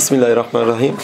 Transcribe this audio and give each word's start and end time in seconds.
Bismillahirrahmanirrahim. 0.00 0.94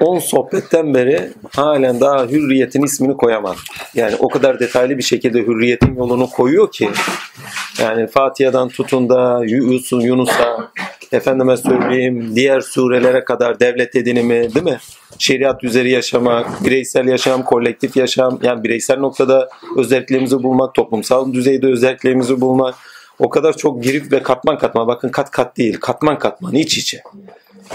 10 0.00 0.18
sohbetten 0.18 0.94
beri 0.94 1.30
halen 1.56 2.00
daha 2.00 2.26
hürriyetin 2.26 2.82
ismini 2.82 3.16
koyamam. 3.16 3.56
Yani 3.94 4.16
o 4.18 4.28
kadar 4.28 4.60
detaylı 4.60 4.98
bir 4.98 5.02
şekilde 5.02 5.38
hürriyetin 5.38 5.94
yolunu 5.94 6.30
koyuyor 6.30 6.72
ki 6.72 6.90
yani 7.80 8.06
Fatiha'dan 8.06 8.68
tutun 8.68 9.08
da 9.08 9.42
Yusuf, 9.44 10.04
Yunus'a 10.04 10.70
efendime 11.12 11.56
söyleyeyim 11.56 12.32
diğer 12.34 12.60
surelere 12.60 13.24
kadar 13.24 13.60
devlet 13.60 13.96
edinimi 13.96 14.54
değil 14.54 14.66
mi? 14.66 14.78
Şeriat 15.18 15.64
üzeri 15.64 15.90
yaşamak, 15.90 16.64
bireysel 16.64 17.06
yaşam, 17.06 17.42
kolektif 17.42 17.96
yaşam 17.96 18.38
yani 18.42 18.64
bireysel 18.64 18.98
noktada 18.98 19.48
özelliklerimizi 19.76 20.42
bulmak, 20.42 20.74
toplumsal 20.74 21.32
düzeyde 21.32 21.66
özelliklerimizi 21.66 22.40
bulmak 22.40 22.74
o 23.18 23.28
kadar 23.30 23.56
çok 23.56 23.82
girip 23.82 24.12
ve 24.12 24.22
katman 24.22 24.58
katman 24.58 24.88
bakın 24.88 25.08
kat 25.08 25.30
kat 25.30 25.56
değil 25.56 25.80
katman 25.80 26.18
katman 26.18 26.54
iç 26.54 26.78
içe 26.78 27.02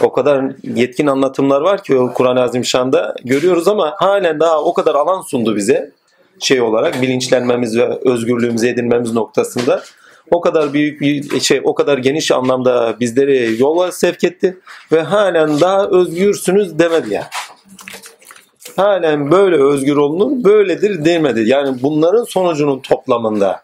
o 0.03 0.11
kadar 0.11 0.45
yetkin 0.63 1.07
anlatımlar 1.07 1.61
var 1.61 1.83
ki 1.83 1.97
Kur'an-ı 2.13 2.41
Azimşan'da 2.41 3.15
görüyoruz 3.23 3.67
ama 3.67 3.95
halen 3.97 4.39
daha 4.39 4.63
o 4.63 4.73
kadar 4.73 4.95
alan 4.95 5.21
sundu 5.21 5.55
bize 5.55 5.91
şey 6.39 6.61
olarak 6.61 7.01
bilinçlenmemiz 7.01 7.77
ve 7.77 7.99
özgürlüğümüzü 8.05 8.67
edinmemiz 8.67 9.13
noktasında 9.13 9.83
o 10.31 10.41
kadar 10.41 10.73
büyük 10.73 11.01
bir 11.01 11.39
şey 11.39 11.61
o 11.63 11.75
kadar 11.75 11.97
geniş 11.97 12.31
anlamda 12.31 12.95
bizleri 12.99 13.61
yola 13.61 13.91
sevk 13.91 14.23
etti 14.23 14.57
ve 14.91 15.01
halen 15.01 15.59
daha 15.59 15.87
özgürsünüz 15.87 16.79
demedi 16.79 17.13
yani. 17.13 17.25
Halen 18.75 19.31
böyle 19.31 19.63
özgür 19.63 19.95
olunur, 19.95 20.43
böyledir 20.43 21.05
demedi. 21.05 21.43
Yani 21.45 21.77
bunların 21.81 22.23
sonucunun 22.23 22.79
toplamında 22.79 23.63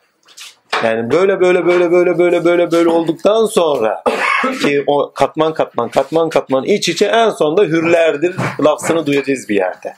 yani 0.83 1.11
böyle 1.11 1.41
böyle 1.41 1.65
böyle 1.65 1.91
böyle 1.91 2.17
böyle 2.17 2.45
böyle 2.45 2.71
böyle 2.71 2.89
olduktan 2.89 3.45
sonra 3.45 4.03
ki 4.41 4.83
o 4.87 5.11
katman 5.13 5.53
katman 5.53 5.89
katman 5.89 6.29
katman 6.29 6.63
iç 6.63 6.89
içe 6.89 7.05
en 7.05 7.29
sonunda 7.29 7.63
hürlerdir 7.63 8.35
lafzını 8.63 9.05
duyacağız 9.05 9.49
bir 9.49 9.55
yerde. 9.55 9.95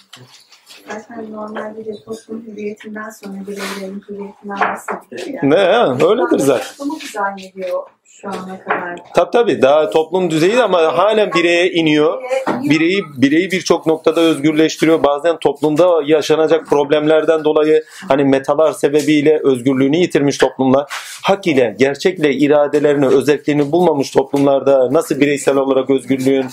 Zaten 0.87 1.31
normalde 1.31 1.85
de 1.85 1.93
toplum 2.05 2.45
hürriyetinden 2.47 3.09
sonra 3.09 3.33
bireylerin 3.47 4.03
hürriyetinden 4.09 4.59
bahsediyor 4.59 5.27
ya. 5.27 5.41
Ne 5.43 6.05
öyledir 6.05 6.39
zaten. 6.39 6.67
Toplumu 6.77 6.99
zannediyor 7.13 7.83
şu 8.21 8.27
ana 8.27 9.61
daha 9.61 9.89
toplum 9.89 10.29
düzeyi 10.29 10.63
ama 10.63 10.97
halen 10.97 11.33
bireye 11.33 11.71
iniyor. 11.71 12.21
Bireyi 12.63 13.03
bireyi 13.17 13.51
birçok 13.51 13.85
noktada 13.85 14.21
özgürleştiriyor. 14.21 15.03
Bazen 15.03 15.37
toplumda 15.39 16.01
yaşanacak 16.05 16.67
problemlerden 16.67 17.43
dolayı 17.43 17.83
hani 18.07 18.23
metalar 18.23 18.71
sebebiyle 18.71 19.39
özgürlüğünü 19.43 19.97
yitirmiş 19.97 20.37
toplumlar 20.37 20.85
hak 21.23 21.47
ile, 21.47 21.75
gerçekle 21.79 22.33
iradelerini, 22.33 23.07
özelliklerini 23.07 23.71
bulmamış 23.71 24.11
toplumlarda 24.11 24.93
nasıl 24.93 25.19
bireysel 25.19 25.57
olarak 25.57 25.89
özgürlüğün 25.89 26.45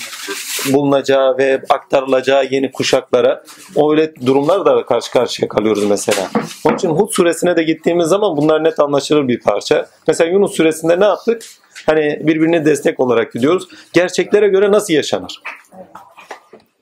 bulunacağı 0.72 1.39
ve 1.39 1.62
aktarılacağı 1.69 2.45
yeni 2.50 2.72
kuşaklara 2.72 3.42
öyle 3.91 4.14
durumlar 4.27 4.64
da 4.64 4.86
karşı 4.86 5.12
karşıya 5.12 5.48
kalıyoruz 5.48 5.84
mesela. 5.84 6.28
Onun 6.64 6.77
için 6.77 6.89
Hud 6.89 7.11
suresine 7.11 7.56
de 7.56 7.62
gittiğimiz 7.62 8.08
zaman 8.08 8.36
bunlar 8.36 8.64
net 8.64 8.80
anlaşılır 8.80 9.28
bir 9.28 9.41
parça. 9.41 9.86
Mesela 10.08 10.30
Yunus 10.30 10.56
suresinde 10.56 11.00
ne 11.00 11.05
yaptık? 11.05 11.42
Hani 11.86 12.19
birbirine 12.20 12.64
destek 12.64 13.00
olarak 13.00 13.33
gidiyoruz. 13.33 13.69
Gerçeklere 13.92 14.48
göre 14.48 14.73
nasıl 14.73 14.95
yaşanır? 14.95 15.42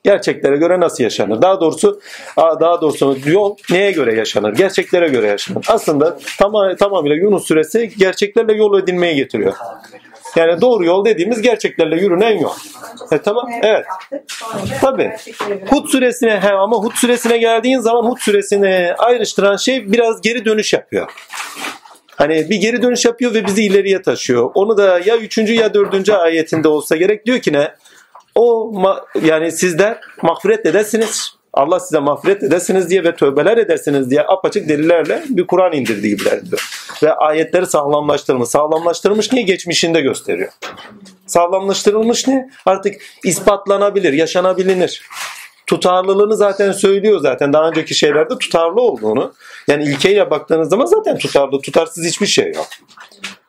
Gerçeklere 0.03 0.57
göre 0.57 0.79
nasıl 0.79 1.03
yaşanır? 1.03 1.41
Daha 1.41 1.61
doğrusu 1.61 2.01
daha 2.37 2.81
doğrusu 2.81 3.17
yol 3.25 3.55
neye 3.71 3.91
göre 3.91 4.15
yaşanır? 4.15 4.53
Gerçeklere 4.53 5.07
göre 5.07 5.27
yaşanır. 5.27 5.65
Aslında 5.69 6.17
tamam, 6.39 6.75
tamamıyla 6.75 7.15
Yunus 7.15 7.47
suresi 7.47 7.91
gerçeklerle 7.97 8.53
yol 8.53 8.79
edinmeye 8.79 9.13
getiriyor. 9.13 9.53
Yani 10.35 10.61
doğru 10.61 10.85
yol 10.85 11.05
dediğimiz 11.05 11.41
gerçeklerle 11.41 11.95
yürünen 11.95 12.37
yol. 12.37 12.53
E, 13.11 13.17
tamam, 13.17 13.49
evet. 13.63 13.85
Tabii. 14.81 15.11
Hud 15.69 15.87
suresine 15.87 16.39
he, 16.39 16.51
ama 16.51 16.77
Hud 16.77 16.93
suresine 16.93 17.37
geldiğin 17.37 17.79
zaman 17.79 18.11
Hud 18.11 18.17
suresini 18.17 18.93
ayrıştıran 18.97 19.55
şey 19.55 19.91
biraz 19.91 20.21
geri 20.21 20.45
dönüş 20.45 20.73
yapıyor. 20.73 21.11
Hani 22.19 22.49
bir 22.49 22.55
geri 22.55 22.81
dönüş 22.81 23.05
yapıyor 23.05 23.33
ve 23.33 23.45
bizi 23.45 23.63
ileriye 23.63 24.01
taşıyor. 24.01 24.51
Onu 24.53 24.77
da 24.77 24.99
ya 25.05 25.17
üçüncü 25.17 25.53
ya 25.53 25.73
dördüncü 25.73 26.13
ayetinde 26.13 26.67
olsa 26.67 26.95
gerek 26.95 27.25
diyor 27.25 27.39
ki 27.39 27.53
ne? 27.53 27.71
O 28.35 28.73
yani 29.23 29.51
sizler 29.51 29.99
mağfiret 30.21 30.65
edesiniz. 30.65 31.31
Allah 31.53 31.79
size 31.79 31.99
mağfiret 31.99 32.43
edesiniz 32.43 32.89
diye 32.89 33.03
ve 33.03 33.15
tövbeler 33.15 33.57
edersiniz 33.57 34.09
diye 34.09 34.21
apaçık 34.21 34.69
delillerle 34.69 35.23
bir 35.29 35.47
Kur'an 35.47 35.73
indirdiği 35.73 36.17
gibiler 36.17 36.45
diyor. 36.45 36.69
Ve 37.03 37.13
ayetleri 37.13 37.65
sağlamlaştırmış. 37.65 38.49
Sağlamlaştırmış 38.49 39.31
niye? 39.31 39.45
Geçmişinde 39.45 40.01
gösteriyor. 40.01 40.51
Sağlamlaştırılmış 41.25 42.27
ne? 42.27 42.49
Artık 42.65 42.95
ispatlanabilir, 43.23 44.13
yaşanabilir. 44.13 45.01
Tutarlılığını 45.69 46.37
zaten 46.37 46.71
söylüyor 46.71 47.19
zaten. 47.19 47.53
Daha 47.53 47.69
önceki 47.69 47.95
şeylerde 47.95 48.37
tutarlı 48.37 48.81
olduğunu. 48.81 49.33
Yani 49.67 49.83
ilkeyle 49.83 50.31
baktığınız 50.31 50.69
zaman 50.69 50.85
zaten 50.85 51.17
tutarlı, 51.17 51.61
tutarsız 51.61 52.05
hiçbir 52.05 52.27
şey 52.27 52.51
yok. 52.55 52.67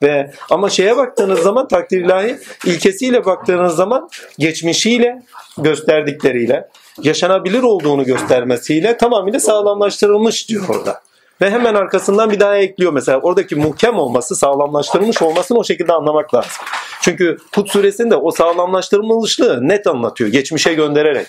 Ve 0.03 0.31
ama 0.51 0.71
şeye 0.71 0.97
baktığınız 0.97 1.41
zaman 1.41 1.69
takdir 1.69 2.05
ilahi 2.05 2.39
ilkesiyle 2.67 3.25
baktığınız 3.25 3.77
zaman 3.77 4.09
geçmişiyle 4.39 5.23
gösterdikleriyle 5.59 6.69
yaşanabilir 7.03 7.63
olduğunu 7.63 8.05
göstermesiyle 8.05 8.97
tamamıyla 8.97 9.41
sağlamlaştırılmış 9.41 10.49
diyor 10.49 10.69
orada. 10.69 11.01
Ve 11.41 11.51
hemen 11.51 11.75
arkasından 11.75 12.31
bir 12.31 12.41
daha 12.41 12.57
ekliyor 12.57 12.93
mesela. 12.93 13.21
Oradaki 13.21 13.57
muhkem 13.57 13.99
olması, 13.99 14.37
sağlamlaştırılmış 14.37 15.23
olmasını 15.23 15.59
o 15.59 15.65
şekilde 15.65 15.93
anlamak 15.93 16.35
lazım. 16.35 16.51
Çünkü 17.03 17.37
Hud 17.55 17.67
suresinde 17.67 18.17
o 18.17 18.31
sağlamlaştırılmışlığı 18.31 19.69
net 19.69 19.87
anlatıyor. 19.87 20.31
Geçmişe 20.31 20.75
göndererek. 20.75 21.27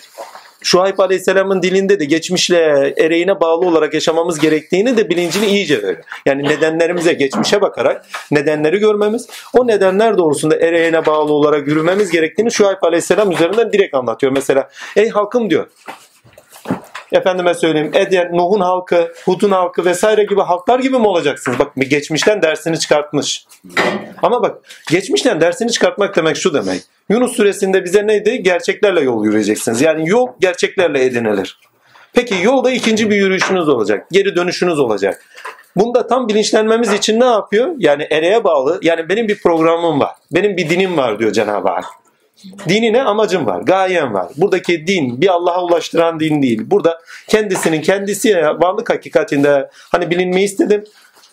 Şuayb 0.62 0.98
Aleyhisselam'ın 0.98 1.62
dilinde 1.62 2.00
de 2.00 2.04
geçmişle 2.04 2.94
ereğine 2.98 3.40
bağlı 3.40 3.66
olarak 3.66 3.94
yaşamamız 3.94 4.38
gerektiğini 4.38 4.96
de 4.96 5.08
bilincini 5.10 5.46
iyice 5.46 5.82
veriyor. 5.82 6.04
Yani 6.26 6.44
nedenlerimize 6.44 7.12
geçmişe 7.12 7.60
bakarak 7.60 8.06
nedenleri 8.30 8.78
görmemiz, 8.78 9.28
o 9.52 9.66
nedenler 9.66 10.18
doğrusunda 10.18 10.56
ereğine 10.56 11.06
bağlı 11.06 11.32
olarak 11.32 11.68
yürümemiz 11.68 12.10
gerektiğini 12.10 12.52
Şuayb 12.52 12.82
Aleyhisselam 12.82 13.32
üzerinden 13.32 13.72
direkt 13.72 13.94
anlatıyor. 13.94 14.32
Mesela 14.32 14.68
ey 14.96 15.08
halkım 15.08 15.50
diyor 15.50 15.66
efendime 17.12 17.54
söyleyeyim 17.54 17.90
Eden, 17.94 18.32
Nuh'un 18.32 18.60
halkı, 18.60 19.12
Hud'un 19.24 19.50
halkı 19.50 19.84
vesaire 19.84 20.24
gibi 20.24 20.40
halklar 20.40 20.78
gibi 20.78 20.98
mi 20.98 21.06
olacaksınız? 21.06 21.58
Bak 21.58 21.72
geçmişten 21.76 22.42
dersini 22.42 22.78
çıkartmış. 22.78 23.46
Ama 24.22 24.42
bak 24.42 24.58
geçmişten 24.90 25.40
dersini 25.40 25.72
çıkartmak 25.72 26.16
demek 26.16 26.36
şu 26.36 26.54
demek. 26.54 26.82
Yunus 27.08 27.36
suresinde 27.36 27.84
bize 27.84 28.06
neydi? 28.06 28.42
Gerçeklerle 28.42 29.00
yol 29.00 29.24
yürüyeceksiniz. 29.24 29.80
Yani 29.80 30.08
yol 30.08 30.26
gerçeklerle 30.40 31.04
edinilir. 31.04 31.58
Peki 32.14 32.34
yolda 32.42 32.70
ikinci 32.70 33.10
bir 33.10 33.16
yürüyüşünüz 33.16 33.68
olacak. 33.68 34.06
Geri 34.12 34.36
dönüşünüz 34.36 34.78
olacak. 34.78 35.24
Bunda 35.76 36.06
tam 36.06 36.28
bilinçlenmemiz 36.28 36.92
için 36.92 37.20
ne 37.20 37.24
yapıyor? 37.24 37.74
Yani 37.78 38.06
ereğe 38.10 38.44
bağlı. 38.44 38.80
Yani 38.82 39.08
benim 39.08 39.28
bir 39.28 39.42
programım 39.42 40.00
var. 40.00 40.10
Benim 40.32 40.56
bir 40.56 40.70
dinim 40.70 40.96
var 40.96 41.18
diyor 41.18 41.32
Cenab-ı 41.32 41.68
Hak. 41.68 41.84
Dinine 42.68 43.02
amacım 43.02 43.46
var, 43.46 43.60
gayem 43.60 44.14
var. 44.14 44.32
Buradaki 44.36 44.86
din 44.86 45.20
bir 45.20 45.28
Allah'a 45.28 45.64
ulaştıran 45.64 46.20
din 46.20 46.42
değil. 46.42 46.62
Burada 46.66 47.00
kendisinin 47.28 47.82
kendisi 47.82 48.36
varlık 48.36 48.90
hakikatinde 48.90 49.70
hani 49.72 50.10
bilinmeyi 50.10 50.44
istedim. 50.44 50.84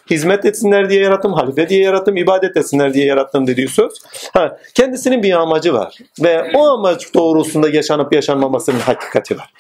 Hizmet 0.10 0.46
etsinler 0.46 0.90
diye 0.90 1.02
yarattım, 1.02 1.34
halife 1.34 1.70
diye 1.70 1.82
yarattım, 1.82 2.18
ibadet 2.18 2.58
etsinler 2.58 2.94
diye 2.94 3.06
yarattım 3.06 3.48
dediği 3.48 3.68
söz. 3.68 3.94
Ha, 4.34 4.58
kendisinin 4.74 5.24
bir 5.24 5.34
amacı 5.34 5.74
var. 5.74 5.98
Ve 6.24 6.52
o 6.56 6.68
amaç 6.68 7.14
doğrusunda 7.14 7.70
yaşanıp 7.70 8.14
yaşanmamasının 8.14 8.80
hakikati 8.80 9.38
var. 9.38 9.54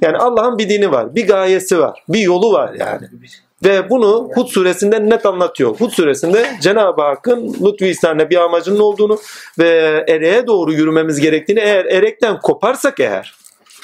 Yani 0.00 0.16
Allah'ın 0.16 0.58
bir 0.58 0.68
dini 0.68 0.92
var, 0.92 1.14
bir 1.14 1.26
gayesi 1.26 1.78
var, 1.78 2.02
bir 2.08 2.20
yolu 2.20 2.52
var 2.52 2.74
yani. 2.78 3.08
Ve 3.64 3.90
bunu 3.90 4.30
Hud 4.34 4.46
suresinde 4.46 5.10
net 5.10 5.26
anlatıyor. 5.26 5.80
Hud 5.80 5.90
suresinde 5.90 6.46
Cenab-ı 6.62 7.02
Hakk'ın 7.02 7.56
lütfu 7.64 7.84
ihsanına 7.84 8.30
bir 8.30 8.36
amacının 8.36 8.78
olduğunu 8.78 9.18
ve 9.58 10.04
ereğe 10.08 10.46
doğru 10.46 10.72
yürümemiz 10.72 11.20
gerektiğini 11.20 11.60
eğer 11.60 11.84
erekten 11.84 12.40
koparsak 12.40 13.00
eğer 13.00 13.34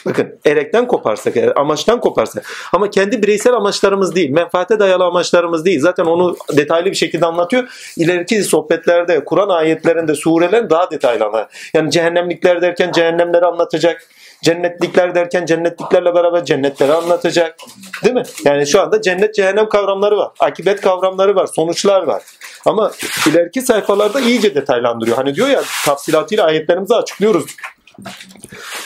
Bakın 0.06 0.38
erekten 0.46 0.86
koparsak 0.86 1.36
eğer, 1.36 1.52
amaçtan 1.56 2.00
koparsak 2.00 2.46
ama 2.72 2.90
kendi 2.90 3.22
bireysel 3.22 3.52
amaçlarımız 3.52 4.14
değil, 4.14 4.30
menfaate 4.30 4.78
dayalı 4.78 5.04
amaçlarımız 5.04 5.64
değil. 5.64 5.80
Zaten 5.80 6.04
onu 6.04 6.36
detaylı 6.56 6.86
bir 6.86 6.94
şekilde 6.94 7.26
anlatıyor. 7.26 7.92
İleriki 7.96 8.42
sohbetlerde, 8.42 9.24
Kur'an 9.24 9.48
ayetlerinde, 9.48 10.14
surelerin 10.14 10.70
daha 10.70 10.90
detaylı 10.90 11.24
anlatıyor. 11.24 11.70
Yani 11.74 11.90
cehennemlikler 11.90 12.62
derken 12.62 12.92
cehennemleri 12.92 13.46
anlatacak. 13.46 14.08
Cennetlikler 14.42 15.14
derken 15.14 15.46
cennetliklerle 15.46 16.14
beraber 16.14 16.44
cennetleri 16.44 16.92
anlatacak. 16.92 17.56
Değil 18.04 18.14
mi? 18.14 18.22
Yani 18.44 18.66
şu 18.66 18.80
anda 18.80 19.02
cennet 19.02 19.34
cehennem 19.34 19.68
kavramları 19.68 20.16
var. 20.16 20.30
Akibet 20.40 20.80
kavramları 20.80 21.34
var. 21.34 21.46
Sonuçlar 21.46 22.02
var. 22.02 22.22
Ama 22.66 22.92
ileriki 23.28 23.62
sayfalarda 23.62 24.20
iyice 24.20 24.54
detaylandırıyor. 24.54 25.16
Hani 25.16 25.34
diyor 25.34 25.48
ya 25.48 25.62
tafsilatıyla 25.84 26.44
ayetlerimizi 26.44 26.94
açıklıyoruz. 26.94 27.44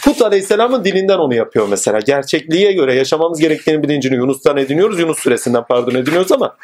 Hud 0.04 0.20
Aleyhisselam'ın 0.20 0.84
dilinden 0.84 1.18
onu 1.18 1.34
yapıyor 1.34 1.68
mesela. 1.68 1.98
Gerçekliğe 2.00 2.72
göre 2.72 2.94
yaşamamız 2.94 3.40
gerektiğini 3.40 3.82
bilincini 3.82 4.16
Yunus'tan 4.16 4.56
ediniyoruz. 4.56 5.00
Yunus 5.00 5.18
suresinden 5.18 5.64
pardon 5.68 5.94
ediniyoruz 5.94 6.32
ama 6.32 6.56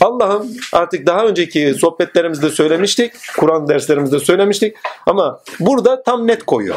Allah'ım 0.00 0.50
artık 0.72 1.06
daha 1.06 1.26
önceki 1.26 1.74
sohbetlerimizde 1.74 2.50
söylemiştik, 2.50 3.12
Kur'an 3.38 3.68
derslerimizde 3.68 4.18
söylemiştik 4.18 4.76
ama 5.06 5.40
burada 5.60 6.02
tam 6.02 6.26
net 6.26 6.44
koyuyor. 6.46 6.76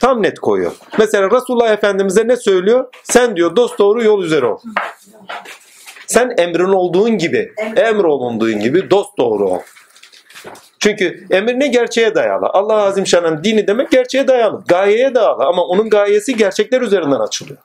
Tam 0.00 0.22
net 0.22 0.38
koyuyor. 0.38 0.72
Mesela 0.98 1.30
Resulullah 1.30 1.72
Efendimiz'e 1.72 2.28
ne 2.28 2.36
söylüyor? 2.36 2.84
Sen 3.02 3.36
diyor 3.36 3.56
dost 3.56 3.78
doğru 3.78 4.02
yol 4.04 4.22
üzere 4.22 4.46
ol. 4.46 4.58
Sen 6.06 6.34
emrin 6.38 6.72
olduğun 6.72 7.18
gibi, 7.18 7.52
emrolunduğun 7.76 8.60
gibi 8.60 8.90
dost 8.90 9.18
doğru 9.18 9.50
ol. 9.50 9.60
Çünkü 10.78 11.26
emir 11.30 11.60
ne 11.60 11.66
gerçeğe 11.66 12.14
dayalı. 12.14 12.46
Allah 12.46 12.74
Azimşan'ın 12.74 13.44
dini 13.44 13.66
demek 13.66 13.90
gerçeğe 13.90 14.28
dayalı. 14.28 14.62
Gayeye 14.68 15.14
dayalı 15.14 15.44
ama 15.44 15.62
onun 15.64 15.90
gayesi 15.90 16.36
gerçekler 16.36 16.80
üzerinden 16.80 17.20
açılıyor. 17.20 17.58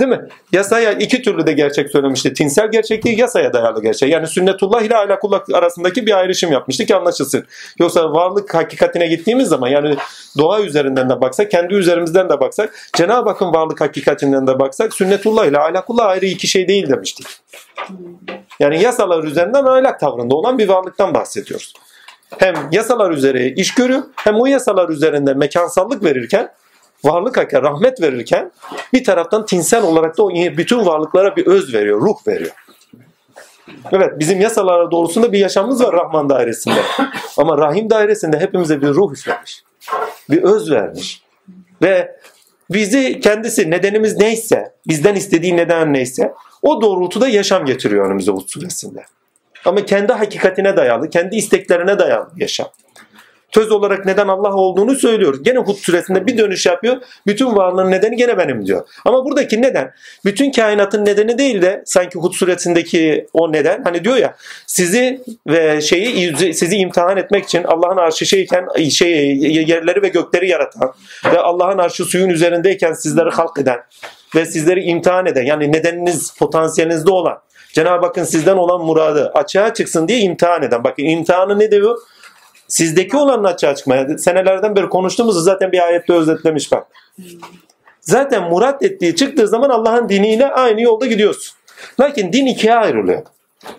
Değil 0.00 0.10
mi? 0.10 0.28
Yasaya 0.52 0.92
iki 0.92 1.22
türlü 1.22 1.46
de 1.46 1.52
gerçek 1.52 1.90
söylemişti. 1.90 2.32
Tinsel 2.32 2.70
gerçekliği 2.70 3.20
yasaya 3.20 3.52
dayalı 3.52 3.82
gerçek. 3.82 4.12
Yani 4.12 4.26
sünnetullah 4.26 4.82
ile 4.82 4.96
ahlakullah 4.96 5.40
arasındaki 5.52 6.06
bir 6.06 6.18
ayrışım 6.18 6.52
yapmıştı 6.52 6.86
ki 6.86 6.96
anlaşılsın. 6.96 7.44
Yoksa 7.78 8.12
varlık 8.12 8.54
hakikatine 8.54 9.06
gittiğimiz 9.06 9.48
zaman 9.48 9.68
yani 9.68 9.96
doğa 10.38 10.60
üzerinden 10.60 11.10
de 11.10 11.20
baksak, 11.20 11.50
kendi 11.50 11.74
üzerimizden 11.74 12.28
de 12.28 12.40
baksak, 12.40 12.74
Cenab-ı 12.96 13.30
Hakk'ın 13.30 13.52
varlık 13.54 13.80
hakikatinden 13.80 14.46
de 14.46 14.58
baksak 14.58 14.94
sünnetullah 14.94 15.46
ile 15.46 15.58
ahlakullah 15.58 16.06
ayrı 16.06 16.26
iki 16.26 16.48
şey 16.48 16.68
değil 16.68 16.88
demiştik. 16.88 17.26
Yani 18.60 18.82
yasalar 18.82 19.24
üzerinden 19.24 19.64
ahlak 19.64 20.00
tavrında 20.00 20.34
olan 20.34 20.58
bir 20.58 20.68
varlıktan 20.68 21.14
bahsediyoruz. 21.14 21.72
Hem 22.38 22.54
yasalar 22.72 23.10
üzere 23.10 23.46
iş 23.46 23.74
görüyor 23.74 24.02
hem 24.16 24.40
o 24.40 24.46
yasalar 24.46 24.88
üzerinde 24.88 25.34
mekansallık 25.34 26.04
verirken 26.04 26.48
varlık 27.04 27.36
hakkı 27.36 27.62
rahmet 27.62 28.00
verirken 28.00 28.52
bir 28.92 29.04
taraftan 29.04 29.46
tinsel 29.46 29.82
olarak 29.82 30.18
da 30.18 30.24
o 30.24 30.30
bütün 30.30 30.86
varlıklara 30.86 31.36
bir 31.36 31.46
öz 31.46 31.74
veriyor, 31.74 32.00
ruh 32.00 32.26
veriyor. 32.26 32.52
Evet 33.92 34.18
bizim 34.18 34.40
yasalara 34.40 34.90
doğrusunda 34.90 35.32
bir 35.32 35.38
yaşamımız 35.38 35.82
var 35.82 35.92
Rahman 35.92 36.28
dairesinde. 36.28 36.80
Ama 37.36 37.58
Rahim 37.58 37.90
dairesinde 37.90 38.40
hepimize 38.40 38.82
bir 38.82 38.88
ruh 38.88 39.12
üflemiş. 39.12 39.62
Bir 40.30 40.42
öz 40.42 40.70
vermiş. 40.70 41.22
Ve 41.82 42.16
bizi 42.70 43.20
kendisi 43.20 43.70
nedenimiz 43.70 44.16
neyse, 44.16 44.74
bizden 44.88 45.14
istediği 45.14 45.56
neden 45.56 45.92
neyse 45.92 46.34
o 46.62 46.82
doğrultuda 46.82 47.28
yaşam 47.28 47.64
getiriyor 47.64 48.06
önümüze 48.06 48.32
Hud 48.32 48.48
suresinde. 48.48 49.04
Ama 49.64 49.84
kendi 49.84 50.12
hakikatine 50.12 50.76
dayalı, 50.76 51.10
kendi 51.10 51.36
isteklerine 51.36 51.98
dayalı 51.98 52.30
yaşam. 52.36 52.68
Söz 53.54 53.72
olarak 53.72 54.06
neden 54.06 54.28
Allah 54.28 54.54
olduğunu 54.54 54.94
söylüyor. 54.94 55.38
Gene 55.42 55.58
Hud 55.58 55.76
suresinde 55.76 56.26
bir 56.26 56.38
dönüş 56.38 56.66
yapıyor. 56.66 56.96
Bütün 57.26 57.56
varlığın 57.56 57.90
nedeni 57.90 58.16
gene 58.16 58.38
benim 58.38 58.66
diyor. 58.66 58.88
Ama 59.04 59.24
buradaki 59.24 59.62
neden 59.62 59.92
bir 60.24 60.52
kainatın 60.52 61.04
nedeni 61.04 61.38
değil 61.38 61.62
de 61.62 61.82
sanki 61.86 62.18
Hud 62.18 62.32
suresindeki 62.32 63.26
o 63.32 63.52
neden 63.52 63.82
hani 63.84 64.04
diyor 64.04 64.16
ya 64.16 64.36
sizi 64.66 65.20
ve 65.46 65.80
şeyi 65.80 66.54
sizi 66.54 66.76
imtihan 66.76 67.16
etmek 67.16 67.44
için 67.44 67.64
Allah'ın 67.64 67.96
arşı 67.96 68.26
şeyken 68.26 68.88
şey 68.90 69.36
yerleri 69.38 70.02
ve 70.02 70.08
gökleri 70.08 70.48
yaratan 70.48 70.94
ve 71.24 71.38
Allah'ın 71.38 71.78
arşı 71.78 72.04
suyun 72.04 72.28
üzerindeyken 72.28 72.92
sizleri 72.92 73.30
halk 73.30 73.58
eden 73.58 73.78
ve 74.34 74.46
sizleri 74.46 74.82
imtihan 74.82 75.26
eden 75.26 75.42
yani 75.42 75.72
nedeniniz 75.72 76.34
potansiyelinizde 76.38 77.10
olan 77.10 77.38
Cenab-ı 77.72 78.06
Hakk'ın 78.06 78.24
sizden 78.24 78.56
olan 78.56 78.80
muradı 78.80 79.30
açığa 79.34 79.74
çıksın 79.74 80.08
diye 80.08 80.18
imtihan 80.18 80.62
eden. 80.62 80.84
Bakın 80.84 81.04
imtihanı 81.04 81.58
ne 81.58 81.70
diyor? 81.70 81.98
Sizdeki 82.72 83.16
olanın 83.16 83.44
açığa 83.44 83.74
çıkmaya. 83.74 84.18
Senelerden 84.18 84.76
beri 84.76 84.88
konuştuğumuzu 84.88 85.40
zaten 85.40 85.72
bir 85.72 85.86
ayette 85.86 86.12
özetlemiş 86.12 86.72
bak. 86.72 86.86
Zaten 88.00 88.42
murat 88.42 88.82
ettiği 88.82 89.16
çıktığı 89.16 89.48
zaman 89.48 89.70
Allah'ın 89.70 90.08
diniyle 90.08 90.46
aynı 90.46 90.82
yolda 90.82 91.06
gidiyorsun. 91.06 91.56
Lakin 92.00 92.32
din 92.32 92.46
ikiye 92.46 92.74
ayrılıyor. 92.74 93.22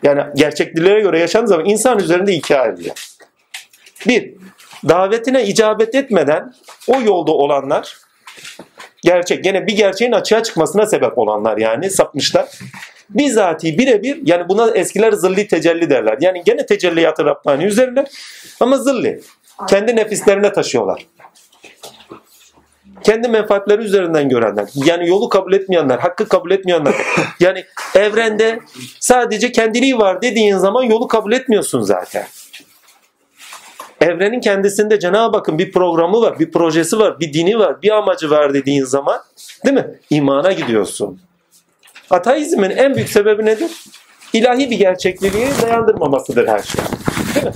Yani 0.03 0.23
gerçeklilere 0.35 1.01
göre 1.01 1.19
yaşandığı 1.19 1.47
zaman 1.47 1.65
insan 1.65 1.99
üzerinde 1.99 2.33
ikiye 2.33 2.59
ayrılıyor. 2.59 2.95
Bir, 4.07 4.33
davetine 4.89 5.43
icabet 5.43 5.95
etmeden 5.95 6.53
o 6.87 7.01
yolda 7.01 7.31
olanlar 7.31 7.97
gerçek, 9.01 9.43
gene 9.43 9.67
bir 9.67 9.75
gerçeğin 9.75 10.11
açığa 10.11 10.43
çıkmasına 10.43 10.85
sebep 10.85 11.17
olanlar 11.17 11.57
yani 11.57 11.89
sapmışlar 11.89 12.49
bizatihi 13.09 13.77
birebir 13.77 14.19
yani 14.23 14.49
buna 14.49 14.71
eskiler 14.71 15.11
zilli 15.11 15.47
tecelli 15.47 15.89
derler. 15.89 16.17
Yani 16.21 16.41
gene 16.45 16.65
tecelliyatı 16.65 17.25
Rabbani 17.25 17.63
üzerine 17.63 18.05
ama 18.59 18.77
zilli. 18.77 19.21
Kendi 19.69 19.95
nefislerine 19.95 20.53
taşıyorlar. 20.53 21.05
Kendi 23.03 23.27
menfaatleri 23.27 23.81
üzerinden 23.81 24.29
görenler. 24.29 24.67
Yani 24.75 25.09
yolu 25.09 25.29
kabul 25.29 25.53
etmeyenler, 25.53 25.97
hakkı 25.97 26.27
kabul 26.27 26.51
etmeyenler. 26.51 26.93
Yani 27.39 27.65
evrende 27.95 28.59
sadece 28.99 29.51
kendiliği 29.51 29.97
var 29.97 30.21
dediğin 30.21 30.57
zaman 30.57 30.83
yolu 30.83 31.07
kabul 31.07 31.31
etmiyorsun 31.31 31.81
zaten. 31.81 32.25
Evrenin 34.01 34.39
kendisinde 34.39 34.99
Cenab-ı 34.99 35.37
Hakk'ın 35.37 35.59
bir 35.59 35.71
programı 35.71 36.21
var, 36.21 36.39
bir 36.39 36.51
projesi 36.51 36.99
var, 36.99 37.19
bir 37.19 37.33
dini 37.33 37.59
var, 37.59 37.81
bir 37.81 37.91
amacı 37.91 38.29
var 38.29 38.53
dediğin 38.53 38.83
zaman 38.83 39.21
değil 39.65 39.75
mi? 39.75 39.99
İmana 40.09 40.51
gidiyorsun. 40.51 41.19
Ateizmin 42.13 42.69
en 42.69 42.95
büyük 42.95 43.09
sebebi 43.09 43.45
nedir? 43.45 43.71
İlahi 44.33 44.69
bir 44.69 44.77
gerçekliği 44.77 45.47
dayandırmamasıdır 45.61 46.47
her 46.47 46.59
şey. 46.59 46.81
Değil 47.35 47.45
mi? 47.45 47.51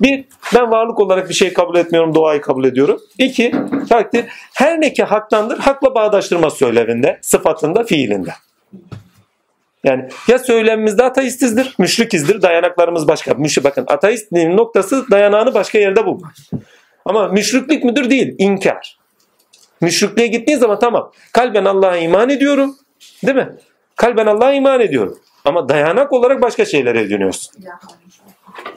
Bir, 0.00 0.24
ben 0.54 0.70
varlık 0.70 1.00
olarak 1.00 1.28
bir 1.28 1.34
şey 1.34 1.52
kabul 1.52 1.76
etmiyorum, 1.76 2.14
doğayı 2.14 2.40
kabul 2.40 2.64
ediyorum. 2.64 3.00
İki, 3.18 3.54
takdir, 3.88 4.24
her 4.54 4.80
ne 4.80 4.92
ki 4.92 5.04
haktandır, 5.04 5.58
hakla 5.58 5.94
bağdaştırma 5.94 6.50
söylevinde, 6.50 7.18
sıfatında, 7.22 7.84
fiilinde. 7.84 8.30
Yani 9.84 10.08
ya 10.28 10.38
söylemimizde 10.38 11.02
ateistizdir, 11.02 11.74
müşrikizdir, 11.78 12.42
dayanaklarımız 12.42 13.08
başka. 13.08 13.34
Müşrik, 13.34 13.64
bakın 13.64 13.84
ateistliğin 13.88 14.56
noktası 14.56 15.10
dayanağını 15.10 15.54
başka 15.54 15.78
yerde 15.78 16.06
bulmak. 16.06 16.34
Ama 17.04 17.28
müşriklik 17.28 17.84
müdür 17.84 18.10
değil, 18.10 18.34
inkar. 18.38 18.98
Müşrikliğe 19.80 20.26
gittiğin 20.28 20.58
zaman 20.58 20.78
tamam, 20.78 21.12
kalben 21.32 21.64
Allah'a 21.64 21.96
iman 21.96 22.30
ediyorum, 22.30 22.76
değil 23.26 23.36
mi? 23.36 23.52
Kalben 24.02 24.26
Allah'a 24.26 24.52
iman 24.52 24.80
ediyorum. 24.80 25.18
Ama 25.44 25.68
dayanak 25.68 26.12
olarak 26.12 26.42
başka 26.42 26.64
şeylere 26.64 27.00
ediniyorsun. 27.00 27.52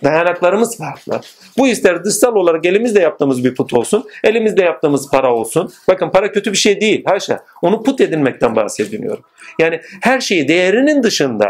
Dayanaklarımız 0.03 0.77
farklı. 0.77 1.21
Bu 1.57 1.67
ister 1.67 2.03
dışsal 2.03 2.35
olarak 2.35 2.65
elimizde 2.65 2.99
yaptığımız 2.99 3.43
bir 3.43 3.55
put 3.55 3.73
olsun, 3.73 4.05
elimizde 4.23 4.63
yaptığımız 4.63 5.11
para 5.11 5.33
olsun. 5.33 5.73
Bakın 5.87 6.09
para 6.09 6.31
kötü 6.31 6.51
bir 6.51 6.57
şey 6.57 6.81
değil. 6.81 7.03
Haşa. 7.05 7.43
Onu 7.61 7.83
put 7.83 8.01
edinmekten 8.01 8.55
bahsediyorum. 8.55 9.23
Yani 9.59 9.81
her 10.01 10.19
şeyi 10.19 10.47
değerinin 10.47 11.03
dışında 11.03 11.47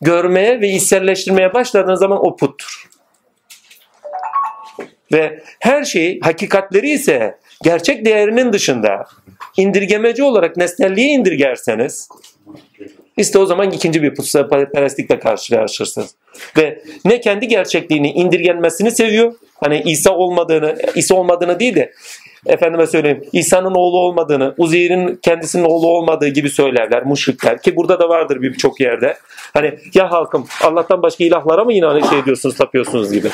görmeye 0.00 0.60
ve 0.60 0.68
içselleştirmeye 0.68 1.54
başladığın 1.54 1.94
zaman 1.94 2.26
o 2.26 2.36
puttur. 2.36 2.88
Ve 5.12 5.42
her 5.60 5.84
şeyi 5.84 6.20
hakikatleri 6.20 6.90
ise 6.90 7.38
gerçek 7.62 8.04
değerinin 8.04 8.52
dışında 8.52 9.06
indirgemeci 9.56 10.22
olarak 10.22 10.56
nesnelliğe 10.56 11.08
indirgerseniz 11.08 12.08
işte 13.18 13.38
o 13.38 13.46
zaman 13.46 13.70
ikinci 13.70 14.02
bir 14.02 14.14
putperestlikle 14.14 15.18
karşılaşırsınız. 15.18 16.14
Ve 16.56 16.82
ne 17.04 17.20
kendi 17.20 17.48
gerçekliğini 17.48 18.10
indirgenmesini 18.10 18.90
seviyor. 18.90 19.34
Hani 19.60 19.82
İsa 19.86 20.10
olmadığını, 20.10 20.76
İsa 20.94 21.14
olmadığını 21.14 21.60
değil 21.60 21.74
de 21.74 21.92
efendime 22.46 22.86
söyleyeyim 22.86 23.24
İsa'nın 23.32 23.74
oğlu 23.74 23.98
olmadığını, 23.98 24.54
Uzeyr'in 24.58 25.16
kendisinin 25.22 25.64
oğlu 25.64 25.88
olmadığı 25.88 26.28
gibi 26.28 26.50
söylerler 26.50 27.06
müşrikler 27.06 27.62
ki 27.62 27.76
burada 27.76 27.98
da 27.98 28.08
vardır 28.08 28.42
birçok 28.42 28.80
yerde. 28.80 29.16
Hani 29.54 29.78
ya 29.94 30.12
halkım 30.12 30.46
Allah'tan 30.62 31.02
başka 31.02 31.24
ilahlara 31.24 31.64
mı 31.64 31.72
yine 31.72 32.08
şey 32.10 32.24
diyorsunuz 32.24 32.56
tapıyorsunuz 32.56 33.12
gibi. 33.12 33.28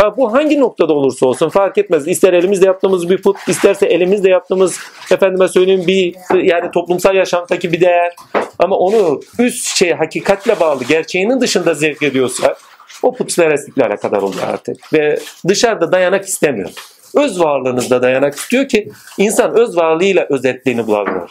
Ha, 0.00 0.16
bu 0.16 0.32
hangi 0.32 0.60
noktada 0.60 0.92
olursa 0.92 1.26
olsun 1.26 1.48
fark 1.48 1.78
etmez. 1.78 2.08
İster 2.08 2.32
elimizde 2.32 2.66
yaptığımız 2.66 3.10
bir 3.10 3.22
put, 3.22 3.36
isterse 3.48 3.86
elimizde 3.86 4.30
yaptığımız 4.30 4.78
efendime 5.10 5.48
söyleyeyim 5.48 5.84
bir 5.86 6.14
yani 6.42 6.70
toplumsal 6.70 7.14
yaşamdaki 7.14 7.72
bir 7.72 7.80
değer. 7.80 8.14
Ama 8.58 8.76
onu 8.76 9.20
üst 9.38 9.76
şey 9.76 9.92
hakikatle 9.92 10.60
bağlı, 10.60 10.84
gerçeğinin 10.84 11.40
dışında 11.40 11.74
zevk 11.74 12.02
ediyorsa 12.02 12.56
o 13.02 13.14
putperestlikle 13.14 13.84
alakadar 13.84 14.22
oluyor 14.22 14.46
artık. 14.48 14.92
Ve 14.92 15.18
dışarıda 15.48 15.92
dayanak 15.92 16.24
istemiyor. 16.24 16.70
Öz 17.16 17.40
varlığınızda 17.40 18.02
dayanak 18.02 18.34
istiyor 18.34 18.68
ki 18.68 18.90
insan 19.18 19.58
öz 19.58 19.76
varlığıyla 19.76 20.26
özetliğini 20.30 20.86
bulabilir 20.86 21.30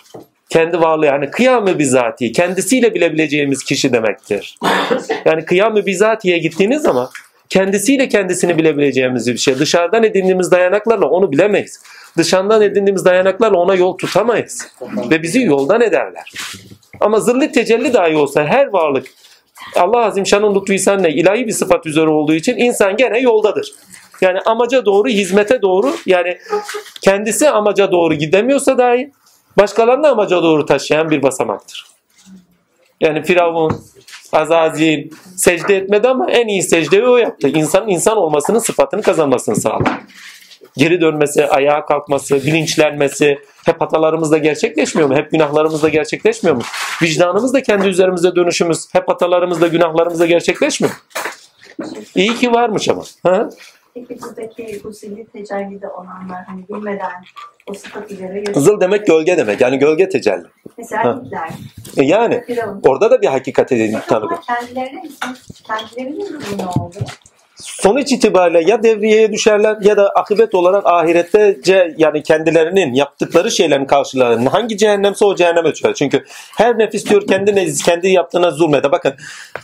kendi 0.49 0.81
varlığı 0.81 1.05
yani 1.05 1.31
kıyamı 1.31 1.79
bizatihi 1.79 2.31
kendisiyle 2.31 2.93
bilebileceğimiz 2.93 3.63
kişi 3.63 3.93
demektir. 3.93 4.59
Yani 5.25 5.45
kıyamı 5.45 5.85
bizatihiye 5.85 6.37
gittiğiniz 6.37 6.81
zaman 6.81 7.09
kendisiyle 7.49 8.09
kendisini 8.09 8.57
bilebileceğimiz 8.57 9.27
bir 9.27 9.37
şey. 9.37 9.59
Dışarıdan 9.59 10.03
edindiğimiz 10.03 10.51
dayanaklarla 10.51 11.05
onu 11.05 11.31
bilemeyiz. 11.31 11.83
Dışarıdan 12.17 12.61
edindiğimiz 12.61 13.05
dayanaklarla 13.05 13.57
ona 13.57 13.75
yol 13.75 13.97
tutamayız. 13.97 14.67
Ve 14.81 15.23
bizi 15.23 15.41
yoldan 15.41 15.81
ederler. 15.81 16.33
Ama 16.99 17.19
zırlı 17.19 17.51
tecelli 17.51 17.93
dahi 17.93 18.15
olsa 18.15 18.45
her 18.45 18.67
varlık 18.67 19.07
Allah 19.75 20.05
Azim 20.05 20.25
Şan'ın 20.25 20.55
lütfu 20.55 20.73
ihsanla 20.73 21.07
ilahi 21.07 21.47
bir 21.47 21.51
sıfat 21.51 21.85
üzere 21.85 22.09
olduğu 22.09 22.33
için 22.33 22.57
insan 22.57 22.97
gene 22.97 23.19
yoldadır. 23.19 23.73
Yani 24.21 24.39
amaca 24.39 24.85
doğru, 24.85 25.07
hizmete 25.07 25.61
doğru 25.61 25.95
yani 26.05 26.37
kendisi 27.01 27.49
amaca 27.49 27.91
doğru 27.91 28.13
gidemiyorsa 28.13 28.77
dahi 28.77 29.11
başkalarını 29.57 30.07
amaca 30.07 30.43
doğru 30.43 30.65
taşıyan 30.65 31.09
bir 31.09 31.21
basamaktır. 31.21 31.87
Yani 33.01 33.23
Firavun, 33.23 33.81
Azazil 34.31 35.09
secde 35.35 35.77
etmedi 35.77 36.07
ama 36.07 36.31
en 36.31 36.47
iyi 36.47 36.63
secdeyi 36.63 37.07
o 37.07 37.17
yaptı. 37.17 37.47
İnsanın 37.47 37.87
insan 37.87 38.17
olmasının 38.17 38.59
sıfatını 38.59 39.01
kazanmasını 39.01 39.55
sağladı. 39.55 39.89
Geri 40.77 41.01
dönmesi, 41.01 41.47
ayağa 41.47 41.85
kalkması, 41.85 42.35
bilinçlenmesi 42.35 43.39
hep 43.65 43.81
hatalarımızda 43.81 44.37
gerçekleşmiyor 44.37 45.09
mu? 45.09 45.15
Hep 45.15 45.31
günahlarımızda 45.31 45.89
gerçekleşmiyor 45.89 46.55
mu? 46.55 46.61
Vicdanımız 47.01 47.53
da 47.53 47.63
kendi 47.63 47.87
üzerimize 47.87 48.35
dönüşümüz 48.35 48.87
hep 48.93 49.09
hatalarımızda, 49.09 49.67
günahlarımızda 49.67 50.25
gerçekleşmiyor 50.25 50.93
mu? 50.93 50.99
İyi 52.15 52.35
ki 52.35 52.51
varmış 52.51 52.89
ama. 52.89 53.03
Ha? 53.23 53.49
Peki 54.07 54.21
buradaki 54.21 54.81
bu 54.83 54.91
zilli 54.91 55.25
tecellide 55.25 55.87
olanlar 55.87 56.43
hani 56.47 56.67
bilmeden 56.69 57.23
o 57.67 57.73
sıfat 57.73 58.11
üzere. 58.11 58.43
Kızıl 58.43 58.81
demek 58.81 59.07
gölge 59.07 59.37
demek. 59.37 59.61
Yani 59.61 59.79
gölge 59.79 60.09
tecelli. 60.09 60.43
Mesela. 60.77 61.21
Hitler. 61.25 61.49
E 61.97 62.03
yani 62.03 62.43
orada 62.83 63.11
da 63.11 63.21
bir 63.21 63.27
hakikat 63.27 63.71
edildi 63.71 63.99
tanıdık. 64.07 64.43
Kendilerine 64.43 65.03
kendilerinin 65.63 66.19
durumu 66.19 66.57
ne 66.57 66.65
oldu? 66.65 66.97
Sonuç 67.81 68.11
itibariyle 68.11 68.71
ya 68.71 68.83
devriyeye 68.83 69.31
düşerler 69.31 69.77
ya 69.81 69.97
da 69.97 70.09
akıbet 70.09 70.55
olarak 70.55 70.85
ahirette 70.85 71.39
ce- 71.63 71.93
yani 71.97 72.23
kendilerinin 72.23 72.93
yaptıkları 72.93 73.51
şeylerin 73.51 73.85
karşılığında 73.85 74.53
hangi 74.53 74.77
cehennemse 74.77 75.25
o 75.25 75.35
cehenneme 75.35 75.71
düşer. 75.71 75.93
Çünkü 75.93 76.25
her 76.57 76.77
nefis 76.77 77.09
diyor 77.09 77.27
kendi 77.27 77.73
kendi 77.85 78.09
yaptığına 78.09 78.51
zulmede. 78.51 78.91
Bakın 78.91 79.13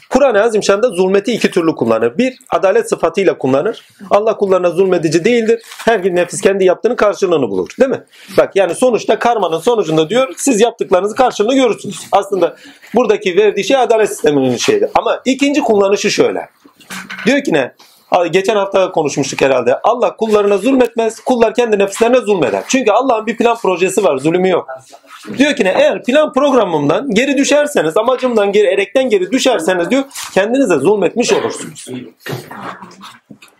Kur'an-ı 0.09 0.43
Azimşan'da 0.43 0.89
zulmeti 0.89 1.31
iki 1.33 1.51
türlü 1.51 1.75
kullanır. 1.75 2.17
Bir 2.17 2.37
adalet 2.49 2.89
sıfatıyla 2.89 3.37
kullanır. 3.37 3.81
Allah 4.11 4.37
kullarına 4.37 4.69
zulmedici 4.69 5.25
değildir. 5.25 5.61
Her 5.85 6.03
bir 6.03 6.15
nefis 6.15 6.41
kendi 6.41 6.65
yaptığının 6.65 6.95
karşılığını 6.95 7.49
bulur. 7.49 7.69
Değil 7.79 7.91
mi? 7.91 8.03
Bak 8.37 8.55
yani 8.55 8.75
sonuçta 8.75 9.19
karmanın 9.19 9.59
sonucunda 9.59 10.09
diyor 10.09 10.33
siz 10.37 10.61
yaptıklarınızı 10.61 11.15
karşılığını 11.15 11.55
görürsünüz. 11.55 12.07
Aslında 12.11 12.55
buradaki 12.95 13.37
verdiği 13.37 13.63
şey 13.63 13.77
adalet 13.77 14.09
sisteminin 14.09 14.57
şeyi. 14.57 14.81
Ama 14.95 15.21
ikinci 15.25 15.61
kullanışı 15.61 16.11
şöyle. 16.11 16.49
Diyor 17.25 17.43
ki 17.43 17.53
ne? 17.53 17.71
Geçen 18.23 18.55
hafta 18.55 18.91
konuşmuştuk 18.91 19.41
herhalde. 19.41 19.79
Allah 19.83 20.15
kullarına 20.15 20.57
zulmetmez, 20.57 21.19
kullar 21.19 21.53
kendi 21.53 21.79
nefislerine 21.79 22.19
zulmeder. 22.19 22.63
Çünkü 22.67 22.91
Allah'ın 22.91 23.25
bir 23.25 23.37
plan 23.37 23.57
projesi 23.57 24.03
var, 24.03 24.17
zulümü 24.17 24.49
yok. 24.49 24.67
Diyor 25.37 25.55
ki 25.55 25.65
ne? 25.65 25.69
Eğer 25.69 26.03
plan 26.03 26.33
programımdan 26.33 27.09
geri 27.09 27.37
düşerseniz, 27.37 27.97
amacımdan 27.97 28.51
geri, 28.51 28.67
erekten 28.67 29.09
geri 29.09 29.31
düşerseniz 29.31 29.89
diyor, 29.89 30.03
kendinize 30.33 30.75
zulmetmiş 30.75 31.33
olursunuz. 31.33 31.87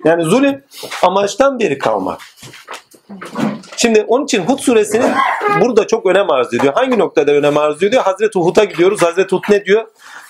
Yani 0.05 0.23
zulüm 0.23 0.63
amaçtan 1.03 1.59
beri 1.59 1.77
kalmak. 1.77 2.19
Şimdi 3.77 4.05
onun 4.07 4.25
için 4.25 4.41
Hud 4.41 4.59
suresinin 4.59 5.11
burada 5.61 5.87
çok 5.87 6.05
önem 6.05 6.31
arz 6.31 6.53
ediyor. 6.53 6.73
Hangi 6.73 6.99
noktada 6.99 7.31
önem 7.31 7.57
arz 7.57 7.83
ediyor? 7.83 8.03
Hazreti 8.03 8.39
Hud'a 8.39 8.63
gidiyoruz. 8.63 9.01
Hazreti 9.01 9.35
Hud 9.35 9.43
ne 9.49 9.65
diyor? 9.65 9.85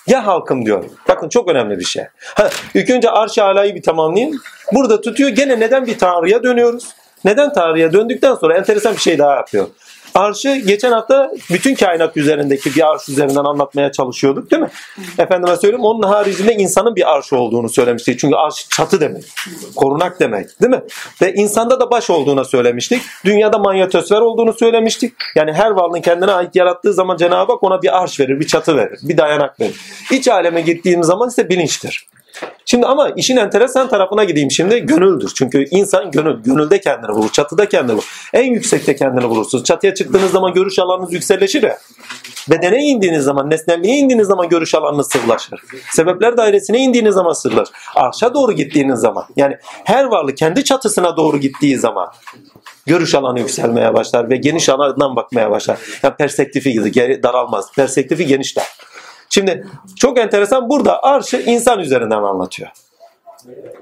Ya 0.08 0.26
halkım 0.26 0.66
diyor. 0.66 0.84
Bakın 1.10 1.30
çok 1.30 1.50
önemli 1.50 1.80
bir 1.80 1.84
şey. 1.84 2.04
Ha, 2.24 2.50
ilk 2.74 2.90
önce 2.90 3.10
arş-ı 3.10 3.44
alayı 3.44 3.76
bir 3.76 3.82
tamamlayayım. 3.82 4.42
Burada 4.74 5.02
tutuyor. 5.02 5.30
Gene 5.30 5.60
neden 5.60 5.86
bir 5.86 5.98
Tanrı'ya 5.98 6.44
dönüyoruz? 6.44 6.88
Neden 7.26 7.54
Tanrı'ya 7.54 7.94
döndükten 7.94 8.36
sonra 8.36 8.58
enteresan 8.58 8.94
bir 8.94 9.02
şey 9.02 9.18
daha 9.18 9.36
yapıyor. 9.36 9.68
Arşı 10.16 10.56
geçen 10.56 10.92
hafta 10.92 11.32
bütün 11.52 11.76
kainat 11.76 12.18
üzerindeki 12.18 12.76
bir 12.76 12.92
arş 12.92 13.10
üzerinden 13.10 13.44
anlatmaya 13.44 13.92
çalışıyorduk 13.92 14.52
değil 14.52 14.62
mi? 14.62 14.70
Efendime 15.18 15.58
söyleyeyim 15.58 15.86
onun 15.86 16.04
haricinde 16.04 16.54
insanın 16.54 16.96
bir 16.96 17.16
arşı 17.16 17.38
olduğunu 17.38 17.70
söylemiştik. 17.70 18.20
Çünkü 18.20 18.36
arş 18.36 18.70
çatı 18.70 19.02
demek. 19.02 19.24
Korunak 19.76 20.20
demek 20.20 20.62
değil 20.62 20.72
mi? 20.72 20.82
Ve 21.22 21.34
insanda 21.34 21.80
da 21.80 21.92
baş 21.92 22.10
olduğuna 22.10 22.44
söylemiştik. 22.44 23.02
Dünyada 23.26 23.58
manyetosfer 23.58 24.22
olduğunu 24.22 24.54
söylemiştik. 24.54 25.14
Yani 25.36 25.54
her 25.54 25.72
varlığın 25.72 26.02
kendine 26.02 26.32
ait 26.32 26.56
yarattığı 26.56 26.94
zaman 26.94 27.18
Cenab-ı 27.18 27.52
Hak 27.52 27.64
ona 27.64 27.82
bir 27.82 28.04
arş 28.04 28.20
verir, 28.20 28.40
bir 28.40 28.48
çatı 28.48 28.78
verir, 28.78 29.00
bir 29.04 29.18
dayanak 29.18 29.60
verir. 29.60 29.76
İç 30.12 30.28
aleme 30.28 30.62
gittiğimiz 30.62 31.08
zaman 31.08 31.30
ise 31.30 31.50
bilinçtir. 31.50 32.08
Şimdi 32.66 32.86
ama 32.86 33.10
işin 33.10 33.38
enteresan 33.38 33.90
tarafına 33.90 34.24
gideyim 34.24 34.52
şimdi 34.52 34.80
gönüldür. 34.80 35.32
Çünkü 35.36 35.66
insan 35.72 36.12
gönül, 36.12 36.44
gönülde 36.44 36.82
kendini 36.82 37.16
bulur, 37.16 37.30
çatıda 37.30 37.70
kendini 37.70 37.94
bulur. 37.94 38.30
En 38.34 38.52
yüksekte 38.52 38.96
kendini 38.96 39.30
bulursunuz. 39.30 39.64
Çatıya 39.64 39.94
çıktığınız 39.94 40.32
zaman 40.32 40.54
görüş 40.54 40.80
alanınız 40.80 41.14
yükselleşir 41.14 41.64
ya. 41.64 41.78
Bedene 42.50 42.84
indiğiniz 42.84 43.24
zaman, 43.24 43.50
nesnelliğe 43.50 43.96
indiğiniz 43.96 44.28
zaman 44.28 44.50
görüş 44.50 44.76
alanınız 44.76 45.12
sırlaşır. 45.12 45.62
Sebepler 45.92 46.38
dairesine 46.38 46.80
indiğiniz 46.80 47.16
zaman 47.16 47.34
sırlar. 47.34 47.68
Arşa 47.96 48.34
doğru 48.34 48.52
gittiğiniz 48.52 49.00
zaman, 49.00 49.26
yani 49.36 49.58
her 49.84 50.06
varlık 50.06 50.38
kendi 50.38 50.64
çatısına 50.64 51.18
doğru 51.18 51.38
gittiği 51.38 51.78
zaman 51.78 52.08
görüş 52.86 53.16
alanı 53.16 53.40
yükselmeye 53.40 53.94
başlar 53.94 54.30
ve 54.30 54.38
geniş 54.38 54.70
alandan 54.70 55.16
bakmaya 55.16 55.52
başlar. 55.52 55.78
Yani 56.04 56.16
perspektifi 56.16 56.94
daralmaz. 57.24 57.72
Perspektifi 57.76 58.26
genişler. 58.26 58.66
Şimdi 59.36 59.68
çok 59.96 60.20
enteresan 60.20 60.70
burada 60.70 61.04
arşı 61.04 61.38
insan 61.38 61.80
üzerinden 61.80 62.24
anlatıyor. 62.24 62.70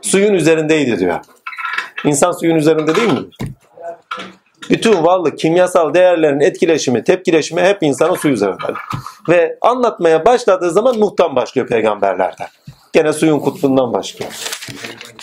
Suyun 0.02 0.34
üzerindeydi 0.34 1.00
diyor. 1.00 1.20
İnsan 2.06 2.32
suyun 2.32 2.56
üzerinde 2.56 2.96
değil 2.96 3.14
mi? 3.14 3.20
Bütün 4.70 5.04
varlık, 5.04 5.38
kimyasal 5.38 5.94
değerlerin 5.94 6.40
etkileşimi, 6.40 7.04
tepkileşimi 7.04 7.62
hep 7.62 7.84
insanın 7.84 8.16
su 8.16 8.30
üzerinde. 8.30 8.74
Ve 9.30 9.58
anlatmaya 9.62 10.26
başladığı 10.26 10.72
zaman 10.72 11.00
Nuh'tan 11.00 11.36
başlıyor 11.36 11.68
peygamberlerden. 11.68 12.48
Gene 12.94 13.14
suyun 13.14 13.40
kutbundan 13.40 13.94
başlıyor. 13.94 14.32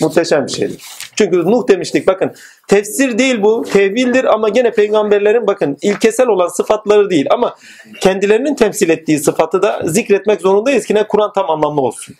Muhteşem 0.00 0.46
bir 0.46 0.52
şeydir. 0.52 0.82
Çünkü 1.16 1.36
Nuh 1.36 1.68
demiştik 1.68 2.06
bakın 2.06 2.34
tefsir 2.68 3.18
değil 3.18 3.42
bu 3.42 3.64
tevildir 3.72 4.24
ama 4.24 4.48
gene 4.48 4.70
peygamberlerin 4.70 5.46
bakın 5.46 5.76
ilkesel 5.82 6.26
olan 6.26 6.48
sıfatları 6.48 7.10
değil 7.10 7.26
ama 7.30 7.54
kendilerinin 8.00 8.54
temsil 8.54 8.88
ettiği 8.88 9.18
sıfatı 9.18 9.62
da 9.62 9.80
zikretmek 9.84 10.40
zorundayız 10.40 10.86
ki 10.86 10.94
ne 10.94 11.08
Kur'an 11.08 11.32
tam 11.32 11.50
anlamlı 11.50 11.80
olsun. 11.80 12.14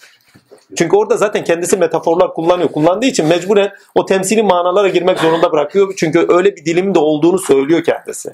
Çünkü 0.79 0.97
orada 0.97 1.17
zaten 1.17 1.45
kendisi 1.45 1.77
metaforlar 1.77 2.35
kullanıyor. 2.35 2.73
Kullandığı 2.73 3.07
için 3.07 3.27
mecburen 3.27 3.73
o 3.95 4.07
temsili 4.07 4.43
manalara 4.43 4.89
girmek 4.89 5.19
zorunda 5.19 5.53
bırakıyor. 5.53 5.95
Çünkü 5.97 6.27
öyle 6.29 6.57
bir 6.57 6.65
dilimin 6.65 6.95
de 6.95 6.99
olduğunu 6.99 7.39
söylüyor 7.39 7.85
kendisi. 7.85 8.33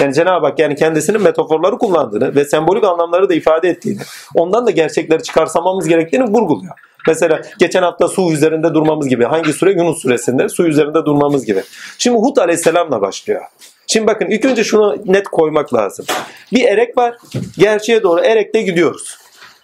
Yani 0.00 0.14
Cenab-ı 0.14 0.46
Hak 0.46 0.58
yani 0.58 0.76
kendisinin 0.76 1.22
metaforları 1.22 1.78
kullandığını 1.78 2.34
ve 2.34 2.44
sembolik 2.44 2.84
anlamları 2.84 3.28
da 3.28 3.34
ifade 3.34 3.68
ettiğini, 3.68 4.00
ondan 4.34 4.66
da 4.66 4.70
gerçekleri 4.70 5.22
çıkarsamamız 5.22 5.88
gerektiğini 5.88 6.24
vurguluyor. 6.24 6.74
Mesela 7.06 7.42
geçen 7.58 7.82
hafta 7.82 8.08
su 8.08 8.32
üzerinde 8.32 8.74
durmamız 8.74 9.08
gibi. 9.08 9.24
Hangi 9.24 9.52
sure? 9.52 9.72
Yunus 9.72 10.02
suresinde 10.02 10.48
su 10.48 10.66
üzerinde 10.66 11.04
durmamız 11.04 11.46
gibi. 11.46 11.62
Şimdi 11.98 12.18
Hud 12.18 12.36
aleyhisselamla 12.36 13.00
başlıyor. 13.00 13.42
Şimdi 13.86 14.06
bakın 14.06 14.26
ilk 14.26 14.44
önce 14.44 14.64
şunu 14.64 14.96
net 15.06 15.28
koymak 15.28 15.74
lazım. 15.74 16.06
Bir 16.52 16.64
erek 16.64 16.98
var. 16.98 17.16
Gerçeğe 17.58 18.02
doğru 18.02 18.20
erekte 18.20 18.62
gidiyoruz. 18.62 19.18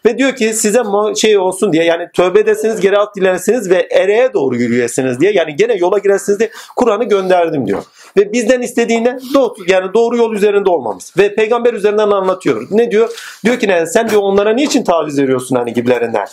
Ve 0.07 0.19
diyor 0.19 0.37
ki 0.37 0.55
size 0.55 0.83
şey 1.17 1.39
olsun 1.39 1.73
diye 1.73 1.85
yani 1.85 2.09
tövbe 2.15 2.41
edesiniz 2.41 2.81
geri 2.81 2.99
alt 2.99 3.17
dilersiniz 3.17 3.71
ve 3.71 3.89
ereğe 3.91 4.33
doğru 4.33 4.57
yürüyesiniz 4.57 5.21
diye 5.21 5.33
yani 5.33 5.57
gene 5.57 5.75
yola 5.75 5.99
girersiniz 5.99 6.39
diye 6.39 6.51
Kur'an'ı 6.77 7.05
gönderdim 7.05 7.67
diyor. 7.67 7.83
Ve 8.17 8.33
bizden 8.33 8.63
istediğine 8.63 9.19
doğru, 9.35 9.55
yani 9.67 9.95
doğru 9.95 10.17
yol 10.17 10.33
üzerinde 10.33 10.71
olmamız. 10.71 11.13
Ve 11.19 11.35
peygamber 11.35 11.75
üzerinden 11.75 12.11
anlatıyor. 12.11 12.67
Ne 12.71 12.91
diyor? 12.91 13.11
Diyor 13.45 13.61
ki 13.61 13.69
ne 13.69 13.87
sen 13.87 14.09
diyor 14.09 14.23
onlara 14.23 14.53
niçin 14.53 14.85
taviz 14.85 15.19
veriyorsun 15.19 15.57
hani 15.57 15.73
gibilerinden? 15.73 16.27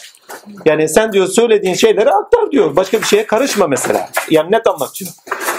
Yani 0.66 0.90
sen 0.90 1.14
diyor 1.14 1.28
söylediğin 1.28 1.74
şeyleri 1.74 2.10
aktar 2.10 2.52
diyor. 2.52 2.76
Başka 2.76 3.02
bir 3.02 3.06
şeye 3.06 3.28
karışma 3.28 3.68
mesela. 3.68 4.10
Yani 4.30 4.52
net 4.52 4.68
anlatıyor. 4.68 5.12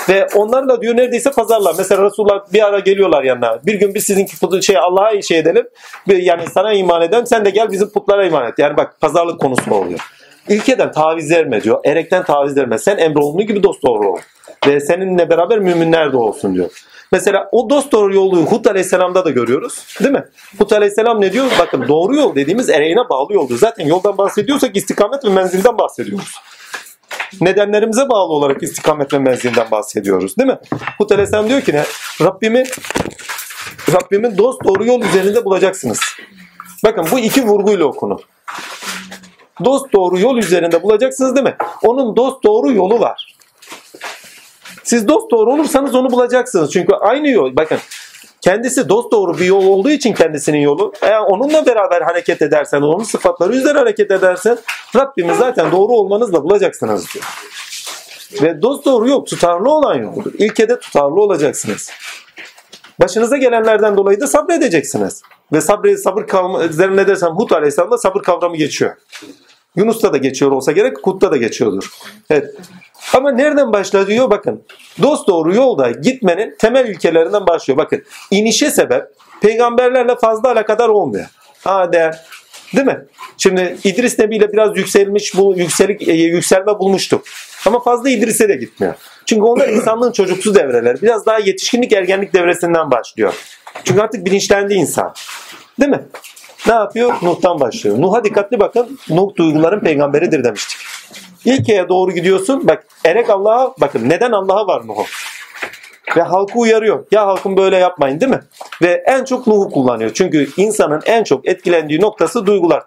Ve 0.09 0.27
onlarla 0.35 0.83
diyor 0.83 0.97
neredeyse 0.97 1.31
pazarlar. 1.31 1.75
Mesela 1.79 2.05
Resulullah 2.05 2.53
bir 2.53 2.67
ara 2.67 2.79
geliyorlar 2.79 3.23
yanına. 3.23 3.61
Bir 3.67 3.75
gün 3.75 3.95
biz 3.95 4.05
sizinki 4.05 4.41
putu 4.41 4.63
şey 4.63 4.77
Allah'a 4.79 5.23
şey 5.23 5.39
edelim. 5.39 5.67
Yani 6.07 6.43
sana 6.55 6.73
iman 6.73 7.03
edelim. 7.03 7.27
Sen 7.27 7.45
de 7.45 7.51
gel 7.51 7.71
bizim 7.71 7.91
putlara 7.91 8.27
iman 8.27 8.49
et. 8.49 8.55
Yani 8.59 8.77
bak 8.77 9.01
pazarlık 9.01 9.41
konusu 9.41 9.75
oluyor. 9.75 10.01
İlkeden 10.49 10.93
taviz 10.93 11.31
verme 11.31 11.63
diyor. 11.63 11.81
Erekten 11.85 12.25
taviz 12.25 12.57
verme. 12.57 12.79
Sen 12.79 12.99
emrolunduğu 12.99 13.43
gibi 13.43 13.63
dost 13.63 13.83
doğru 13.83 14.13
ol. 14.13 14.19
Ve 14.67 14.81
seninle 14.81 15.31
beraber 15.31 15.59
müminler 15.59 16.13
de 16.13 16.17
olsun 16.17 16.55
diyor. 16.55 16.71
Mesela 17.13 17.49
o 17.53 17.71
dost 17.71 17.93
doğru 17.93 18.15
yolu 18.15 18.37
Hud 18.37 18.65
Aleyhisselam'da 18.65 19.25
da 19.25 19.31
görüyoruz. 19.31 19.87
Değil 20.01 20.15
mi? 20.15 20.25
Hud 20.59 20.71
Aleyhisselam 20.71 21.21
ne 21.21 21.33
diyor? 21.33 21.47
Bakın 21.59 21.89
doğru 21.89 22.17
yol 22.17 22.35
dediğimiz 22.35 22.69
ereğine 22.69 23.09
bağlı 23.11 23.35
yoldur. 23.35 23.59
Zaten 23.59 23.87
yoldan 23.87 24.19
bahsediyorsak 24.19 24.77
istikamet 24.77 25.25
ve 25.25 25.29
menzilden 25.29 25.79
bahsediyoruz. 25.79 26.35
Nedenlerimize 27.41 28.09
bağlı 28.09 28.33
olarak 28.33 28.63
istikamet 28.63 29.13
ve 29.13 29.19
menzilden 29.19 29.71
bahsediyoruz. 29.71 30.37
Değil 30.37 30.51
mi? 30.51 30.59
Hud 30.99 31.11
Aleyhisselam 31.11 31.49
diyor 31.49 31.61
ki 31.61 31.73
ne? 31.73 31.85
Rabbimi 32.21 32.65
Rabbimin 33.93 34.39
dost 34.39 34.65
doğru 34.65 34.87
yol 34.87 35.03
üzerinde 35.03 35.45
bulacaksınız. 35.45 36.01
Bakın 36.85 37.07
bu 37.13 37.19
iki 37.19 37.47
vurguyla 37.47 37.85
okunur. 37.85 38.21
Dost 39.65 39.93
doğru 39.93 40.19
yol 40.19 40.37
üzerinde 40.37 40.83
bulacaksınız 40.83 41.37
değil 41.37 41.47
mi? 41.47 41.57
Onun 41.83 42.17
dost 42.17 42.45
doğru 42.45 42.73
yolu 42.73 43.01
var. 43.01 43.34
Siz 44.85 45.09
dost 45.09 45.31
doğru 45.31 45.53
olursanız 45.53 45.95
onu 45.95 46.11
bulacaksınız. 46.11 46.73
Çünkü 46.73 46.95
aynı 46.95 47.29
yol. 47.29 47.57
Bakın 47.57 47.79
kendisi 48.41 48.89
dost 48.89 49.13
doğru 49.13 49.39
bir 49.39 49.45
yol 49.45 49.67
olduğu 49.67 49.91
için 49.91 50.13
kendisinin 50.13 50.59
yolu. 50.59 50.93
Eğer 51.03 51.21
onunla 51.21 51.67
beraber 51.67 52.03
hareket 52.03 52.43
edersen, 52.43 52.83
onun 52.83 53.05
sıfatları 53.05 53.53
üzerine 53.53 53.79
hareket 53.79 54.11
edersen 54.11 54.59
Rabbimiz 54.97 55.37
zaten 55.37 55.73
doğru 55.73 55.93
olmanızla 55.93 56.45
bulacaksınız 56.45 57.07
diyor. 57.15 57.25
Ve 58.43 58.63
dost 58.63 58.85
doğru 58.85 59.09
yok, 59.09 59.27
tutarlı 59.27 59.71
olan 59.71 59.95
yoldur. 59.95 60.33
İlkede 60.39 60.79
tutarlı 60.79 61.21
olacaksınız. 61.21 61.91
Başınıza 63.01 63.37
gelenlerden 63.37 63.97
dolayı 63.97 64.21
da 64.21 64.27
sabredeceksiniz. 64.27 65.23
Ve 65.53 65.61
sabır, 65.61 65.97
sabır 65.97 66.27
kavramı 66.27 66.65
üzerine 66.65 67.07
dersem 67.07 67.31
Hud 67.31 67.51
Aleyhisselam'da 67.51 67.99
sabır 67.99 68.23
kavramı 68.23 68.57
geçiyor. 68.57 68.97
Yunus'ta 69.77 70.13
da 70.13 70.17
geçiyor 70.17 70.51
olsa 70.51 70.73
gerek, 70.73 70.97
Hud'da 71.03 71.33
da 71.33 71.37
geçiyordur. 71.37 71.91
Evet. 72.31 72.55
Ama 73.15 73.33
nereden 73.33 73.73
başlıyor 73.73 74.07
diyor 74.07 74.31
bakın. 74.31 74.63
Dost 75.03 75.29
doğru 75.29 75.55
yolda 75.55 75.91
gitmenin 75.91 76.55
temel 76.59 76.89
ilkelerinden 76.89 77.47
başlıyor. 77.47 77.79
Bakın 77.79 78.03
inişe 78.31 78.71
sebep 78.71 79.05
peygamberlerle 79.41 80.17
fazla 80.17 80.51
alakadar 80.51 80.89
olmuyor. 80.89 81.27
Adem, 81.65 82.13
değil 82.77 82.87
mi? 82.87 83.05
Şimdi 83.39 83.77
İdris 83.85 84.19
Nebi 84.19 84.37
ile 84.37 84.53
biraz 84.53 84.77
yükselmiş, 84.77 85.37
bu 85.37 85.55
yükselik, 85.57 86.09
e, 86.09 86.13
yükselme 86.13 86.79
bulmuştuk. 86.79 87.25
Ama 87.67 87.83
fazla 87.83 88.11
İdris'e 88.11 88.49
de 88.49 88.57
gitmiyor. 88.57 88.95
Çünkü 89.27 89.43
onlar 89.43 89.69
insanlığın 89.69 90.13
çocuksu 90.13 90.55
devreler. 90.55 91.03
Biraz 91.03 91.27
daha 91.27 91.39
yetişkinlik, 91.39 91.93
ergenlik 91.93 92.35
devresinden 92.35 92.91
başlıyor. 92.91 93.35
Çünkü 93.85 94.01
artık 94.01 94.27
bilinçlendi 94.27 94.75
insan. 94.75 95.15
Değil 95.81 95.91
mi? 95.91 96.03
Ne 96.67 96.75
yapıyor? 96.75 97.15
Nuh'tan 97.23 97.61
başlıyor. 97.61 98.01
Nuh'a 98.01 98.25
dikkatli 98.25 98.61
bakın. 98.61 98.99
Nuh 99.11 99.37
duyguların 99.37 99.81
peygamberidir 99.81 100.45
demiştik. 100.45 100.81
İlkeye 101.45 101.89
doğru 101.89 102.13
gidiyorsun. 102.13 102.69
Bak 102.69 102.87
erek 103.05 103.31
Allah'a 103.31 103.75
bakın 103.81 104.09
neden 104.09 104.33
Allah'a 104.33 104.67
var 104.67 104.87
Nuh'u? 104.87 105.05
Ve 106.17 106.23
halkı 106.23 106.59
uyarıyor. 106.59 107.07
Ya 107.11 107.27
halkım 107.27 107.57
böyle 107.57 107.77
yapmayın 107.77 108.21
değil 108.21 108.33
mi? 108.33 108.41
Ve 108.83 109.05
en 109.07 109.25
çok 109.25 109.47
Nuh'u 109.47 109.71
kullanıyor. 109.71 110.11
Çünkü 110.15 110.51
insanın 110.57 111.03
en 111.07 111.25
çok 111.25 111.49
etkilendiği 111.49 112.01
noktası 112.01 112.47
duygular. 112.47 112.83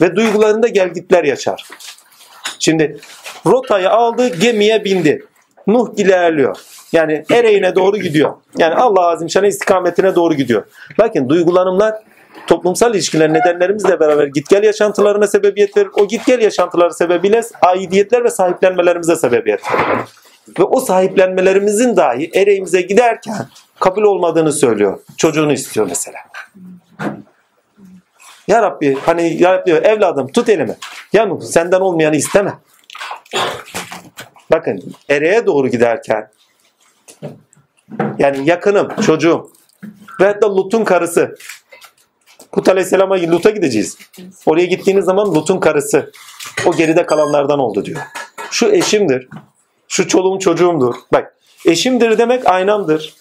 Ve 0.00 0.16
duygularında 0.16 0.68
gelgitler 0.68 1.24
yaşar. 1.24 1.66
Şimdi 2.58 3.00
rotayı 3.46 3.90
aldı, 3.90 4.28
gemiye 4.28 4.84
bindi. 4.84 5.26
Nuh 5.66 5.88
ilerliyor. 5.96 6.56
Yani 6.92 7.24
ereğine 7.30 7.74
doğru 7.74 7.96
gidiyor. 7.96 8.34
Yani 8.58 8.74
Allah 8.74 9.08
Azimşan'a 9.08 9.46
istikametine 9.46 10.14
doğru 10.14 10.34
gidiyor. 10.34 10.64
Bakın 10.98 11.28
duygulanımlar 11.28 11.94
toplumsal 12.50 12.94
ilişkiler 12.94 13.32
nedenlerimizle 13.32 14.00
beraber 14.00 14.26
git 14.26 14.48
gel 14.48 14.62
yaşantılarına 14.62 15.26
sebebiyet 15.26 15.76
verir. 15.76 15.88
O 15.94 16.08
git 16.08 16.26
gel 16.26 16.42
yaşantıları 16.42 16.94
sebebiyle 16.94 17.42
aidiyetler 17.62 18.24
ve 18.24 18.30
sahiplenmelerimize 18.30 19.16
sebebiyet 19.16 19.72
verir. 19.72 19.84
Ve 20.58 20.62
o 20.62 20.80
sahiplenmelerimizin 20.80 21.96
dahi 21.96 22.30
ereğimize 22.34 22.80
giderken 22.80 23.46
kabul 23.80 24.02
olmadığını 24.02 24.52
söylüyor. 24.52 25.00
Çocuğunu 25.16 25.52
istiyor 25.52 25.86
mesela. 25.88 26.18
Ya 28.48 28.62
Rabbi 28.62 28.98
hani 29.06 29.42
ya 29.42 29.52
Rabbi 29.52 29.70
evladım 29.70 30.28
tut 30.28 30.48
elimi. 30.48 30.76
Ya 31.12 31.26
Nuh 31.26 31.40
senden 31.40 31.80
olmayanı 31.80 32.16
isteme. 32.16 32.52
Bakın 34.50 34.94
ereğe 35.08 35.46
doğru 35.46 35.68
giderken 35.68 36.30
yani 38.18 38.48
yakınım, 38.48 38.88
çocuğum 39.06 39.50
ve 40.20 40.26
hatta 40.26 40.56
Lut'un 40.56 40.84
karısı. 40.84 41.34
Kut 42.52 42.68
Aleyhisselam'a 42.68 43.14
Lut'a 43.14 43.50
gideceğiz. 43.50 43.98
Oraya 44.46 44.66
gittiğiniz 44.66 45.04
zaman 45.04 45.34
Lut'un 45.34 45.60
karısı. 45.60 46.12
O 46.66 46.76
geride 46.76 47.06
kalanlardan 47.06 47.58
oldu 47.58 47.84
diyor. 47.84 48.00
Şu 48.50 48.68
eşimdir. 48.68 49.28
Şu 49.88 50.08
çoluğum 50.08 50.38
çocuğumdur. 50.38 50.94
Bak 51.12 51.34
eşimdir 51.66 52.18
demek 52.18 52.50
aynamdır. 52.50 53.14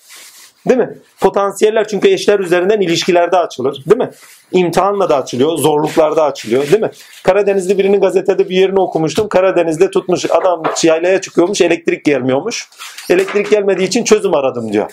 Değil 0.69 0.79
mi? 0.79 0.97
Potansiyeller 1.19 1.87
çünkü 1.87 2.07
eşler 2.07 2.39
üzerinden 2.39 2.81
ilişkilerde 2.81 3.37
açılır. 3.37 3.83
Değil 3.85 3.97
mi? 3.97 4.09
İmtihanla 4.51 5.09
da 5.09 5.17
açılıyor. 5.17 5.57
Zorluklarda 5.57 6.23
açılıyor. 6.23 6.71
Değil 6.71 6.81
mi? 6.81 6.91
Karadenizli 7.23 7.77
birinin 7.77 8.01
gazetede 8.01 8.49
bir 8.49 8.55
yerini 8.55 8.79
okumuştum. 8.79 9.29
Karadeniz'de 9.29 9.91
tutmuş 9.91 10.25
adam 10.29 10.63
yaylaya 10.83 11.21
çıkıyormuş. 11.21 11.61
Elektrik 11.61 12.05
gelmiyormuş. 12.05 12.69
Elektrik 13.09 13.51
gelmediği 13.51 13.87
için 13.87 14.03
çözüm 14.03 14.35
aradım 14.35 14.73
diyor. 14.73 14.91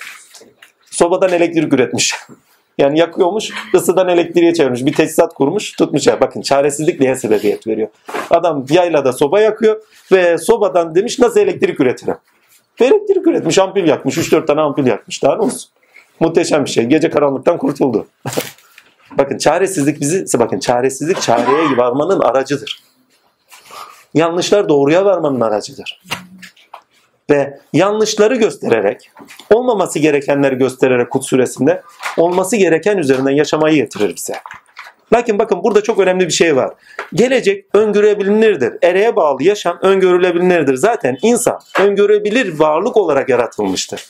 Sobadan 0.91 1.33
elektrik 1.33 1.73
üretmiş. 1.73 2.15
Yani 2.79 2.99
yakıyormuş, 2.99 3.51
ısıdan 3.75 4.09
elektriğe 4.09 4.55
çevirmiş. 4.55 4.87
Bir 4.87 4.93
tesisat 4.93 5.35
kurmuş, 5.35 5.73
tutmuş. 5.73 6.07
Ya. 6.07 6.21
Bakın 6.21 6.41
çaresizlik 6.41 7.01
neye 7.01 7.17
sebebiyet 7.17 7.67
veriyor? 7.67 7.89
Adam 8.31 8.65
yaylada 8.71 9.13
soba 9.13 9.41
yakıyor 9.41 9.83
ve 10.13 10.39
sobadan 10.39 10.95
demiş 10.95 11.19
nasıl 11.19 11.41
elektrik 11.41 11.81
üretirim? 11.81 12.17
Ve 12.81 12.85
elektrik 12.87 13.27
üretmiş, 13.27 13.59
ampul 13.59 13.85
yakmış. 13.85 14.19
3-4 14.19 14.47
tane 14.47 14.61
ampul 14.61 14.87
yakmış. 14.87 15.23
Daha 15.23 15.37
ne 15.37 15.43
olsun? 15.43 15.71
Muhteşem 16.21 16.65
bir 16.65 16.71
şey. 16.71 16.85
Gece 16.85 17.11
karanlıktan 17.11 17.59
kurtuldu. 17.59 18.07
bakın 19.19 19.39
çaresizlik 19.39 20.01
bizi, 20.01 20.39
bakın 20.39 20.59
çaresizlik 20.59 21.21
çareye 21.21 21.77
varmanın 21.77 22.21
aracıdır. 22.21 22.83
Yanlışlar 24.15 24.69
doğruya 24.69 25.05
varmanın 25.05 25.41
aracıdır. 25.41 26.01
Ve 27.31 27.59
yanlışları 27.73 28.37
göstererek, 28.37 29.11
olmaması 29.51 29.99
gerekenleri 29.99 30.55
göstererek 30.55 31.11
Kut 31.11 31.25
suresinde, 31.25 31.83
olması 32.17 32.57
gereken 32.57 32.99
üzerinden 32.99 33.31
yaşamayı 33.31 33.77
getirir 33.77 34.17
bize. 34.17 34.35
Lakin 35.13 35.39
bakın 35.39 35.63
burada 35.63 35.83
çok 35.83 35.99
önemli 35.99 36.27
bir 36.27 36.33
şey 36.33 36.57
var. 36.57 36.75
Gelecek 37.15 37.65
öngörebilinirdir. 37.75 38.73
Ereğe 38.83 39.17
bağlı 39.17 39.43
yaşam 39.43 39.79
öngörülebilinirdir. 39.83 40.75
Zaten 40.75 41.17
insan 41.23 41.61
öngörebilir 41.81 42.59
varlık 42.59 42.97
olarak 42.97 43.29
yaratılmıştır. 43.29 44.07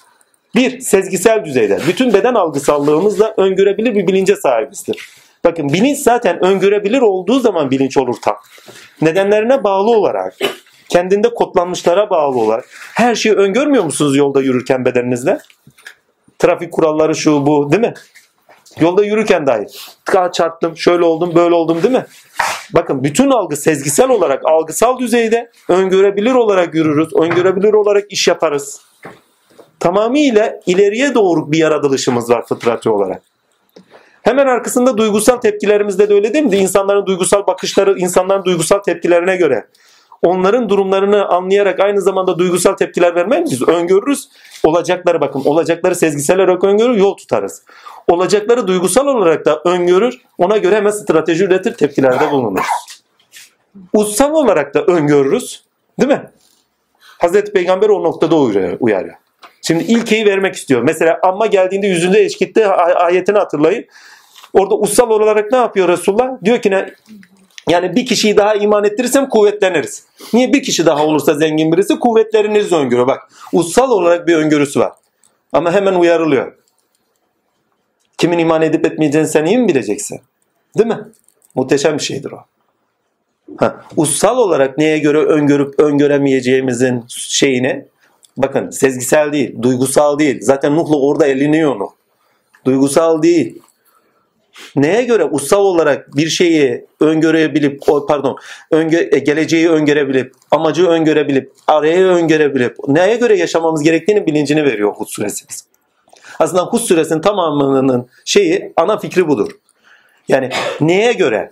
Bir, 0.54 0.80
sezgisel 0.80 1.44
düzeyde. 1.44 1.78
Bütün 1.88 2.12
beden 2.12 2.34
algısallığımızla 2.34 3.34
öngörebilir 3.36 3.94
bir 3.94 4.06
bilince 4.06 4.36
sahibizdir. 4.36 5.10
Bakın 5.44 5.68
bilinç 5.68 5.98
zaten 5.98 6.44
öngörebilir 6.44 7.00
olduğu 7.00 7.40
zaman 7.40 7.70
bilinç 7.70 7.96
olur 7.96 8.16
tam. 8.22 8.36
Nedenlerine 9.02 9.64
bağlı 9.64 9.90
olarak, 9.90 10.34
kendinde 10.88 11.34
kodlanmışlara 11.34 12.10
bağlı 12.10 12.38
olarak 12.38 12.64
her 12.94 13.14
şeyi 13.14 13.34
öngörmüyor 13.34 13.84
musunuz 13.84 14.16
yolda 14.16 14.42
yürürken 14.42 14.84
bedeninizle? 14.84 15.38
Trafik 16.38 16.72
kuralları 16.72 17.14
şu 17.14 17.46
bu 17.46 17.72
değil 17.72 17.82
mi? 17.82 17.94
Yolda 18.80 19.04
yürürken 19.04 19.46
dahi 19.46 19.66
tıka 20.04 20.32
çarptım, 20.32 20.76
şöyle 20.76 21.04
oldum, 21.04 21.32
böyle 21.34 21.54
oldum 21.54 21.82
değil 21.82 21.94
mi? 21.94 22.06
Bakın 22.74 23.04
bütün 23.04 23.30
algı 23.30 23.56
sezgisel 23.56 24.08
olarak, 24.08 24.42
algısal 24.46 24.98
düzeyde 24.98 25.50
öngörebilir 25.68 26.34
olarak 26.34 26.74
yürürüz, 26.74 27.14
öngörebilir 27.14 27.72
olarak 27.72 28.12
iş 28.12 28.28
yaparız. 28.28 28.80
Tamamıyla 29.80 30.60
ileriye 30.66 31.14
doğru 31.14 31.52
bir 31.52 31.58
yaratılışımız 31.58 32.30
var 32.30 32.46
fıtratı 32.46 32.92
olarak. 32.92 33.22
Hemen 34.22 34.46
arkasında 34.46 34.98
duygusal 34.98 35.36
tepkilerimizde 35.36 36.08
de 36.08 36.14
öyle 36.14 36.34
değil 36.34 36.44
mi? 36.44 36.56
İnsanların 36.56 37.06
duygusal 37.06 37.46
bakışları, 37.46 37.98
insanların 37.98 38.44
duygusal 38.44 38.78
tepkilerine 38.78 39.36
göre 39.36 39.66
onların 40.26 40.68
durumlarını 40.68 41.26
anlayarak 41.28 41.80
aynı 41.80 42.00
zamanda 42.00 42.38
duygusal 42.38 42.72
tepkiler 42.72 43.14
vermeyiz. 43.14 43.68
Öngörürüz. 43.68 44.28
Olacakları 44.64 45.20
bakın 45.20 45.42
olacakları 45.44 45.94
sezgisel 45.94 46.36
olarak 46.36 46.64
öngörür 46.64 46.96
yol 46.96 47.16
tutarız. 47.16 47.62
Olacakları 48.08 48.66
duygusal 48.66 49.06
olarak 49.06 49.44
da 49.44 49.62
öngörür. 49.64 50.20
Ona 50.38 50.56
göre 50.56 50.76
hemen 50.76 50.90
strateji 50.90 51.44
üretir 51.44 51.74
tepkilerde 51.74 52.30
bulunuruz. 52.30 52.66
Ussal 53.92 54.32
olarak 54.32 54.74
da 54.74 54.82
öngörürüz. 54.82 55.64
Değil 56.00 56.12
mi? 56.12 56.30
Hazreti 56.98 57.52
Peygamber 57.52 57.88
o 57.88 58.02
noktada 58.02 58.36
uyarıyor. 58.80 59.14
Şimdi 59.62 59.84
ilkeyi 59.84 60.26
vermek 60.26 60.54
istiyor. 60.54 60.82
Mesela 60.82 61.18
amma 61.22 61.46
geldiğinde 61.46 61.86
yüzünde 61.86 62.20
eşkitte 62.20 62.66
ayetini 62.68 63.38
hatırlayın. 63.38 63.84
Orada 64.52 64.74
ussal 64.74 65.10
olarak 65.10 65.52
ne 65.52 65.58
yapıyor 65.58 65.88
Resulullah? 65.88 66.28
Diyor 66.44 66.62
ki 66.62 66.70
ne? 66.70 66.94
Yani 67.70 67.96
bir 67.96 68.06
kişiyi 68.06 68.36
daha 68.36 68.54
iman 68.54 68.84
ettirirsem 68.84 69.28
kuvvetleniriz. 69.28 70.04
Niye 70.32 70.52
bir 70.52 70.62
kişi 70.62 70.86
daha 70.86 71.06
olursa 71.06 71.34
zengin 71.34 71.72
birisi 71.72 71.98
kuvvetleniriz 71.98 72.72
öngörü. 72.72 73.06
Bak 73.06 73.30
ussal 73.52 73.90
olarak 73.90 74.26
bir 74.26 74.36
öngörüsü 74.36 74.80
var. 74.80 74.92
Ama 75.52 75.72
hemen 75.72 75.94
uyarılıyor. 75.94 76.56
Kimin 78.18 78.38
iman 78.38 78.62
edip 78.62 78.86
etmeyeceğini 78.86 79.28
sen 79.28 79.44
iyi 79.44 79.58
mi 79.58 79.68
bileceksin? 79.68 80.20
Değil 80.78 80.88
mi? 80.88 80.98
Muhteşem 81.54 81.94
bir 81.98 82.02
şeydir 82.02 82.32
o. 82.32 82.38
Ha, 83.56 83.84
ussal 83.96 84.38
olarak 84.38 84.78
neye 84.78 84.98
göre 84.98 85.18
öngörüp 85.18 85.80
öngöremeyeceğimizin 85.80 87.04
şeyini 87.08 87.86
bakın 88.36 88.70
sezgisel 88.70 89.32
değil, 89.32 89.62
duygusal 89.62 90.18
değil. 90.18 90.38
Zaten 90.40 90.76
Nuh'la 90.76 90.96
orada 90.96 91.26
eliniyor 91.26 91.78
Nuh. 91.78 91.90
Duygusal 92.64 93.22
değil. 93.22 93.62
Neye 94.76 95.04
göre 95.04 95.24
ussal 95.24 95.60
olarak 95.60 96.16
bir 96.16 96.28
şeyi 96.28 96.86
öngörebilip, 97.00 97.82
pardon, 98.08 98.38
öngö, 98.70 99.18
geleceği 99.18 99.68
öngörebilip, 99.68 100.32
amacı 100.50 100.86
öngörebilip, 100.86 101.52
arayı 101.66 102.06
öngörebilip, 102.06 102.76
neye 102.88 103.16
göre 103.16 103.36
yaşamamız 103.36 103.82
gerektiğini 103.82 104.26
bilincini 104.26 104.64
veriyor 104.64 104.92
Hud 104.96 105.06
suresimiz. 105.08 105.64
Aslında 106.38 106.62
Hud 106.62 106.80
suresinin 106.80 107.20
tamamının 107.20 108.08
şeyi, 108.24 108.72
ana 108.76 108.98
fikri 108.98 109.28
budur. 109.28 109.50
Yani 110.28 110.50
neye 110.80 111.12
göre, 111.12 111.50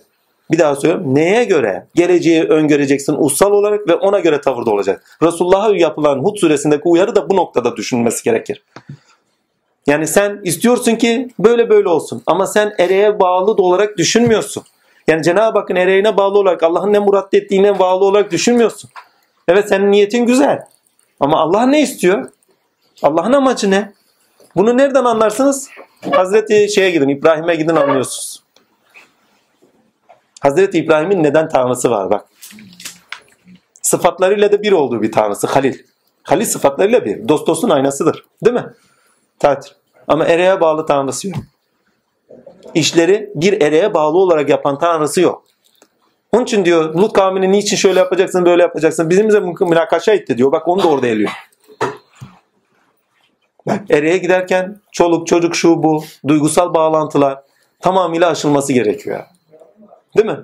bir 0.51 0.59
daha 0.59 0.77
söylüyorum, 0.77 1.15
neye 1.15 1.45
göre 1.45 1.87
geleceği 1.95 2.43
öngöreceksin 2.43 3.17
ussal 3.19 3.51
olarak 3.51 3.89
ve 3.89 3.95
ona 3.95 4.21
göre 4.21 4.41
tavırda 4.41 4.71
olacak. 4.71 5.19
Resulullah'a 5.23 5.77
yapılan 5.77 6.19
Hud 6.19 6.37
suresindeki 6.37 6.83
uyarı 6.85 7.15
da 7.15 7.31
bu 7.31 7.37
noktada 7.37 7.77
düşünülmesi 7.77 8.25
gerekir. 8.25 8.63
Yani 9.87 10.07
sen 10.07 10.41
istiyorsun 10.45 10.97
ki 10.97 11.29
böyle 11.39 11.71
böyle 11.71 11.89
olsun 11.89 12.23
ama 12.27 12.47
sen 12.47 12.75
ereğe 12.79 13.21
bağlı 13.21 13.53
olarak 13.53 13.99
düşünmüyorsun. 13.99 14.63
Yani 15.09 15.23
Cenab-ı 15.23 15.59
Hakk'ın 15.59 15.77
ereğine 15.77 16.17
bağlı 16.17 16.39
olarak 16.39 16.63
Allah'ın 16.63 16.93
ne 16.93 16.99
murat 16.99 17.35
ettiğine 17.35 17.79
bağlı 17.79 18.05
olarak 18.05 18.31
düşünmüyorsun. 18.31 18.91
Evet 19.49 19.69
senin 19.69 19.91
niyetin 19.91 20.27
güzel. 20.27 20.59
Ama 21.21 21.41
Allah 21.41 21.67
ne 21.67 21.83
istiyor? 21.83 22.31
Allah'ın 23.03 23.33
amacı 23.33 23.71
ne? 23.71 23.93
Bunu 24.57 24.79
nereden 24.79 25.05
anlarsınız? 25.05 25.69
Hazreti 26.11 26.69
şeye 26.75 26.91
gidin, 26.91 27.09
İbrahim'e 27.09 27.55
gidin 27.55 27.77
anlıyorsunuz. 27.77 28.43
Hazreti 30.41 30.79
İbrahim'in 30.79 31.23
neden 31.23 31.49
tanrısı 31.49 31.91
var 31.91 32.11
bak. 32.11 32.27
Sıfatlarıyla 33.83 34.53
da 34.53 34.63
bir 34.63 34.73
olduğu 34.73 35.03
bir 35.03 35.13
tanrısı 35.13 35.47
Halil. 35.47 35.79
Halil 36.23 36.45
sıfatlarıyla 36.45 37.05
bir. 37.05 37.29
Dost 37.29 37.47
dostun 37.47 37.71
aynasıdır. 37.71 38.25
Değil 38.45 38.55
mi? 38.55 38.67
Tatil. 39.39 39.73
Ama 40.09 40.25
ereğe 40.25 40.61
bağlı 40.61 40.87
tanrısı 40.87 41.29
yok. 41.29 41.37
İşleri 42.75 43.31
bir 43.35 43.63
ereğe 43.63 43.95
bağlı 43.95 44.19
olarak 44.19 44.49
yapan 44.49 44.79
tanrısı 44.79 45.21
yok. 45.21 45.45
Onun 46.33 46.45
için 46.45 46.65
diyor 46.65 46.95
Lut 46.95 47.13
kavmini 47.13 47.53
niçin 47.53 47.77
şöyle 47.77 47.99
yapacaksın 47.99 48.47
böyle 48.47 48.63
yapacaksın. 48.63 49.11
Bizimle 49.11 49.41
münakaşa 49.41 50.13
etti 50.13 50.39
diyor. 50.39 50.53
Bak 50.53 50.69
onu 50.69 50.83
da 50.83 50.89
orada 50.89 51.07
eliyor. 51.07 51.31
Bak 53.67 53.81
ereğe 53.91 54.19
giderken 54.19 54.81
çoluk 54.93 55.27
çocuk 55.27 55.57
şu 55.57 55.83
bu 55.83 56.05
duygusal 56.29 56.75
bağlantılar 56.75 57.43
tamamıyla 57.81 58.31
aşılması 58.31 58.73
gerekiyor. 58.73 59.25
Değil 60.17 60.27
mi? 60.27 60.39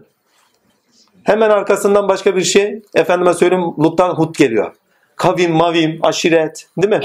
Hemen 1.25 1.51
arkasından 1.51 2.09
başka 2.09 2.37
bir 2.37 2.43
şey 2.43 2.83
efendime 2.95 3.35
söyleyeyim 3.35 3.65
Lut'tan 3.79 4.15
Hud 4.15 4.35
geliyor. 4.35 4.75
Kavim, 5.17 5.53
mavim, 5.53 5.99
aşiret 6.03 6.69
değil 6.77 6.95
mi? 6.95 7.01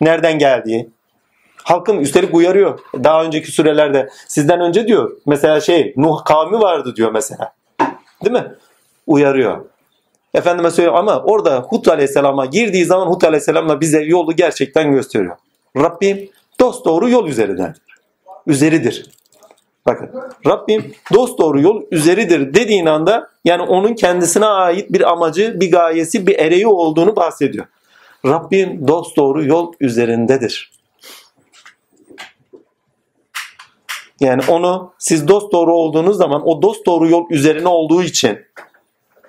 Nereden 0.00 0.38
geldiği. 0.38 0.90
Halkım 1.66 2.00
üstelik 2.00 2.34
uyarıyor. 2.34 2.78
Daha 3.04 3.24
önceki 3.24 3.52
sürelerde 3.52 4.08
sizden 4.28 4.60
önce 4.60 4.88
diyor. 4.88 5.16
Mesela 5.26 5.60
şey 5.60 5.94
Nuh 5.96 6.24
kavmi 6.24 6.60
vardı 6.60 6.96
diyor 6.96 7.12
mesela. 7.12 7.52
Değil 8.24 8.32
mi? 8.32 8.54
Uyarıyor. 9.06 9.64
Efendime 10.34 10.70
söylüyor 10.70 10.94
ama 10.94 11.22
orada 11.22 11.60
Hud 11.60 11.86
Aleyhisselam'a 11.86 12.46
girdiği 12.46 12.84
zaman 12.84 13.06
Hud 13.06 13.22
Aleyhisselam'la 13.22 13.80
bize 13.80 14.02
yolu 14.02 14.36
gerçekten 14.36 14.92
gösteriyor. 14.92 15.36
Rabbim 15.76 16.28
dost 16.60 16.84
doğru 16.84 17.08
yol 17.08 17.28
üzerinden. 17.28 17.74
Üzeridir. 18.46 19.10
Bakın 19.86 20.10
Rabbim 20.46 20.94
dost 21.14 21.38
doğru 21.38 21.60
yol 21.60 21.82
üzeridir 21.90 22.54
dediğin 22.54 22.86
anda 22.86 23.30
yani 23.44 23.62
onun 23.62 23.94
kendisine 23.94 24.46
ait 24.46 24.92
bir 24.92 25.10
amacı, 25.10 25.60
bir 25.60 25.70
gayesi, 25.70 26.26
bir 26.26 26.38
ereği 26.38 26.66
olduğunu 26.66 27.16
bahsediyor. 27.16 27.66
Rabbim 28.26 28.88
dost 28.88 29.16
doğru 29.16 29.44
yol 29.44 29.72
üzerindedir. 29.80 30.75
Yani 34.20 34.42
onu 34.48 34.92
siz 34.98 35.28
dost 35.28 35.52
doğru 35.52 35.74
olduğunuz 35.74 36.16
zaman 36.16 36.48
o 36.48 36.62
dost 36.62 36.86
doğru 36.86 37.08
yol 37.08 37.24
üzerine 37.30 37.68
olduğu 37.68 38.02
için 38.02 38.38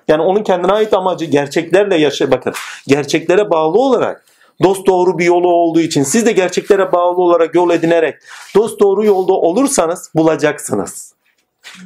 yani 0.08 0.22
onun 0.22 0.42
kendine 0.42 0.72
ait 0.72 0.94
amacı 0.94 1.24
gerçeklerle 1.24 1.96
yaşa 1.96 2.30
bakın. 2.30 2.52
Gerçeklere 2.86 3.50
bağlı 3.50 3.78
olarak 3.78 4.24
dost 4.62 4.86
doğru 4.86 5.18
bir 5.18 5.24
yolu 5.24 5.48
olduğu 5.52 5.80
için 5.80 6.02
siz 6.02 6.26
de 6.26 6.32
gerçeklere 6.32 6.92
bağlı 6.92 7.22
olarak 7.22 7.54
yol 7.54 7.70
edinerek 7.70 8.14
dost 8.54 8.80
doğru 8.80 9.04
yolda 9.04 9.32
olursanız 9.32 10.10
bulacaksınız. 10.14 11.14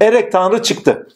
Erek 0.01 0.33
Tanrı 0.33 0.63
çıktı. 0.63 1.09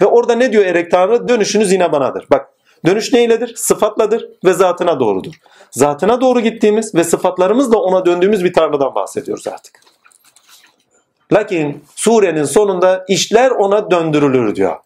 Ve 0.00 0.06
orada 0.06 0.34
ne 0.34 0.52
diyor 0.52 0.64
Erek 0.64 0.90
Tanrı? 0.90 1.28
Dönüşünüz 1.28 1.72
yine 1.72 1.92
banadır. 1.92 2.26
Bak 2.30 2.48
dönüş 2.86 3.12
neyledir? 3.12 3.54
Sıfatladır 3.56 4.28
ve 4.44 4.52
zatına 4.52 5.00
doğrudur. 5.00 5.34
Zatına 5.70 6.20
doğru 6.20 6.40
gittiğimiz 6.40 6.94
ve 6.94 7.04
sıfatlarımızla 7.04 7.78
ona 7.78 8.06
döndüğümüz 8.06 8.44
bir 8.44 8.52
Tanrı'dan 8.52 8.94
bahsediyoruz 8.94 9.48
artık. 9.48 9.80
Lakin 11.32 11.84
surenin 11.94 12.44
sonunda 12.44 13.04
işler 13.08 13.50
ona 13.50 13.90
döndürülür 13.90 14.54
diyor. 14.54 14.76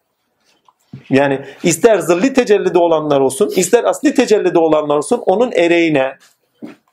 Yani 1.09 1.45
ister 1.63 1.99
zilli 1.99 2.33
tecellide 2.33 2.77
olanlar 2.77 3.19
olsun, 3.19 3.49
ister 3.55 3.83
asli 3.83 4.13
tecellide 4.13 4.59
olanlar 4.59 4.97
olsun 4.97 5.21
onun 5.25 5.51
ereğine, 5.51 6.17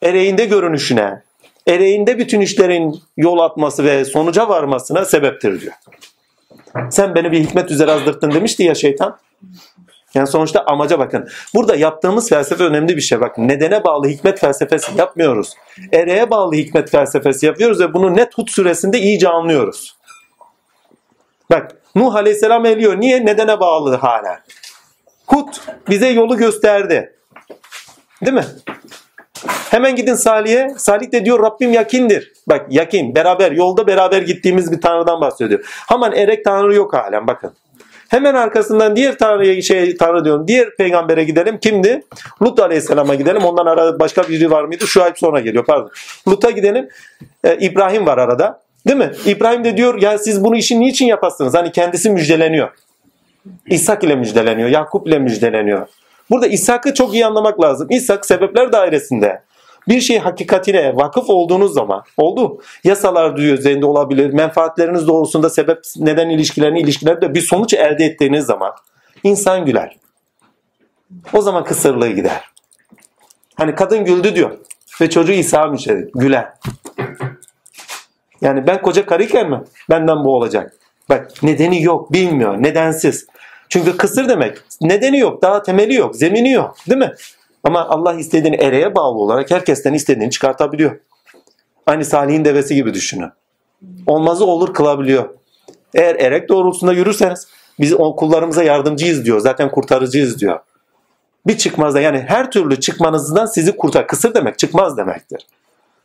ereğinde 0.02 0.44
görünüşüne, 0.44 1.22
ereğinde 1.66 2.18
bütün 2.18 2.40
işlerin 2.40 3.00
yol 3.16 3.38
atması 3.38 3.84
ve 3.84 4.04
sonuca 4.04 4.48
varmasına 4.48 5.04
sebeptir 5.04 5.60
diyor. 5.60 5.74
Sen 6.90 7.14
beni 7.14 7.32
bir 7.32 7.40
hikmet 7.40 7.70
üzere 7.70 7.90
azdırttın 7.92 8.30
demişti 8.30 8.62
ya 8.62 8.74
şeytan. 8.74 9.18
Yani 10.14 10.26
sonuçta 10.26 10.64
amaca 10.66 10.98
bakın. 10.98 11.28
Burada 11.54 11.76
yaptığımız 11.76 12.28
felsefe 12.28 12.64
önemli 12.64 12.96
bir 12.96 13.00
şey. 13.00 13.20
Bakın 13.20 13.48
nedene 13.48 13.84
bağlı 13.84 14.08
hikmet 14.08 14.40
felsefesi 14.40 14.98
yapmıyoruz. 14.98 15.54
Ereğe 15.92 16.30
bağlı 16.30 16.54
hikmet 16.54 16.90
felsefesi 16.90 17.46
yapıyoruz 17.46 17.80
ve 17.80 17.94
bunu 17.94 18.16
net 18.16 18.38
Hud 18.38 18.48
suresinde 18.48 18.98
iyice 18.98 19.28
anlıyoruz. 19.28 19.96
Bak 21.50 21.76
Nuh 21.94 22.14
Aleyhisselam 22.14 22.66
eliyor. 22.66 23.00
Niye? 23.00 23.26
Nedene 23.26 23.60
bağlı 23.60 23.96
hala. 23.96 24.40
Hud 25.26 25.54
bize 25.88 26.08
yolu 26.08 26.36
gösterdi. 26.36 27.16
Değil 28.24 28.34
mi? 28.34 28.44
Hemen 29.70 29.96
gidin 29.96 30.14
Salih'e. 30.14 30.74
Salih 30.76 31.12
de 31.12 31.24
diyor 31.24 31.42
Rabbim 31.42 31.72
yakindir. 31.72 32.32
Bak 32.48 32.66
yakin. 32.70 33.14
Beraber 33.14 33.52
yolda 33.52 33.86
beraber 33.86 34.22
gittiğimiz 34.22 34.72
bir 34.72 34.80
tanrıdan 34.80 35.20
bahsediyor. 35.20 35.60
Haman 35.86 36.12
erek 36.12 36.44
tanrı 36.44 36.74
yok 36.74 36.94
halen 36.94 37.26
bakın. 37.26 37.52
Hemen 38.10 38.34
arkasından 38.34 38.96
diğer 38.96 39.18
tanrıya 39.18 39.62
şey 39.62 39.96
tanrı 39.96 40.24
diyorum. 40.24 40.48
Diğer 40.48 40.76
peygambere 40.76 41.24
gidelim. 41.24 41.58
Kimdi? 41.58 42.02
Lut 42.42 42.60
Aleyhisselam'a 42.60 43.14
gidelim. 43.14 43.44
Ondan 43.44 43.66
arada 43.66 44.00
başka 44.00 44.28
biri 44.28 44.50
var 44.50 44.64
mıydı? 44.64 44.86
Şuayb 44.86 45.16
sonra 45.16 45.40
geliyor 45.40 45.64
pardon. 45.66 45.90
Lut'a 46.28 46.50
gidelim. 46.50 46.88
Ee, 47.44 47.56
İbrahim 47.60 48.06
var 48.06 48.18
arada. 48.18 48.60
Değil 48.88 48.98
mi? 48.98 49.12
İbrahim 49.26 49.64
de 49.64 49.76
diyor 49.76 50.02
ya 50.02 50.18
siz 50.18 50.44
bunu 50.44 50.56
işin 50.56 50.80
niçin 50.80 51.06
yapasınız? 51.06 51.54
Hani 51.54 51.72
kendisi 51.72 52.10
müjdeleniyor. 52.10 52.68
İshak 53.66 54.04
ile 54.04 54.16
müjdeleniyor. 54.16 54.68
Yakup 54.68 55.06
ile 55.06 55.18
müjdeleniyor. 55.18 55.86
Burada 56.30 56.46
İshak'ı 56.46 56.94
çok 56.94 57.14
iyi 57.14 57.26
anlamak 57.26 57.60
lazım. 57.62 57.86
İshak 57.90 58.26
sebepler 58.26 58.72
dairesinde 58.72 59.42
bir 59.88 60.00
şey 60.00 60.18
hakikatine 60.18 60.96
vakıf 60.96 61.30
olduğunuz 61.30 61.74
zaman 61.74 62.02
oldu. 62.16 62.62
Yasalar 62.84 63.38
üzerinde 63.38 63.86
olabilir. 63.86 64.32
Menfaatleriniz 64.32 65.08
doğrusunda 65.08 65.50
sebep 65.50 65.78
neden 65.96 66.28
ilişkilerini 66.28 66.80
ilişkilerde 66.80 67.34
bir 67.34 67.40
sonuç 67.40 67.74
elde 67.74 68.04
ettiğiniz 68.04 68.44
zaman 68.44 68.72
insan 69.24 69.64
güler. 69.64 69.96
O 71.32 71.42
zaman 71.42 71.64
kısırlığı 71.64 72.08
gider. 72.08 72.50
Hani 73.54 73.74
kadın 73.74 74.04
güldü 74.04 74.34
diyor. 74.34 74.50
Ve 75.00 75.10
çocuğu 75.10 75.32
İsa 75.32 75.66
müjdeledi. 75.66 76.10
Güler. 76.14 76.52
Yani 78.40 78.66
ben 78.66 78.82
koca 78.82 79.06
karıyken 79.06 79.50
mi? 79.50 79.60
Benden 79.90 80.24
bu 80.24 80.36
olacak. 80.36 80.72
Bak 81.08 81.42
nedeni 81.42 81.82
yok. 81.82 82.12
Bilmiyor. 82.12 82.62
Nedensiz. 82.62 83.26
Çünkü 83.68 83.96
kısır 83.96 84.28
demek. 84.28 84.58
Nedeni 84.80 85.18
yok. 85.18 85.42
Daha 85.42 85.62
temeli 85.62 85.94
yok. 85.94 86.16
Zemini 86.16 86.50
yok. 86.50 86.76
Değil 86.88 86.98
mi? 86.98 87.12
Ama 87.64 87.88
Allah 87.88 88.14
istediğini 88.14 88.56
ereğe 88.56 88.94
bağlı 88.94 89.18
olarak 89.18 89.50
herkesten 89.50 89.94
istediğini 89.94 90.30
çıkartabiliyor. 90.30 91.00
Aynı 91.86 92.04
Salih'in 92.04 92.44
devesi 92.44 92.74
gibi 92.74 92.94
düşünün. 92.94 93.30
Olmazı 94.06 94.44
olur 94.44 94.74
kılabiliyor. 94.74 95.28
Eğer 95.94 96.14
erek 96.14 96.48
doğrultusunda 96.48 96.92
yürürseniz 96.92 97.48
biz 97.80 97.92
o 97.92 98.16
kullarımıza 98.16 98.62
yardımcıyız 98.62 99.24
diyor. 99.24 99.40
Zaten 99.40 99.70
kurtarıcıyız 99.70 100.40
diyor. 100.40 100.60
Bir 101.46 101.58
çıkmazda 101.58 102.00
yani 102.00 102.24
her 102.28 102.50
türlü 102.50 102.80
çıkmanızdan 102.80 103.46
sizi 103.46 103.76
kurtar. 103.76 104.06
Kısır 104.06 104.34
demek 104.34 104.58
çıkmaz 104.58 104.96
demektir. 104.96 105.46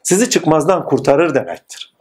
Sizi 0.04 0.30
çıkmazdan 0.30 0.86
kurtarır 0.86 1.36
demektir. 1.36 1.94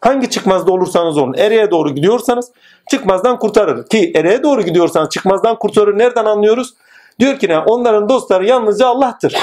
Hangi 0.00 0.30
çıkmazda 0.30 0.72
olursanız 0.72 1.18
olun 1.18 1.34
ereğe 1.34 1.70
doğru 1.70 1.94
gidiyorsanız 1.94 2.52
çıkmazdan 2.90 3.38
kurtarır. 3.38 3.86
Ki 3.86 4.12
ereğe 4.14 4.42
doğru 4.42 4.62
gidiyorsanız 4.62 5.10
çıkmazdan 5.10 5.58
kurtarır. 5.58 5.98
Nereden 5.98 6.24
anlıyoruz? 6.24 6.74
Diyor 7.18 7.38
ki 7.38 7.48
ne? 7.48 7.58
Onların 7.58 8.08
dostları 8.08 8.46
yalnızca 8.46 8.86
Allah'tır. 8.86 9.34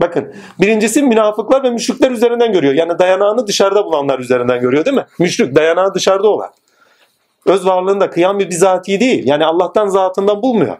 Bakın 0.00 0.34
birincisi 0.60 1.02
münafıklar 1.02 1.62
ve 1.62 1.70
müşrikler 1.70 2.10
üzerinden 2.10 2.52
görüyor. 2.52 2.74
Yani 2.74 2.98
dayanağını 2.98 3.46
dışarıda 3.46 3.84
bulanlar 3.84 4.18
üzerinden 4.18 4.60
görüyor 4.60 4.84
değil 4.84 4.96
mi? 4.96 5.06
Müşrik 5.18 5.54
dayanağı 5.54 5.94
dışarıda 5.94 6.28
olan. 6.28 6.50
Öz 7.46 7.66
varlığında 7.66 8.10
kıyam 8.10 8.38
bir 8.38 8.50
bizatihi 8.50 9.00
değil. 9.00 9.26
Yani 9.26 9.44
Allah'tan 9.44 9.86
zatından 9.86 10.42
bulmuyor. 10.42 10.76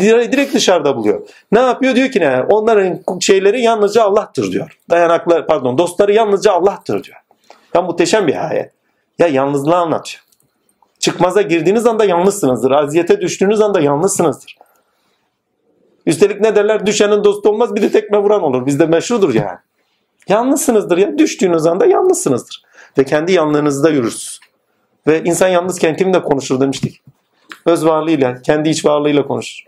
Direkt 0.00 0.54
dışarıda 0.54 0.96
buluyor. 0.96 1.28
Ne 1.52 1.60
yapıyor? 1.60 1.94
Diyor 1.94 2.10
ki 2.10 2.20
ne? 2.20 2.42
Onların 2.42 3.00
şeyleri 3.20 3.62
yalnızca 3.62 4.04
Allah'tır 4.04 4.52
diyor. 4.52 4.78
Dayanaklar 4.90 5.46
pardon 5.46 5.78
dostları 5.78 6.12
yalnızca 6.12 6.52
Allah'tır 6.52 7.04
diyor. 7.04 7.16
Ya 7.74 7.82
muhteşem 7.82 8.26
bir 8.26 8.50
ayet. 8.50 8.72
Ya 9.18 9.26
yalnızlığı 9.26 9.76
anlatıyor. 9.76 10.22
Çıkmaza 10.98 11.42
girdiğiniz 11.42 11.86
anda 11.86 12.04
yalnızsınızdır. 12.04 12.70
Aziyete 12.70 13.20
düştüğünüz 13.20 13.60
anda 13.60 13.80
yalnızsınızdır. 13.80 14.56
Üstelik 16.08 16.40
ne 16.40 16.56
derler? 16.56 16.86
Düşenin 16.86 17.24
dostu 17.24 17.48
olmaz 17.48 17.74
bir 17.74 17.82
de 17.82 17.90
tekme 17.90 18.18
vuran 18.18 18.42
olur. 18.42 18.66
Bizde 18.66 18.86
meşrudur 18.86 19.34
yani. 19.34 19.58
Yalnızsınızdır 20.28 20.98
ya. 20.98 21.18
Düştüğünüz 21.18 21.66
anda 21.66 21.86
yalnızsınızdır. 21.86 22.62
Ve 22.98 23.04
kendi 23.04 23.32
yalnızlığınızda 23.32 23.90
yürürsünüz. 23.90 24.40
Ve 25.06 25.24
insan 25.24 25.48
yalnızken 25.48 25.96
kimle 25.96 26.22
konuşur 26.22 26.60
demiştik. 26.60 27.02
Öz 27.66 27.86
varlığıyla, 27.86 28.42
kendi 28.42 28.68
iç 28.68 28.84
varlığıyla 28.84 29.26
konuşur. 29.26 29.64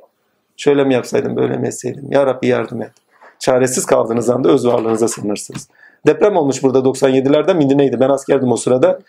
Şöyle 0.56 0.84
mi 0.84 0.94
yapsaydım, 0.94 1.36
böyle 1.36 1.56
mi 1.56 1.68
etseydim? 1.68 2.12
Ya 2.12 2.26
Rabbi 2.26 2.46
yardım 2.46 2.82
et. 2.82 2.92
Çaresiz 3.38 3.86
kaldığınız 3.86 4.30
anda 4.30 4.48
öz 4.48 4.66
varlığınıza 4.66 5.08
sığınırsınız. 5.08 5.68
Deprem 6.06 6.36
olmuş 6.36 6.62
burada 6.62 6.78
97'lerde 6.78 7.56
miydi 7.56 7.78
neydi? 7.78 8.00
Ben 8.00 8.08
askerdim 8.08 8.52
o 8.52 8.56
sırada. 8.56 9.00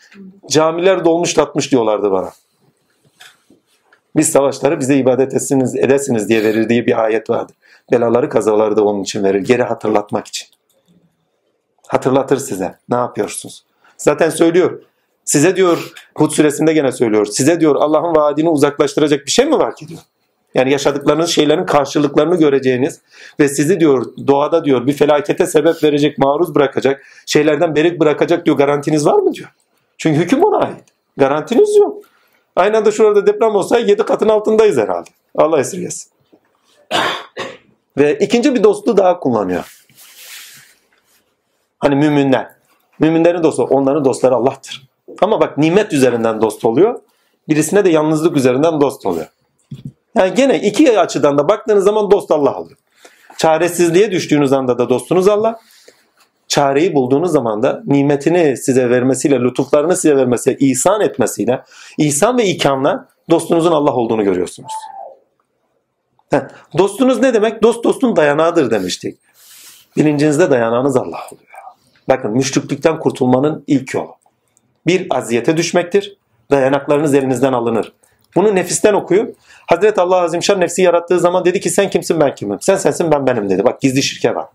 Camiler 0.49 1.05
dolmuş 1.05 1.33
tatmış 1.33 1.71
diyorlardı 1.71 2.11
bana. 2.11 2.31
Biz 4.15 4.29
savaşları 4.31 4.79
bize 4.79 4.97
ibadet 4.97 5.33
etsiniz, 5.33 5.75
edesiniz 5.75 6.29
diye 6.29 6.43
verir 6.43 6.69
bir 6.69 7.03
ayet 7.03 7.29
vardı. 7.29 7.53
Belaları 7.91 8.29
kazaları 8.29 8.77
da 8.77 8.85
onun 8.85 9.01
için 9.01 9.23
verir. 9.23 9.39
Geri 9.39 9.63
hatırlatmak 9.63 10.27
için. 10.27 10.47
Hatırlatır 11.87 12.37
size. 12.37 12.75
Ne 12.89 12.95
yapıyorsunuz? 12.95 13.65
Zaten 13.97 14.29
söylüyor. 14.29 14.81
Size 15.25 15.55
diyor 15.55 15.91
Hud 16.15 16.31
suresinde 16.31 16.73
gene 16.73 16.91
söylüyor. 16.91 17.25
Size 17.25 17.59
diyor 17.59 17.75
Allah'ın 17.75 18.15
vaadini 18.15 18.49
uzaklaştıracak 18.49 19.25
bir 19.25 19.31
şey 19.31 19.45
mi 19.45 19.59
var 19.59 19.75
ki 19.75 19.87
diyor. 19.87 19.99
Yani 20.55 20.71
yaşadıklarınız 20.71 21.29
şeylerin 21.29 21.65
karşılıklarını 21.65 22.39
göreceğiniz 22.39 23.01
ve 23.39 23.47
sizi 23.47 23.79
diyor 23.79 24.05
doğada 24.27 24.65
diyor 24.65 24.87
bir 24.87 24.93
felakete 24.93 25.45
sebep 25.45 25.83
verecek, 25.83 26.17
maruz 26.17 26.55
bırakacak, 26.55 27.03
şeylerden 27.25 27.75
berik 27.75 27.99
bırakacak 27.99 28.45
diyor 28.45 28.57
garantiniz 28.57 29.05
var 29.05 29.19
mı 29.19 29.33
diyor. 29.33 29.49
Çünkü 29.97 30.19
hüküm 30.19 30.43
ona 30.43 30.57
ait. 30.57 30.83
Garantiniz 31.17 31.75
yok. 31.75 32.03
Aynı 32.55 32.77
anda 32.77 32.91
şurada 32.91 33.27
deprem 33.27 33.55
olsa 33.55 33.79
yedi 33.79 34.03
katın 34.03 34.29
altındayız 34.29 34.77
herhalde. 34.77 35.09
Allah 35.37 35.59
esirgesin. 35.59 36.11
ve 37.97 38.17
ikinci 38.17 38.55
bir 38.55 38.63
dostluğu 38.63 38.97
daha 38.97 39.19
kullanıyor. 39.19 39.85
Hani 41.79 41.95
müminler. 41.95 42.49
Müminlerin 42.99 43.43
dostu, 43.43 43.63
onların 43.63 44.05
dostları 44.05 44.35
Allah'tır. 44.35 44.87
Ama 45.21 45.41
bak 45.41 45.57
nimet 45.57 45.93
üzerinden 45.93 46.41
dost 46.41 46.65
oluyor. 46.65 46.99
Birisine 47.49 47.85
de 47.85 47.89
yalnızlık 47.89 48.37
üzerinden 48.37 48.81
dost 48.81 49.05
oluyor. 49.05 49.27
Yani 50.15 50.33
gene 50.33 50.59
iki 50.61 50.99
açıdan 50.99 51.37
da 51.37 51.49
baktığınız 51.49 51.83
zaman 51.83 52.11
dost 52.11 52.31
Allah 52.31 52.59
oluyor. 52.59 52.77
Çaresizliğe 53.37 54.11
düştüğünüz 54.11 54.53
anda 54.53 54.77
da 54.77 54.89
dostunuz 54.89 55.27
Allah. 55.27 55.59
Çareyi 56.51 56.95
bulduğunuz 56.95 57.31
zaman 57.31 57.63
da 57.63 57.81
nimetini 57.85 58.57
size 58.57 58.89
vermesiyle, 58.89 59.39
lütuflarını 59.39 59.95
size 59.95 60.15
vermesiyle, 60.15 60.57
ihsan 60.59 61.01
etmesiyle, 61.01 61.63
ihsan 61.97 62.37
ve 62.37 62.45
ikramla 62.45 63.07
dostunuzun 63.29 63.71
Allah 63.71 63.93
olduğunu 63.93 64.23
görüyorsunuz. 64.23 64.71
Heh, 66.29 66.39
dostunuz 66.77 67.21
ne 67.21 67.33
demek? 67.33 67.63
Dost 67.63 67.83
dostun 67.83 68.15
dayanağıdır 68.15 68.71
demiştik. 68.71 69.17
Bilincinizde 69.97 70.51
dayanağınız 70.51 70.97
Allah 70.97 71.19
oluyor. 71.31 71.47
Bakın 72.09 72.31
müşriklikten 72.31 72.99
kurtulmanın 72.99 73.63
ilk 73.67 73.93
yolu. 73.93 74.15
Bir 74.87 75.07
aziyete 75.09 75.57
düşmektir. 75.57 76.17
Dayanaklarınız 76.51 77.13
elinizden 77.13 77.53
alınır. 77.53 77.93
Bunu 78.35 78.55
nefisten 78.55 78.93
okuyun. 78.93 79.35
Hazreti 79.67 80.01
Allah 80.01 80.21
Azimşan 80.21 80.59
nefsi 80.59 80.81
yarattığı 80.81 81.19
zaman 81.19 81.45
dedi 81.45 81.59
ki 81.59 81.69
sen 81.69 81.89
kimsin 81.89 82.19
ben 82.19 82.35
kimim? 82.35 82.57
Sen 82.61 82.75
sensin 82.75 83.11
ben 83.11 83.27
benim 83.27 83.49
dedi. 83.49 83.63
Bak 83.63 83.81
gizli 83.81 84.03
şirke 84.03 84.35
var. 84.35 84.45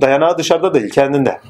Dayanağı 0.00 0.38
dışarıda 0.38 0.74
değil 0.74 0.90
kendinde. 0.90 1.40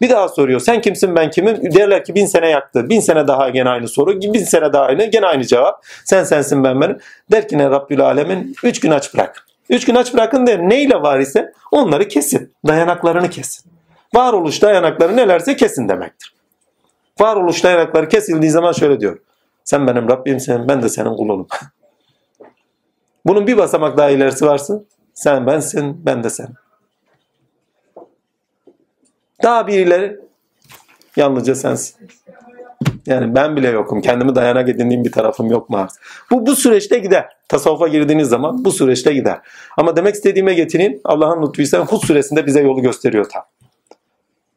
Bir 0.00 0.10
daha 0.10 0.28
soruyor 0.28 0.60
sen 0.60 0.80
kimsin 0.80 1.16
ben 1.16 1.30
kimim? 1.30 1.74
Derler 1.74 2.04
ki 2.04 2.14
bin 2.14 2.26
sene 2.26 2.48
yaktı. 2.48 2.88
Bin 2.88 3.00
sene 3.00 3.28
daha 3.28 3.48
gene 3.48 3.68
aynı 3.68 3.88
soru. 3.88 4.20
Bin 4.20 4.44
sene 4.44 4.72
daha 4.72 4.84
aynı 4.84 5.04
gene 5.04 5.26
aynı 5.26 5.44
cevap. 5.44 5.84
Sen 6.04 6.24
sensin 6.24 6.64
ben 6.64 6.80
benim. 6.80 6.98
Der 7.30 7.48
ki 7.48 7.58
ne 7.58 7.70
Rabbül 7.70 8.00
Alemin 8.00 8.54
üç 8.64 8.80
gün 8.80 8.90
aç 8.90 9.14
bırak. 9.14 9.46
Üç 9.70 9.84
gün 9.84 9.94
aç 9.94 10.14
bırakın 10.14 10.46
der. 10.46 10.60
Neyle 10.68 11.02
var 11.02 11.18
ise 11.18 11.52
onları 11.70 12.08
kesin. 12.08 12.52
Dayanaklarını 12.66 13.30
kesin. 13.30 13.70
Varoluş 14.14 14.62
dayanakları 14.62 15.16
nelerse 15.16 15.56
kesin 15.56 15.88
demektir. 15.88 16.34
Varoluş 17.20 17.64
dayanakları 17.64 18.08
kesildiği 18.08 18.50
zaman 18.50 18.72
şöyle 18.72 19.00
diyor. 19.00 19.18
Sen 19.64 19.86
benim 19.86 20.08
Rabbimsin, 20.08 20.68
ben 20.68 20.82
de 20.82 20.88
senin 20.88 21.16
kulunum. 21.16 21.46
Bunun 23.26 23.46
bir 23.46 23.56
basamak 23.56 23.96
daha 23.96 24.10
ilerisi 24.10 24.46
varsa 24.46 24.80
sen 25.14 25.46
bensin, 25.46 26.06
ben 26.06 26.24
de 26.24 26.30
sen. 26.30 26.48
Daha 29.42 29.66
bir 29.66 29.86
ileri 29.86 30.20
yalnızca 31.16 31.54
sensin. 31.54 32.08
Yani 33.06 33.34
ben 33.34 33.56
bile 33.56 33.68
yokum. 33.68 34.00
Kendimi 34.00 34.34
dayanak 34.34 34.68
edindiğim 34.68 35.04
bir 35.04 35.12
tarafım 35.12 35.50
yok 35.50 35.70
mu? 35.70 35.86
Bu 36.30 36.46
bu 36.46 36.56
süreçte 36.56 36.98
gider. 36.98 37.28
Tasavvufa 37.48 37.88
girdiğiniz 37.88 38.28
zaman 38.28 38.64
bu 38.64 38.72
süreçte 38.72 39.12
gider. 39.12 39.38
Ama 39.76 39.96
demek 39.96 40.14
istediğime 40.14 40.54
getireyim. 40.54 41.00
Allah'ın 41.04 41.42
lütfuysa 41.42 41.78
Hud 41.78 42.06
suresinde 42.06 42.46
bize 42.46 42.60
yolu 42.60 42.82
gösteriyor 42.82 43.24
tam. 43.24 43.42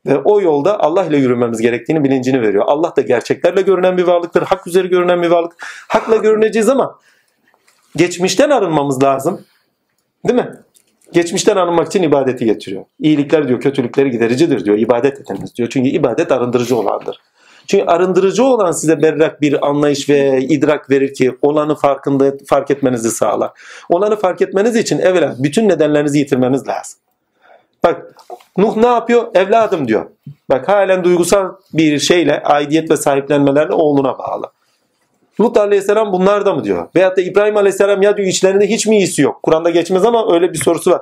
Ve 0.06 0.17
o 0.17 0.41
yolda 0.41 0.80
Allah 0.80 1.06
ile 1.06 1.17
yürümemiz 1.17 1.62
gerektiğini 1.62 2.04
bilincini 2.04 2.41
veriyor. 2.41 2.63
Allah 2.67 2.96
da 2.96 3.02
gerçeklerle 3.02 3.62
görünen 3.62 3.98
bir 3.98 4.04
varlıktır. 4.04 4.41
Hak 4.41 4.67
üzeri 4.67 4.89
görünen 4.89 5.22
bir 5.22 5.30
varlık. 5.30 5.54
Hakla 5.88 6.15
görüneceğiz 6.15 6.69
ama 6.69 7.00
geçmişten 7.96 8.50
arınmamız 8.50 9.04
lazım. 9.04 9.46
Değil 10.28 10.39
mi? 10.39 10.62
Geçmişten 11.13 11.56
arınmak 11.56 11.88
için 11.88 12.04
ibadeti 12.04 12.45
getiriyor. 12.45 12.86
İyilikler 12.99 13.47
diyor, 13.47 13.62
kötülükleri 13.62 14.12
gidericidir 14.12 14.65
diyor. 14.65 14.78
İbadet 14.78 15.19
ediniz 15.19 15.56
diyor. 15.56 15.69
Çünkü 15.69 15.89
ibadet 15.89 16.32
arındırıcı 16.32 16.78
olandır. 16.78 17.21
Çünkü 17.67 17.86
arındırıcı 17.86 18.43
olan 18.43 18.71
size 18.71 19.02
berrak 19.02 19.41
bir 19.41 19.67
anlayış 19.67 20.10
ve 20.10 20.41
idrak 20.41 20.89
verir 20.89 21.13
ki 21.13 21.38
olanı 21.41 21.76
farkında 21.76 22.34
fark 22.47 22.71
etmenizi 22.71 23.12
sağlar. 23.12 23.52
Olanı 23.89 24.15
fark 24.15 24.41
etmeniz 24.41 24.76
için 24.76 24.99
evvela 24.99 25.36
bütün 25.39 25.69
nedenlerinizi 25.69 26.19
yitirmeniz 26.19 26.67
lazım. 26.67 26.99
Bak 27.84 28.15
Nuh 28.58 28.78
ne 28.78 28.88
yapıyor? 28.88 29.28
Evladım 29.36 29.88
diyor. 29.88 30.06
Bak 30.49 30.67
halen 30.67 31.04
duygusal 31.04 31.52
bir 31.73 31.99
şeyle 31.99 32.43
aidiyet 32.43 32.91
ve 32.91 32.97
sahiplenmelerle 32.97 33.73
oğluna 33.73 34.17
bağlı. 34.17 34.52
Lut 35.39 35.58
aleyhisselam 35.58 36.13
bunlar 36.13 36.46
da 36.46 36.54
mı 36.54 36.63
diyor? 36.63 36.88
Veyahut 36.96 37.17
da 37.17 37.22
İbrahim 37.22 37.58
aleyhisselam 37.58 38.02
ya 38.02 38.17
diyor 38.17 38.28
içlerinde 38.28 38.67
hiç 38.67 38.88
mi 38.88 38.98
iyisi 38.98 39.22
yok? 39.22 39.43
Kur'an'da 39.43 39.69
geçmez 39.69 40.06
ama 40.06 40.34
öyle 40.34 40.54
bir 40.54 40.58
sorusu 40.58 40.91
var. 40.91 41.02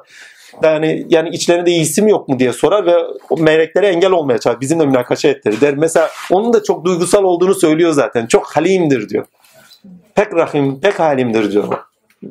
Yani 0.64 1.06
yani 1.10 1.30
içlerinde 1.30 1.72
iyisi 1.72 2.02
mi 2.02 2.12
yok 2.12 2.28
mu 2.28 2.40
diye 2.40 2.54
sorar 2.54 2.86
ve 2.86 2.96
meleklere 3.38 3.88
engel 3.88 4.12
olmaya 4.12 4.38
çalışır. 4.38 4.62
Bizimle 4.62 4.86
münakaşa 4.86 5.30
ettirir 5.30 5.62
der. 5.62 5.76
Mesela 5.76 6.10
onun 6.32 6.54
da 6.54 6.64
çok 6.64 6.86
duygusal 6.86 7.24
olduğunu 7.24 7.56
söylüyor 7.56 7.92
zaten. 7.92 8.26
Çok 8.26 8.48
halimdir 8.48 9.10
diyor. 9.10 9.26
Pek 10.16 10.34
rahim, 10.34 10.80
pek 10.80 11.00
halimdir 11.00 11.52
diyor. 11.52 11.66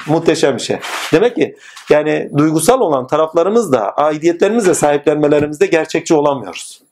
Muhteşem 0.06 0.56
bir 0.56 0.62
şey. 0.62 0.76
Demek 1.12 1.36
ki 1.36 1.56
yani 1.90 2.30
duygusal 2.36 2.80
olan 2.80 3.06
taraflarımız 3.06 3.72
da 3.72 3.90
aidiyetlerimizle 3.90 4.74
sahiplenmelerimizde 4.74 5.66
gerçekçi 5.66 6.14
olamıyoruz. 6.14 6.82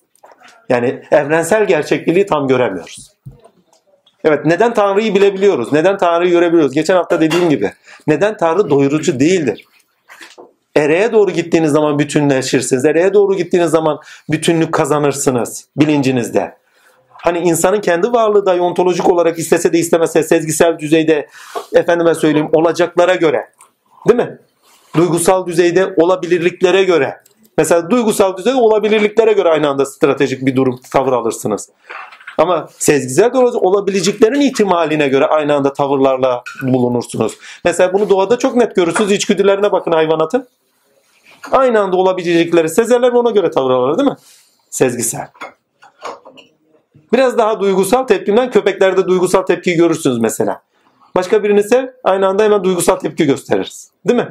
Yani 0.69 1.03
evrensel 1.11 1.67
gerçekliği 1.67 2.27
tam 2.27 2.49
göremiyoruz. 2.49 3.11
Evet 4.25 4.47
neden 4.47 4.75
Tanrı'yı 4.75 5.15
bilebiliyoruz? 5.15 5.73
Neden 5.73 5.99
Tanrı'yı 5.99 6.31
görebiliyoruz? 6.31 6.75
Geçen 6.75 6.95
hafta 6.95 7.21
dediğim 7.21 7.51
gibi. 7.51 7.73
Neden 8.07 8.37
Tanrı 8.37 8.71
doyurucu 8.71 9.21
değildir? 9.21 9.65
Ereğe 10.77 11.13
doğru 11.13 11.31
gittiğiniz 11.31 11.73
zaman 11.73 11.99
bütünleşirsiniz. 11.99 12.85
Ereğe 12.85 13.15
doğru 13.15 13.37
gittiğiniz 13.37 13.71
zaman 13.71 14.01
bütünlük 14.31 14.73
kazanırsınız 14.73 15.69
bilincinizde. 15.77 16.57
Hani 17.09 17.39
insanın 17.39 17.81
kendi 17.81 18.13
varlığı 18.13 18.47
da 18.47 18.63
ontolojik 18.63 19.09
olarak 19.13 19.39
istese 19.39 19.73
de 19.73 19.79
istemese 19.79 20.23
sezgisel 20.23 20.79
düzeyde 20.79 21.29
efendime 21.75 22.15
söyleyeyim 22.15 22.49
olacaklara 22.53 23.15
göre 23.15 23.49
değil 24.09 24.17
mi? 24.17 24.39
Duygusal 24.97 25.47
düzeyde 25.47 25.95
olabilirliklere 25.97 26.85
göre. 26.85 27.17
Mesela 27.59 27.91
duygusal 27.91 28.37
düzeyde 28.37 28.59
olabilirliklere 28.59 29.33
göre 29.33 29.49
aynı 29.49 29.69
anda 29.69 29.87
stratejik 29.87 30.47
bir 30.47 30.57
durum 30.57 30.81
tavır 30.91 31.13
alırsınız. 31.13 31.69
Ama 32.39 32.69
sezgisel 32.79 33.33
olabileceklerin 33.35 34.41
ihtimaline 34.41 35.09
göre 35.09 35.27
aynı 35.27 35.55
anda 35.55 35.73
tavırlarla 35.73 36.43
bulunursunuz. 36.63 37.33
Mesela 37.65 37.93
bunu 37.93 38.11
doğada 38.11 38.39
çok 38.39 38.57
net 38.57 38.77
görürsünüz. 38.77 39.13
İçgüdülerine 39.13 39.73
bakın 39.73 39.93
hayvanatın. 39.93 40.49
Aynı 41.53 41.81
anda 41.81 41.97
olabilecekleri 41.97 42.69
sezerler 42.69 43.13
ona 43.13 43.31
göre 43.31 43.51
tavır 43.51 43.71
alır 43.71 43.99
değil 43.99 44.09
mi? 44.09 44.17
Sezgisel. 44.71 45.29
Biraz 47.13 47.39
daha 47.39 47.61
duygusal 47.61 48.03
tepkimden 48.03 48.51
köpeklerde 48.51 49.07
duygusal 49.07 49.43
tepkiyi 49.43 49.77
görürsünüz 49.77 50.19
mesela. 50.19 50.63
Başka 51.15 51.43
birini 51.43 51.63
sev 51.63 51.87
aynı 52.05 52.27
anda 52.27 52.43
hemen 52.43 52.65
duygusal 52.65 52.97
tepki 52.97 53.27
gösteririz. 53.27 53.91
Değil 54.09 54.21
mi? 54.21 54.29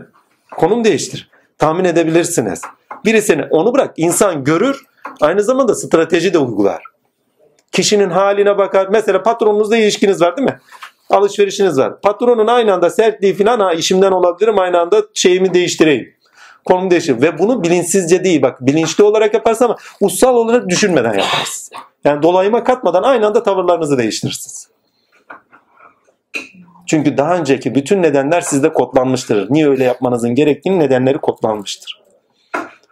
Konum 0.58 0.84
değiştir. 0.84 1.30
Tahmin 1.58 1.86
edebilirsiniz. 1.86 2.62
Birisini 3.06 3.46
onu 3.50 3.74
bırak 3.74 3.93
insan 3.98 4.43
görür 4.43 4.86
aynı 5.22 5.43
zamanda 5.43 5.76
strateji 5.76 6.34
de 6.34 6.38
uygular. 6.38 6.97
Kişinin 7.71 8.10
haline 8.10 8.58
bakar. 8.58 8.88
Mesela 8.91 9.23
patronunuzla 9.23 9.77
ilişkiniz 9.77 10.21
var 10.21 10.38
değil 10.38 10.47
mi? 10.47 10.60
Alışverişiniz 11.10 11.77
var. 11.77 12.01
Patronun 12.01 12.47
aynı 12.47 12.73
anda 12.73 12.89
sertliği 12.89 13.34
falan 13.34 13.60
ha 13.60 13.73
işimden 13.73 14.12
olabilirim 14.12 14.60
aynı 14.60 14.80
anda 14.80 15.03
şeyimi 15.13 15.53
değiştireyim. 15.53 16.13
Konumu 16.65 16.91
değiştir. 16.91 17.21
Ve 17.21 17.39
bunu 17.39 17.63
bilinçsizce 17.63 18.23
değil 18.23 18.41
bak 18.41 18.58
bilinçli 18.62 19.03
olarak 19.03 19.34
yaparsın 19.34 19.65
ama 19.65 19.75
ussal 20.01 20.36
olarak 20.36 20.69
düşünmeden 20.69 21.13
yaparsın. 21.13 21.77
Yani 22.03 22.23
dolayıma 22.23 22.63
katmadan 22.63 23.03
aynı 23.03 23.27
anda 23.27 23.43
tavırlarınızı 23.43 23.97
değiştirirsiniz. 23.97 24.67
Çünkü 26.88 27.17
daha 27.17 27.38
önceki 27.38 27.75
bütün 27.75 28.03
nedenler 28.03 28.41
sizde 28.41 28.73
kodlanmıştır. 28.73 29.47
Niye 29.49 29.69
öyle 29.69 29.84
yapmanızın 29.84 30.36
gerektiğini 30.36 30.80
nedenleri 30.80 31.17
kodlanmıştır. 31.17 32.01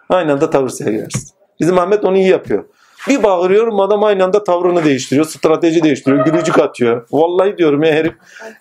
Aynı 0.09 0.31
anda 0.31 0.49
tavır 0.49 0.69
sergilersiniz. 0.69 1.33
Bizim 1.59 1.79
Ahmet 1.79 2.05
onu 2.05 2.17
iyi 2.17 2.27
yapıyor. 2.27 2.65
Bir 3.07 3.23
bağırıyorum 3.23 3.79
adam 3.79 4.03
aynı 4.03 4.23
anda 4.23 4.43
tavrını 4.43 4.85
değiştiriyor, 4.85 5.25
strateji 5.25 5.83
değiştiriyor, 5.83 6.25
gülücük 6.25 6.59
atıyor. 6.59 7.07
Vallahi 7.11 7.57
diyorum 7.57 7.83
ya 7.83 7.93
herif. 7.93 8.13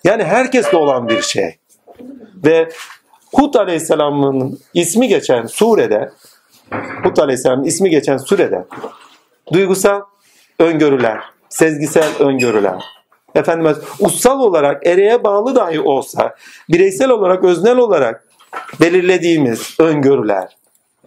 Yani 0.03 0.23
herkeste 0.23 0.77
olan 0.77 1.09
bir 1.09 1.21
şey. 1.21 1.57
Ve 2.45 2.69
Hud 3.33 3.53
Aleyhisselam'ın 3.53 4.59
ismi 4.73 5.07
geçen 5.07 5.45
surede 5.45 6.11
Hud 7.03 7.17
Aleyhisselam'ın 7.17 7.63
ismi 7.63 7.89
geçen 7.89 8.17
surede 8.17 8.65
duygusal 9.53 10.01
öngörüler, 10.59 11.19
sezgisel 11.49 12.09
öngörüler, 12.19 12.83
efendim 13.35 13.75
ussal 13.99 14.39
olarak 14.39 14.87
ereğe 14.87 15.23
bağlı 15.23 15.55
dahi 15.55 15.79
olsa 15.79 16.35
bireysel 16.69 17.09
olarak 17.09 17.43
öznel 17.43 17.77
olarak 17.77 18.27
belirlediğimiz 18.81 19.75
öngörüler 19.79 20.57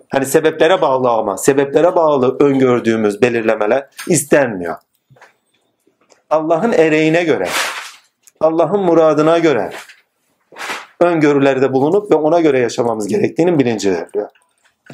Hani 0.08 0.26
sebeplere 0.26 0.80
bağlı 0.80 1.10
ama 1.10 1.36
sebeplere 1.36 1.96
bağlı 1.96 2.36
öngördüğümüz 2.40 3.22
belirlemeler 3.22 3.86
istenmiyor. 4.06 4.76
Allah'ın 6.30 6.72
ereğine 6.72 7.24
göre, 7.24 7.48
Allah'ın 8.40 8.80
muradına 8.80 9.38
göre 9.38 9.70
öngörülerde 11.00 11.72
bulunup 11.72 12.10
ve 12.10 12.14
ona 12.14 12.40
göre 12.40 12.58
yaşamamız 12.58 13.08
gerektiğinin 13.08 13.58
bilinci 13.58 13.92
veriliyor. 13.92 14.28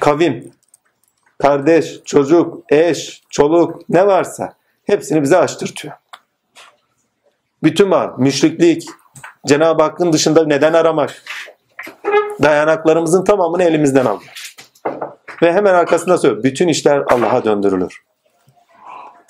Kavim, 0.00 0.52
kardeş, 1.42 2.00
çocuk, 2.04 2.72
eş, 2.72 3.22
çoluk 3.30 3.88
ne 3.88 4.06
varsa 4.06 4.52
hepsini 4.84 5.22
bize 5.22 5.36
açtırtıyor. 5.36 5.94
Bütün 7.62 7.90
var, 7.90 8.12
müşriklik, 8.18 8.86
Cenab-ı 9.46 9.82
Hakk'ın 9.82 10.12
dışında 10.12 10.46
neden 10.46 10.72
aramak, 10.72 11.22
dayanaklarımızın 12.42 13.24
tamamını 13.24 13.62
elimizden 13.62 14.04
alıyor. 14.04 14.43
Ve 15.44 15.52
hemen 15.52 15.74
arkasında 15.74 16.18
söylüyor, 16.18 16.42
bütün 16.42 16.68
işler 16.68 17.02
Allah'a 17.08 17.44
döndürülür. 17.44 18.02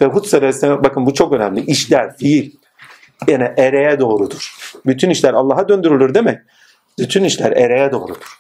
Ve 0.01 0.07
Hud 0.07 0.25
suresine 0.25 0.85
bakın 0.85 1.07
bu 1.07 1.15
çok 1.15 1.33
önemli. 1.33 1.61
İşler, 1.61 2.17
fiil 2.17 2.51
yani 3.29 3.53
ereğe 3.57 4.01
doğrudur. 4.01 4.55
Bütün 4.87 5.11
işler 5.11 5.35
Allah'a 5.35 5.69
döndürülür 5.69 6.15
demek. 6.15 6.39
Bütün 6.99 7.25
işler 7.25 7.53
ereğe 7.53 7.93
doğrudur. 7.93 8.39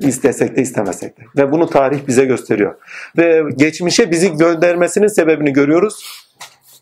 İstesek 0.00 0.56
de 0.56 0.62
istemesek 0.62 1.18
de. 1.18 1.22
Ve 1.36 1.52
bunu 1.52 1.70
tarih 1.70 2.06
bize 2.06 2.24
gösteriyor. 2.24 2.74
Ve 3.18 3.42
geçmişe 3.56 4.10
bizi 4.10 4.36
göndermesinin 4.36 5.08
sebebini 5.08 5.52
görüyoruz. 5.52 6.04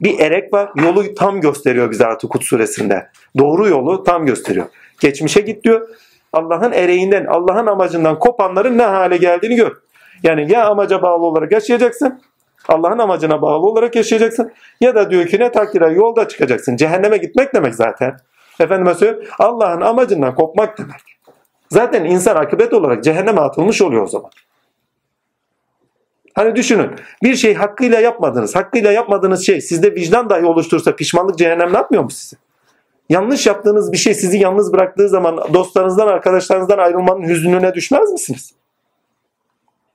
Bir 0.01 0.19
erek 0.19 0.53
var. 0.53 0.71
Yolu 0.77 1.15
tam 1.15 1.41
gösteriyor 1.41 1.91
bize 1.91 2.07
artık 2.07 2.31
Kut 2.31 2.45
suresinde. 2.45 3.09
Doğru 3.39 3.69
yolu 3.69 4.05
tam 4.05 4.27
gösteriyor. 4.27 4.67
Geçmişe 5.01 5.41
git 5.41 5.65
diyor. 5.65 5.89
Allah'ın 6.33 6.73
ereğinden, 6.73 7.27
Allah'ın 7.27 7.67
amacından 7.67 8.19
kopanların 8.19 8.79
ne 8.79 8.83
hale 8.83 9.17
geldiğini 9.17 9.57
gör. 9.57 9.77
Yani 10.23 10.53
ya 10.53 10.67
amaca 10.67 11.03
bağlı 11.03 11.25
olarak 11.25 11.53
yaşayacaksın, 11.53 12.21
Allah'ın 12.69 12.99
amacına 12.99 13.43
bağlı 13.43 13.67
olarak 13.67 13.97
yaşayacaksın 13.97 14.53
ya 14.81 14.95
da 14.95 15.11
diyor 15.11 15.27
ki 15.27 15.41
ne 15.41 15.53
takdire 15.53 15.93
yolda 15.93 16.29
çıkacaksın. 16.29 16.77
Cehenneme 16.77 17.17
gitmek 17.17 17.55
demek 17.55 17.75
zaten. 17.75 18.17
Efendime 18.61 18.95
söyleyeyim 18.95 19.29
Allah'ın 19.39 19.81
amacından 19.81 20.35
kopmak 20.35 20.79
demek. 20.79 21.01
Zaten 21.71 22.05
insan 22.05 22.37
akıbet 22.37 22.75
olarak 22.75 23.05
cehenneme 23.05 23.41
atılmış 23.41 23.83
oluyor 23.83 24.03
o 24.03 24.07
zaman. 24.07 24.31
Hani 26.35 26.57
düşünün 26.57 26.91
bir 27.23 27.35
şey 27.35 27.55
hakkıyla 27.55 28.01
yapmadınız. 28.01 28.57
Hakkıyla 28.57 28.93
yapmadığınız 28.93 29.47
şey 29.47 29.61
sizde 29.61 29.95
vicdan 29.95 30.31
dahi 30.31 30.45
oluştursa 30.45 30.97
pişmanlık 30.97 31.39
cehennemle 31.39 31.79
atmıyor 31.79 32.05
mu 32.05 32.11
sizi? 32.11 32.37
Yanlış 33.09 33.47
yaptığınız 33.47 33.93
bir 33.93 33.97
şey 33.97 34.15
sizi 34.15 34.39
yalnız 34.39 34.73
bıraktığı 34.73 35.09
zaman 35.09 35.55
dostlarınızdan, 35.55 36.07
arkadaşlarınızdan 36.07 36.79
ayrılmanın 36.79 37.29
hüznüne 37.29 37.75
düşmez 37.75 38.13
misiniz? 38.13 38.55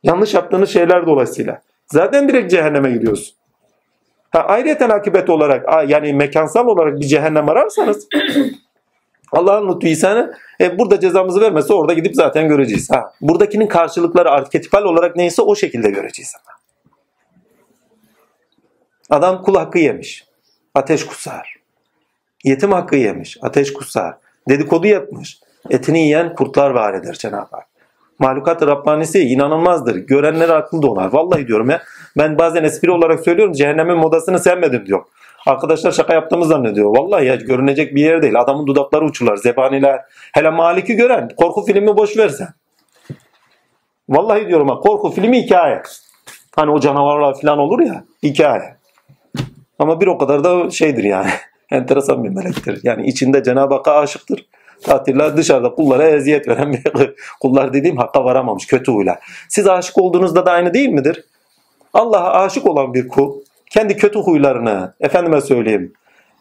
Yanlış 0.04 0.34
yaptığınız 0.34 0.69
şeyler 0.69 1.08
dolayısıyla. 1.08 1.62
Zaten 1.88 2.30
direkt 2.30 2.52
cehenneme 2.52 2.91
gidiyorsun. 2.91 3.36
Ha, 4.30 4.39
ayrıyeten 4.39 4.89
akıbet 4.89 5.30
olarak 5.30 5.89
yani 5.89 6.13
mekansal 6.13 6.67
olarak 6.67 6.99
bir 6.99 7.06
cehennem 7.06 7.49
ararsanız 7.49 8.08
Allah'ın 9.32 9.69
lütfu 9.69 9.88
ihsanı 9.88 10.34
e, 10.62 10.80
burada 10.80 10.99
cezamızı 10.99 11.41
vermese 11.41 11.73
orada 11.73 11.93
gidip 11.93 12.15
zaten 12.15 12.47
göreceğiz. 12.47 12.91
Ha, 12.91 13.13
buradakinin 13.21 13.67
karşılıkları 13.67 14.32
arketipal 14.32 14.84
olarak 14.84 15.15
neyse 15.15 15.41
o 15.41 15.56
şekilde 15.56 15.89
göreceğiz 15.89 16.34
ama. 16.36 16.58
Adam 19.10 19.41
kul 19.41 19.56
hakkı 19.56 19.80
yemiş. 19.80 20.26
Ateş 20.76 21.06
kusar. 21.06 21.53
Yetim 22.44 22.72
hakkı 22.72 22.96
yemiş. 22.96 23.38
Ateş 23.42 23.74
kusar. 23.74 24.16
Dedikodu 24.50 24.88
yapmış. 24.88 25.40
Etini 25.70 26.00
yiyen 26.00 26.36
kurtlar 26.36 26.70
var 26.70 26.94
eder 26.94 27.14
Cenab-ı 27.14 27.48
Hak. 27.52 27.68
Mahlukat-ı 28.20 28.68
Rabbanisi 28.68 29.20
inanılmazdır. 29.20 29.96
Görenler 29.96 30.50
akıl 30.50 30.82
donar. 30.82 31.14
Vallahi 31.14 31.48
diyorum 31.48 31.70
ya. 31.70 31.82
Ben 32.18 32.38
bazen 32.38 32.64
espri 32.64 32.92
olarak 32.92 33.20
söylüyorum. 33.20 33.54
Cehennemin 33.54 33.98
modasını 33.98 34.40
sevmedim 34.40 34.86
diyor. 34.86 35.04
Arkadaşlar 35.48 35.92
şaka 35.92 36.14
yaptığımı 36.14 36.46
zannediyor. 36.46 36.98
Vallahi 36.98 37.26
ya 37.26 37.36
görünecek 37.36 37.96
bir 37.96 38.02
yer 38.02 38.22
değil. 38.22 38.40
Adamın 38.40 38.68
dudakları 38.68 39.06
uçurlar. 39.06 39.36
Zebaniler. 39.36 40.02
Hele 40.34 40.50
Malik'i 40.50 40.96
gören 40.96 41.30
korku 41.38 41.66
filmi 41.66 41.98
boş 41.98 42.18
versen. 42.18 42.48
Vallahi 44.10 44.48
diyorum 44.48 44.70
ha 44.70 44.76
korku 44.76 45.12
filmi 45.12 45.44
hikaye. 45.44 45.82
Hani 46.56 46.72
o 46.72 46.80
canavarlar 46.80 47.42
falan 47.42 47.58
olur 47.60 47.80
ya 47.80 48.04
hikaye. 48.24 48.76
Ama 49.80 50.02
bir 50.02 50.08
o 50.08 50.18
kadar 50.18 50.44
da 50.44 50.70
şeydir 50.70 51.04
yani. 51.04 51.30
Enteresan 51.71 52.23
bir 52.23 52.30
melektir. 52.30 52.80
Yani 52.84 53.08
içinde 53.08 53.43
Cenab-ı 53.43 53.73
Hakk'a 53.73 53.95
aşıktır. 53.95 54.45
Tatiller 54.84 55.38
dışarıda 55.38 55.69
kullara 55.69 56.08
eziyet 56.08 56.47
veren 56.47 56.73
bir 56.73 56.84
kullar 57.41 57.73
dediğim 57.73 57.97
hakka 57.97 58.23
varamamış 58.23 58.67
kötü 58.67 58.91
huyla. 58.91 59.19
Siz 59.49 59.67
aşık 59.67 59.97
olduğunuzda 59.97 60.45
da 60.45 60.52
aynı 60.52 60.73
değil 60.73 60.89
midir? 60.89 61.23
Allah'a 61.93 62.43
aşık 62.43 62.65
olan 62.65 62.93
bir 62.93 63.08
kul 63.08 63.34
kendi 63.69 63.97
kötü 63.97 64.19
huylarını 64.19 64.93
efendime 64.99 65.41
söyleyeyim 65.41 65.93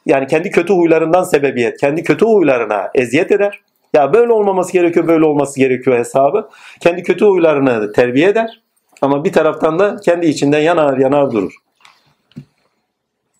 yani 0.07 0.27
kendi 0.27 0.51
kötü 0.51 0.73
huylarından 0.73 1.23
sebebiyet 1.23 1.81
kendi 1.81 2.03
kötü 2.03 2.25
huylarına 2.25 2.91
eziyet 2.95 3.33
eder. 3.33 3.61
Ya 3.95 4.13
böyle 4.13 4.33
olmaması 4.33 4.73
gerekiyor 4.73 5.09
böyle 5.09 5.25
olması 5.25 5.61
gerekiyor 5.61 5.99
hesabı. 5.99 6.49
Kendi 6.81 7.03
kötü 7.03 7.25
huylarını 7.25 7.93
terbiye 7.93 8.29
eder. 8.29 8.61
Ama 9.03 9.25
bir 9.25 9.33
taraftan 9.33 9.79
da 9.79 9.97
kendi 9.97 10.27
içinden 10.27 10.59
yanar 10.59 10.99
yanar 10.99 11.31
durur. 11.31 11.53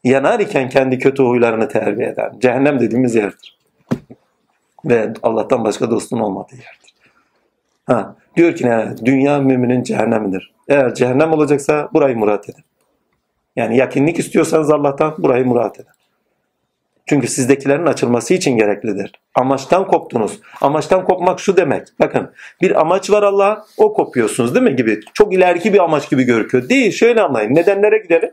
Yanar 0.05 0.41
iken 0.41 0.69
kendi 0.69 0.99
kötü 0.99 1.23
huylarını 1.23 1.69
terbiye 1.69 2.09
eder. 2.09 2.33
Cehennem 2.39 2.81
dediğimiz 2.81 3.15
yerdir. 3.15 3.59
Ve 4.85 5.13
Allah'tan 5.23 5.65
başka 5.65 5.91
dostun 5.91 6.19
olmadığı 6.19 6.55
yerdir. 6.55 6.95
Ha, 7.87 8.17
diyor 8.37 8.55
ki 8.55 8.67
ne? 8.67 8.95
Dünya 9.05 9.41
müminin 9.41 9.83
cehennemidir. 9.83 10.53
Eğer 10.69 10.95
cehennem 10.95 11.33
olacaksa 11.33 11.89
burayı 11.93 12.17
murat 12.17 12.49
edin. 12.49 12.65
Yani 13.57 13.77
yakinlik 13.77 14.19
istiyorsanız 14.19 14.71
Allah'tan 14.71 15.15
burayı 15.19 15.47
murat 15.47 15.81
edin. 15.81 15.93
Çünkü 17.07 17.29
sizdekilerin 17.29 17.87
açılması 17.87 18.35
için 18.35 18.57
gereklidir. 18.57 19.13
Amaçtan 19.35 19.87
koptunuz. 19.87 20.41
Amaçtan 20.61 21.05
kopmak 21.05 21.41
şu 21.41 21.57
demek. 21.57 21.89
Bakın 22.01 22.31
bir 22.63 22.81
amaç 22.81 23.11
var 23.11 23.23
Allah'a 23.23 23.65
o 23.77 23.93
kopuyorsunuz 23.93 24.55
değil 24.55 24.65
mi 24.65 24.77
gibi. 24.77 25.01
Çok 25.15 25.35
ileriki 25.35 25.73
bir 25.73 25.85
amaç 25.85 26.11
gibi 26.11 26.25
görünüyor. 26.25 26.69
Değil 26.69 26.93
şöyle 26.93 27.23
anlayın. 27.23 27.55
Nedenlere 27.55 27.99
gidelim. 27.99 28.31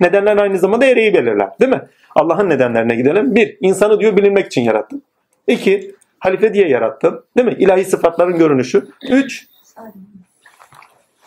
Nedenler 0.00 0.36
aynı 0.36 0.58
zamanda 0.58 0.86
ereği 0.86 1.14
belirler. 1.14 1.50
Değil 1.60 1.72
mi? 1.72 1.82
Allah'ın 2.14 2.48
nedenlerine 2.48 2.94
gidelim. 2.94 3.34
Bir, 3.34 3.56
insanı 3.60 4.00
diyor 4.00 4.16
bilinmek 4.16 4.46
için 4.46 4.62
yarattın. 4.62 5.02
İki, 5.46 5.94
halife 6.18 6.54
diye 6.54 6.68
yarattın. 6.68 7.24
Değil 7.36 7.48
mi? 7.48 7.56
İlahi 7.58 7.84
sıfatların 7.84 8.38
görünüşü. 8.38 8.88
Üç, 9.10 9.46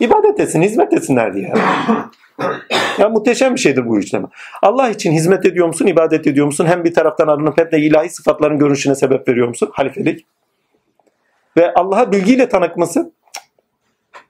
ibadet 0.00 0.40
etsin, 0.40 0.62
hizmet 0.62 0.92
etsinler 0.92 1.34
diye. 1.34 1.52
Ya 2.98 3.08
muhteşem 3.08 3.54
bir 3.54 3.60
şeydir 3.60 3.88
bu 3.88 3.98
üçleme. 3.98 4.26
Allah 4.62 4.88
için 4.88 5.12
hizmet 5.12 5.46
ediyor 5.46 5.66
musun, 5.66 5.86
ibadet 5.86 6.26
ediyor 6.26 6.46
musun? 6.46 6.66
Hem 6.66 6.84
bir 6.84 6.94
taraftan 6.94 7.28
arınıp 7.28 7.58
hem 7.58 7.70
de 7.70 7.78
ilahi 7.80 8.10
sıfatların 8.10 8.58
görünüşüne 8.58 8.94
sebep 8.94 9.28
veriyor 9.28 9.48
musun? 9.48 9.70
Halifelik. 9.72 10.26
Ve 11.56 11.74
Allah'a 11.74 12.12
bilgiyle 12.12 12.48
tanıkması 12.48 13.12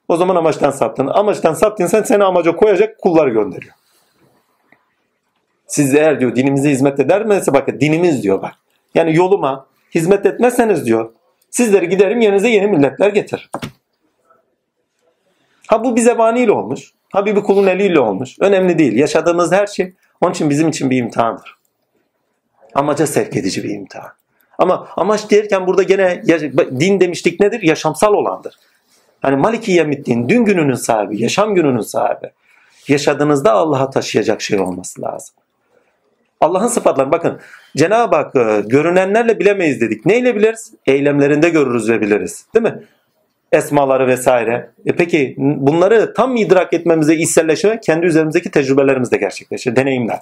o 0.09 0.17
zaman 0.17 0.37
amaçtan 0.37 0.71
saptın. 0.71 1.07
Amaçtan 1.07 1.55
saptıysan 1.55 2.03
seni 2.03 2.25
amaca 2.25 2.57
koyacak 2.57 2.99
kullar 2.99 3.29
gönderiyor. 3.29 3.75
Siz 5.73 5.95
eğer 5.95 6.21
diyor 6.21 6.37
dinimize 6.37 6.71
hizmet 6.71 7.01
eder? 7.01 7.29
Bakın 7.29 7.81
dinimiz 7.81 8.23
diyor 8.23 8.43
bak. 8.43 8.55
Yani 8.95 9.17
yoluma 9.17 9.67
hizmet 9.95 10.27
etmezseniz 10.27 10.87
diyor 10.87 11.13
sizleri 11.51 11.89
giderim 11.89 12.21
yerinize 12.21 12.49
yeni 12.49 12.67
milletler 12.67 13.09
getir. 13.09 13.51
Ha 15.67 15.85
bu 15.85 15.97
bir 15.97 16.01
zebaniyle 16.01 16.53
olmuş. 16.53 16.93
Ha 17.13 17.27
bir 17.27 17.35
kulun 17.35 17.67
eliyle 17.67 18.01
olmuş. 18.01 18.37
Önemli 18.41 18.79
değil. 18.79 18.93
Yaşadığımız 18.93 19.53
her 19.53 19.67
şey 19.67 19.93
onun 20.21 20.33
için 20.33 20.51
bizim 20.51 20.69
için 20.69 20.91
bir 20.91 20.97
imtihandır. 20.97 21.57
Amaca 22.75 23.07
sevk 23.07 23.37
edici 23.37 23.65
bir 23.65 23.71
imtihan. 23.71 24.11
Ama 24.59 24.89
amaç 24.97 25.31
derken 25.31 25.67
burada 25.67 25.83
gene 25.83 26.23
din 26.81 27.01
demiştik 27.01 27.41
nedir? 27.41 27.63
Yaşamsal 27.63 28.15
olandır. 28.15 28.59
Hani 29.23 29.37
Maliki 29.37 29.73
Yemiddin 29.73 30.29
dün 30.29 30.45
gününün 30.45 30.75
sahibi, 30.75 31.23
yaşam 31.23 31.55
gününün 31.55 31.81
sahibi. 31.81 32.31
Yaşadığınızda 32.89 33.53
Allah'a 33.53 33.91
taşıyacak 33.91 34.43
şey 34.43 34.61
olması 34.61 35.03
lazım. 35.03 35.35
Allah'ın 36.43 36.67
sıfatları 36.67 37.13
bakın 37.13 37.41
Cenab-ı 37.77 38.17
Hak 38.17 38.35
görünenlerle 38.71 39.39
bilemeyiz 39.39 39.81
dedik. 39.81 40.07
Neyle 40.07 40.37
biliriz? 40.37 40.75
Eylemlerinde 40.87 41.49
görürüz 41.49 41.91
ve 41.91 42.01
biliriz. 42.01 42.47
Değil 42.55 42.63
mi? 42.63 42.83
Esmaları 43.53 44.07
vesaire. 44.07 44.71
E 44.87 44.93
peki 44.97 45.35
bunları 45.39 46.15
tam 46.15 46.37
idrak 46.37 46.73
etmemize 46.73 47.15
içselleşme 47.15 47.81
kendi 47.81 48.07
üzerimizdeki 48.07 48.51
tecrübelerimizde 48.51 49.17
gerçekleşir. 49.17 49.77
Deneyimler. 49.77 50.19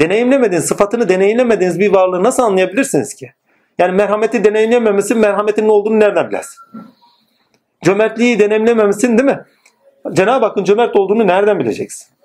Deneyimlemediğiniz, 0.00 0.68
sıfatını 0.68 1.08
deneyimlemediğiniz 1.08 1.78
bir 1.78 1.92
varlığı 1.92 2.24
nasıl 2.24 2.42
anlayabilirsiniz 2.42 3.14
ki? 3.14 3.32
Yani 3.78 3.92
merhameti 3.92 4.44
deneyimlememesi 4.44 5.14
merhametin 5.14 5.66
ne 5.68 5.72
olduğunu 5.72 6.00
nereden 6.00 6.28
bilersin? 6.28 6.58
Cömertliği 7.84 8.38
deneyimlememesin 8.38 9.18
değil 9.18 9.30
mi? 9.30 9.40
Cenab-ı 10.12 10.46
Hakk'ın 10.46 10.64
cömert 10.64 10.96
olduğunu 10.96 11.26
nereden 11.26 11.60
bileceksin? 11.60 12.15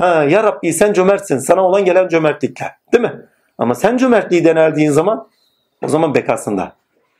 Ha, 0.00 0.24
ya 0.24 0.44
Rabbi 0.44 0.72
sen 0.72 0.92
cömertsin. 0.92 1.38
Sana 1.38 1.64
olan 1.64 1.84
gelen 1.84 2.08
cömertlikler. 2.08 2.70
Değil 2.92 3.02
mi? 3.02 3.26
Ama 3.58 3.74
sen 3.74 3.96
cömertliği 3.96 4.44
deneldiğin 4.44 4.90
zaman 4.90 5.28
o 5.82 5.88
zaman 5.88 6.14
bekasında. 6.14 6.72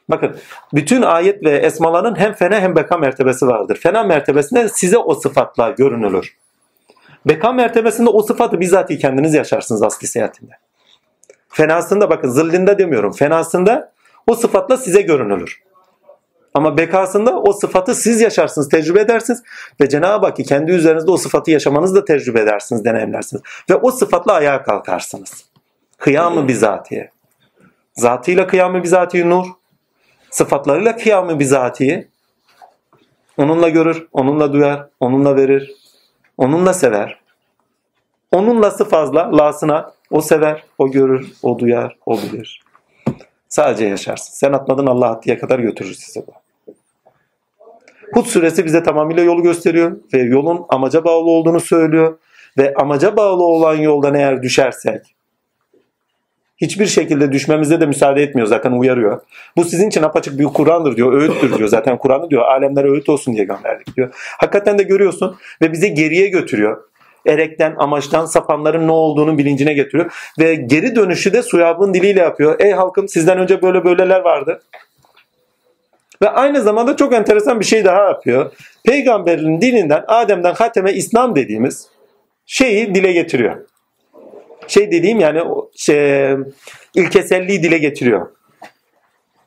Bakın 0.08 0.36
bütün 0.74 1.02
ayet 1.02 1.44
ve 1.44 1.50
esmaların 1.50 2.18
hem 2.18 2.32
fena 2.32 2.60
hem 2.60 2.76
beka 2.76 2.96
mertebesi 2.96 3.46
vardır. 3.46 3.76
Fena 3.82 4.02
mertebesinde 4.02 4.68
size 4.68 4.98
o 4.98 5.14
sıfatla 5.14 5.70
görünülür. 5.70 6.36
Beka 7.26 7.52
mertebesinde 7.52 8.10
o 8.10 8.22
sıfatı 8.22 8.60
bizatihi 8.60 8.98
kendiniz 8.98 9.34
yaşarsınız 9.34 9.82
asli 9.82 10.06
seyahatinde. 10.06 10.52
Fenasında 11.48 12.10
bakın 12.10 12.28
zillinde 12.28 12.78
demiyorum. 12.78 13.12
Fenasında 13.12 13.92
o 14.26 14.34
sıfatla 14.34 14.76
size 14.76 15.02
görünülür. 15.02 15.62
Ama 16.54 16.76
bekasında 16.76 17.40
o 17.40 17.52
sıfatı 17.52 17.94
siz 17.94 18.20
yaşarsınız, 18.20 18.68
tecrübe 18.68 19.00
edersiniz 19.00 19.42
ve 19.80 19.88
Cenab-ı 19.88 20.26
Hak 20.26 20.36
kendi 20.36 20.72
üzerinizde 20.72 21.10
o 21.10 21.16
sıfatı 21.16 21.50
yaşamanızı 21.50 21.94
da 21.94 22.04
tecrübe 22.04 22.40
edersiniz, 22.40 22.84
deneyimlersiniz. 22.84 23.42
Ve 23.70 23.74
o 23.74 23.90
sıfatla 23.90 24.32
ayağa 24.32 24.62
kalkarsınız. 24.62 25.44
Kıyamı 25.98 26.48
bizatihi. 26.48 27.10
Zatıyla 27.94 28.46
kıyamı 28.46 28.82
bizatihi 28.82 29.30
nur, 29.30 29.46
sıfatlarıyla 30.30 30.96
kıyamı 30.96 31.38
bizatihi. 31.38 32.08
Onunla 33.36 33.68
görür, 33.68 34.08
onunla 34.12 34.52
duyar, 34.52 34.86
onunla 35.00 35.36
verir, 35.36 35.74
onunla 36.38 36.74
sever. 36.74 37.20
Onunlası 38.32 38.84
fazla, 38.84 39.38
lasına 39.38 39.92
o 40.10 40.20
sever, 40.20 40.64
o 40.78 40.90
görür, 40.90 41.32
o 41.42 41.58
duyar, 41.58 41.96
o 42.06 42.18
bilir. 42.18 42.62
Sadece 43.48 43.86
yaşarsın. 43.86 44.32
Sen 44.34 44.52
atmadın 44.52 44.86
Allah 44.86 45.10
attıya 45.10 45.38
kadar 45.38 45.58
götürür 45.58 45.94
sizi 45.94 46.26
bu. 46.26 46.32
Hud 48.14 48.24
suresi 48.24 48.64
bize 48.64 48.82
tamamıyla 48.82 49.22
yolu 49.22 49.42
gösteriyor 49.42 49.96
ve 50.14 50.18
yolun 50.18 50.66
amaca 50.68 51.04
bağlı 51.04 51.30
olduğunu 51.30 51.60
söylüyor. 51.60 52.18
Ve 52.58 52.74
amaca 52.74 53.16
bağlı 53.16 53.42
olan 53.42 53.76
yoldan 53.76 54.14
eğer 54.14 54.42
düşersek 54.42 55.02
hiçbir 56.60 56.86
şekilde 56.86 57.32
düşmemize 57.32 57.80
de 57.80 57.86
müsaade 57.86 58.22
etmiyor 58.22 58.48
zaten 58.48 58.72
uyarıyor. 58.72 59.20
Bu 59.56 59.64
sizin 59.64 59.88
için 59.88 60.02
apaçık 60.02 60.38
bir 60.38 60.44
Kur'an'dır 60.44 60.96
diyor, 60.96 61.12
öğüttür 61.12 61.58
diyor. 61.58 61.68
Zaten 61.68 61.98
Kur'an'ı 61.98 62.30
diyor 62.30 62.42
alemlere 62.42 62.90
öğüt 62.90 63.08
olsun 63.08 63.34
diye 63.34 63.44
gönderdik 63.44 63.96
diyor. 63.96 64.14
Hakikaten 64.38 64.78
de 64.78 64.82
görüyorsun 64.82 65.36
ve 65.62 65.72
bize 65.72 65.88
geriye 65.88 66.28
götürüyor. 66.28 66.84
Erekten, 67.26 67.74
amaçtan 67.78 68.26
sapanların 68.26 68.88
ne 68.88 68.92
olduğunu 68.92 69.38
bilincine 69.38 69.74
getiriyor. 69.74 70.12
Ve 70.38 70.54
geri 70.54 70.96
dönüşü 70.96 71.32
de 71.32 71.42
suyabın 71.42 71.94
diliyle 71.94 72.20
yapıyor. 72.20 72.56
Ey 72.60 72.72
halkım 72.72 73.08
sizden 73.08 73.38
önce 73.38 73.62
böyle 73.62 73.84
böyleler 73.84 74.20
vardı. 74.20 74.60
Ve 76.22 76.28
aynı 76.30 76.62
zamanda 76.62 76.96
çok 76.96 77.12
enteresan 77.12 77.60
bir 77.60 77.64
şey 77.64 77.84
daha 77.84 78.02
yapıyor. 78.02 78.52
Peygamberin 78.84 79.60
dininden 79.60 80.04
Adem'den 80.06 80.54
Hatem'e 80.54 80.92
İslam 80.92 81.36
dediğimiz 81.36 81.88
şeyi 82.46 82.94
dile 82.94 83.12
getiriyor. 83.12 83.66
Şey 84.68 84.92
dediğim 84.92 85.20
yani 85.20 85.42
şey, 85.76 86.36
ilkeselliği 86.94 87.62
dile 87.62 87.78
getiriyor. 87.78 88.30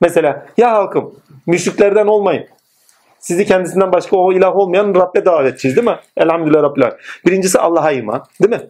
Mesela 0.01 0.45
ya 0.57 0.71
halkım 0.71 1.15
müşriklerden 1.47 2.07
olmayın. 2.07 2.47
Sizi 3.19 3.45
kendisinden 3.45 3.91
başka 3.91 4.17
o 4.17 4.33
ilah 4.33 4.55
olmayan 4.55 4.95
Rabbe 4.95 5.25
davetçiyiz 5.25 5.77
değil 5.77 5.87
mi? 5.87 5.99
Elhamdülillah 6.17 6.63
Rabbil. 6.63 6.83
Birincisi 7.25 7.59
Allah'a 7.59 7.91
iman 7.91 8.25
değil 8.41 8.61
mi? 8.61 8.69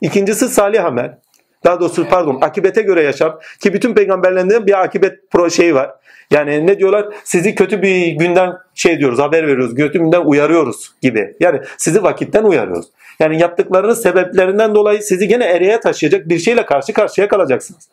İkincisi 0.00 0.48
salih 0.48 0.84
amel. 0.84 1.18
Daha 1.64 1.80
doğrusu 1.80 2.08
pardon 2.08 2.38
akibete 2.40 2.82
göre 2.82 3.02
yaşam. 3.02 3.38
Ki 3.62 3.74
bütün 3.74 3.94
peygamberlerinde 3.94 4.66
bir 4.66 4.82
akibet 4.82 5.30
pro 5.30 5.50
şeyi 5.50 5.74
var. 5.74 5.90
Yani 6.30 6.66
ne 6.66 6.78
diyorlar? 6.78 7.08
Sizi 7.24 7.54
kötü 7.54 7.82
bir 7.82 8.06
günden 8.06 8.52
şey 8.74 8.98
diyoruz, 8.98 9.18
haber 9.18 9.46
veriyoruz. 9.46 9.74
Kötü 9.74 9.98
günden 9.98 10.20
uyarıyoruz 10.20 10.92
gibi. 11.02 11.36
Yani 11.40 11.60
sizi 11.78 12.02
vakitten 12.02 12.44
uyarıyoruz. 12.44 12.86
Yani 13.20 13.40
yaptıklarınız 13.40 14.02
sebeplerinden 14.02 14.74
dolayı 14.74 15.02
sizi 15.02 15.28
gene 15.28 15.44
ereğe 15.44 15.80
taşıyacak 15.80 16.28
bir 16.28 16.38
şeyle 16.38 16.66
karşı 16.66 16.92
karşıya 16.92 17.28
kalacaksınız. 17.28 17.88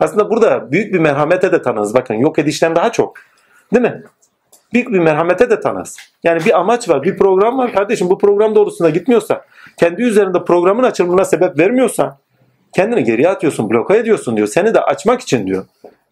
Aslında 0.00 0.30
burada 0.30 0.72
büyük 0.72 0.94
bir 0.94 0.98
merhamete 0.98 1.52
de 1.52 1.62
tanırız. 1.62 1.94
Bakın 1.94 2.14
yok 2.14 2.38
edişten 2.38 2.76
daha 2.76 2.92
çok. 2.92 3.16
Değil 3.74 3.82
mi? 3.82 4.02
Büyük 4.72 4.92
bir 4.92 4.98
merhamete 4.98 5.50
de 5.50 5.60
tanırız. 5.60 5.96
Yani 6.24 6.44
bir 6.44 6.58
amaç 6.58 6.88
var, 6.88 7.02
bir 7.02 7.18
program 7.18 7.58
var. 7.58 7.72
Kardeşim 7.72 8.10
bu 8.10 8.18
program 8.18 8.54
doğrusunda 8.54 8.90
gitmiyorsa, 8.90 9.44
kendi 9.76 10.02
üzerinde 10.02 10.44
programın 10.44 10.82
açılımına 10.82 11.24
sebep 11.24 11.58
vermiyorsan, 11.58 12.18
kendini 12.74 13.04
geriye 13.04 13.28
atıyorsun, 13.28 13.70
bloka 13.70 13.96
ediyorsun 13.96 14.36
diyor. 14.36 14.48
Seni 14.48 14.74
de 14.74 14.80
açmak 14.80 15.20
için 15.20 15.46
diyor. 15.46 15.64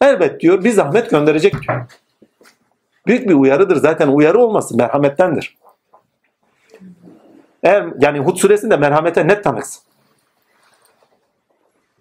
Elbet 0.02 0.40
diyor 0.40 0.64
bir 0.64 0.70
zahmet 0.70 1.10
gönderecek 1.10 1.54
diyor. 1.62 1.86
Büyük 3.06 3.28
bir 3.28 3.34
uyarıdır. 3.34 3.76
Zaten 3.76 4.08
uyarı 4.08 4.38
olması 4.38 4.76
merhamettendir. 4.76 5.56
Eğer 7.62 7.86
yani 8.00 8.18
Hud 8.18 8.36
suresinde 8.36 8.76
merhamete 8.76 9.28
net 9.28 9.44
tanıksın. 9.44 9.82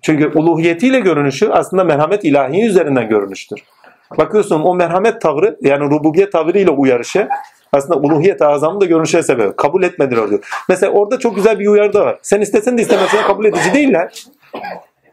Çünkü 0.01 0.31
uluhiyetiyle 0.35 0.99
görünüşü 0.99 1.49
aslında 1.49 1.83
merhamet 1.83 2.23
ilahi 2.23 2.65
üzerinden 2.65 3.09
görünüştür. 3.09 3.63
Bakıyorsun 4.17 4.61
o 4.61 4.75
merhamet 4.75 5.21
tavrı 5.21 5.57
yani 5.61 5.83
rububiyet 5.83 6.31
tavrıyla 6.31 6.71
uyarışı 6.71 7.27
aslında 7.73 7.99
uluhiyet 7.99 8.41
azamı 8.41 8.81
da 8.81 8.85
görünüşe 8.85 9.23
sebep. 9.23 9.57
Kabul 9.57 9.83
etmediler 9.83 10.29
diyor. 10.29 10.63
Mesela 10.69 10.91
orada 10.91 11.19
çok 11.19 11.35
güzel 11.35 11.59
bir 11.59 11.67
uyarı 11.67 11.93
da 11.93 12.05
var. 12.05 12.19
Sen 12.21 12.41
istesen 12.41 12.77
de 12.77 12.81
istemesen 12.81 13.23
kabul 13.23 13.45
edici 13.45 13.73
değiller. 13.73 14.23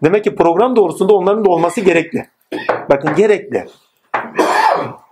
Demek 0.05 0.25
ki 0.25 0.35
program 0.35 0.77
doğrusunda 0.77 1.15
onların 1.15 1.45
da 1.45 1.51
olması 1.51 1.81
gerekli. 1.81 2.27
Bakın 2.91 3.15
gerekli. 3.15 3.67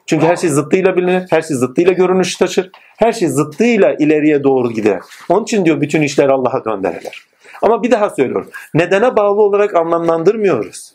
Çünkü 0.07 0.26
her 0.26 0.37
şey 0.37 0.51
zıttıyla 0.51 0.97
bilinir, 0.97 1.26
her 1.30 1.43
şey 1.43 1.57
zıttıyla 1.57 1.93
görünüş 1.93 2.37
taşır, 2.37 2.70
her 2.99 3.12
şey 3.12 3.28
zıttıyla 3.28 3.95
ileriye 3.95 4.45
doğru 4.45 4.72
gider. 4.72 5.01
Onun 5.28 5.43
için 5.43 5.64
diyor 5.64 5.80
bütün 5.80 6.03
işler 6.03 6.28
Allah'a 6.28 6.64
döndürülür. 6.64 7.26
Ama 7.62 7.82
bir 7.82 7.91
daha 7.91 8.11
söylüyorum. 8.11 8.51
Nedene 8.74 9.16
bağlı 9.16 9.43
olarak 9.43 9.74
anlamlandırmıyoruz. 9.74 10.93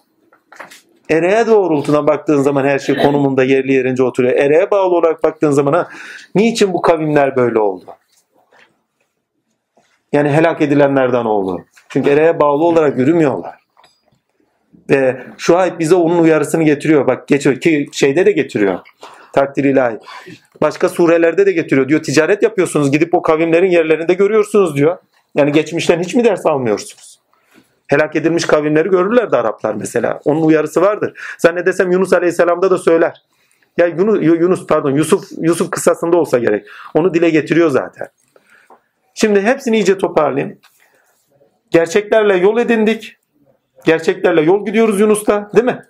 Ereğe 1.10 1.48
doğrultuna 1.48 2.08
baktığın 2.08 2.42
zaman 2.42 2.66
her 2.66 2.80
şey 2.80 2.98
konumunda 2.98 3.44
yerli 3.44 3.74
yerince 3.74 4.04
oturuyor. 4.04 4.34
Ereğe 4.34 4.72
bağlı 4.72 4.96
olarak 4.96 5.24
baktığın 5.24 5.52
zaman 5.52 5.74
ha, 5.74 5.88
niçin 6.36 6.74
bu 6.74 6.82
kavimler 6.82 7.36
böyle 7.36 7.60
oldu? 7.60 7.86
Yani 10.14 10.30
helak 10.30 10.62
edilenlerden 10.62 11.26
oldu. 11.26 11.66
Çünkü 11.90 12.10
ereğe 12.10 12.40
bağlı 12.40 12.64
olarak 12.64 12.98
yürümüyorlar. 12.98 13.59
Ve 14.90 15.24
şu 15.38 15.58
ayet 15.58 15.80
bize 15.80 15.96
onun 15.96 16.20
uyarısını 16.20 16.64
getiriyor. 16.64 17.08
Bak 17.08 17.28
geçiyor 17.28 17.60
ki 17.60 17.90
şeyde 17.92 18.26
de 18.26 18.32
getiriyor. 18.32 18.80
Takdir 19.34 19.64
ilahi. 19.64 19.98
Başka 20.62 20.90
surelerde 20.90 21.46
de 21.46 21.52
getiriyor. 21.52 21.90
Diyor 21.90 22.04
ticaret 22.04 22.44
yapıyorsunuz. 22.44 22.92
Gidip 22.92 23.14
o 23.14 23.22
kavimlerin 23.22 23.72
yerlerinde 23.72 24.14
görüyorsunuz 24.14 24.76
diyor. 24.76 24.98
Yani 25.36 25.52
geçmişten 25.52 26.00
hiç 26.00 26.16
mi 26.16 26.24
ders 26.24 26.46
almıyorsunuz? 26.46 27.20
Helak 27.88 28.16
edilmiş 28.16 28.46
kavimleri 28.46 28.90
görürlerdi 28.90 29.38
Araplar 29.38 29.76
mesela. 29.76 30.20
Onun 30.26 30.42
uyarısı 30.42 30.82
vardır. 30.82 31.20
Zannedesem 31.38 31.92
Yunus 31.92 32.14
Aleyhisselam'da 32.14 32.72
da 32.72 32.78
söyler. 32.78 33.22
Ya 33.78 33.88
Yunus, 33.88 34.22
Yunus 34.22 34.68
pardon 34.68 34.92
Yusuf 34.92 35.24
Yusuf 35.38 35.72
kıssasında 35.72 36.18
olsa 36.18 36.40
gerek. 36.40 36.66
Onu 36.94 37.14
dile 37.14 37.30
getiriyor 37.30 37.70
zaten. 37.70 38.08
Şimdi 39.14 39.42
hepsini 39.42 39.78
iyice 39.78 39.98
toparlayayım. 39.98 40.58
Gerçeklerle 41.72 42.38
yol 42.38 42.58
edindik. 42.58 43.19
Gerçeklerle 43.86 44.42
yol 44.42 44.66
gidiyoruz 44.66 45.00
Yunus'ta 45.00 45.50
değil 45.56 45.66
mi? 45.66 45.86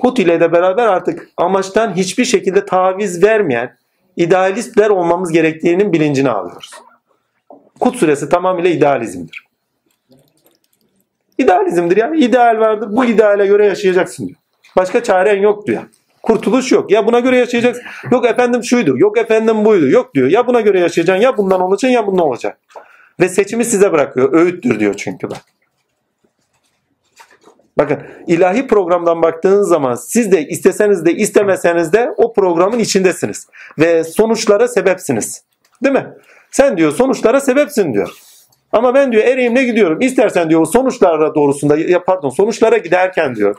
Hud 0.00 0.16
ile 0.16 0.40
de 0.40 0.52
beraber 0.52 0.86
artık 0.86 1.28
amaçtan 1.36 1.96
hiçbir 1.96 2.24
şekilde 2.24 2.66
taviz 2.66 3.22
vermeyen 3.22 3.76
idealistler 4.16 4.90
olmamız 4.90 5.32
gerektiğinin 5.32 5.92
bilincini 5.92 6.30
alıyoruz. 6.30 6.70
Hud 7.80 7.94
suresi 7.94 8.28
tamamıyla 8.28 8.70
idealizmdir. 8.70 9.44
İdealizmdir 11.38 11.96
yani 11.96 12.18
ideal 12.18 12.58
vardır. 12.60 12.88
Bu 12.90 13.04
ideale 13.04 13.46
göre 13.46 13.66
yaşayacaksın 13.66 14.26
diyor. 14.26 14.38
Başka 14.76 15.02
çaren 15.02 15.40
yok 15.40 15.66
diyor. 15.66 15.82
Kurtuluş 16.22 16.72
yok. 16.72 16.90
Ya 16.90 17.06
buna 17.06 17.20
göre 17.20 17.36
yaşayacaksın. 17.36 17.84
Yok 18.10 18.26
efendim 18.26 18.64
şuydu. 18.64 18.98
Yok 18.98 19.18
efendim 19.18 19.64
buydu. 19.64 19.88
Yok 19.88 20.14
diyor. 20.14 20.28
Ya 20.28 20.46
buna 20.46 20.60
göre 20.60 20.80
yaşayacaksın. 20.80 21.22
Ya 21.22 21.36
bundan 21.36 21.60
olacaksın 21.60 21.94
ya 21.94 22.06
bundan 22.06 22.26
olacak. 22.26 22.58
Ve 23.20 23.28
seçimi 23.28 23.64
size 23.64 23.92
bırakıyor. 23.92 24.32
Öğüttür 24.32 24.80
diyor 24.80 24.94
çünkü 24.94 25.30
bak. 25.30 25.53
Bakın 27.78 27.98
ilahi 28.26 28.66
programdan 28.66 29.22
baktığınız 29.22 29.68
zaman 29.68 29.94
siz 29.94 30.32
de 30.32 30.46
isteseniz 30.46 31.06
de 31.06 31.14
istemeseniz 31.14 31.92
de 31.92 32.14
o 32.16 32.32
programın 32.32 32.78
içindesiniz. 32.78 33.48
Ve 33.78 34.04
sonuçlara 34.04 34.68
sebepsiniz. 34.68 35.44
Değil 35.84 35.94
mi? 35.94 36.06
Sen 36.50 36.76
diyor 36.76 36.92
sonuçlara 36.92 37.40
sebepsin 37.40 37.94
diyor. 37.94 38.10
Ama 38.72 38.94
ben 38.94 39.12
diyor 39.12 39.24
ereğimle 39.24 39.64
gidiyorum. 39.64 40.00
İstersen 40.00 40.50
diyor 40.50 40.66
sonuçlara 40.66 41.34
doğrusunda 41.34 41.76
ya 41.76 42.04
pardon 42.04 42.30
sonuçlara 42.30 42.78
giderken 42.78 43.34
diyor. 43.34 43.56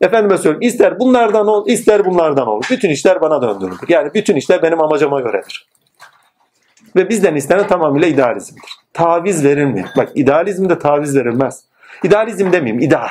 Efendime 0.00 0.38
söyleyeyim 0.38 0.60
ister 0.60 0.98
bunlardan 0.98 1.46
ol 1.46 1.68
ister 1.68 2.04
bunlardan 2.04 2.46
ol. 2.46 2.60
Bütün 2.70 2.90
işler 2.90 3.20
bana 3.20 3.42
döndürülür. 3.42 3.78
Yani 3.88 4.10
bütün 4.14 4.36
işler 4.36 4.62
benim 4.62 4.80
amacıma 4.80 5.20
göredir. 5.20 5.68
Ve 6.96 7.08
bizden 7.08 7.34
istenen 7.34 7.66
tamamıyla 7.66 8.08
idealizmdir. 8.08 8.70
Taviz 8.92 9.44
verilmiyor. 9.44 9.88
Bak 9.96 10.08
idealizmde 10.14 10.78
taviz 10.78 11.16
verilmez. 11.16 11.64
İdealizm 12.04 12.52
demeyeyim 12.52 12.82
ideal. 12.82 13.08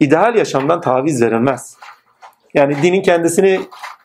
İdeal 0.00 0.34
yaşamdan 0.34 0.80
taviz 0.80 1.22
verilmez. 1.22 1.76
Yani 2.54 2.76
dinin 2.82 3.02
kendisini 3.02 3.60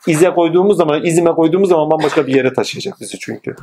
ize 0.07 0.29
koyduğumuz 0.29 0.77
zaman, 0.77 1.05
izime 1.05 1.31
koyduğumuz 1.31 1.69
zaman 1.69 1.91
bambaşka 1.91 2.27
bir 2.27 2.35
yere 2.35 2.53
taşıyacak 2.53 2.99
bizi 2.99 3.19
çünkü. 3.19 3.55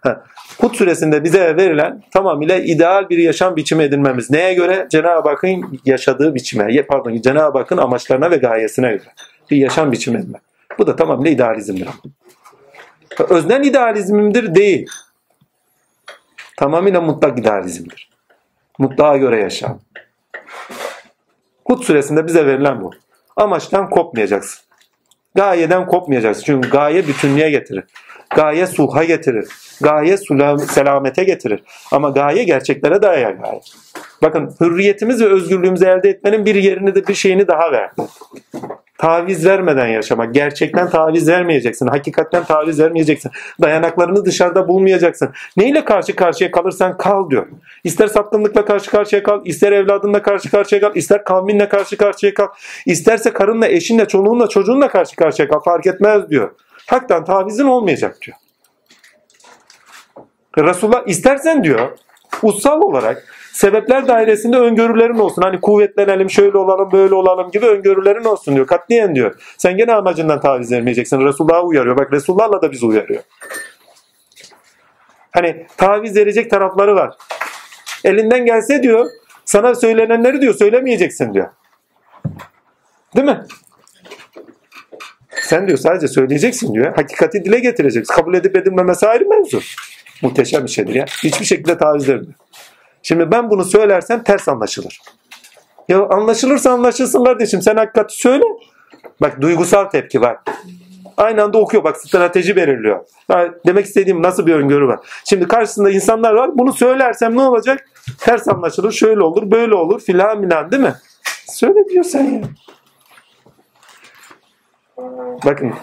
Ha. 0.00 0.24
Hud 0.60 0.74
suresinde 0.74 1.24
bize 1.24 1.56
verilen 1.56 2.02
tamamıyla 2.10 2.56
ideal 2.58 3.08
bir 3.08 3.18
yaşam 3.18 3.56
biçimi 3.56 3.82
edinmemiz. 3.82 4.30
Neye 4.30 4.54
göre? 4.54 4.86
Cenab-ı 4.90 5.28
Hakk'ın 5.28 5.80
yaşadığı 5.84 6.34
biçime, 6.34 6.86
pardon 6.86 7.20
Cenab-ı 7.20 7.58
Hakk'ın 7.58 7.78
amaçlarına 7.78 8.30
ve 8.30 8.36
gayesine 8.36 8.88
göre 8.88 9.08
bir 9.50 9.56
yaşam 9.56 9.92
biçimi 9.92 10.18
edinmek. 10.18 10.42
Bu 10.78 10.86
da 10.86 10.96
tamamıyla 10.96 11.30
idealizmdir. 11.30 11.88
Öznel 13.28 13.64
idealizmimdir 13.64 14.54
değil. 14.54 14.86
Tamamıyla 16.56 17.00
mutlak 17.00 17.38
idealizmdir. 17.38 18.10
Mutlağa 18.78 19.16
göre 19.16 19.40
yaşam. 19.40 19.80
Hud 21.70 21.82
suresinde 21.82 22.26
bize 22.26 22.46
verilen 22.46 22.82
bu. 22.82 22.90
Amaçtan 23.36 23.90
kopmayacaksın. 23.90 24.60
Gayeden 25.34 25.86
kopmayacaksın. 25.86 26.44
Çünkü 26.44 26.70
gaye 26.70 27.06
bütünlüğe 27.06 27.50
getirir. 27.50 27.84
Gaye 28.36 28.66
sulha 28.66 29.04
getirir. 29.04 29.48
Gaye 29.80 30.16
selamete 30.58 31.24
getirir. 31.24 31.62
Ama 31.92 32.10
gaye 32.10 32.44
gerçeklere 32.44 33.02
dayayan 33.02 33.42
gaye. 33.42 33.60
Bakın 34.22 34.54
hürriyetimiz 34.60 35.20
ve 35.20 35.26
özgürlüğümüzü 35.26 35.84
elde 35.84 36.08
etmenin 36.08 36.46
bir 36.46 36.54
yerini 36.54 36.94
de 36.94 37.06
bir 37.06 37.14
şeyini 37.14 37.48
daha 37.48 37.72
verdi. 37.72 38.02
Taviz 39.00 39.46
vermeden 39.46 39.86
yaşamak. 39.86 40.34
Gerçekten 40.34 40.90
taviz 40.90 41.28
vermeyeceksin. 41.28 41.86
Hakikatten 41.86 42.44
taviz 42.44 42.80
vermeyeceksin. 42.80 43.30
Dayanaklarını 43.62 44.24
dışarıda 44.24 44.68
bulmayacaksın. 44.68 45.30
Neyle 45.56 45.84
karşı 45.84 46.16
karşıya 46.16 46.50
kalırsan 46.50 46.96
kal 46.96 47.30
diyor. 47.30 47.46
İster 47.84 48.06
sapkınlıkla 48.06 48.64
karşı 48.64 48.90
karşıya 48.90 49.22
kal, 49.22 49.46
ister 49.46 49.72
evladınla 49.72 50.22
karşı 50.22 50.50
karşıya 50.50 50.80
kal, 50.80 50.96
ister 50.96 51.24
kavminle 51.24 51.68
karşı 51.68 51.96
karşıya 51.96 52.34
kal, 52.34 52.48
isterse 52.86 53.32
karınla, 53.32 53.68
eşinle, 53.68 54.08
çoluğunla, 54.08 54.48
çocuğunla 54.48 54.88
karşı 54.88 55.16
karşıya 55.16 55.48
kal. 55.48 55.60
Fark 55.60 55.86
etmez 55.86 56.30
diyor. 56.30 56.50
Haktan 56.86 57.24
tavizin 57.24 57.66
olmayacak 57.66 58.18
diyor. 58.26 58.36
Resulullah 60.58 61.02
istersen 61.06 61.64
diyor 61.64 61.98
ussal 62.42 62.80
olarak 62.80 63.24
sebepler 63.52 64.08
dairesinde 64.08 64.56
öngörülerin 64.56 65.18
olsun. 65.18 65.42
Hani 65.42 65.60
kuvvetlenelim, 65.60 66.30
şöyle 66.30 66.58
olalım, 66.58 66.92
böyle 66.92 67.14
olalım 67.14 67.50
gibi 67.50 67.66
öngörülerin 67.66 68.24
olsun 68.24 68.54
diyor. 68.54 68.66
Katliyen 68.66 69.14
diyor. 69.14 69.54
Sen 69.58 69.76
gene 69.76 69.92
amacından 69.94 70.40
taviz 70.40 70.72
vermeyeceksin. 70.72 71.20
Resulullah'a 71.20 71.62
uyarıyor. 71.62 71.98
Bak 71.98 72.12
Resulullah'la 72.12 72.62
da 72.62 72.72
bizi 72.72 72.86
uyarıyor. 72.86 73.22
Hani 75.30 75.66
taviz 75.76 76.16
verecek 76.16 76.50
tarafları 76.50 76.94
var. 76.94 77.14
Elinden 78.04 78.44
gelse 78.44 78.82
diyor 78.82 79.06
sana 79.44 79.74
söylenenleri 79.74 80.40
diyor 80.40 80.54
söylemeyeceksin 80.54 81.34
diyor. 81.34 81.48
Değil 83.16 83.26
mi? 83.26 83.44
Sen 85.30 85.66
diyor 85.66 85.78
sadece 85.78 86.08
söyleyeceksin 86.08 86.74
diyor. 86.74 86.96
Hakikati 86.96 87.44
dile 87.44 87.58
getireceksin. 87.58 88.14
Kabul 88.14 88.34
edip 88.34 88.56
edilmemesi 88.56 89.06
ayrı 89.06 89.28
mevzu. 89.28 89.60
Muhteşem 90.22 90.64
bir 90.64 90.70
şeydir 90.70 90.94
ya. 90.94 91.04
Hiçbir 91.24 91.44
şekilde 91.44 91.78
taviz 91.78 92.08
vermiyor. 92.08 92.34
Şimdi 93.02 93.30
ben 93.30 93.50
bunu 93.50 93.64
söylersem 93.64 94.22
ters 94.22 94.48
anlaşılır. 94.48 95.00
Ya 95.88 96.08
anlaşılırsa 96.08 96.70
anlaşılsın 96.70 97.24
kardeşim. 97.24 97.62
Sen 97.62 97.76
hakikati 97.76 98.16
söyle. 98.16 98.44
Bak 99.20 99.40
duygusal 99.40 99.84
tepki 99.84 100.20
var. 100.20 100.38
Aynı 101.16 101.42
anda 101.42 101.58
okuyor. 101.58 101.84
Bak 101.84 101.96
strateji 101.96 102.56
belirliyor. 102.56 103.04
Demek 103.66 103.86
istediğim 103.86 104.22
nasıl 104.22 104.46
bir 104.46 104.54
öngörü 104.54 104.86
var. 104.86 105.00
Şimdi 105.24 105.48
karşısında 105.48 105.90
insanlar 105.90 106.34
var. 106.34 106.50
Bunu 106.58 106.72
söylersem 106.72 107.36
ne 107.36 107.42
olacak? 107.42 107.88
Ters 108.18 108.48
anlaşılır. 108.48 108.92
Şöyle 108.92 109.22
olur, 109.22 109.50
böyle 109.50 109.74
olur 109.74 110.00
filan 110.00 110.42
filan 110.42 110.70
değil 110.70 110.82
mi? 110.82 110.94
Söyle 111.46 111.88
diyor 111.88 112.04
sen 112.04 112.24
ya. 112.24 112.42
Bakın 115.44 115.74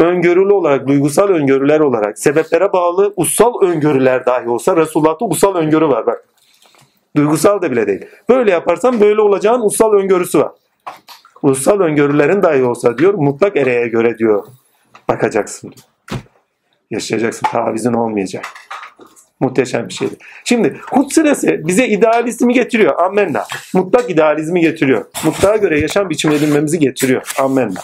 öngörülü 0.00 0.52
olarak, 0.52 0.86
duygusal 0.86 1.28
öngörüler 1.28 1.80
olarak, 1.80 2.18
sebeplere 2.18 2.72
bağlı 2.72 3.12
ussal 3.16 3.60
öngörüler 3.62 4.26
dahi 4.26 4.48
olsa 4.48 4.76
Resulullah'ta 4.76 5.24
ussal 5.24 5.54
öngörü 5.54 5.88
var 5.88 6.06
bak. 6.06 6.24
Duygusal 7.16 7.62
da 7.62 7.70
bile 7.70 7.86
değil. 7.86 8.06
Böyle 8.28 8.50
yaparsan 8.50 9.00
böyle 9.00 9.20
olacağın 9.20 9.60
ussal 9.60 9.92
öngörüsü 9.92 10.38
var. 10.38 10.52
Ussal 11.42 11.80
öngörülerin 11.80 12.42
dahi 12.42 12.62
olsa 12.62 12.98
diyor 12.98 13.14
mutlak 13.14 13.56
ereğe 13.56 13.88
göre 13.88 14.18
diyor 14.18 14.46
bakacaksın. 15.08 15.74
Yaşayacaksın. 16.90 17.46
Tavizin 17.52 17.92
olmayacak. 17.92 18.44
Muhteşem 19.40 19.88
bir 19.88 19.94
şeydir. 19.94 20.18
Şimdi 20.44 20.80
Hud 20.90 21.10
suresi 21.10 21.66
bize 21.66 21.86
idealizmi 21.86 22.54
getiriyor. 22.54 22.98
Ammenna. 22.98 23.44
Mutlak 23.74 24.10
idealizmi 24.10 24.60
getiriyor. 24.60 25.04
Mutlağa 25.24 25.56
göre 25.56 25.80
yaşam 25.80 26.10
biçimi 26.10 26.34
edinmemizi 26.34 26.78
getiriyor. 26.78 27.32
Ammenna. 27.38 27.80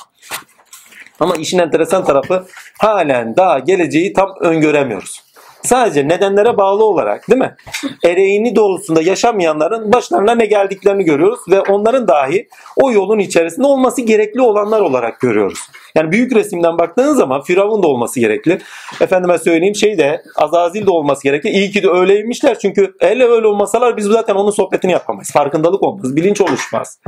Ama 1.21 1.37
işin 1.37 1.59
enteresan 1.59 2.05
tarafı 2.05 2.47
halen 2.79 3.37
daha 3.37 3.59
geleceği 3.59 4.13
tam 4.13 4.35
öngöremiyoruz. 4.41 5.26
Sadece 5.67 6.09
nedenlere 6.09 6.57
bağlı 6.57 6.85
olarak 6.85 7.31
değil 7.31 7.41
mi? 7.41 7.57
Ereğini 8.05 8.57
doğrusunda 8.57 9.03
yaşamayanların 9.03 9.93
başlarına 9.93 10.35
ne 10.35 10.47
geldiklerini 10.47 11.05
görüyoruz 11.05 11.41
ve 11.51 11.61
onların 11.61 12.09
dahi 12.09 12.49
o 12.77 12.93
yolun 12.93 13.19
içerisinde 13.19 13.67
olması 13.67 14.03
gerekli 14.03 14.41
olanlar 14.41 14.81
olarak 14.81 15.21
görüyoruz. 15.21 15.59
Yani 15.95 16.13
büyük 16.13 16.35
resimden 16.35 16.79
baktığın 16.79 17.15
zaman 17.15 17.43
Firavun 17.43 17.83
da 17.83 17.87
olması 17.87 18.21
gerekli. 18.21 18.59
Efendime 19.01 19.39
söyleyeyim 19.39 19.75
şey 19.75 19.99
de 19.99 20.23
Azazil 20.37 20.87
de 20.87 20.91
olması 20.91 21.23
gerekli. 21.23 21.51
İyi 21.51 21.71
ki 21.71 21.83
de 21.83 21.91
öyleymişler 21.91 22.59
çünkü 22.59 22.95
hele 23.01 23.25
öyle 23.25 23.47
olmasalar 23.47 23.97
biz 23.97 24.05
zaten 24.05 24.35
onun 24.35 24.51
sohbetini 24.51 24.93
yapamayız. 24.93 25.33
Farkındalık 25.33 25.83
olmaz, 25.83 26.17
bilinç 26.17 26.41
oluşmaz 26.41 27.01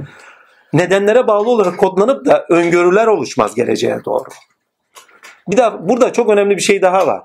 nedenlere 0.73 1.27
bağlı 1.27 1.51
olarak 1.51 1.79
kodlanıp 1.79 2.27
da 2.27 2.47
öngörüler 2.51 3.07
oluşmaz 3.07 3.55
geleceğe 3.55 4.05
doğru. 4.05 4.29
Bir 5.49 5.57
daha 5.57 5.89
burada 5.89 6.13
çok 6.13 6.31
önemli 6.31 6.57
bir 6.57 6.63
şey 6.63 6.83
daha 6.83 7.07
var. 7.07 7.23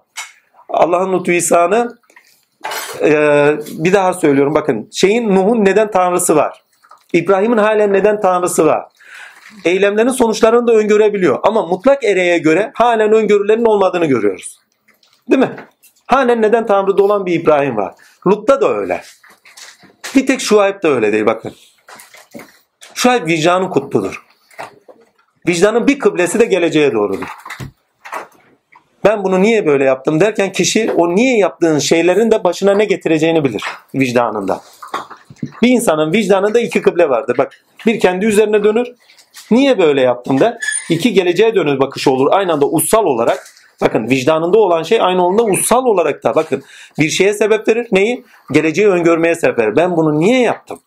Allah'ın 0.74 1.20
lütfu 1.20 1.32
ihsanı 1.32 1.98
e, 3.02 3.12
bir 3.72 3.94
daha 3.94 4.14
söylüyorum 4.14 4.56
bakın 4.56 4.90
şeyin 4.92 5.36
Nuh'un 5.36 5.66
neden 5.66 5.92
tanrısı 5.92 6.36
var. 6.36 6.62
İbrahim'in 7.14 7.58
halen 7.58 7.94
neden 7.94 8.22
tanrısı 8.22 8.66
var. 8.66 8.86
Eylemlerin 9.66 10.10
sonuçlarını 10.10 10.68
da 10.68 10.74
öngörebiliyor. 10.74 11.40
Ama 11.44 11.66
mutlak 11.66 12.04
ereğe 12.04 12.38
göre 12.38 12.72
halen 12.76 13.14
öngörülerin 13.14 13.66
olmadığını 13.66 14.06
görüyoruz. 14.06 14.60
Değil 15.32 15.40
mi? 15.40 15.56
Halen 16.08 16.42
neden 16.42 16.66
tanrıda 16.66 17.04
olan 17.04 17.26
bir 17.26 17.34
İbrahim 17.34 17.78
var. 17.78 17.94
Lut'ta 18.28 18.62
da 18.62 18.76
öyle. 18.76 19.02
Bir 20.16 20.28
tek 20.28 20.42
Şuayb 20.42 20.84
da 20.84 20.88
öyle 20.88 21.14
değil 21.14 21.26
bakın. 21.26 21.54
Şuayb 22.94 23.28
vicdanın 23.28 23.70
kutbudur. 23.70 24.26
Vicdanın 25.48 25.88
bir 25.88 26.00
kıblesi 26.00 26.40
de 26.40 26.46
geleceğe 26.46 26.94
doğrudur. 26.94 27.28
Ben 29.06 29.24
bunu 29.24 29.42
niye 29.42 29.66
böyle 29.66 29.84
yaptım 29.84 30.20
derken 30.20 30.52
kişi 30.52 30.92
o 30.92 31.16
niye 31.16 31.38
yaptığın 31.38 31.80
şeylerin 31.80 32.32
de 32.32 32.44
başına 32.44 32.74
ne 32.74 32.86
getireceğini 32.86 33.44
bilir 33.44 33.64
vicdanında. 33.96 34.62
Bir 35.62 35.70
insanın 35.70 36.14
vicdanında 36.14 36.60
iki 36.60 36.82
kıble 36.82 37.10
vardır. 37.10 37.38
Bak 37.38 37.64
bir 37.86 38.00
kendi 38.00 38.26
üzerine 38.26 38.64
dönür. 38.64 38.88
Niye 39.52 39.80
böyle 39.80 40.02
yaptım 40.02 40.40
der. 40.40 40.58
İki 40.90 41.14
geleceğe 41.14 41.56
dönür 41.56 41.80
bakışı 41.80 42.12
olur. 42.12 42.28
Aynı 42.32 42.54
anda 42.54 42.66
ussal 42.66 43.06
olarak. 43.06 43.48
Bakın 43.82 44.10
vicdanında 44.10 44.58
olan 44.58 44.84
şey 44.84 45.02
aynı 45.02 45.22
anda 45.22 45.44
ussal 45.44 45.86
olarak 45.86 46.24
da 46.24 46.36
bakın 46.36 46.64
bir 47.00 47.10
şeye 47.10 47.34
sebep 47.34 47.68
verir. 47.68 47.88
Neyi? 47.92 48.24
Geleceği 48.52 48.88
öngörmeye 48.88 49.36
sebep 49.36 49.60
verir. 49.60 49.76
Ben 49.76 49.98
bunu 49.98 50.20
niye 50.20 50.42
yaptım? 50.42 50.80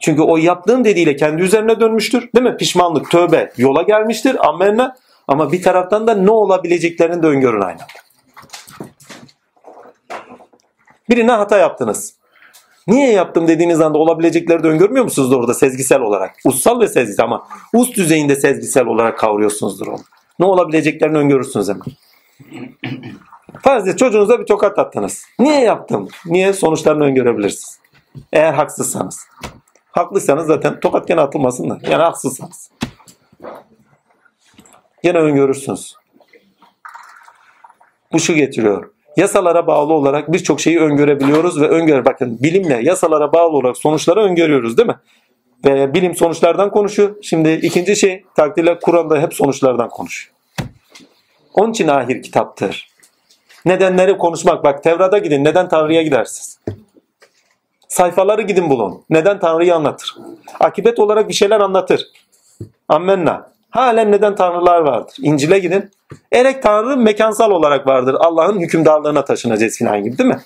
Çünkü 0.00 0.22
o 0.22 0.36
yaptığım 0.36 0.84
dediğiyle 0.84 1.16
kendi 1.16 1.42
üzerine 1.42 1.80
dönmüştür. 1.80 2.28
Değil 2.34 2.46
mi? 2.46 2.56
Pişmanlık, 2.56 3.10
tövbe 3.10 3.52
yola 3.56 3.82
gelmiştir. 3.82 4.48
Amenna. 4.48 4.96
Ama 5.32 5.52
bir 5.52 5.62
taraftan 5.62 6.06
da 6.06 6.14
ne 6.14 6.30
olabileceklerini 6.30 7.22
de 7.22 7.26
öngörün 7.26 7.60
aynı 7.60 7.72
anda. 7.82 7.84
Birine 11.10 11.32
hata 11.32 11.58
yaptınız. 11.58 12.14
Niye 12.86 13.12
yaptım 13.12 13.48
dediğiniz 13.48 13.80
anda 13.80 13.98
olabilecekleri 13.98 14.62
de 14.62 14.68
öngörmüyor 14.68 15.04
musunuz 15.04 15.32
orada 15.32 15.54
sezgisel 15.54 16.00
olarak? 16.00 16.34
Ussal 16.44 16.80
ve 16.80 16.88
sezgisel 16.88 17.24
ama 17.24 17.46
ust 17.74 17.96
düzeyinde 17.96 18.36
sezgisel 18.36 18.86
olarak 18.86 19.18
kavruyorsunuzdur 19.18 19.86
onu. 19.86 20.00
Ne 20.38 20.46
olabileceklerini 20.46 21.18
öngörürsünüz 21.18 21.68
hemen. 21.68 21.82
Farz 23.62 23.88
et 23.88 23.98
çocuğunuza 23.98 24.40
bir 24.40 24.46
tokat 24.46 24.78
attınız. 24.78 25.24
Niye 25.38 25.60
yaptım? 25.60 26.08
Niye? 26.26 26.52
Sonuçlarını 26.52 27.04
öngörebilirsiniz. 27.04 27.78
Eğer 28.32 28.52
haksızsanız. 28.54 29.26
Haklıysanız 29.90 30.46
zaten 30.46 30.80
tokat 30.80 31.08
gene 31.08 31.20
atılmasın 31.20 31.70
da. 31.70 31.78
Yani 31.82 32.02
haksızsanız. 32.02 32.70
Gene 35.02 35.18
öngörürsünüz. 35.18 35.96
Bu 38.12 38.20
şu 38.20 38.34
getiriyor. 38.34 38.90
Yasalara 39.16 39.66
bağlı 39.66 39.92
olarak 39.92 40.32
birçok 40.32 40.60
şeyi 40.60 40.80
öngörebiliyoruz 40.80 41.60
ve 41.60 41.68
öngör 41.68 42.04
bakın 42.04 42.38
bilimle 42.42 42.80
yasalara 42.82 43.32
bağlı 43.32 43.56
olarak 43.56 43.76
sonuçları 43.76 44.20
öngörüyoruz 44.20 44.78
değil 44.78 44.88
mi? 44.88 44.96
Ve 45.64 45.94
bilim 45.94 46.14
sonuçlardan 46.14 46.70
konuşuyor. 46.70 47.16
Şimdi 47.22 47.52
ikinci 47.52 47.96
şey 47.96 48.24
takdirle 48.36 48.78
Kur'an'da 48.78 49.20
hep 49.20 49.34
sonuçlardan 49.34 49.88
konuşuyor. 49.88 50.34
Onun 51.54 51.70
için 51.70 51.88
ahir 51.88 52.22
kitaptır. 52.22 52.88
Nedenleri 53.64 54.18
konuşmak. 54.18 54.64
Bak 54.64 54.82
Tevrat'a 54.82 55.18
gidin. 55.18 55.44
Neden 55.44 55.68
Tanrı'ya 55.68 56.02
gidersiniz? 56.02 56.58
Sayfaları 57.88 58.42
gidin 58.42 58.70
bulun. 58.70 59.02
Neden 59.10 59.40
Tanrı'yı 59.40 59.74
anlatır? 59.74 60.16
Akibet 60.60 60.98
olarak 60.98 61.28
bir 61.28 61.34
şeyler 61.34 61.60
anlatır. 61.60 62.06
Ammenna. 62.88 63.51
Halen 63.72 64.12
neden 64.12 64.34
tanrılar 64.34 64.80
vardır? 64.80 65.14
İncil'e 65.18 65.58
gidin. 65.58 65.90
Erek 66.32 66.62
tanrı 66.62 66.96
mekansal 66.96 67.50
olarak 67.50 67.86
vardır. 67.86 68.16
Allah'ın 68.18 68.60
hükümdarlığına 68.60 69.24
taşınacağız 69.24 69.78
filan 69.78 70.02
gibi 70.02 70.18
değil 70.18 70.28
mi? 70.28 70.40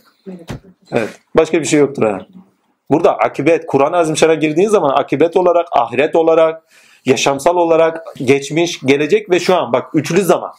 Evet. 0.93 1.09
Başka 1.37 1.61
bir 1.61 1.65
şey 1.65 1.81
yoktur 1.81 2.03
ha. 2.03 2.27
Burada 2.91 3.17
akibet, 3.17 3.67
Kur'an-ı 3.67 3.97
Azimşan'a 3.97 4.35
girdiğin 4.35 4.69
zaman 4.69 4.91
akibet 4.91 5.37
olarak, 5.37 5.69
ahiret 5.73 6.17
olarak, 6.17 6.63
yaşamsal 7.05 7.57
olarak 7.57 8.05
geçmiş, 8.17 8.81
gelecek 8.81 9.31
ve 9.31 9.41
şu 9.41 9.55
an 9.57 9.73
bak 9.73 9.95
üçlü 9.95 10.23
zaman 10.23 10.53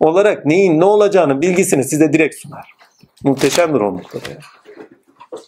olarak 0.00 0.46
neyin 0.46 0.80
ne 0.80 0.84
olacağını 0.84 1.42
bilgisini 1.42 1.84
size 1.84 2.12
direkt 2.12 2.34
sunar. 2.34 2.72
Muhteşemdir 3.24 3.80
o 3.80 3.94
noktada. 3.94 4.30
ya. 4.30 4.38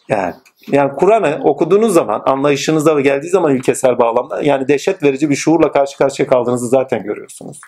Yani, 0.09 0.35
yani 0.71 0.93
Kur'an'ı 0.93 1.41
okuduğunuz 1.45 1.95
zaman 1.95 2.23
anlayışınıza 2.27 2.97
ve 2.97 3.03
geldiği 3.03 3.29
zaman 3.29 3.57
ilkesel 3.57 3.99
bağlamda 3.99 4.43
yani 4.43 4.69
dehşet 4.69 5.03
verici 5.03 5.31
bir 5.31 5.37
şuurla 5.37 5.73
karşı 5.73 5.99
karşıya 5.99 6.29
kaldığınızı 6.29 6.69
zaten 6.69 7.03
görüyorsunuz. 7.03 7.61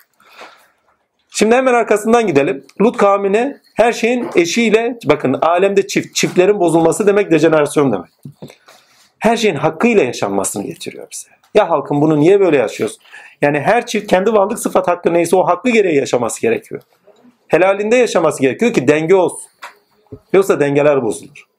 Şimdi 1.31 1.55
hemen 1.55 1.75
arkasından 1.75 2.27
gidelim. 2.27 2.65
Lut 2.81 2.97
kavmine 2.97 3.61
her 3.75 3.93
şeyin 3.93 4.29
eşiyle 4.37 4.99
bakın 5.05 5.33
alemde 5.33 5.87
çift, 5.87 6.15
çiftlerin 6.15 6.61
bozulması 6.61 7.07
demek 7.07 7.31
dejenerasyon 7.31 7.93
demek. 7.93 8.11
Her 9.19 9.37
şeyin 9.37 9.55
hakkıyla 9.55 10.03
yaşanmasını 10.03 10.63
getiriyor 10.63 11.07
bize. 11.11 11.29
Ya 11.55 11.71
halkım 11.71 12.01
bunu 12.01 12.21
niye 12.21 12.41
böyle 12.41 12.57
yaşıyorsun? 12.57 13.03
Yani 13.43 13.61
her 13.61 13.87
çift 13.87 14.07
kendi 14.07 14.33
varlık 14.33 14.59
sıfat 14.59 14.89
hakkı 14.89 15.15
neyse 15.15 15.37
o 15.37 15.47
hakkı 15.47 15.71
gereği 15.71 15.97
yaşaması 15.97 16.41
gerekiyor. 16.41 16.83
Helalinde 17.49 17.97
yaşaması 17.97 18.43
gerekiyor 18.43 18.73
ki 18.73 18.89
denge 18.89 19.15
olsun. 19.15 19.51
Yoksa 20.33 20.61
dengeler 20.61 21.03
bozulur. 21.03 21.54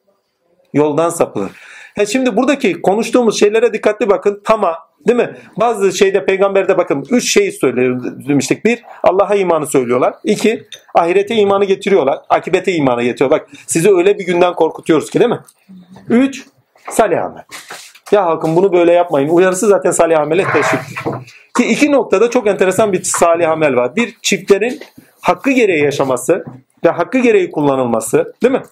Yoldan 0.76 1.10
sapılır. 1.10 1.52
Ha 1.98 2.06
şimdi 2.06 2.38
buradaki 2.38 2.82
konuştuğumuz 2.82 3.40
şeylere 3.40 3.74
dikkatli 3.74 4.10
bakın. 4.10 4.42
Tama 4.44 4.78
değil 5.08 5.18
mi? 5.18 5.36
Bazı 5.60 5.98
şeyde 5.98 6.26
peygamberde 6.26 6.78
bakın 6.78 7.06
üç 7.10 7.34
şeyi 7.34 7.52
söylemiştik. 7.52 8.66
Bir, 8.66 8.84
Allah'a 9.04 9.36
imanı 9.36 9.68
söylüyorlar. 9.68 10.14
İki, 10.24 10.64
ahirete 10.96 11.36
imanı 11.36 11.66
getiriyorlar. 11.66 12.20
Akibete 12.30 12.72
imanı 12.72 13.04
getiriyor. 13.04 13.32
Bak 13.32 13.48
sizi 13.68 13.96
öyle 13.96 14.20
bir 14.20 14.26
günden 14.26 14.54
korkutuyoruz 14.54 15.10
ki 15.10 15.20
değil 15.20 15.32
mi? 15.32 15.40
Üç, 16.10 16.46
salih 16.90 17.24
amel. 17.24 17.44
Ya 18.12 18.26
halkım 18.26 18.56
bunu 18.56 18.74
böyle 18.74 18.94
yapmayın. 18.94 19.30
Uyarısı 19.30 19.68
zaten 19.68 19.92
salih 19.92 20.20
amele 20.20 20.44
teşviktir. 20.44 20.98
Ki 21.58 21.66
iki 21.66 21.92
noktada 21.92 22.30
çok 22.30 22.48
enteresan 22.48 22.94
bir 22.94 23.04
salih 23.04 23.50
amel 23.50 23.76
var. 23.76 23.96
Bir, 23.96 24.18
çiftlerin 24.22 24.80
hakkı 25.22 25.52
gereği 25.52 25.84
yaşaması 25.84 26.46
ve 26.86 26.90
hakkı 26.90 27.20
gereği 27.20 27.52
kullanılması 27.52 28.34
değil 28.44 28.54
mi? 28.54 28.64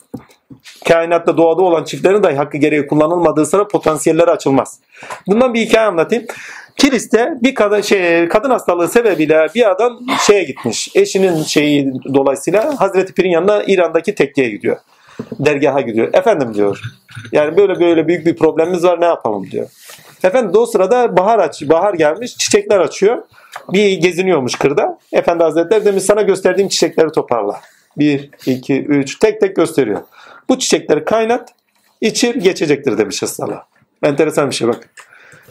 kainatta 0.88 1.38
doğada 1.38 1.62
olan 1.62 1.84
çiftlerin 1.84 2.24
dahi 2.24 2.36
hakkı 2.36 2.58
gereği 2.58 2.88
kullanılmadığı 2.88 3.46
sıra 3.46 3.68
potansiyelleri 3.68 4.32
açılmaz. 4.32 4.80
Bundan 5.28 5.54
bir 5.54 5.62
hikaye 5.62 5.88
anlatayım. 5.88 6.26
Kilis'te 6.78 7.34
bir 7.44 7.56
kadın, 7.56 7.82
şey, 7.82 8.28
kadın 8.28 8.50
hastalığı 8.50 8.88
sebebiyle 8.88 9.48
bir 9.56 9.72
adam 9.72 10.00
şeye 10.28 10.44
gitmiş. 10.44 10.90
Eşinin 10.96 11.44
şeyi 11.44 11.94
dolayısıyla 12.14 12.82
Hazreti 12.82 13.14
Pir'in 13.14 13.30
yanına 13.30 13.64
İran'daki 13.64 14.16
tekkeye 14.16 14.50
gidiyor. 14.50 14.78
Dergaha 15.40 15.82
gidiyor. 15.82 16.14
Efendim 16.14 16.54
diyor. 16.54 16.82
Yani 17.32 17.58
böyle 17.58 17.80
böyle 17.80 18.08
büyük 18.08 18.26
bir 18.26 18.36
problemimiz 18.36 18.84
var 18.84 19.02
ne 19.02 19.06
yapalım 19.06 19.52
diyor. 19.52 19.70
Efendim 20.24 20.52
o 20.56 20.66
sırada 20.66 21.18
bahar 21.18 21.40
aç, 21.40 21.62
bahar 21.62 21.94
gelmiş 21.94 22.38
çiçekler 22.38 22.80
açıyor. 22.80 23.24
Bir 23.74 23.92
geziniyormuş 23.92 24.56
kırda. 24.56 24.98
Efendi 25.12 25.44
Hazretleri 25.44 25.86
demiş 25.86 26.04
sana 26.04 26.22
gösterdiğim 26.22 26.70
çiçekleri 26.70 27.12
toparla. 27.12 27.60
Bir, 27.98 28.30
iki, 28.46 28.84
üç 28.84 29.20
tek 29.20 29.42
tek 29.42 29.56
gösteriyor. 29.56 30.02
Bu 30.50 30.60
çiçekleri 30.60 31.06
kaynat, 31.06 31.50
içir 32.02 32.36
geçecektir 32.36 32.98
demiş 32.98 33.22
hastalığa. 33.22 33.68
Enteresan 34.04 34.50
bir 34.50 34.56
şey 34.56 34.68
bak. 34.68 34.90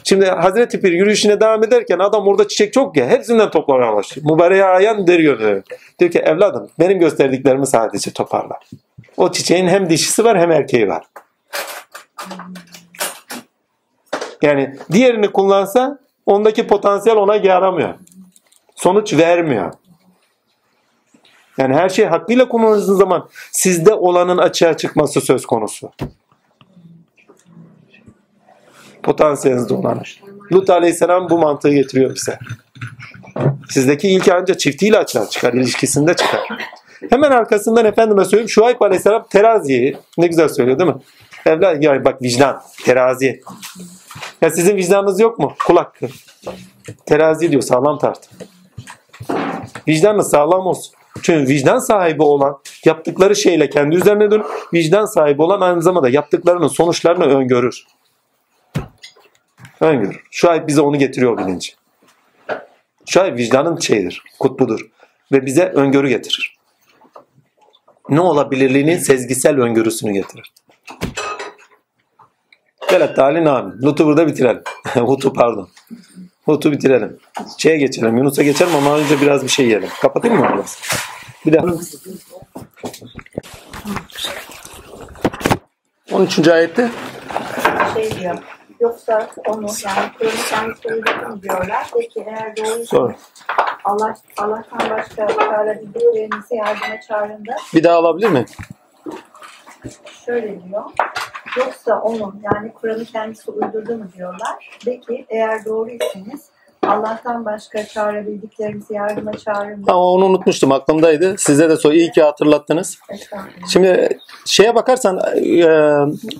Şimdi 0.03 0.25
Hazreti 0.25 0.81
Pir 0.81 0.91
yürüyüşüne 0.91 1.39
devam 1.39 1.63
ederken 1.63 1.99
adam 1.99 2.27
orada 2.27 2.47
çiçek 2.47 2.73
çok 2.73 2.97
ya 2.97 3.07
hepsinden 3.07 3.51
toplamaya 3.51 3.93
başlıyor. 3.93 4.31
Mübareğe 4.31 4.63
ayan 4.63 5.07
deriyor 5.07 5.39
diyor. 5.39 5.63
Diyor 5.99 6.11
ki 6.11 6.19
evladım 6.19 6.69
benim 6.79 6.99
gösterdiklerimi 6.99 7.67
sadece 7.67 8.11
toparla. 8.11 8.59
O 9.17 9.31
çiçeğin 9.31 9.67
hem 9.67 9.89
dişisi 9.89 10.23
var 10.23 10.39
hem 10.39 10.51
erkeği 10.51 10.87
var. 10.87 11.03
Yani 14.41 14.75
diğerini 14.91 15.31
kullansa 15.31 15.99
ondaki 16.25 16.67
potansiyel 16.67 17.17
ona 17.17 17.35
yaramıyor. 17.35 17.93
Sonuç 18.75 19.13
vermiyor. 19.13 19.73
Yani 21.57 21.73
her 21.73 21.89
şey 21.89 22.05
hakkıyla 22.05 22.47
kullanıldığınız 22.47 22.97
zaman 22.97 23.29
sizde 23.51 23.93
olanın 23.93 24.37
açığa 24.37 24.77
çıkması 24.77 25.21
söz 25.21 25.45
konusu. 25.45 25.91
Potansiyelinizde 29.03 29.73
olan. 29.73 30.01
Lut 30.53 30.69
Aleyhisselam 30.69 31.29
bu 31.29 31.37
mantığı 31.37 31.73
getiriyor 31.73 32.15
bize. 32.15 32.39
Sizdeki 33.69 34.09
ilk 34.09 34.27
ancak 34.27 34.59
çiftiyle 34.59 34.97
açığa 34.97 35.29
çıkar, 35.29 35.53
ilişkisinde 35.53 36.13
çıkar. 36.13 36.47
Hemen 37.09 37.31
arkasından 37.31 37.85
efendime 37.85 38.25
söyleyeyim 38.25 38.49
Şuayb 38.49 38.81
Aleyhisselam 38.81 39.25
teraziyi 39.29 39.97
ne 40.17 40.27
güzel 40.27 40.49
söylüyor 40.49 40.79
değil 40.79 40.89
mi? 40.89 40.97
Evlat 41.45 41.83
yani 41.83 42.05
bak 42.05 42.21
vicdan, 42.21 42.61
terazi. 42.85 43.41
Ya 44.41 44.49
sizin 44.49 44.75
vicdanınız 44.75 45.19
yok 45.19 45.39
mu? 45.39 45.53
Kul 45.67 45.77
hakkı. 45.77 46.07
Terazi 47.05 47.51
diyor 47.51 47.61
sağlam 47.61 47.99
tart. 47.99 48.29
Vicdanınız 49.87 50.29
sağlam 50.29 50.67
olsun. 50.67 50.93
Çünkü 51.23 51.49
vicdan 51.49 51.79
sahibi 51.79 52.23
olan 52.23 52.59
yaptıkları 52.85 53.35
şeyle 53.35 53.69
kendi 53.69 53.95
üzerine 53.95 54.31
dön. 54.31 54.43
Vicdan 54.73 55.05
sahibi 55.05 55.41
olan 55.41 55.61
aynı 55.61 55.81
zamanda 55.81 56.09
yaptıklarının 56.09 56.67
sonuçlarını 56.67 57.25
öngörür. 57.25 57.85
Öngörür. 59.79 60.23
Şu 60.31 60.49
ay 60.49 60.67
bize 60.67 60.81
onu 60.81 60.99
getiriyor 60.99 61.37
bilinci. 61.37 61.73
Şu 63.05 63.21
ay 63.21 63.35
vicdanın 63.35 63.77
şeyidir, 63.77 64.23
kutbudur. 64.39 64.89
Ve 65.31 65.45
bize 65.45 65.65
öngörü 65.65 66.09
getirir. 66.09 66.57
Ne 68.09 68.19
olabilirliğini 68.19 68.99
sezgisel 68.99 69.59
öngörüsünü 69.59 70.11
getirir. 70.11 70.53
Velet 72.93 73.15
talin 73.15 73.45
amin. 73.45 73.81
Lut'u 73.81 74.05
burada 74.05 74.27
bitirelim. 74.27 74.63
Hut'u 74.95 75.33
pardon. 75.33 75.69
Hut'u 76.45 76.71
bitirelim. 76.71 77.17
Şeye 77.57 77.77
geçelim. 77.77 78.17
Yunus'a 78.17 78.43
geçelim 78.43 78.75
ama 78.75 78.97
önce 78.97 79.21
biraz 79.21 79.43
bir 79.43 79.49
şey 79.49 79.65
yiyelim. 79.65 79.89
Kapatayım 80.01 80.37
mı 80.39 80.49
biraz? 80.53 80.79
Bir 81.45 81.53
daha. 81.53 81.65
13. 86.11 86.47
ayette 86.47 86.91
Şey 87.93 88.19
diyor. 88.19 88.37
Yoksa 88.79 89.29
onu 89.47 89.67
yani 89.85 90.73
uydurdu 90.85 91.29
mu 91.29 91.41
diyorlar. 91.41 91.87
Peki 91.99 92.25
eğer 92.27 92.85
Sonra. 92.85 93.15
Allah, 93.83 94.15
Allah'tan 94.37 94.89
başka 94.89 95.27
çağırabildiklerinizi 95.27 96.55
yardıma 96.55 97.01
çağırın 97.07 97.45
da 97.45 97.55
Bir 97.73 97.83
daha 97.83 97.97
alabilir 97.97 98.29
miyim? 98.29 98.45
şöyle 100.25 100.63
diyor. 100.63 100.83
Yoksa 101.57 102.01
onu 102.01 102.35
yani 102.43 102.73
Kur'an'ı 102.73 103.05
kendisi 103.05 103.51
uydurdu 103.51 103.97
mu 103.97 104.05
diyorlar. 104.17 104.79
De 104.85 104.99
ki 104.99 105.25
eğer 105.29 105.65
doğruysanız 105.65 106.49
Allah'tan 106.87 107.45
başka 107.45 107.85
çağırabildiklerinizi 107.85 108.93
yardıma 108.93 109.33
çağırın. 109.33 109.83
Ama 109.87 110.11
onu 110.11 110.25
unutmuştum 110.25 110.71
aklımdaydı. 110.71 111.35
Size 111.37 111.69
de 111.69 111.77
sor. 111.77 111.91
İyi 111.91 112.11
ki 112.11 112.23
hatırlattınız. 112.23 112.99
Şimdi 113.69 114.19
şeye 114.45 114.75
bakarsan 114.75 115.19
e, 115.35 115.65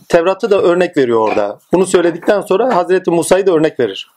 Tevrat'ı 0.10 0.52
da 0.52 0.62
örnek 0.62 0.98
veriyor 0.98 1.20
orada. 1.20 1.60
Bunu 1.74 1.86
söyledikten 1.86 2.42
sonra 2.42 2.76
Hazreti 2.76 3.12
Musa'yı 3.12 3.48
da 3.48 3.52
örnek 3.52 3.80
verir. 3.80 4.12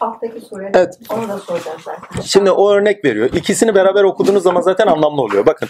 Alttaki 0.00 0.40
surede 0.40 0.70
Evet. 0.74 0.98
onu 1.10 1.28
da 1.28 1.38
soracağız 1.38 1.80
zaten. 1.84 2.22
Şimdi 2.22 2.50
o 2.50 2.70
örnek 2.72 3.04
veriyor. 3.04 3.30
İkisini 3.34 3.74
beraber 3.74 4.04
okuduğunuz 4.04 4.42
zaman 4.42 4.60
zaten 4.60 4.86
anlamlı 4.86 5.22
oluyor. 5.22 5.46
Bakın 5.46 5.68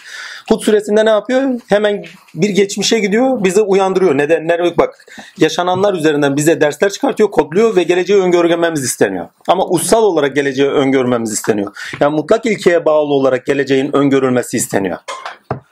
Hud 0.49 0.61
suresinde 0.61 1.05
ne 1.05 1.11
yapıyor? 1.11 1.43
Hemen 1.68 2.05
bir 2.35 2.49
geçmişe 2.49 2.99
gidiyor. 2.99 3.45
Bizi 3.45 3.62
uyandırıyor. 3.62 4.18
Nedenler 4.18 4.77
bak. 4.79 5.07
Yaşananlar 5.39 5.95
üzerinden 5.95 6.37
bize 6.37 6.61
dersler 6.61 6.91
çıkartıyor, 6.91 7.31
kodluyor 7.31 7.77
ve 7.77 7.83
geleceği 7.83 8.22
öngörmemiz 8.22 8.85
isteniyor. 8.85 9.29
Ama 9.49 9.66
ussal 9.66 10.03
olarak 10.03 10.37
geleceği 10.37 10.68
öngörmemiz 10.68 11.33
isteniyor. 11.33 11.77
Yani 12.01 12.16
mutlak 12.16 12.47
ilkeye 12.47 12.85
bağlı 12.85 13.14
olarak 13.14 13.47
geleceğin 13.47 13.97
öngörülmesi 13.97 14.57
isteniyor. 14.57 14.99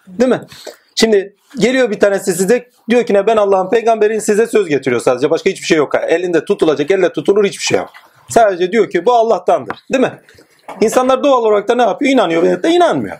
Değil 0.07 0.30
mi? 0.30 0.40
Şimdi 0.94 1.34
geliyor 1.59 1.90
bir 1.90 2.00
tanesi 2.00 2.32
size 2.32 2.68
diyor 2.90 3.07
ki 3.07 3.14
ne 3.14 3.26
ben 3.26 3.36
Allah'ın 3.36 3.70
peygamberin 3.70 4.18
size 4.18 4.46
söz 4.46 4.68
getiriyor 4.68 5.00
sadece. 5.00 5.30
Başka 5.30 5.50
hiçbir 5.50 5.66
şey 5.66 5.78
yok. 5.78 5.94
Elinde 6.09 6.44
tutulacak, 6.44 6.90
elle 6.90 7.12
tutulur 7.12 7.44
hiçbir 7.44 7.64
şey 7.64 7.78
yok. 7.78 7.90
Sadece 8.28 8.72
diyor 8.72 8.90
ki 8.90 9.06
bu 9.06 9.12
Allah'tandır. 9.12 9.78
Değil 9.92 10.04
mi? 10.04 10.12
İnsanlar 10.80 11.24
doğal 11.24 11.42
olarak 11.42 11.68
da 11.68 11.74
ne 11.74 11.82
yapıyor? 11.82 12.12
İnanıyor 12.12 12.42
veya 12.42 12.62
da 12.62 12.68
inanmıyor. 12.68 13.16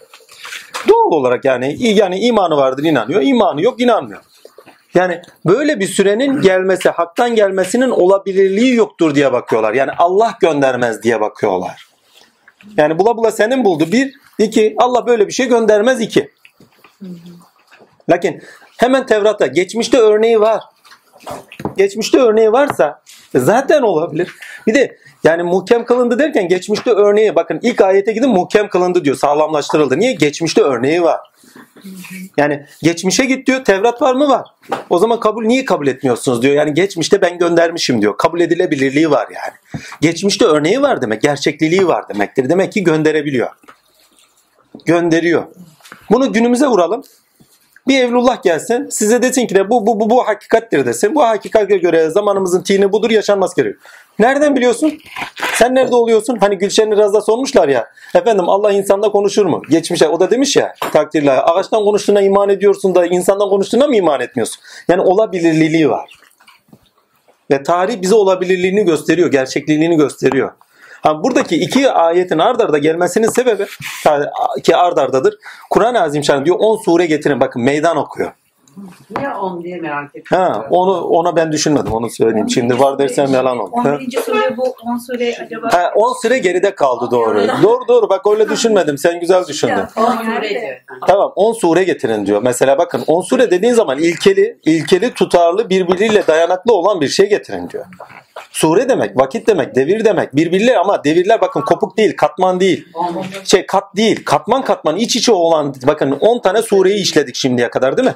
Doğal 0.89 1.13
olarak 1.13 1.45
yani 1.45 1.77
yani 1.81 2.19
imanı 2.19 2.57
vardır 2.57 2.85
inanıyor. 2.85 3.23
imanı 3.23 3.63
yok 3.63 3.81
inanmıyor. 3.81 4.21
Yani 4.95 5.23
böyle 5.47 5.81
bir 5.81 5.87
sürenin 5.87 6.41
gelmesi, 6.41 6.89
haktan 6.89 7.35
gelmesinin 7.35 7.91
olabilirliği 7.91 8.75
yoktur 8.75 9.15
diye 9.15 9.33
bakıyorlar. 9.33 9.73
Yani 9.73 9.91
Allah 9.99 10.35
göndermez 10.41 11.03
diye 11.03 11.21
bakıyorlar. 11.21 11.87
Yani 12.77 12.99
bula 12.99 13.17
bula 13.17 13.31
senin 13.31 13.65
buldu. 13.65 13.93
Bir, 13.93 14.15
iki, 14.39 14.75
Allah 14.79 15.07
böyle 15.07 15.27
bir 15.27 15.33
şey 15.33 15.49
göndermez 15.49 16.01
iki. 16.01 16.31
Lakin 18.11 18.43
hemen 18.77 19.07
Tevrat'ta 19.07 19.47
geçmişte 19.47 19.99
örneği 19.99 20.41
var. 20.41 20.63
Geçmişte 21.77 22.19
örneği 22.19 22.53
varsa 22.53 23.02
zaten 23.35 23.83
olabilir. 23.83 24.35
Bir 24.67 24.75
de 24.75 24.97
yani 25.25 25.43
muhkem 25.43 25.85
kılındı 25.85 26.19
derken 26.19 26.49
geçmişte 26.49 26.91
örneği 26.91 27.35
bakın 27.35 27.61
ilk 27.63 27.81
ayete 27.81 28.13
gidin 28.13 28.31
muhkem 28.31 28.69
kılındı 28.69 29.05
diyor 29.05 29.17
sağlamlaştırıldı. 29.17 29.99
Niye? 29.99 30.13
Geçmişte 30.13 30.63
örneği 30.63 31.03
var. 31.03 31.21
Yani 32.37 32.67
geçmişe 32.83 33.25
git 33.25 33.47
diyor. 33.47 33.65
Tevrat 33.65 34.03
var 34.03 34.15
mı? 34.15 34.29
Var. 34.29 34.47
O 34.91 34.99
zaman 34.99 35.21
kabul 35.21 35.45
niye 35.45 35.65
kabul 35.65 35.87
etmiyorsunuz 35.87 36.43
diyor. 36.43 36.55
Yani 36.55 36.75
geçmişte 36.75 37.23
ben 37.23 37.39
göndermişim 37.39 38.03
diyor. 38.03 38.17
Kabul 38.19 38.41
edilebilirliği 38.41 39.11
var 39.11 39.29
yani. 39.35 39.55
Geçmişte 40.01 40.45
örneği 40.45 40.83
var 40.83 41.03
demek. 41.03 41.23
Gerçekliliği 41.23 41.87
var 41.87 42.09
demektir. 42.09 42.49
Demek 42.49 42.73
ki 42.73 42.85
gönderebiliyor. 42.85 43.51
Gönderiyor. 44.85 45.43
Bunu 46.11 46.33
günümüze 46.33 46.67
vuralım. 46.67 47.03
Bir 47.89 48.05
evlullah 48.05 48.43
gelsin 48.43 48.89
size 48.91 49.23
desin 49.23 49.47
ki 49.47 49.55
de 49.55 49.71
bu 49.71 49.87
bu 49.87 50.01
bu, 50.01 50.11
bu 50.11 50.27
hakikattir 50.27 50.87
desin. 50.87 51.15
Bu 51.15 51.23
hakikate 51.23 51.77
göre 51.77 52.11
zamanımızın 52.11 52.63
tini 52.63 52.93
budur 52.93 53.11
yaşanmaz 53.11 53.55
gerekiyor. 53.55 53.83
Nereden 54.19 54.57
biliyorsun? 54.57 54.99
Sen 55.55 55.75
nerede 55.75 55.95
oluyorsun? 55.95 56.37
Hani 56.37 56.59
Gülşen 56.59 56.91
Iraz'da 56.91 57.21
sormuşlar 57.21 57.69
ya. 57.69 57.89
Efendim 58.15 58.49
Allah 58.49 58.73
insanda 58.73 59.09
konuşur 59.09 59.47
mu? 59.47 59.63
Geçmişe 59.71 60.09
o 60.09 60.21
da 60.21 60.31
demiş 60.31 60.57
ya 60.57 60.75
takdirle. 60.93 61.31
Ağaçtan 61.31 61.85
konuştuğuna 61.85 62.21
iman 62.21 62.49
ediyorsun 62.49 62.95
da 62.95 63.07
insandan 63.07 63.49
konuştuğuna 63.49 63.87
mı 63.87 63.97
iman 63.97 64.21
etmiyorsun? 64.21 64.61
Yani 64.89 65.01
olabilirliliği 65.01 65.91
var. 65.91 66.19
Ve 67.51 67.63
tarih 67.63 68.03
bize 68.03 68.15
olabilirliğini 68.15 68.85
gösteriyor, 68.85 69.31
gerçekliğini 69.31 69.97
gösteriyor. 69.97 70.53
Ha, 71.03 71.23
buradaki 71.23 71.57
iki 71.57 71.91
ayetin 71.91 72.39
ard 72.39 72.61
arda 72.61 72.79
gelmesinin 72.79 73.29
sebebi 73.29 73.67
ki 74.63 74.77
ard 74.77 74.97
ardadır. 74.97 75.35
Kur'an-ı 75.71 76.03
Azimşan 76.03 76.45
diyor 76.45 76.57
10 76.59 76.77
sure 76.85 77.07
getirin. 77.07 77.41
Bakın 77.41 77.63
meydan 77.63 77.97
okuyor. 77.97 78.33
Niye 79.17 79.29
10 79.29 79.65
diye 79.65 79.81
merak 79.81 80.17
ettim. 80.17 80.39
Ha, 80.39 80.67
onu 80.71 81.01
ona 81.01 81.37
ben 81.37 81.53
düşünmedim 81.53 81.93
onu 81.93 82.11
söyleyeyim. 82.11 82.51
Şimdi 82.51 82.79
var 82.79 82.99
dersem 82.99 83.35
yalan 83.35 83.59
olur. 83.59 83.85
Ha. 83.85 83.95
11. 83.95 84.11
sure 84.11 84.57
bu 84.57 84.75
10 84.85 84.97
sure 84.97 85.35
acaba 85.45 85.73
Ha, 85.73 85.93
10 85.97 86.23
süre 86.23 86.39
geride 86.39 86.75
kaldı 86.75 87.09
doğru. 87.11 87.47
Doğru 87.63 87.89
doğru 87.89 88.09
bak 88.09 88.27
öyle 88.27 88.49
düşünmedim. 88.49 88.99
Sen 88.99 89.21
güzel 89.21 89.47
düşündün. 89.47 89.85
10 89.97 90.17
süreci. 90.17 90.79
Tamam 91.07 91.33
10 91.37 91.53
sure 91.53 91.85
getirin 91.85 92.27
diyor. 92.27 92.43
Mesela 92.43 92.79
bakın 92.79 93.05
10 93.07 93.21
sure 93.23 93.51
dediğin 93.51 93.73
zaman 93.73 93.99
ilkeli, 93.99 94.59
ilkeli 94.65 95.15
tutarlı 95.15 95.71
birbiriyle 95.71 96.27
dayanaklı 96.27 96.75
olan 96.75 97.01
bir 97.01 97.09
şey 97.09 97.29
getirin 97.29 97.69
diyor. 97.69 97.85
Sure 98.51 98.89
demek, 98.89 99.17
vakit 99.17 99.47
demek, 99.47 99.75
devir 99.75 100.05
demek. 100.05 100.37
Birbirleri 100.37 100.79
ama 100.79 101.05
devirler 101.05 101.41
bakın 101.41 101.61
kopuk 101.61 101.97
değil, 101.97 102.17
katman 102.17 102.61
değil. 102.61 102.89
10. 102.95 103.25
Şey 103.45 103.67
kat 103.67 103.97
değil. 103.97 104.25
Katman 104.25 104.65
katman 104.65 104.97
iç 104.97 105.17
içe 105.17 105.33
olan 105.33 105.75
bakın 105.87 106.11
10 106.21 106.41
tane 106.41 106.63
sureyi 106.63 107.03
işledik 107.03 107.35
şimdiye 107.35 107.71
kadar 107.71 107.97
değil 107.97 108.09
mi? 108.09 108.15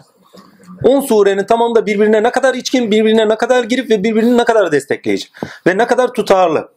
10 0.87 1.01
surenin 1.01 1.45
tamamı 1.45 1.74
da 1.74 1.87
birbirine 1.87 2.22
ne 2.22 2.30
kadar 2.30 2.55
içkin, 2.55 2.91
birbirine 2.91 3.28
ne 3.28 3.37
kadar 3.37 3.64
girip 3.64 3.91
ve 3.91 4.05
birbirini 4.05 4.39
ne 4.39 4.45
kadar 4.45 4.72
destekleyici 4.72 5.28
ve 5.66 5.78
ne 5.78 5.87
kadar 5.87 6.12
tutarlı. 6.12 6.68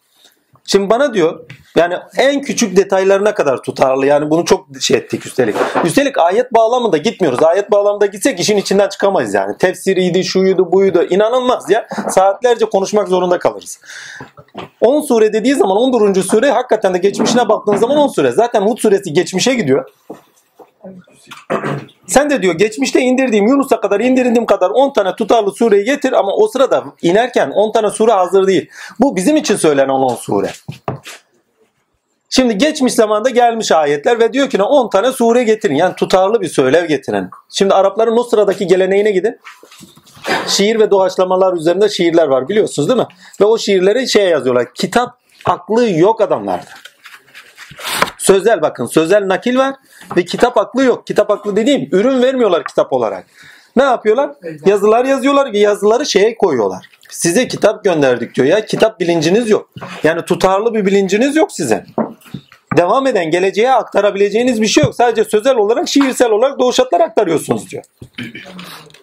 Şimdi 0.65 0.89
bana 0.89 1.13
diyor 1.13 1.39
yani 1.75 1.95
en 2.17 2.41
küçük 2.41 2.77
detaylarına 2.77 3.33
kadar 3.33 3.63
tutarlı. 3.63 4.05
Yani 4.05 4.29
bunu 4.29 4.45
çok 4.45 4.67
şey 4.81 4.97
ettik 4.97 5.25
üstelik. 5.25 5.55
Üstelik 5.83 6.17
ayet 6.17 6.53
bağlamında 6.53 6.97
gitmiyoruz. 6.97 7.43
Ayet 7.43 7.71
bağlamında 7.71 8.05
gitsek 8.05 8.39
işin 8.39 8.57
içinden 8.57 8.89
çıkamayız 8.89 9.33
yani. 9.33 9.57
Tefsiriydi, 9.57 10.23
şuydu, 10.23 10.71
buydu. 10.71 11.03
İnanılmaz 11.09 11.69
ya. 11.69 11.87
Saatlerce 12.09 12.65
konuşmak 12.65 13.07
zorunda 13.07 13.39
kalırız. 13.39 13.79
10 14.81 15.01
sure 15.01 15.33
dediği 15.33 15.55
zaman 15.55 15.77
11. 15.77 16.21
sure 16.21 16.51
hakikaten 16.51 16.93
de 16.93 16.97
geçmişine 16.97 17.49
baktığın 17.49 17.75
zaman 17.75 17.97
10 17.97 18.07
sure. 18.07 18.31
Zaten 18.31 18.61
Hud 18.61 18.77
suresi 18.77 19.13
geçmişe 19.13 19.53
gidiyor. 19.53 19.89
Sen 22.07 22.29
de 22.29 22.41
diyor 22.41 22.53
geçmişte 22.53 23.01
indirdiğim 23.01 23.47
Yunus'a 23.47 23.81
kadar 23.81 23.99
indirdiğim 23.99 24.45
kadar 24.45 24.69
10 24.69 24.93
tane 24.93 25.15
tutarlı 25.15 25.51
sureyi 25.51 25.85
getir 25.85 26.13
ama 26.13 26.31
o 26.35 26.47
sırada 26.47 26.83
inerken 27.01 27.51
10 27.51 27.71
tane 27.71 27.89
sure 27.89 28.11
hazır 28.11 28.47
değil. 28.47 28.69
Bu 28.99 29.15
bizim 29.15 29.37
için 29.37 29.55
söylenen 29.55 29.89
10 29.89 30.15
sure. 30.15 30.51
Şimdi 32.29 32.57
geçmiş 32.57 32.93
zamanda 32.93 33.29
gelmiş 33.29 33.71
ayetler 33.71 34.19
ve 34.19 34.33
diyor 34.33 34.49
ki 34.49 34.57
ne 34.57 34.63
10 34.63 34.89
tane 34.89 35.11
sure 35.11 35.43
getirin. 35.43 35.75
Yani 35.75 35.95
tutarlı 35.95 36.41
bir 36.41 36.47
söylev 36.49 36.85
getirin. 36.85 37.29
Şimdi 37.49 37.73
Arapların 37.73 38.17
o 38.17 38.23
sıradaki 38.23 38.67
geleneğine 38.67 39.11
gidin. 39.11 39.39
Şiir 40.47 40.79
ve 40.79 40.91
doğaçlamalar 40.91 41.53
üzerinde 41.53 41.89
şiirler 41.89 42.27
var 42.27 42.49
biliyorsunuz 42.49 42.89
değil 42.89 42.99
mi? 42.99 43.07
Ve 43.41 43.45
o 43.45 43.57
şiirleri 43.57 44.09
şey 44.09 44.29
yazıyorlar. 44.29 44.73
Kitap 44.73 45.17
aklı 45.45 45.89
yok 45.89 46.21
adamlarda. 46.21 46.69
Sözel 48.29 48.61
bakın 48.61 48.85
sözel 48.85 49.27
nakil 49.27 49.57
var 49.57 49.75
ve 50.17 50.25
kitap 50.25 50.57
aklı 50.57 50.83
yok. 50.83 51.07
Kitap 51.07 51.31
aklı 51.31 51.55
dediğim 51.55 51.89
ürün 51.91 52.21
vermiyorlar 52.21 52.63
kitap 52.63 52.93
olarak. 52.93 53.25
Ne 53.75 53.83
yapıyorlar? 53.83 54.31
Yazılar 54.65 55.05
yazıyorlar 55.05 55.53
ve 55.53 55.59
yazıları 55.59 56.05
şeye 56.05 56.37
koyuyorlar. 56.37 56.85
Size 57.09 57.47
kitap 57.47 57.83
gönderdik 57.83 58.35
diyor 58.35 58.47
ya. 58.47 58.65
Kitap 58.65 58.99
bilinciniz 58.99 59.49
yok. 59.49 59.69
Yani 60.03 60.21
tutarlı 60.25 60.73
bir 60.73 60.85
bilinciniz 60.85 61.35
yok 61.35 61.51
size. 61.51 61.85
Devam 62.77 63.07
eden 63.07 63.31
geleceğe 63.31 63.71
aktarabileceğiniz 63.71 64.61
bir 64.61 64.67
şey 64.67 64.83
yok. 64.83 64.95
Sadece 64.95 65.29
sözel 65.29 65.55
olarak 65.55 65.87
şiirsel 65.87 66.31
olarak 66.31 66.59
doğuşatlar 66.59 66.99
aktarıyorsunuz 66.99 67.71
diyor. 67.71 67.83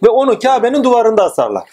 Ve 0.03 0.09
onu 0.09 0.39
Kabe'nin 0.39 0.85
duvarında 0.85 1.25
asarlar. 1.25 1.69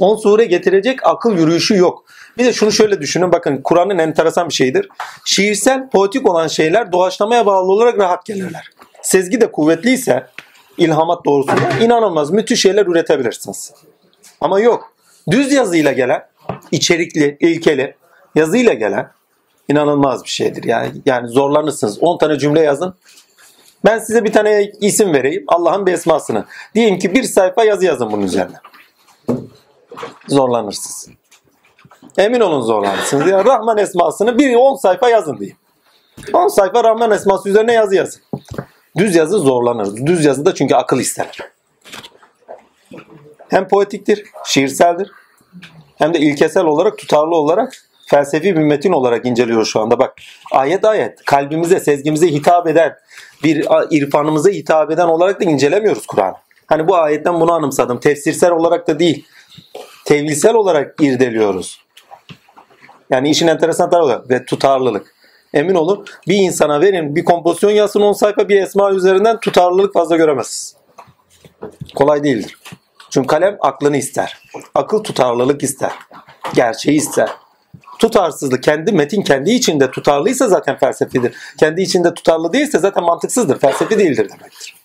10 0.00 0.16
sure 0.16 0.44
getirecek 0.44 1.06
akıl 1.06 1.36
yürüyüşü 1.38 1.76
yok. 1.76 2.04
Bir 2.38 2.44
de 2.44 2.52
şunu 2.52 2.72
şöyle 2.72 3.00
düşünün 3.00 3.32
bakın 3.32 3.60
Kur'an'ın 3.64 3.98
enteresan 3.98 4.48
bir 4.48 4.54
şeyidir. 4.54 4.88
Şiirsel, 5.24 5.90
poetik 5.90 6.30
olan 6.30 6.46
şeyler 6.46 6.92
doğaçlamaya 6.92 7.46
bağlı 7.46 7.72
olarak 7.72 7.98
rahat 7.98 8.26
gelirler. 8.26 8.70
Sezgi 9.02 9.40
de 9.40 9.52
kuvvetliyse 9.52 10.26
ilhamat 10.78 11.24
doğrusunda 11.24 11.70
inanılmaz 11.80 12.30
müthiş 12.30 12.60
şeyler 12.62 12.86
üretebilirsiniz. 12.86 13.72
Ama 14.40 14.60
yok. 14.60 14.92
Düz 15.30 15.52
yazıyla 15.52 15.92
gelen, 15.92 16.28
içerikli, 16.72 17.36
ilkeli 17.40 17.94
yazıyla 18.34 18.72
gelen 18.72 19.10
inanılmaz 19.68 20.24
bir 20.24 20.28
şeydir. 20.28 20.64
Yani 20.64 20.92
yani 21.06 21.28
zorlanırsınız. 21.28 21.98
10 22.00 22.18
tane 22.18 22.38
cümle 22.38 22.60
yazın. 22.60 22.94
Ben 23.84 23.98
size 23.98 24.24
bir 24.24 24.32
tane 24.32 24.72
isim 24.80 25.12
vereyim. 25.12 25.44
Allah'ın 25.48 25.86
bir 25.86 25.92
esmasını. 25.92 26.44
Diyeyim 26.74 26.98
ki 26.98 27.14
bir 27.14 27.22
sayfa 27.22 27.64
yazı 27.64 27.84
yazın 27.84 28.12
bunun 28.12 28.22
üzerine. 28.22 28.56
Zorlanırsınız. 30.28 31.08
Emin 32.18 32.40
olun 32.40 32.60
zorlanırsınız. 32.60 33.30
Ya 33.30 33.44
Rahman 33.44 33.78
esmasını 33.78 34.38
bir 34.38 34.54
10 34.54 34.76
sayfa 34.76 35.08
yazın 35.08 35.38
diyeyim. 35.38 35.56
10 36.32 36.48
sayfa 36.48 36.84
Rahman 36.84 37.10
esması 37.10 37.48
üzerine 37.48 37.72
yazı 37.72 37.94
yazın. 37.94 38.22
Düz 38.96 39.14
yazı 39.14 39.38
zorlanır. 39.38 40.06
Düz 40.06 40.24
yazı 40.24 40.44
da 40.44 40.54
çünkü 40.54 40.74
akıl 40.74 40.98
ister. 40.98 41.38
Hem 43.48 43.68
poetiktir, 43.68 44.24
şiirseldir. 44.44 45.10
Hem 45.96 46.14
de 46.14 46.18
ilkesel 46.18 46.64
olarak, 46.64 46.98
tutarlı 46.98 47.36
olarak 47.36 47.72
felsefi 48.06 48.56
bir 48.56 48.62
metin 48.62 48.92
olarak 48.92 49.26
inceliyoruz 49.26 49.68
şu 49.68 49.80
anda. 49.80 49.98
Bak 49.98 50.14
ayet 50.52 50.84
ayet 50.84 51.24
kalbimize, 51.24 51.80
sezgimize 51.80 52.26
hitap 52.26 52.66
eden 52.66 52.96
bir 53.44 53.66
irfanımıza 53.90 54.50
hitap 54.50 54.90
eden 54.90 55.06
olarak 55.06 55.40
da 55.40 55.44
incelemiyoruz 55.44 56.06
Kur'an'ı. 56.06 56.34
Hani 56.66 56.88
bu 56.88 56.96
ayetten 56.96 57.40
bunu 57.40 57.52
anımsadım. 57.52 58.00
Tefsirsel 58.00 58.50
olarak 58.50 58.88
da 58.88 58.98
değil. 58.98 59.26
Tevilsel 60.04 60.54
olarak 60.54 60.94
irdeliyoruz. 61.00 61.87
Yani 63.10 63.30
işin 63.30 63.46
enteresan 63.46 63.90
tarafı 63.90 64.28
ve 64.30 64.44
tutarlılık. 64.44 65.14
Emin 65.54 65.74
olun 65.74 66.04
bir 66.28 66.36
insana 66.36 66.80
verin 66.80 67.16
bir 67.16 67.24
kompozisyon 67.24 67.70
yazsın 67.70 68.00
10 68.00 68.12
sayfa 68.12 68.48
bir 68.48 68.62
esma 68.62 68.90
üzerinden 68.90 69.40
tutarlılık 69.40 69.94
fazla 69.94 70.16
göremezsiniz. 70.16 70.76
Kolay 71.94 72.24
değildir. 72.24 72.58
Çünkü 73.10 73.26
kalem 73.26 73.56
aklını 73.60 73.96
ister. 73.96 74.38
Akıl 74.74 75.02
tutarlılık 75.02 75.62
ister. 75.62 75.92
Gerçeği 76.54 76.96
ister. 76.96 77.30
Tutarsızlık 77.98 78.62
kendi 78.62 78.92
metin 78.92 79.22
kendi 79.22 79.50
içinde 79.50 79.90
tutarlıysa 79.90 80.48
zaten 80.48 80.78
felsefedir. 80.78 81.36
Kendi 81.58 81.82
içinde 81.82 82.14
tutarlı 82.14 82.52
değilse 82.52 82.78
zaten 82.78 83.04
mantıksızdır. 83.04 83.58
Felsefi 83.58 83.98
değildir 83.98 84.28
demektir. 84.28 84.77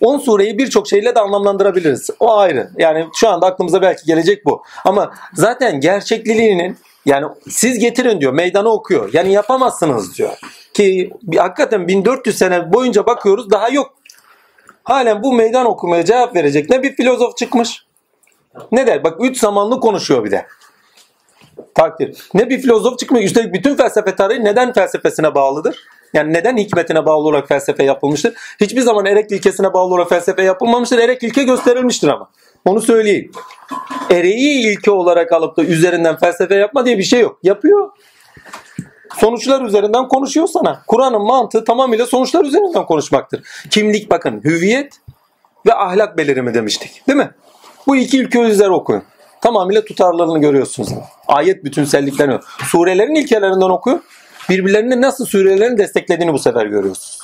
10 0.00 0.18
sureyi 0.18 0.58
birçok 0.58 0.88
şeyle 0.88 1.14
de 1.14 1.20
anlamlandırabiliriz. 1.20 2.10
O 2.20 2.36
ayrı. 2.36 2.70
Yani 2.78 3.06
şu 3.14 3.28
anda 3.28 3.46
aklımıza 3.46 3.82
belki 3.82 4.06
gelecek 4.06 4.46
bu. 4.46 4.62
Ama 4.84 5.14
zaten 5.34 5.80
gerçekliliğinin 5.80 6.76
yani 7.06 7.26
siz 7.48 7.78
getirin 7.78 8.20
diyor 8.20 8.32
meydana 8.32 8.68
okuyor. 8.68 9.10
Yani 9.12 9.32
yapamazsınız 9.32 10.18
diyor. 10.18 10.38
Ki 10.74 11.10
hakikaten 11.36 11.88
1400 11.88 12.38
sene 12.38 12.72
boyunca 12.72 13.06
bakıyoruz 13.06 13.50
daha 13.50 13.68
yok. 13.68 13.94
Halen 14.84 15.22
bu 15.22 15.32
meydan 15.32 15.66
okumaya 15.66 16.04
cevap 16.04 16.36
verecek 16.36 16.70
ne 16.70 16.82
bir 16.82 16.96
filozof 16.96 17.36
çıkmış. 17.36 17.86
Ne 18.72 18.86
der? 18.86 19.04
Bak 19.04 19.16
üç 19.20 19.38
zamanlı 19.38 19.80
konuşuyor 19.80 20.24
bir 20.24 20.30
de. 20.30 20.46
Takdir. 21.74 22.28
Ne 22.34 22.50
bir 22.50 22.60
filozof 22.60 22.98
çıkmış. 22.98 23.24
Üstelik 23.24 23.54
bütün 23.54 23.76
felsefe 23.76 24.16
tarihi 24.16 24.44
neden 24.44 24.72
felsefesine 24.72 25.34
bağlıdır? 25.34 25.76
Yani 26.14 26.32
neden 26.32 26.56
hikmetine 26.56 27.06
bağlı 27.06 27.28
olarak 27.28 27.48
felsefe 27.48 27.84
yapılmıştır? 27.84 28.34
Hiçbir 28.60 28.80
zaman 28.80 29.06
erek 29.06 29.32
ilkesine 29.32 29.74
bağlı 29.74 29.94
olarak 29.94 30.08
felsefe 30.08 30.42
yapılmamıştır. 30.42 30.98
Erek 30.98 31.22
ilke 31.22 31.42
gösterilmiştir 31.42 32.08
ama. 32.08 32.30
Onu 32.64 32.80
söyleyeyim. 32.80 33.30
Ereği 34.10 34.66
ilke 34.66 34.90
olarak 34.90 35.32
alıp 35.32 35.56
da 35.56 35.64
üzerinden 35.64 36.16
felsefe 36.16 36.54
yapma 36.54 36.86
diye 36.86 36.98
bir 36.98 37.02
şey 37.02 37.20
yok. 37.20 37.38
Yapıyor. 37.42 37.90
Sonuçlar 39.18 39.62
üzerinden 39.62 40.08
konuşuyor 40.08 40.46
sana. 40.46 40.82
Kur'an'ın 40.86 41.22
mantığı 41.22 41.64
tamamıyla 41.64 42.06
sonuçlar 42.06 42.44
üzerinden 42.44 42.86
konuşmaktır. 42.86 43.42
Kimlik 43.70 44.10
bakın 44.10 44.40
hüviyet 44.44 44.94
ve 45.66 45.74
ahlak 45.74 46.18
belirimi 46.18 46.54
demiştik. 46.54 47.08
Değil 47.08 47.18
mi? 47.18 47.30
Bu 47.86 47.96
iki 47.96 48.18
ilke 48.18 48.40
üzeri 48.40 48.70
okuyun. 48.70 49.02
Tamamıyla 49.40 49.84
tutarlılığını 49.84 50.40
görüyorsunuz. 50.40 50.88
Ayet 51.28 51.64
bütünselliklerini. 51.64 52.38
Surelerin 52.64 53.14
ilkelerinden 53.14 53.70
okuyun. 53.70 54.02
Birbirlerini 54.50 55.00
nasıl 55.00 55.26
surelerini 55.26 55.78
desteklediğini 55.78 56.32
bu 56.32 56.38
sefer 56.38 56.66
görüyorsunuz. 56.66 57.18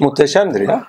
Muhteşemdir 0.00 0.60
ya. 0.60 0.86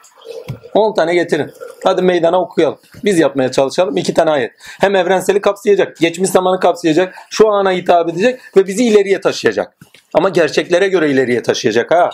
10 0.73 0.93
tane 0.93 1.13
getirin. 1.13 1.51
Hadi 1.83 2.01
meydana 2.01 2.41
okuyalım. 2.41 2.79
Biz 3.03 3.19
yapmaya 3.19 3.51
çalışalım. 3.51 3.97
2 3.97 4.13
tane 4.13 4.31
ayet. 4.31 4.51
Hem 4.59 4.95
evrenseli 4.95 5.41
kapsayacak, 5.41 5.97
geçmiş 5.97 6.29
zamanı 6.29 6.59
kapsayacak, 6.59 7.15
şu 7.29 7.49
ana 7.49 7.71
hitap 7.71 8.09
edecek 8.09 8.39
ve 8.57 8.67
bizi 8.67 8.85
ileriye 8.85 9.21
taşıyacak. 9.21 9.77
Ama 10.13 10.29
gerçeklere 10.29 10.87
göre 10.87 11.11
ileriye 11.11 11.43
taşıyacak 11.43 11.91
ha. 11.91 12.09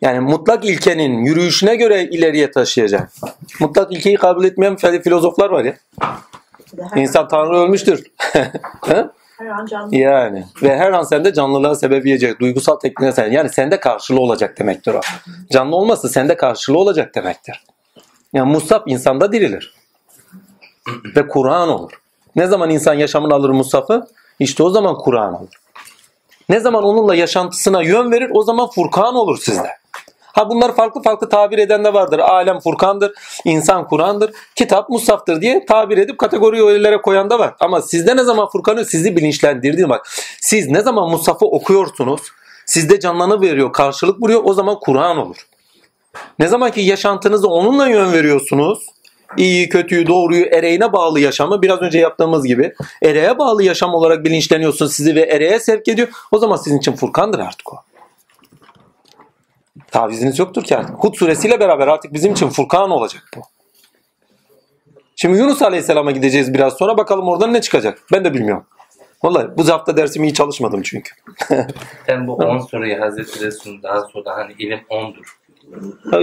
Yani 0.00 0.20
mutlak 0.20 0.64
ilkenin 0.64 1.24
yürüyüşüne 1.24 1.76
göre 1.76 2.04
ileriye 2.04 2.50
taşıyacak. 2.50 3.12
Mutlak 3.60 3.92
ilkeyi 3.92 4.16
kabul 4.16 4.44
etmeyen 4.44 4.76
filozoflar 4.76 5.50
var 5.50 5.64
ya. 5.64 5.76
Her, 6.90 7.02
İnsan 7.02 7.28
Tanrı 7.28 7.56
ölmüştür. 7.56 8.06
Her 9.38 9.46
an 9.46 9.66
canlı. 9.66 9.96
yani. 9.96 10.44
Ve 10.62 10.76
her 10.76 10.92
an 10.92 11.02
sende 11.02 11.34
canlılığa 11.34 11.74
sebebiyecek. 11.74 12.40
Duygusal 12.40 12.76
tekniğe 12.76 13.12
sen. 13.12 13.30
Yani 13.30 13.48
sende 13.48 13.80
karşılığı 13.80 14.20
olacak 14.20 14.58
demektir 14.58 14.94
o. 14.94 15.00
Canlı 15.52 15.76
olması 15.76 16.08
sende 16.08 16.36
karşılığı 16.36 16.78
olacak 16.78 17.14
demektir. 17.14 17.64
Yani 18.32 18.52
Musab 18.52 18.86
insanda 18.86 19.32
dirilir. 19.32 19.74
Ve 21.16 21.28
Kur'an 21.28 21.68
olur. 21.68 21.92
Ne 22.36 22.46
zaman 22.46 22.70
insan 22.70 22.94
yaşamını 22.94 23.34
alır 23.34 23.50
Musaf'ı? 23.50 24.06
İşte 24.38 24.62
o 24.62 24.70
zaman 24.70 24.98
Kur'an 24.98 25.34
olur. 25.34 25.54
Ne 26.48 26.60
zaman 26.60 26.84
onunla 26.84 27.14
yaşantısına 27.14 27.82
yön 27.82 28.12
verir 28.12 28.30
o 28.34 28.42
zaman 28.42 28.70
Furkan 28.70 29.14
olur 29.14 29.38
sizde. 29.38 29.68
Ha 30.36 30.50
bunlar 30.50 30.76
farklı 30.76 31.02
farklı 31.02 31.28
tabir 31.28 31.58
eden 31.58 31.84
de 31.84 31.94
vardır. 31.94 32.18
Alem 32.18 32.60
Furkan'dır, 32.60 33.12
insan 33.44 33.88
Kur'an'dır, 33.88 34.32
kitap 34.56 34.88
Musaf'tır 34.88 35.40
diye 35.40 35.66
tabir 35.66 35.98
edip 35.98 36.18
kategori 36.18 36.64
öğelere 36.64 37.02
koyan 37.02 37.30
da 37.30 37.38
var. 37.38 37.54
Ama 37.60 37.82
sizde 37.82 38.16
ne 38.16 38.24
zaman 38.24 38.48
Furkan'ı 38.48 38.84
sizi 38.84 39.16
bilinçlendirdiği 39.16 39.88
bak. 39.88 40.08
Siz 40.40 40.68
ne 40.68 40.82
zaman 40.82 41.10
Musaf'ı 41.10 41.46
okuyorsunuz, 41.46 42.20
sizde 42.66 43.00
canlanı 43.00 43.40
veriyor, 43.40 43.72
karşılık 43.72 44.22
vuruyor 44.22 44.40
o 44.44 44.54
zaman 44.54 44.78
Kur'an 44.80 45.18
olur. 45.18 45.36
Ne 46.38 46.48
zaman 46.48 46.70
ki 46.70 46.80
yaşantınızı 46.80 47.48
onunla 47.48 47.88
yön 47.88 48.12
veriyorsunuz, 48.12 48.86
iyi, 49.36 49.68
kötüyü, 49.68 50.06
doğruyu, 50.06 50.44
ereğine 50.44 50.92
bağlı 50.92 51.20
yaşamı 51.20 51.62
biraz 51.62 51.82
önce 51.82 51.98
yaptığımız 51.98 52.46
gibi 52.46 52.72
ereğe 53.02 53.38
bağlı 53.38 53.62
yaşam 53.62 53.94
olarak 53.94 54.24
bilinçleniyorsun 54.24 54.86
sizi 54.86 55.14
ve 55.14 55.20
ereğe 55.20 55.60
sevk 55.60 55.88
ediyor. 55.88 56.08
O 56.32 56.38
zaman 56.38 56.56
sizin 56.56 56.78
için 56.78 56.92
Furkan'dır 56.92 57.38
artık 57.38 57.72
o. 57.72 57.76
Taviziniz 59.90 60.38
yoktur 60.38 60.64
ki 60.64 60.76
artık. 60.76 60.94
Hud 60.98 61.14
suresiyle 61.14 61.60
beraber 61.60 61.88
artık 61.88 62.12
bizim 62.12 62.32
için 62.32 62.48
Furkan 62.48 62.90
olacak 62.90 63.22
bu. 63.36 63.40
Şimdi 65.16 65.38
Yunus 65.38 65.62
Aleyhisselam'a 65.62 66.10
gideceğiz 66.10 66.54
biraz 66.54 66.76
sonra. 66.76 66.96
Bakalım 66.96 67.28
oradan 67.28 67.52
ne 67.52 67.60
çıkacak. 67.60 67.98
Ben 68.12 68.24
de 68.24 68.34
bilmiyorum. 68.34 68.66
Vallahi 69.22 69.48
bu 69.56 69.68
hafta 69.68 69.96
dersimi 69.96 70.26
iyi 70.28 70.34
çalışmadım 70.34 70.82
çünkü. 70.82 71.10
Ben 72.08 72.26
bu 72.26 72.34
10 72.36 72.58
soruyu 72.58 73.00
Hazreti 73.00 73.40
Resul'ün 73.40 73.82
daha 73.82 74.00
sonra 74.00 74.36
hani 74.36 74.52
ilim 74.52 74.80
10'dur. 74.90 75.26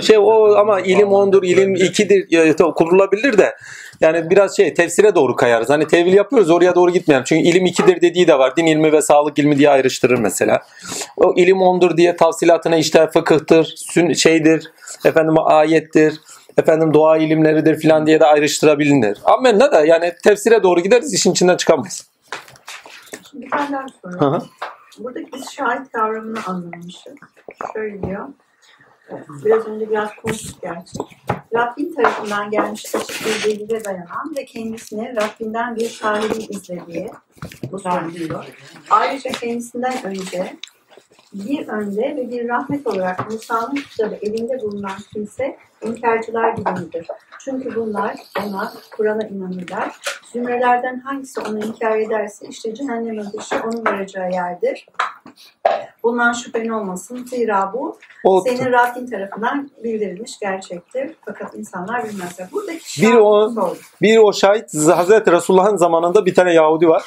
Şey 0.01 0.17
o 0.17 0.55
ama 0.55 0.79
ilim 0.79 1.07
ondur, 1.07 1.43
ilim 1.43 1.75
ikidir 1.75 2.27
kurulabilir 2.75 3.37
de 3.37 3.55
yani 4.01 4.29
biraz 4.29 4.57
şey 4.57 4.73
tefsire 4.73 5.15
doğru 5.15 5.35
kayarız. 5.35 5.69
Hani 5.69 5.87
tevil 5.87 6.13
yapıyoruz 6.13 6.49
oraya 6.49 6.75
doğru 6.75 6.91
gitmeyelim. 6.91 7.23
Çünkü 7.23 7.49
ilim 7.49 7.65
ikidir 7.65 8.01
dediği 8.01 8.27
de 8.27 8.39
var. 8.39 8.55
Din 8.55 8.65
ilmi 8.65 8.91
ve 8.91 9.01
sağlık 9.01 9.39
ilmi 9.39 9.57
diye 9.57 9.69
ayrıştırır 9.69 10.19
mesela. 10.19 10.61
O 11.17 11.33
ilim 11.35 11.61
ondur 11.61 11.97
diye 11.97 12.15
tafsilatına 12.15 12.77
işte 12.77 13.09
fıkıhtır, 13.13 13.73
sün, 13.75 14.13
şeydir, 14.13 14.71
efendim 15.05 15.35
ayettir, 15.37 16.21
efendim 16.57 16.93
doğa 16.93 17.17
ilimleridir 17.17 17.79
filan 17.79 18.07
diye 18.07 18.19
de 18.19 18.25
ayrıştırabilir. 18.25 19.17
Ama 19.25 19.49
ne 19.49 19.71
de 19.71 19.87
yani 19.87 20.13
tefsire 20.23 20.63
doğru 20.63 20.79
gideriz 20.79 21.13
işin 21.13 21.31
içinden 21.31 21.57
çıkamayız. 21.57 22.07
Şimdi 23.31 23.45
bir 23.45 23.51
tane 23.51 23.71
daha 23.71 23.85
soru. 24.01 24.41
Buradaki 24.99 25.33
biz 25.33 25.51
şahit 25.51 25.91
kavramını 25.91 26.39
anlamışız. 26.47 27.13
Şöyle 27.73 28.03
diyor. 28.03 28.27
Biraz 29.45 29.67
önce 29.67 29.89
biraz 29.89 30.15
konuştuk 30.15 30.61
gerçi. 30.61 30.97
Rabbin 31.55 31.93
tarafından 31.93 32.51
gelmiş 32.51 32.85
bir 33.25 33.43
delile 33.43 33.85
dayanan 33.85 34.35
ve 34.37 34.45
kendisine 34.45 35.15
Rabbinden 35.15 35.75
bir 35.75 35.89
şahidin 35.89 36.47
izlediği 36.49 37.11
bu 37.71 37.79
söyleniyor. 37.79 38.45
Ayrıca 38.89 39.31
kendisinden 39.31 40.03
önce 40.05 40.57
bir 41.33 41.67
önde 41.67 42.01
ve 42.01 42.31
bir 42.31 42.47
rahmet 42.47 42.87
olarak 42.87 43.31
Musa'nın 43.31 43.75
kitabı 43.75 44.15
elinde 44.15 44.61
bulunan 44.61 44.97
kimse 45.13 45.57
inkarcılar 45.83 46.49
gibi 46.53 46.71
midir? 46.71 47.07
Çünkü 47.39 47.75
bunlar 47.75 48.15
ona, 48.47 48.73
Kur'an'a 48.97 49.27
inanırlar. 49.27 49.99
Zümrelerden 50.33 50.99
hangisi 50.99 51.41
onu 51.41 51.65
inkar 51.65 51.97
ederse 51.97 52.45
işte 52.49 52.75
cehennem 52.75 53.19
ateşi 53.19 53.55
onun 53.55 53.85
varacağı 53.85 54.31
yerdir. 54.31 54.85
Bundan 56.03 56.33
şüphen 56.33 56.69
olmasın. 56.69 57.25
Zira 57.29 57.73
bu 57.73 57.97
O 58.23 58.41
senin 58.41 58.71
Rabbin 58.71 59.07
tarafından 59.07 59.69
bildirilmiş 59.83 60.39
gerçektir. 60.39 61.11
Fakat 61.25 61.55
insanlar 61.55 62.03
bilmezler. 62.03 62.47
Buradaki 62.51 63.01
Bir 63.01 63.13
o-. 63.13 63.75
Bir 64.01 64.17
o 64.17 64.33
şahit 64.33 64.87
Hazreti 64.87 65.31
Resulullah'ın 65.31 65.77
zamanında 65.77 66.25
bir 66.25 66.35
tane 66.35 66.53
Yahudi 66.53 66.87
var. 66.87 67.03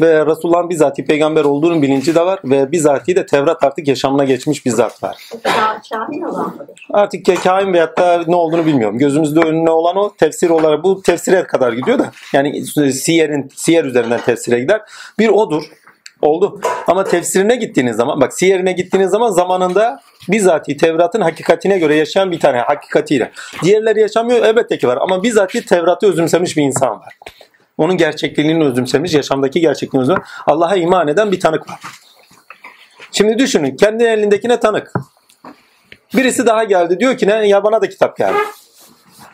Ve 0.00 0.26
Resulullah'ın 0.26 0.70
bizatihi 0.70 1.06
peygamber 1.06 1.44
olduğunun 1.44 1.82
bilinci 1.82 2.14
de 2.14 2.20
var. 2.20 2.40
Ve 2.44 2.72
bizatihi 2.72 3.16
de 3.16 3.26
Tevrat 3.26 3.64
artık 3.64 3.88
yaşamına 3.88 4.24
geçmiş 4.24 4.66
bir 4.66 4.70
zat 4.70 5.02
var. 5.02 5.28
Şahin 5.88 6.22
olan 6.22 6.56
mıdır? 6.56 6.86
Artık 6.90 7.42
kain 7.44 7.72
veyahut 7.72 7.91
da 7.98 8.24
ne 8.26 8.36
olduğunu 8.36 8.66
bilmiyorum. 8.66 8.98
Gözümüzde 8.98 9.40
önüne 9.40 9.70
olan 9.70 9.96
o 9.96 10.14
tefsir 10.14 10.50
olarak 10.50 10.84
bu 10.84 11.02
tefsire 11.02 11.44
kadar 11.44 11.72
gidiyor 11.72 11.98
da. 11.98 12.12
Yani 12.32 12.64
siyerin 12.92 13.50
siyer 13.56 13.84
üzerinden 13.84 14.20
tefsire 14.20 14.60
gider. 14.60 14.80
Bir 15.18 15.28
odur. 15.28 15.62
Oldu. 16.22 16.60
Ama 16.86 17.04
tefsirine 17.04 17.56
gittiğiniz 17.56 17.96
zaman 17.96 18.20
bak 18.20 18.32
siyerine 18.32 18.72
gittiğiniz 18.72 19.10
zaman 19.10 19.30
zamanında 19.30 20.00
bizatihi 20.28 20.76
Tevrat'ın 20.76 21.20
hakikatine 21.20 21.78
göre 21.78 21.94
yaşayan 21.94 22.32
bir 22.32 22.40
tane 22.40 22.58
hakikatiyle. 22.58 23.30
Diğerleri 23.62 24.00
yaşamıyor 24.00 24.44
elbette 24.44 24.78
ki 24.78 24.88
var 24.88 24.98
ama 25.00 25.22
bizatihi 25.22 25.66
Tevrat'ı 25.66 26.06
özümsemiş 26.06 26.56
bir 26.56 26.62
insan 26.62 26.90
var. 26.90 27.18
Onun 27.78 27.96
gerçekliğini 27.96 28.64
özümsemiş, 28.64 29.14
yaşamdaki 29.14 29.60
gerçekliğini 29.60 30.02
özümsemiş. 30.02 30.30
Allah'a 30.46 30.76
iman 30.76 31.08
eden 31.08 31.32
bir 31.32 31.40
tanık 31.40 31.70
var. 31.70 31.80
Şimdi 33.12 33.38
düşünün 33.38 33.76
kendi 33.76 34.04
elindekine 34.04 34.60
tanık. 34.60 34.92
Birisi 36.14 36.46
daha 36.46 36.64
geldi 36.64 37.00
diyor 37.00 37.16
ki 37.16 37.26
ne 37.26 37.48
ya 37.48 37.64
bana 37.64 37.82
da 37.82 37.88
kitap 37.88 38.16
geldi. 38.16 38.38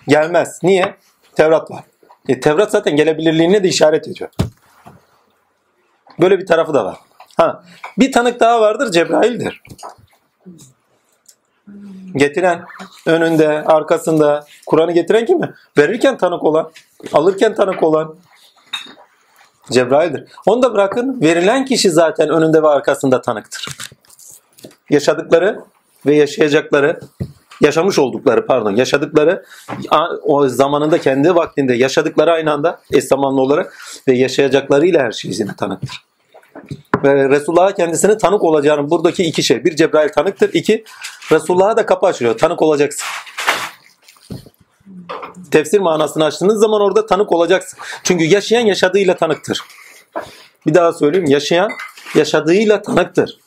Gelmez. 0.08 0.60
Niye? 0.62 0.96
Tevrat 1.34 1.70
var. 1.70 1.84
E, 2.28 2.40
Tevrat 2.40 2.70
zaten 2.70 2.96
gelebilirliğine 2.96 3.62
de 3.62 3.68
işaret 3.68 4.08
ediyor. 4.08 4.30
Böyle 6.20 6.38
bir 6.38 6.46
tarafı 6.46 6.74
da 6.74 6.84
var. 6.84 6.96
Ha, 7.36 7.64
bir 7.98 8.12
tanık 8.12 8.40
daha 8.40 8.60
vardır 8.60 8.92
Cebrail'dir. 8.92 9.62
Getiren, 12.16 12.64
önünde, 13.06 13.48
arkasında, 13.48 14.44
Kur'an'ı 14.66 14.92
getiren 14.92 15.26
kim 15.26 15.40
mi? 15.40 15.54
Verirken 15.78 16.18
tanık 16.18 16.42
olan, 16.42 16.70
alırken 17.12 17.54
tanık 17.54 17.82
olan 17.82 18.16
Cebrail'dir. 19.70 20.24
Onu 20.46 20.62
da 20.62 20.74
bırakın, 20.74 21.20
verilen 21.20 21.64
kişi 21.64 21.90
zaten 21.90 22.28
önünde 22.28 22.62
ve 22.62 22.68
arkasında 22.68 23.20
tanıktır. 23.20 23.78
Yaşadıkları 24.90 25.60
ve 26.06 26.14
yaşayacakları 26.14 27.00
yaşamış 27.60 27.98
oldukları 27.98 28.46
pardon 28.46 28.76
yaşadıkları 28.76 29.44
o 30.22 30.48
zamanında 30.48 30.98
kendi 30.98 31.34
vaktinde 31.34 31.74
yaşadıkları 31.74 32.32
aynı 32.32 32.52
anda 32.52 32.80
eş 32.92 33.04
zamanlı 33.04 33.40
olarak 33.40 33.78
ve 34.08 34.14
yaşayacaklarıyla 34.14 35.02
her 35.02 35.12
şey 35.12 35.30
yine 35.30 35.56
tanıktır. 35.56 36.04
Ve 37.04 37.28
Resulullah'a 37.28 37.74
kendisine 37.74 38.18
tanık 38.18 38.44
olacağının 38.44 38.90
buradaki 38.90 39.24
iki 39.24 39.42
şey. 39.42 39.64
Bir 39.64 39.76
Cebrail 39.76 40.08
tanıktır. 40.08 40.50
iki 40.52 40.84
Resulullah'a 41.32 41.76
da 41.76 41.86
kapı 41.86 42.06
açılıyor. 42.06 42.38
Tanık 42.38 42.62
olacaksın. 42.62 43.06
Tefsir 45.50 45.78
manasını 45.78 46.24
açtığınız 46.24 46.60
zaman 46.60 46.80
orada 46.80 47.06
tanık 47.06 47.32
olacaksın. 47.32 47.78
Çünkü 48.04 48.24
yaşayan 48.24 48.60
yaşadığıyla 48.60 49.16
tanıktır. 49.16 49.60
Bir 50.66 50.74
daha 50.74 50.92
söyleyeyim. 50.92 51.26
Yaşayan 51.26 51.70
yaşadığıyla 52.14 52.82
tanıktır. 52.82 53.38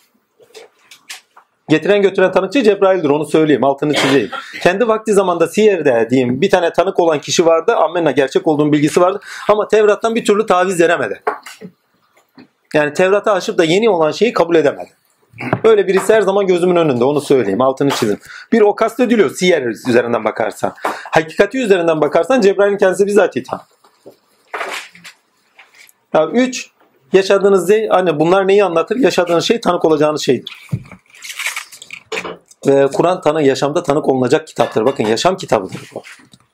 Getiren 1.72 2.02
götüren 2.02 2.32
tanıkçı 2.32 2.64
Cebrail'dir 2.64 3.10
onu 3.10 3.26
söyleyeyim 3.26 3.64
altını 3.64 3.94
çizeyim. 3.94 4.30
Kendi 4.62 4.88
vakti 4.88 5.14
zamanda 5.14 5.48
Siyer'de 5.48 6.08
diyeyim 6.10 6.42
bir 6.42 6.50
tane 6.50 6.74
tanık 6.74 7.00
olan 7.00 7.20
kişi 7.20 7.46
vardı. 7.46 7.76
Amenna 7.76 8.12
gerçek 8.12 8.48
olduğun 8.48 8.72
bilgisi 8.72 9.02
vardı. 9.02 9.20
Ama 9.50 9.68
Tevrat'tan 9.68 10.16
bir 10.16 10.26
türlü 10.26 10.46
taviz 10.46 10.82
veremedi. 10.82 11.22
Yani 12.74 12.94
Tevrat'a 12.94 13.34
aşıp 13.34 13.58
da 13.58 13.64
yeni 13.64 13.90
olan 13.90 14.12
şeyi 14.12 14.34
kabul 14.34 14.56
edemedi. 14.56 14.90
Öyle 15.64 15.88
birisi 15.88 16.14
her 16.14 16.22
zaman 16.22 16.48
gözümün 16.48 16.76
önünde 16.76 17.04
onu 17.04 17.22
söyleyeyim 17.22 17.62
altını 17.62 17.90
çizin. 17.90 18.20
Bir 18.52 18.62
o 18.62 18.76
kastediliyor 18.76 19.30
Siyer 19.30 19.64
üzerinden 19.64 20.24
bakarsan. 20.24 20.74
Hakikati 21.12 21.58
üzerinden 21.58 22.02
bakarsan 22.02 22.42
Cebrail'in 22.42 22.78
kendisi 22.78 23.08
bizatihi 23.08 23.44
tanık. 23.44 23.66
Ya 26.14 26.28
üç, 26.28 26.70
yaşadığınız 27.14 27.68
şey, 27.68 27.88
hani 27.88 28.20
bunlar 28.20 28.48
neyi 28.48 28.64
anlatır? 28.64 28.96
Yaşadığınız 28.96 29.46
şey 29.46 29.62
tanık 29.62 29.86
olacağınız 29.86 30.26
şeydir. 30.26 30.52
Ve 32.68 32.88
Kur'an 32.88 33.22
tanı 33.22 33.44
yaşamda 33.44 33.84
tanık 33.84 34.10
olunacak 34.10 34.48
kitaptır. 34.48 34.86
Bakın 34.86 35.04
yaşam 35.04 35.38
kitabıdır 35.38 35.92
bu. 35.96 36.02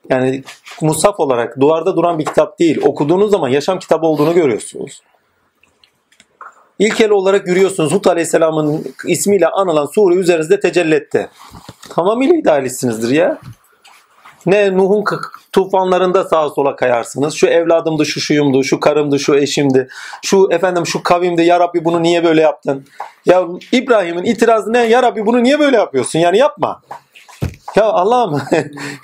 Yani 0.10 0.44
musaf 0.82 1.20
olarak 1.20 1.60
duvarda 1.60 1.96
duran 1.96 2.20
bir 2.20 2.26
kitap 2.26 2.60
değil. 2.60 2.82
Okuduğunuz 2.84 3.32
zaman 3.32 3.50
yaşam 3.50 3.80
kitabı 3.80 4.06
olduğunu 4.06 4.34
görüyorsunuz. 4.34 5.02
İlkel 6.80 7.10
olarak 7.10 7.48
yürüyorsunuz. 7.48 7.94
Hud 7.94 8.06
Aleyhisselam'ın 8.06 8.86
ismiyle 9.06 9.48
anılan 9.48 9.86
sure 9.86 10.16
üzerinizde 10.16 10.60
tecelli 10.60 10.96
etti. 10.96 11.30
Tamamıyla 11.90 12.36
idealistsinizdir 12.36 13.10
ya. 13.10 13.40
Ne 14.46 14.78
Nuh'un 14.78 15.04
tufanlarında 15.58 16.24
sağa 16.24 16.50
sola 16.50 16.76
kayarsınız. 16.76 17.34
Şu 17.34 17.48
evladımdı, 17.48 18.06
şu 18.06 18.20
şuyumdu, 18.20 18.64
şu 18.64 18.80
karımdı, 18.80 19.20
şu 19.20 19.36
eşimdi. 19.36 19.88
Şu 20.22 20.48
efendim 20.52 20.86
şu 20.86 21.04
kavimdi. 21.04 21.42
Ya 21.42 21.60
Rabbi 21.60 21.86
bunu 21.86 22.04
niye 22.04 22.24
böyle 22.24 22.42
yaptın? 22.42 22.86
Ya 23.26 23.46
İbrahim'in 23.72 24.24
itirazı 24.24 24.74
ne? 24.74 24.80
Ya 24.80 25.04
Rabbi 25.04 25.26
bunu 25.26 25.44
niye 25.44 25.60
böyle 25.60 25.78
yapıyorsun? 25.78 26.20
Yani 26.20 26.38
yapma. 26.38 26.82
Ya 27.76 27.86
Allah'ım 27.86 28.42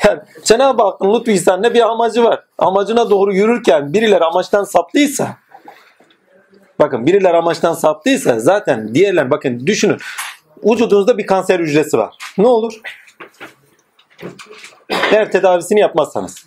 yani 0.04 0.20
Cenab-ı 0.44 0.84
Hakk'ın 0.84 1.14
lütfu 1.14 1.32
ihsanında 1.32 1.74
bir 1.74 1.82
amacı 1.82 2.24
var. 2.24 2.44
Amacına 2.58 3.10
doğru 3.10 3.34
yürürken 3.34 3.94
birileri 3.94 4.24
amaçtan 4.24 4.64
saptıysa 4.64 5.38
bakın 6.80 7.06
birileri 7.06 7.38
amaçtan 7.38 7.74
saptıysa 7.74 8.40
zaten 8.40 8.96
diğerler 8.96 9.32
bakın 9.32 9.68
düşünün 9.68 9.98
vücudunuzda 10.64 11.18
bir 11.18 11.28
kanser 11.28 11.60
hücresi 11.60 11.98
var. 11.98 12.16
Ne 12.38 12.48
olur? 12.48 12.82
Eğer 14.90 15.32
tedavisini 15.32 15.80
yapmazsanız 15.80 16.46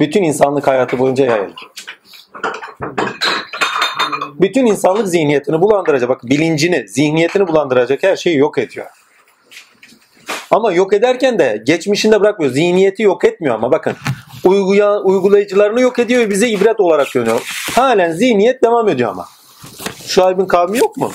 bütün 0.00 0.22
insanlık 0.22 0.66
hayatı 0.66 0.98
boyunca 0.98 1.24
yayılır. 1.24 1.68
Bütün 4.40 4.66
insanlık 4.66 5.08
zihniyetini 5.08 5.62
bulandıracak. 5.62 6.08
Bak 6.08 6.24
bilincini, 6.24 6.88
zihniyetini 6.88 7.48
bulandıracak 7.48 8.02
her 8.02 8.16
şeyi 8.16 8.36
yok 8.36 8.58
ediyor. 8.58 8.86
Ama 10.50 10.72
yok 10.72 10.92
ederken 10.92 11.38
de 11.38 11.62
geçmişinde 11.66 12.20
bırakmıyor. 12.20 12.52
Zihniyeti 12.52 13.02
yok 13.02 13.24
etmiyor 13.24 13.54
ama 13.54 13.72
bakın. 13.72 13.96
Uyguya, 14.44 15.00
uygulayıcılarını 15.00 15.80
yok 15.80 15.98
ediyor 15.98 16.20
ve 16.20 16.30
bize 16.30 16.48
ibret 16.48 16.80
olarak 16.80 17.14
dönüyor. 17.14 17.42
Halen 17.74 18.12
zihniyet 18.12 18.62
devam 18.62 18.88
ediyor 18.88 19.10
ama. 19.10 19.26
Şuayb'in 20.06 20.46
kavmi 20.46 20.78
yok 20.78 20.96
mu? 20.96 21.12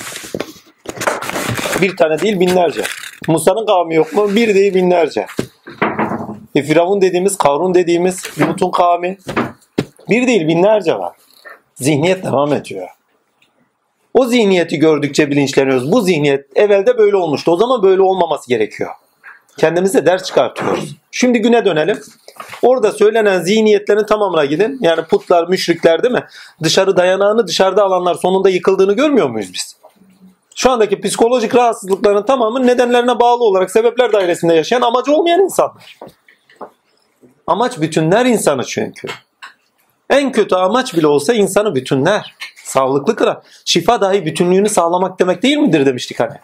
Bir 1.82 1.96
tane 1.96 2.18
değil 2.18 2.40
binlerce. 2.40 2.82
Musa'nın 3.28 3.66
kavmi 3.66 3.94
yok 3.94 4.12
mu? 4.12 4.36
Bir 4.36 4.54
değil 4.54 4.74
binlerce. 4.74 5.26
E, 6.54 6.62
Firavun 6.62 7.00
dediğimiz, 7.00 7.38
Karun 7.38 7.74
dediğimiz, 7.74 8.22
Lut'un 8.40 8.70
kavmi. 8.70 9.18
Bir 10.08 10.26
değil 10.26 10.48
binlerce 10.48 10.94
var. 10.98 11.16
Zihniyet 11.74 12.24
devam 12.24 12.52
ediyor. 12.52 12.88
O 14.14 14.24
zihniyeti 14.24 14.78
gördükçe 14.78 15.30
bilinçleniyoruz. 15.30 15.92
Bu 15.92 16.00
zihniyet 16.00 16.56
evvelde 16.56 16.98
böyle 16.98 17.16
olmuştu. 17.16 17.52
O 17.52 17.56
zaman 17.56 17.82
böyle 17.82 18.02
olmaması 18.02 18.48
gerekiyor. 18.48 18.90
Kendimize 19.56 20.06
ders 20.06 20.22
çıkartıyoruz. 20.22 20.96
Şimdi 21.10 21.38
güne 21.38 21.64
dönelim. 21.64 22.00
Orada 22.62 22.92
söylenen 22.92 23.40
zihniyetlerin 23.40 24.06
tamamına 24.06 24.44
gidin. 24.44 24.78
Yani 24.80 25.04
putlar, 25.04 25.48
müşrikler 25.48 26.02
değil 26.02 26.14
mi? 26.14 26.24
Dışarı 26.62 26.96
dayanağını 26.96 27.46
dışarıda 27.46 27.84
alanlar 27.84 28.14
sonunda 28.14 28.50
yıkıldığını 28.50 28.92
görmüyor 28.92 29.28
muyuz 29.28 29.52
biz? 29.54 29.76
Şu 30.54 30.70
andaki 30.70 31.00
psikolojik 31.00 31.54
rahatsızlıkların 31.54 32.22
tamamı 32.22 32.66
nedenlerine 32.66 33.20
bağlı 33.20 33.44
olarak 33.44 33.70
sebepler 33.70 34.12
dairesinde 34.12 34.54
yaşayan 34.54 34.80
amacı 34.80 35.12
olmayan 35.12 35.40
insanlar. 35.40 35.98
Amaç 37.46 37.80
bütünler 37.80 38.26
insanı 38.26 38.64
çünkü. 38.64 39.08
En 40.10 40.32
kötü 40.32 40.54
amaç 40.54 40.94
bile 40.94 41.06
olsa 41.06 41.32
insanı 41.32 41.74
bütünler. 41.74 42.34
Sağlıklı 42.64 43.16
kılar. 43.16 43.38
Şifa 43.64 44.00
dahi 44.00 44.26
bütünlüğünü 44.26 44.68
sağlamak 44.68 45.18
demek 45.18 45.42
değil 45.42 45.58
midir 45.58 45.86
demiştik 45.86 46.20
hani. 46.20 46.36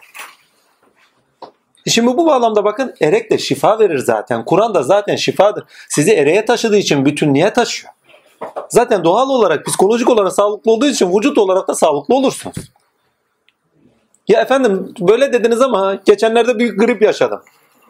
Şimdi 1.87 2.07
bu 2.07 2.25
bağlamda 2.25 2.63
bakın 2.63 2.95
erek 3.01 3.31
de 3.31 3.37
şifa 3.37 3.79
verir 3.79 3.97
zaten. 3.97 4.45
Kur'an 4.45 4.73
da 4.73 4.83
zaten 4.83 5.15
şifadır. 5.15 5.63
Sizi 5.89 6.13
ereğe 6.13 6.45
taşıdığı 6.45 6.77
için 6.77 7.05
bütünlüğe 7.05 7.53
taşıyor. 7.53 7.93
Zaten 8.69 9.03
doğal 9.03 9.29
olarak 9.29 9.65
psikolojik 9.65 10.09
olarak 10.09 10.33
sağlıklı 10.33 10.71
olduğu 10.71 10.87
için 10.87 11.17
vücut 11.17 11.37
olarak 11.37 11.67
da 11.67 11.75
sağlıklı 11.75 12.15
olursunuz. 12.15 12.55
Ya 14.27 14.41
efendim 14.41 14.93
böyle 14.99 15.33
dediniz 15.33 15.61
ama 15.61 15.95
geçenlerde 16.05 16.59
büyük 16.59 16.79
grip 16.79 17.01
yaşadım. 17.01 17.41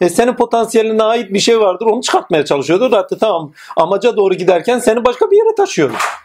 E 0.01 0.09
senin 0.09 0.33
potansiyeline 0.33 1.03
ait 1.03 1.33
bir 1.33 1.39
şey 1.39 1.59
vardır 1.59 1.85
onu 1.85 2.01
çıkartmaya 2.01 2.45
çalışıyordur. 2.45 2.91
Hatta 2.91 3.17
tamam 3.17 3.51
amaca 3.77 4.17
doğru 4.17 4.33
giderken 4.33 4.79
seni 4.79 5.05
başka 5.05 5.31
bir 5.31 5.37
yere 5.37 5.55
taşıyordur. 5.55 6.19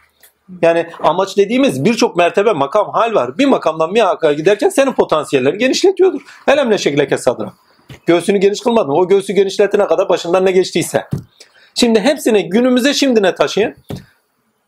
Yani 0.61 0.89
amaç 0.99 1.37
dediğimiz 1.37 1.85
birçok 1.85 2.15
mertebe, 2.15 2.53
makam, 2.53 2.89
hal 2.89 3.13
var. 3.13 3.37
Bir 3.37 3.45
makamdan 3.45 3.95
bir 3.95 3.99
hakka 3.99 4.33
giderken 4.33 4.69
senin 4.69 4.93
potansiyellerini 4.93 5.57
genişletiyordur. 5.57 6.21
Elem 6.47 6.69
ne 6.69 6.77
şekilde 6.77 7.07
kesadına. 7.07 7.53
Göğsünü 8.05 8.37
geniş 8.37 8.61
kılmadın. 8.61 8.91
O 8.91 9.07
göğsü 9.07 9.33
genişletene 9.33 9.87
kadar 9.87 10.09
başından 10.09 10.45
ne 10.45 10.51
geçtiyse. 10.51 11.07
Şimdi 11.75 11.99
hepsini 11.99 12.49
günümüze 12.49 12.93
şimdine 12.93 13.35
taşıyın. 13.35 13.75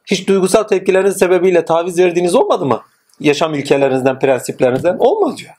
Hiç 0.06 0.28
duygusal 0.28 0.64
tepkileriniz 0.64 1.18
sebebiyle 1.18 1.66
taviz 1.66 2.00
verdiğiniz 2.00 2.36
olmadı 2.36 2.66
mı? 2.66 2.82
Yaşam 3.20 3.54
ilkelerinizden, 3.54 4.20
prensiplerinizden 4.20 4.96
olmaz 5.00 5.38
diyor. 5.38 5.54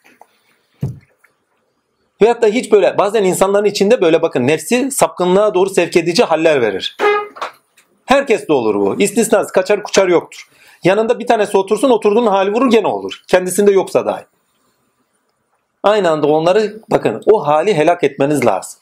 Veyahut 2.23 2.43
da 2.43 2.47
hiç 2.47 2.73
böyle 2.73 2.99
bazen 2.99 3.25
insanların 3.25 3.65
içinde 3.65 4.01
böyle 4.01 4.23
bakın 4.23 4.47
nefsi 4.47 4.91
sapkınlığa 4.91 5.55
doğru 5.55 5.71
sevk 5.71 5.97
edici 5.97 6.25
haller 6.25 6.63
verir. 6.63 6.97
Herkes 8.07 8.49
de 8.49 8.53
olur 8.53 8.75
bu. 8.75 9.03
İstisnası 9.03 9.53
kaçar 9.53 9.83
kuçar 9.83 10.09
yoktur. 10.09 10.49
Yanında 10.85 11.19
bir 11.19 11.27
tanesi 11.27 11.57
otursun 11.57 11.91
oturduğun 11.91 12.27
hali 12.27 12.53
vurur 12.53 12.71
gene 12.71 12.87
olur. 12.87 13.23
Kendisinde 13.29 13.73
yoksa 13.73 14.07
dahi. 14.07 14.25
Aynı 15.83 16.11
anda 16.11 16.27
onları 16.27 16.81
bakın 16.91 17.23
o 17.27 17.47
hali 17.47 17.75
helak 17.75 18.05
etmeniz 18.05 18.47
lazım. 18.47 18.81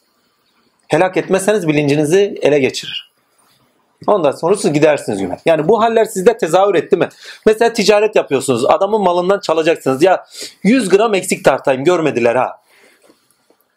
Helak 0.89 1.17
etmezseniz 1.17 1.69
bilincinizi 1.69 2.39
ele 2.43 2.59
geçirir. 2.59 3.13
Ondan 4.07 4.31
sonra 4.31 4.57
siz 4.57 4.73
gidersiniz 4.73 5.19
güne. 5.19 5.39
Yani 5.47 5.69
bu 5.69 5.83
haller 5.83 6.05
sizde 6.05 6.39
tezahür 6.39 6.75
etti 6.75 6.97
mi? 6.97 7.09
Mesela 7.47 7.73
ticaret 7.73 8.17
yapıyorsunuz. 8.17 8.65
Adamın 8.65 9.01
malından 9.01 9.41
çalacaksınız. 9.41 10.03
Ya 10.03 10.27
100 10.63 10.89
gram 10.89 11.15
eksik 11.15 11.45
tartayım 11.45 11.85
görmediler 11.85 12.35
ha. 12.35 12.61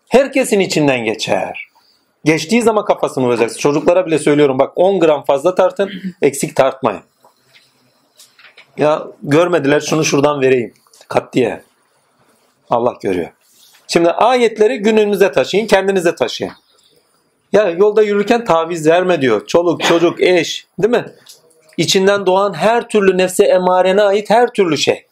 Herkesin 0.10 0.60
içinden 0.60 1.04
geçer. 1.04 1.70
Geçtiği 2.26 2.62
zaman 2.62 2.86
kafasını 2.86 3.26
vuracaksın. 3.26 3.60
Çocuklara 3.60 4.06
bile 4.06 4.20
söylüyorum 4.20 4.60
bak 4.60 4.72
10 4.76 5.00
gram 5.00 5.24
fazla 5.24 5.56
tartın 5.56 5.92
eksik 6.22 6.56
tartmayın. 6.56 7.02
Ya 8.78 9.08
görmediler 9.24 9.80
şunu 9.80 10.06
şuradan 10.06 10.42
vereyim. 10.42 10.74
Kat 11.08 11.34
diye. 11.34 11.64
Allah 12.70 12.94
görüyor. 13.02 13.30
Şimdi 13.88 14.12
ayetleri 14.12 14.78
gününüze 14.78 15.32
taşıyın, 15.32 15.68
kendinize 15.68 16.16
taşıyın. 16.16 16.54
Ya 17.52 17.70
yolda 17.70 18.02
yürürken 18.02 18.46
taviz 18.46 18.88
verme 18.88 19.22
diyor. 19.22 19.48
Çoluk, 19.48 19.84
çocuk, 19.84 20.22
eş, 20.22 20.68
değil 20.80 20.92
mi? 20.94 21.06
İçinden 21.78 22.26
doğan 22.26 22.54
her 22.54 22.90
türlü 22.90 23.18
nefse 23.18 23.46
emarene 23.46 24.02
ait 24.02 24.30
her 24.30 24.48
türlü 24.54 24.78
şey. 24.78 25.06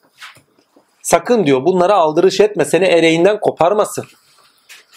Sakın 1.01 1.45
diyor 1.45 1.65
bunlara 1.65 1.93
aldırış 1.95 2.39
etme 2.39 2.65
seni 2.65 2.85
ereğinden 2.85 3.39
koparmasın. 3.39 4.05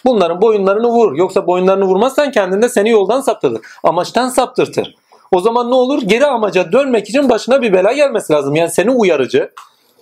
Bunların 0.04 0.42
boyunlarını 0.42 0.88
vur. 0.88 1.16
Yoksa 1.16 1.46
boyunlarını 1.46 1.84
vurmazsan 1.84 2.30
kendinde 2.30 2.68
seni 2.68 2.90
yoldan 2.90 3.20
saptırır. 3.20 3.60
Amaçtan 3.82 4.28
saptırtır. 4.28 4.94
O 5.32 5.40
zaman 5.40 5.70
ne 5.70 5.74
olur? 5.74 6.02
Geri 6.02 6.26
amaca 6.26 6.72
dönmek 6.72 7.08
için 7.08 7.28
başına 7.28 7.62
bir 7.62 7.72
bela 7.72 7.92
gelmesi 7.92 8.32
lazım. 8.32 8.54
Yani 8.54 8.70
seni 8.70 8.90
uyarıcı 8.90 9.50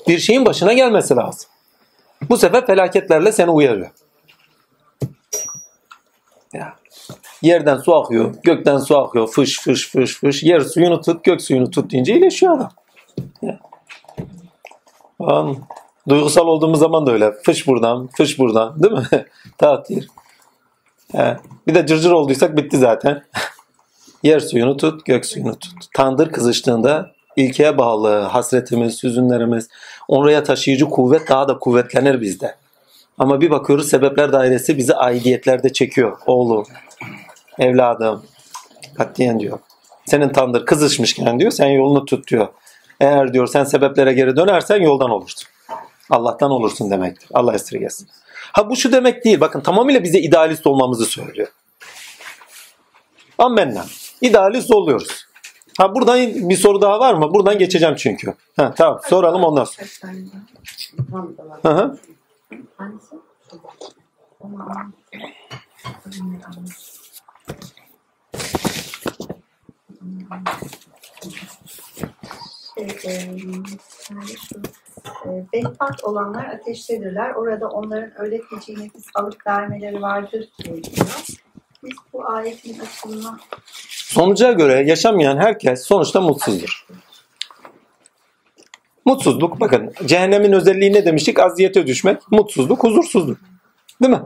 bir 0.08 0.18
şeyin 0.18 0.46
başına 0.46 0.72
gelmesi 0.72 1.16
lazım. 1.16 1.50
Bu 2.30 2.36
sefer 2.36 2.66
felaketlerle 2.66 3.32
seni 3.32 3.50
uyarıyor. 3.50 3.90
Ya. 6.52 6.74
Yerden 7.42 7.76
su 7.76 7.96
akıyor, 7.96 8.34
gökten 8.42 8.78
su 8.78 8.98
akıyor, 8.98 9.28
fış 9.28 9.60
fış 9.60 9.90
fış 9.90 10.20
fış. 10.20 10.42
Yer 10.42 10.60
suyunu 10.60 11.00
tut, 11.00 11.24
gök 11.24 11.42
suyunu 11.42 11.70
tut 11.70 11.92
deyince 11.92 12.12
iyileşiyor 12.12 12.56
adam. 12.56 12.70
Ya. 13.42 13.58
An, 15.20 15.56
duygusal 16.08 16.46
olduğumuz 16.46 16.78
zaman 16.78 17.06
da 17.06 17.12
öyle. 17.12 17.32
Fış 17.32 17.66
buradan, 17.66 18.08
fış 18.16 18.38
buradan 18.38 18.82
değil 18.82 18.94
mi? 18.94 19.06
Tatil. 19.58 20.06
He. 21.12 21.36
Bir 21.66 21.74
de 21.74 21.86
cırcır 21.86 22.10
olduysak 22.10 22.56
bitti 22.56 22.76
zaten. 22.78 23.24
Yer 24.22 24.40
suyunu 24.40 24.76
tut, 24.76 25.06
gök 25.06 25.26
suyunu 25.26 25.58
tut. 25.58 25.72
Tandır 25.94 26.32
kızıştığında 26.32 27.12
ilkeye 27.36 27.78
bağlı 27.78 28.18
hasretimiz, 28.18 29.02
hüzünlerimiz, 29.02 29.68
oraya 30.08 30.42
taşıyıcı 30.42 30.84
kuvvet 30.84 31.28
daha 31.28 31.48
da 31.48 31.58
kuvvetlenir 31.58 32.20
bizde. 32.20 32.56
Ama 33.18 33.40
bir 33.40 33.50
bakıyoruz 33.50 33.88
sebepler 33.88 34.32
dairesi 34.32 34.76
bizi 34.76 34.94
aidiyetlerde 34.94 35.72
çekiyor. 35.72 36.18
Oğlum, 36.26 36.66
evladım, 37.58 38.22
katiyen 38.96 39.40
diyor. 39.40 39.58
Senin 40.06 40.28
tandır 40.28 40.66
kızışmışken 40.66 41.40
diyor 41.40 41.50
sen 41.50 41.68
yolunu 41.68 42.04
tut 42.04 42.30
diyor. 42.30 42.48
Eğer 43.00 43.32
diyor 43.32 43.46
sen 43.46 43.64
sebeplere 43.64 44.12
geri 44.12 44.36
dönersen 44.36 44.80
yoldan 44.80 45.10
olursun. 45.10 45.48
Allah'tan 46.10 46.50
olursun 46.50 46.90
demektir. 46.90 47.28
Allah 47.34 47.54
esirgesin. 47.54 48.08
Ha 48.52 48.70
bu 48.70 48.76
şu 48.76 48.92
demek 48.92 49.24
değil. 49.24 49.40
Bakın 49.40 49.60
tamamıyla 49.60 50.02
bize 50.02 50.18
idealist 50.18 50.66
olmamızı 50.66 51.04
söylüyor. 51.04 51.48
Ammenna. 53.38 53.84
İdealist 54.20 54.70
oluyoruz. 54.70 55.26
Ha 55.78 55.94
buradan 55.94 56.18
bir 56.48 56.56
soru 56.56 56.82
daha 56.82 57.00
var 57.00 57.14
mı? 57.14 57.34
Buradan 57.34 57.58
geçeceğim 57.58 57.96
çünkü. 57.96 58.34
Ha, 58.56 58.74
tamam 58.76 59.00
soralım 59.08 59.44
ondan 59.44 59.64
sonra. 59.64 59.88
Hı 61.62 61.68
hı. 61.68 61.98
Bedbaht 75.52 76.04
olanlar 76.04 76.44
ateştedirler. 76.44 77.34
Orada 77.34 77.68
onların 77.68 78.10
öyle 78.20 78.40
feci 78.50 78.72
nefis 78.72 79.06
alıp 79.14 79.46
vermeleri 79.46 80.02
vardır 80.02 80.48
diyor. 80.64 80.78
Biz 81.84 81.96
bu 82.12 82.28
ayetin 82.30 82.78
açılımına 82.78 83.38
Sonuca 84.08 84.52
göre 84.52 84.84
yaşamayan 84.86 85.36
herkes 85.36 85.84
sonuçta 85.84 86.20
mutsuzdur. 86.20 86.86
Mutsuzluk 89.04 89.60
bakın 89.60 89.92
cehennemin 90.06 90.52
özelliği 90.52 90.92
ne 90.92 91.04
demiştik? 91.04 91.38
Aziyete 91.38 91.86
düşmek, 91.86 92.32
mutsuzluk, 92.32 92.84
huzursuzluk. 92.84 93.38
Değil 94.02 94.12
mi? 94.12 94.22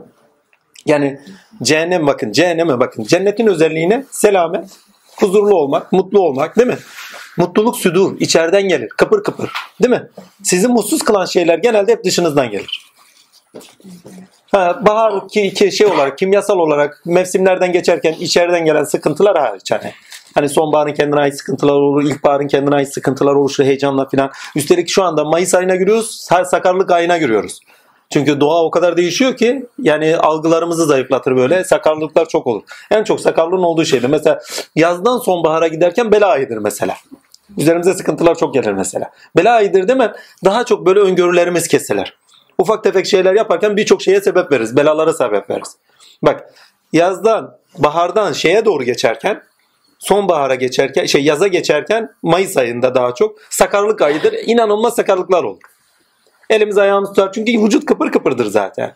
Yani 0.85 1.19
cehennem 1.63 2.07
bakın, 2.07 2.31
cehenneme 2.31 2.79
bakın. 2.79 3.03
Cennetin 3.03 3.47
özelliğine 3.47 4.05
selamet, 4.11 4.79
huzurlu 5.19 5.55
olmak, 5.55 5.91
mutlu 5.91 6.19
olmak 6.19 6.57
değil 6.57 6.67
mi? 6.67 6.77
Mutluluk 7.37 7.77
südur, 7.77 8.19
içeriden 8.19 8.61
gelir, 8.69 8.89
kıpır 8.89 9.23
kıpır. 9.23 9.51
Değil 9.81 9.91
mi? 9.93 10.09
Sizi 10.43 10.67
mutsuz 10.67 11.01
kılan 11.01 11.25
şeyler 11.25 11.57
genelde 11.57 11.91
hep 11.91 12.03
dışınızdan 12.03 12.51
gelir. 12.51 12.85
Ha, 14.51 14.79
bahar 14.85 15.27
ki, 15.27 15.53
ki 15.53 15.71
şey 15.71 15.87
olarak 15.87 16.17
kimyasal 16.17 16.59
olarak 16.59 17.01
mevsimlerden 17.05 17.71
geçerken 17.71 18.13
içeriden 18.13 18.65
gelen 18.65 18.83
sıkıntılar 18.83 19.37
hariç 19.37 19.71
hani. 19.71 19.91
Hani 20.35 20.49
sonbaharın 20.49 20.93
kendine 20.93 21.19
ait 21.19 21.37
sıkıntılar 21.37 21.73
olur, 21.73 22.03
ilkbaharın 22.03 22.47
kendine 22.47 22.75
ait 22.75 22.93
sıkıntılar 22.93 23.35
olur, 23.35 23.49
şu 23.49 23.63
heyecanla 23.63 24.09
filan. 24.09 24.31
Üstelik 24.55 24.89
şu 24.89 25.03
anda 25.03 25.23
Mayıs 25.23 25.55
ayına 25.55 25.75
giriyoruz, 25.75 26.27
sa- 26.31 26.45
sakarlık 26.45 26.91
ayına 26.91 27.17
giriyoruz. 27.17 27.59
Çünkü 28.09 28.39
doğa 28.41 28.63
o 28.63 28.71
kadar 28.71 28.97
değişiyor 28.97 29.37
ki 29.37 29.65
yani 29.79 30.17
algılarımızı 30.17 30.85
zayıflatır 30.85 31.35
böyle. 31.35 31.63
Sakarlıklar 31.63 32.25
çok 32.25 32.47
olur. 32.47 32.61
En 32.91 33.03
çok 33.03 33.21
sakarlığın 33.21 33.63
olduğu 33.63 33.85
şeydir. 33.85 34.07
Mesela 34.07 34.39
yazdan 34.75 35.17
sonbahara 35.17 35.67
giderken 35.67 36.11
bela 36.11 36.27
ayıdır 36.27 36.57
mesela. 36.57 36.95
Üzerimize 37.57 37.93
sıkıntılar 37.93 38.35
çok 38.35 38.53
gelir 38.53 38.73
mesela. 38.73 39.11
Bela 39.37 39.53
ayıdır 39.53 39.87
demem 39.87 40.13
daha 40.45 40.65
çok 40.65 40.85
böyle 40.85 40.99
öngörülerimiz 40.99 41.67
kesilir. 41.67 42.17
Ufak 42.57 42.83
tefek 42.83 43.05
şeyler 43.05 43.33
yaparken 43.33 43.77
birçok 43.77 44.01
şeye 44.01 44.21
sebep 44.21 44.51
veririz. 44.51 44.77
Belalara 44.77 45.13
sebep 45.13 45.49
veririz. 45.49 45.77
Bak 46.21 46.53
yazdan, 46.93 47.57
bahardan 47.77 48.33
şeye 48.33 48.65
doğru 48.65 48.83
geçerken 48.83 49.43
sonbahara 49.99 50.55
geçerken, 50.55 51.05
şey 51.05 51.23
yaza 51.23 51.47
geçerken 51.47 52.09
Mayıs 52.23 52.57
ayında 52.57 52.95
daha 52.95 53.15
çok 53.15 53.37
sakarlık 53.49 54.01
ayıdır. 54.01 54.33
İnanılmaz 54.45 54.95
sakarlıklar 54.95 55.43
olur. 55.43 55.61
Elimiz 56.49 56.77
ayağımız 56.77 57.09
tutar 57.09 57.31
çünkü 57.31 57.51
vücut 57.51 57.85
kıpır 57.85 58.11
kıpırdır 58.11 58.45
zaten. 58.45 58.95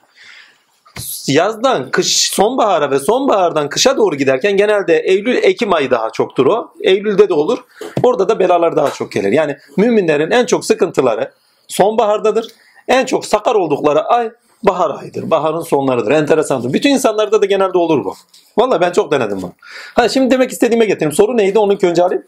Yazdan 1.28 1.92
kış 1.92 2.30
sonbahara 2.30 2.92
ve 2.92 3.00
sonbahardan 3.00 3.70
kışa 3.70 3.98
doğru 3.98 4.16
giderken 4.16 4.58
genelde 4.58 5.00
Eylül 5.00 5.36
Ekim 5.36 5.74
ayı 5.74 5.92
daha 5.92 6.10
çoktur 6.10 6.46
o. 6.46 6.74
Eylül'de 6.82 7.30
de 7.30 7.34
olur. 7.34 7.60
Orada 8.04 8.30
da 8.30 8.40
belalar 8.40 8.76
daha 8.76 8.92
çok 8.92 9.12
gelir. 9.12 9.32
Yani 9.32 9.58
müminlerin 9.78 10.32
en 10.32 10.46
çok 10.46 10.66
sıkıntıları 10.66 11.32
sonbahardadır. 11.68 12.48
En 12.88 13.06
çok 13.06 13.26
sakar 13.26 13.56
oldukları 13.56 14.04
ay 14.04 14.32
bahar 14.64 15.00
ayıdır. 15.02 15.32
Baharın 15.32 15.62
sonlarıdır. 15.62 16.12
Enteresandır. 16.12 16.74
Bütün 16.74 16.90
insanlarda 16.90 17.42
da 17.42 17.46
genelde 17.46 17.78
olur 17.78 18.06
bu. 18.06 18.14
Vallahi 18.58 18.82
ben 18.82 18.92
çok 18.92 19.12
denedim 19.12 19.42
bunu. 19.42 19.54
Ha 19.94 20.10
şimdi 20.10 20.32
demek 20.32 20.52
istediğime 20.52 20.86
getireyim. 20.86 21.12
Soru 21.12 21.38
neydi? 21.38 21.60
Onu 21.60 21.74
ilk 21.74 21.84
önce 21.84 22.04
alayım. 22.04 22.24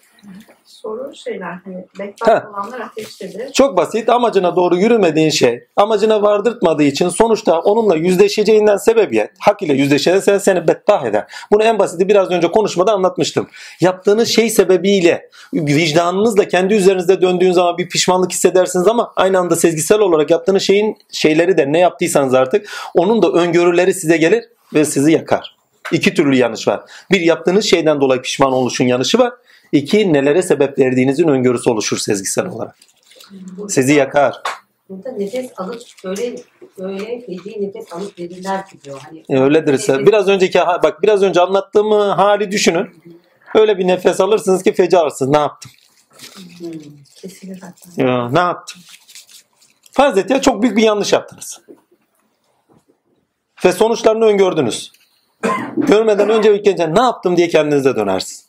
Soru 0.69 1.15
şeyler 1.15 1.59
hani 1.65 1.75
Ha. 1.75 1.83
bedbaht 1.99 2.45
olanlar 2.45 2.79
ateştedir. 2.79 3.53
Çok 3.53 3.77
basit. 3.77 4.09
Amacına 4.09 4.55
doğru 4.55 4.77
yürümediğin 4.77 5.29
şey, 5.29 5.63
amacına 5.75 6.21
vardırtmadığı 6.21 6.83
için 6.83 7.09
sonuçta 7.09 7.59
onunla 7.59 7.95
yüzleşeceğinden 7.95 8.77
sebebiyet, 8.77 9.31
hak 9.39 9.61
ile 9.61 9.73
yüzleşeceğinden 9.73 10.37
seni 10.37 10.67
bettah 10.67 11.05
eder. 11.05 11.25
Bunu 11.51 11.63
en 11.63 11.79
basiti 11.79 12.07
biraz 12.07 12.31
önce 12.31 12.51
konuşmada 12.51 12.93
anlatmıştım. 12.93 13.47
Yaptığınız 13.81 14.27
şey 14.27 14.49
sebebiyle 14.49 15.29
vicdanınızla 15.53 16.47
kendi 16.47 16.73
üzerinizde 16.73 17.21
döndüğün 17.21 17.51
zaman 17.51 17.77
bir 17.77 17.89
pişmanlık 17.89 18.31
hissedersiniz 18.31 18.87
ama 18.87 19.13
aynı 19.15 19.39
anda 19.39 19.55
sezgisel 19.55 19.99
olarak 19.99 20.31
yaptığınız 20.31 20.63
şeyin 20.63 20.97
şeyleri 21.11 21.57
de 21.57 21.71
ne 21.71 21.79
yaptıysanız 21.79 22.33
artık 22.33 22.69
onun 22.95 23.21
da 23.21 23.31
öngörüleri 23.31 23.93
size 23.93 24.17
gelir 24.17 24.43
ve 24.73 24.85
sizi 24.85 25.11
yakar. 25.11 25.55
İki 25.91 26.13
türlü 26.13 26.35
yanlış 26.35 26.67
var. 26.67 26.81
Bir 27.11 27.21
yaptığınız 27.21 27.65
şeyden 27.65 28.01
dolayı 28.01 28.21
pişman 28.21 28.51
oluşun 28.51 28.85
yanlışı 28.85 29.19
var. 29.19 29.33
İki 29.71 30.13
nelere 30.13 30.41
sebep 30.41 30.79
verdiğinizin 30.79 31.27
öngörüsü 31.27 31.69
oluşur 31.69 31.97
sezgisel 31.97 32.45
olarak. 32.45 32.75
Sizi 33.69 33.93
yakar. 33.93 34.41
Burada 34.89 35.11
nefes 35.11 35.51
alıp 35.57 35.81
böyle 36.05 36.35
böyle 36.79 37.21
feci 37.25 37.61
nefes 37.67 37.93
alıp 37.93 38.19
verirler 38.19 38.63
diyor. 38.83 39.01
Hani 39.27 39.41
öyledir. 39.41 39.73
ise- 39.73 40.05
Biraz 40.05 40.27
önceki 40.27 40.59
bak 40.59 41.01
biraz 41.01 41.23
önce 41.23 41.41
anlattığım 41.41 41.91
hali 41.91 42.51
düşünün. 42.51 43.01
Öyle 43.55 43.77
bir 43.77 43.87
nefes 43.87 44.19
alırsınız 44.21 44.63
ki 44.63 44.73
feci 44.73 44.97
alırsınız. 44.97 45.31
Ne 45.31 45.37
yaptım? 45.37 45.71
Hmm. 46.59 46.69
Kesilir 47.15 47.61
hatta. 47.61 48.03
Ya, 48.03 48.29
ne 48.29 48.39
yaptım? 48.39 48.81
Farz 49.91 50.17
et 50.17 50.29
ya 50.29 50.41
çok 50.41 50.61
büyük 50.61 50.77
bir 50.77 50.83
yanlış 50.83 51.13
yaptınız. 51.13 51.61
Ve 53.65 53.71
sonuçlarını 53.71 54.25
öngördünüz. 54.25 54.91
Görmeden 55.77 56.29
önce 56.29 56.55
ilk 56.55 56.67
önce 56.67 56.93
ne 56.95 57.01
yaptım 57.01 57.37
diye 57.37 57.47
kendinize 57.47 57.95
dönersiniz. 57.95 58.48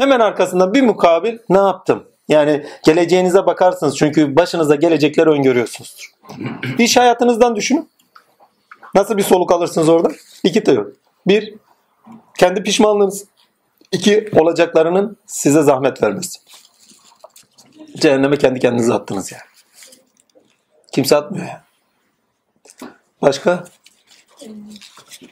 Hemen 0.00 0.20
arkasında 0.20 0.74
bir 0.74 0.82
mukabil 0.82 1.38
ne 1.48 1.58
yaptım? 1.58 2.04
Yani 2.28 2.66
geleceğinize 2.84 3.46
bakarsınız 3.46 3.96
çünkü 3.96 4.36
başınıza 4.36 4.74
gelecekleri 4.74 5.30
öngörüyorsunuzdur. 5.30 6.12
İş 6.78 6.96
hayatınızdan 6.96 7.56
düşünün. 7.56 7.90
Nasıl 8.94 9.16
bir 9.16 9.22
soluk 9.22 9.52
alırsınız 9.52 9.88
orada? 9.88 10.08
İki 10.44 10.64
teori. 10.64 10.88
Bir, 11.26 11.54
kendi 12.38 12.62
pişmanlığınız. 12.62 13.24
İki, 13.92 14.30
olacaklarının 14.36 15.16
size 15.26 15.62
zahmet 15.62 16.02
vermesi. 16.02 16.38
Cehenneme 17.96 18.36
kendi 18.36 18.60
kendinize 18.60 18.94
attınız 18.94 19.32
yani. 19.32 19.42
Kimse 20.92 21.16
atmıyor 21.16 21.46
ya. 21.46 21.64
Başka? 23.22 23.64
Şimdi 24.38 24.74
şu, 25.10 25.26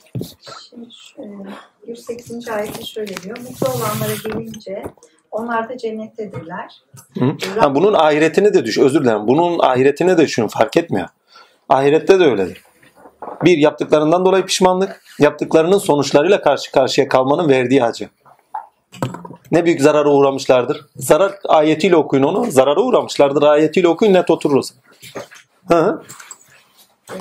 e, 1.22 1.26
108. 1.88 2.48
ayette 2.48 2.84
şöyle 2.84 3.16
diyor. 3.16 3.38
Mutlu 3.38 3.66
olanlara 3.66 4.14
gelince 4.24 4.82
onlar 5.30 5.68
da 5.68 5.78
cennettedirler. 5.78 6.82
Hı? 7.18 7.36
Ha, 7.60 7.74
bunun 7.74 7.94
ahiretini 7.94 8.54
de 8.54 8.64
düş. 8.64 8.78
Özür 8.78 9.00
dilerim. 9.04 9.28
Bunun 9.28 9.58
ahiretini 9.58 10.18
de 10.18 10.22
düşünün. 10.22 10.48
Fark 10.48 10.76
etmiyor. 10.76 11.08
Ahirette 11.68 12.20
de 12.20 12.24
öyledir. 12.24 12.62
Bir 13.44 13.58
yaptıklarından 13.58 14.26
dolayı 14.26 14.44
pişmanlık, 14.44 15.02
yaptıklarının 15.18 15.78
sonuçlarıyla 15.78 16.42
karşı 16.42 16.72
karşıya 16.72 17.08
kalmanın 17.08 17.48
verdiği 17.48 17.84
acı. 17.84 18.08
Ne 19.50 19.64
büyük 19.64 19.80
zarara 19.80 20.10
uğramışlardır. 20.10 20.86
Zarar 20.96 21.38
ayetiyle 21.48 21.96
okuyun 21.96 22.24
onu. 22.24 22.50
Zarara 22.50 22.80
uğramışlardır 22.80 23.42
ayetiyle 23.42 23.88
okuyun 23.88 24.14
net 24.14 24.30
oturur 24.30 24.56
o 24.56 24.62
zaman. 24.62 24.82
Hı 25.68 25.74
hı. 25.74 26.02
E, 27.12 27.16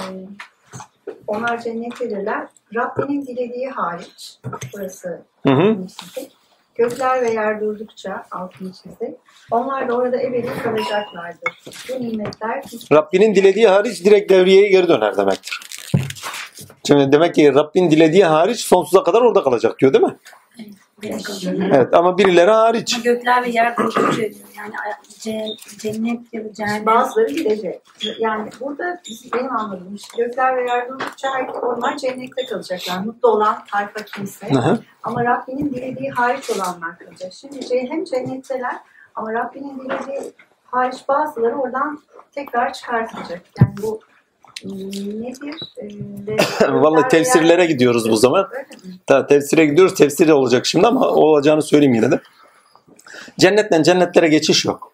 onlar 1.27 1.63
cennettedirler. 1.63 2.47
Rabbinin 2.75 3.25
dilediği 3.25 3.69
hariç, 3.69 4.39
burası 4.73 5.21
Hı 5.47 5.53
hı. 5.53 5.77
çizdik. 5.87 6.31
Gökler 6.75 7.21
ve 7.21 7.29
yer 7.29 7.61
durdukça 7.61 8.23
altını 8.31 8.71
çizdik. 8.71 9.15
Onlar 9.51 9.87
da 9.87 9.93
orada 9.93 10.21
ebedi 10.21 10.47
kalacaklardır. 10.63 11.63
Bu 11.89 12.01
nimetler 12.01 12.63
Rabbinin 12.91 13.35
dilediği 13.35 13.67
hariç 13.67 14.05
direkt 14.05 14.31
devriyeye 14.31 14.69
geri 14.69 14.87
döner 14.87 15.17
demektir. 15.17 15.59
Şimdi 16.87 17.11
demek 17.11 17.35
ki 17.35 17.53
Rabbin 17.53 17.91
dilediği 17.91 18.25
hariç 18.25 18.59
sonsuza 18.59 19.03
kadar 19.03 19.21
orada 19.21 19.43
kalacak 19.43 19.79
diyor 19.79 19.93
değil 19.93 20.03
mi? 20.03 20.17
Evet 21.03 21.93
ama 21.93 22.17
birileri 22.17 22.51
hariç. 22.51 22.93
Ama 22.95 23.03
gökler 23.03 23.43
ve 23.43 23.49
yer 23.49 23.77
durdukça 23.77 24.01
diyor. 24.01 24.31
Yani 24.57 24.73
ce- 25.19 25.79
cennet 25.79 26.33
ya 26.33 26.45
da 26.45 26.53
cehennem. 26.53 26.85
bazıları 26.85 27.27
gidecek. 27.33 27.81
Yani 28.19 28.49
burada 28.59 29.01
bizim- 29.09 29.31
benim 29.31 29.51
anladığım 29.57 29.95
işte 29.95 30.23
gökler 30.23 30.57
ve 30.57 30.61
yer 30.69 30.89
durdukça 30.89 31.27
onlar 31.61 31.97
cennette 31.97 32.45
kalacaklar. 32.45 32.99
Mutlu 32.99 33.29
olan 33.29 33.57
tayfa 33.71 34.03
kimse. 34.05 34.49
Hı 34.49 34.59
hı. 34.59 34.79
Ama 35.03 35.23
Rabbinin 35.25 35.69
dilediği 35.73 36.09
hariç 36.11 36.49
olanlar 36.49 36.97
kalacak. 36.99 37.33
Şimdi 37.33 37.59
ce- 37.59 37.89
hem 37.89 38.03
cennetteler 38.03 38.75
ama 39.15 39.33
Rabbinin 39.33 39.79
dilediği 39.79 40.33
hariç 40.65 40.97
bazıları 41.07 41.55
oradan 41.55 41.99
tekrar 42.31 42.73
çıkartılacak. 42.73 43.41
Yani 43.59 43.73
bu 43.81 43.99
Vallahi 46.69 47.07
tefsirlere 47.07 47.65
gidiyoruz 47.65 48.09
bu 48.09 48.17
zaman. 48.17 48.49
Ta, 49.07 49.27
tefsire 49.27 49.65
gidiyoruz. 49.65 49.95
Tefsir 49.95 50.29
olacak 50.29 50.65
şimdi 50.65 50.87
ama 50.87 51.07
olacağını 51.07 51.61
söyleyeyim 51.61 51.93
yine 51.93 52.11
de. 52.11 52.19
Cennetten 53.39 53.83
cennetlere 53.83 54.27
geçiş 54.27 54.65
yok. 54.65 54.93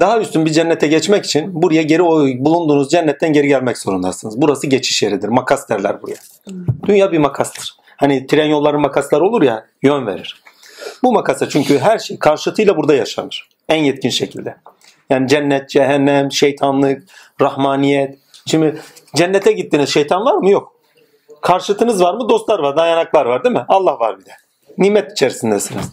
Daha 0.00 0.20
üstün 0.20 0.46
bir 0.46 0.50
cennete 0.50 0.86
geçmek 0.86 1.24
için 1.24 1.62
buraya 1.62 1.82
geri 1.82 2.02
bulunduğunuz 2.44 2.90
cennetten 2.90 3.32
geri 3.32 3.48
gelmek 3.48 3.78
zorundasınız. 3.78 4.40
Burası 4.40 4.66
geçiş 4.66 5.02
yeridir. 5.02 5.28
Makas 5.28 5.68
derler 5.68 6.02
buraya. 6.02 6.16
Dünya 6.86 7.12
bir 7.12 7.18
makastır. 7.18 7.74
Hani 7.96 8.26
tren 8.26 8.46
yolları 8.46 8.78
makasları 8.78 9.24
olur 9.24 9.42
ya 9.42 9.66
yön 9.82 10.06
verir. 10.06 10.42
Bu 11.02 11.12
makasa 11.12 11.48
çünkü 11.48 11.78
her 11.78 11.98
şey 11.98 12.18
karşıtıyla 12.18 12.76
burada 12.76 12.94
yaşanır. 12.94 13.48
En 13.68 13.84
yetkin 13.84 14.10
şekilde. 14.10 14.56
Yani 15.10 15.28
cennet, 15.28 15.70
cehennem, 15.70 16.32
şeytanlık, 16.32 17.02
rahmaniyet. 17.40 18.18
Şimdi 18.46 18.80
cennete 19.16 19.52
gittiniz 19.52 19.88
şeytan 19.88 20.24
var 20.24 20.34
mı? 20.34 20.50
Yok. 20.50 20.72
Karşıtınız 21.42 22.02
var 22.02 22.14
mı? 22.14 22.28
Dostlar 22.28 22.58
var, 22.58 22.76
dayanaklar 22.76 23.26
var 23.26 23.44
değil 23.44 23.54
mi? 23.54 23.64
Allah 23.68 23.98
var 23.98 24.20
bir 24.20 24.24
de. 24.24 24.30
Nimet 24.78 25.12
içerisindesiniz. 25.12 25.92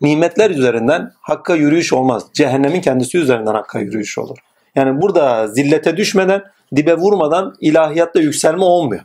Nimetler 0.00 0.50
üzerinden 0.50 1.12
hakka 1.20 1.54
yürüyüş 1.54 1.92
olmaz. 1.92 2.26
Cehennemin 2.34 2.80
kendisi 2.80 3.18
üzerinden 3.18 3.54
hakka 3.54 3.80
yürüyüş 3.80 4.18
olur. 4.18 4.38
Yani 4.74 5.02
burada 5.02 5.48
zillete 5.48 5.96
düşmeden, 5.96 6.42
dibe 6.76 6.94
vurmadan 6.94 7.54
ilahiyatta 7.60 8.20
yükselme 8.20 8.64
olmuyor. 8.64 9.02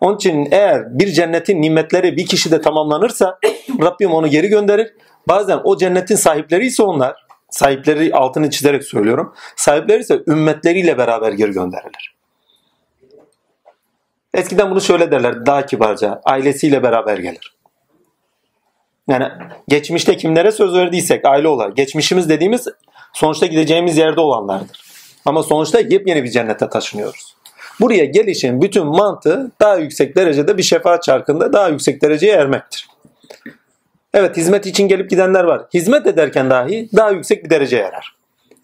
Onun 0.00 0.16
için 0.16 0.48
eğer 0.50 0.98
bir 0.98 1.12
cennetin 1.12 1.62
nimetleri 1.62 2.16
bir 2.16 2.26
kişide 2.26 2.60
tamamlanırsa 2.60 3.38
Rabbim 3.82 4.12
onu 4.12 4.28
geri 4.28 4.48
gönderir. 4.48 4.94
Bazen 5.28 5.60
o 5.64 5.76
cennetin 5.76 6.16
sahipleri 6.16 6.66
ise 6.66 6.82
onlar, 6.82 7.23
sahipleri 7.54 8.14
altını 8.14 8.50
çizerek 8.50 8.84
söylüyorum, 8.84 9.34
sahipleri 9.56 10.00
ise 10.00 10.22
ümmetleriyle 10.28 10.98
beraber 10.98 11.32
geri 11.32 11.52
gönderilir. 11.52 12.14
Eskiden 14.34 14.70
bunu 14.70 14.80
şöyle 14.80 15.10
derler 15.10 15.46
daha 15.46 15.66
kibarca, 15.66 16.20
ailesiyle 16.24 16.82
beraber 16.82 17.18
gelir. 17.18 17.54
Yani 19.08 19.28
geçmişte 19.68 20.16
kimlere 20.16 20.52
söz 20.52 20.74
verdiysek 20.74 21.24
aile 21.24 21.48
olarak, 21.48 21.76
geçmişimiz 21.76 22.28
dediğimiz 22.28 22.68
sonuçta 23.12 23.46
gideceğimiz 23.46 23.96
yerde 23.96 24.20
olanlardır. 24.20 24.84
Ama 25.24 25.42
sonuçta 25.42 25.80
yepyeni 25.80 26.24
bir 26.24 26.30
cennete 26.30 26.68
taşınıyoruz. 26.68 27.36
Buraya 27.80 28.04
gelişin 28.04 28.62
bütün 28.62 28.86
mantığı 28.86 29.50
daha 29.60 29.76
yüksek 29.76 30.16
derecede 30.16 30.58
bir 30.58 30.62
şefaat 30.62 31.02
çarkında 31.02 31.52
daha 31.52 31.68
yüksek 31.68 32.02
dereceye 32.02 32.34
ermektir. 32.34 32.93
Evet 34.14 34.36
hizmet 34.36 34.66
için 34.66 34.88
gelip 34.88 35.10
gidenler 35.10 35.44
var. 35.44 35.62
Hizmet 35.74 36.06
ederken 36.06 36.50
dahi 36.50 36.88
daha 36.96 37.10
yüksek 37.10 37.44
bir 37.44 37.50
dereceye 37.50 37.82
erer. 37.82 38.16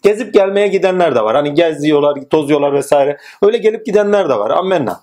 Gezip 0.03 0.33
gelmeye 0.33 0.67
gidenler 0.67 1.15
de 1.15 1.21
var. 1.21 1.35
Hani 1.35 1.53
geziyorlar, 1.53 2.17
tozuyorlar 2.29 2.73
vesaire. 2.73 3.17
Öyle 3.43 3.57
gelip 3.57 3.85
gidenler 3.85 4.29
de 4.29 4.35
var. 4.35 4.49
Ammenna. 4.49 5.01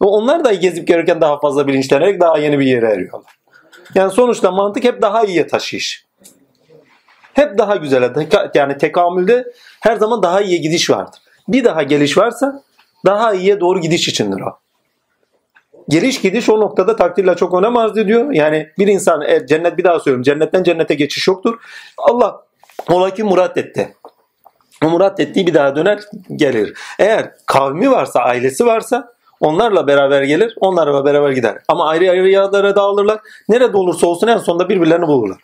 Onlar 0.00 0.44
da 0.44 0.52
gezip 0.52 0.88
gelirken 0.88 1.20
daha 1.20 1.40
fazla 1.40 1.66
bilinçlenerek 1.66 2.20
daha 2.20 2.38
yeni 2.38 2.58
bir 2.58 2.66
yere 2.66 2.86
eriyorlar. 2.86 3.32
Yani 3.94 4.12
sonuçta 4.12 4.50
mantık 4.50 4.84
hep 4.84 5.02
daha 5.02 5.24
iyiye 5.24 5.46
taşıyış. 5.46 6.04
Hep 7.34 7.58
daha 7.58 7.76
güzele, 7.76 8.06
teka- 8.06 8.50
yani 8.54 8.78
tekamülde 8.78 9.44
her 9.80 9.96
zaman 9.96 10.22
daha 10.22 10.40
iyiye 10.40 10.58
gidiş 10.58 10.90
vardır. 10.90 11.20
Bir 11.48 11.64
daha 11.64 11.82
geliş 11.82 12.18
varsa 12.18 12.62
daha 13.06 13.34
iyiye 13.34 13.60
doğru 13.60 13.80
gidiş 13.80 14.08
içindir 14.08 14.40
o. 14.40 14.58
Geliş 15.88 16.20
gidiş 16.20 16.48
o 16.48 16.60
noktada 16.60 16.96
takdirle 16.96 17.36
çok 17.36 17.54
önem 17.54 17.76
arz 17.76 17.98
ediyor. 17.98 18.32
Yani 18.32 18.68
bir 18.78 18.86
insan 18.86 19.22
e, 19.22 19.46
cennet 19.46 19.78
bir 19.78 19.84
daha 19.84 19.98
söylüyorum 19.98 20.22
cennetten 20.22 20.62
cennete 20.62 20.94
geçiş 20.94 21.28
yoktur. 21.28 21.58
Allah 21.98 22.42
ola 22.90 23.14
ki 23.14 23.24
murat 23.24 23.56
etti. 23.56 23.94
O 24.84 24.88
murat 24.90 25.20
ettiği 25.20 25.46
bir 25.46 25.54
daha 25.54 25.76
döner 25.76 26.00
gelir. 26.36 26.78
Eğer 26.98 27.32
kavmi 27.46 27.90
varsa 27.90 28.20
ailesi 28.20 28.66
varsa 28.66 29.12
onlarla 29.40 29.86
beraber 29.86 30.22
gelir 30.22 30.54
onlarla 30.60 31.04
beraber 31.04 31.30
gider. 31.30 31.58
Ama 31.68 31.88
ayrı 31.88 32.10
ayrı 32.10 32.28
yerlere 32.28 32.76
dağılırlar. 32.76 33.20
Nerede 33.48 33.76
olursa 33.76 34.06
olsun 34.06 34.26
en 34.26 34.38
sonunda 34.38 34.68
birbirlerini 34.68 35.06
bulurlar. 35.06 35.38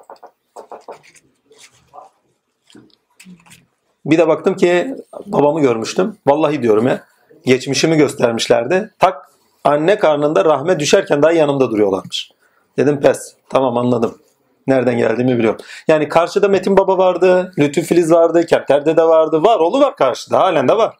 Bir 4.06 4.18
de 4.18 4.28
baktım 4.28 4.56
ki 4.56 4.96
babamı 5.26 5.60
görmüştüm. 5.60 6.16
Vallahi 6.26 6.62
diyorum 6.62 6.86
ya. 6.86 7.04
Geçmişimi 7.44 7.96
göstermişlerdi. 7.96 8.90
Tak 8.98 9.33
anne 9.64 9.98
karnında 9.98 10.44
rahme 10.44 10.80
düşerken 10.80 11.22
daha 11.22 11.32
yanımda 11.32 11.70
duruyorlarmış. 11.70 12.30
Dedim 12.76 13.00
pes. 13.00 13.34
Tamam 13.48 13.78
anladım. 13.78 14.18
Nereden 14.66 14.98
geldiğimi 14.98 15.38
biliyorum. 15.38 15.60
Yani 15.88 16.08
karşıda 16.08 16.48
Metin 16.48 16.76
Baba 16.76 16.98
vardı. 16.98 17.52
Lütfü 17.58 17.82
Filiz 17.82 18.12
vardı. 18.12 18.46
Kepter 18.46 18.86
Dede 18.86 19.02
vardı. 19.02 19.42
Var 19.42 19.58
oğlu 19.58 19.80
var 19.80 19.96
karşıda. 19.96 20.38
Halen 20.38 20.68
de 20.68 20.76
var. 20.76 20.96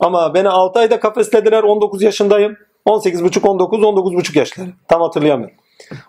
Ama 0.00 0.34
beni 0.34 0.48
6 0.48 0.78
ayda 0.78 1.00
kafeslediler. 1.00 1.62
19 1.62 2.02
yaşındayım. 2.02 2.56
18,5 2.86 3.48
19 3.48 3.80
19,5 3.80 4.38
yaşları. 4.38 4.68
Tam 4.88 5.02
hatırlayamıyorum. 5.02 5.56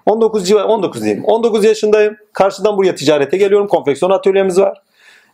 19 0.06 0.48
civar 0.48 0.64
19 0.64 1.04
diyeyim. 1.04 1.26
19 1.26 1.66
yaşındayım. 1.66 2.18
Karşıdan 2.34 2.78
buraya 2.78 2.96
ticarete 2.96 3.38
geliyorum. 3.38 3.68
Konfeksiyon 3.68 4.12
atölyemiz 4.12 4.60
var. 4.60 4.82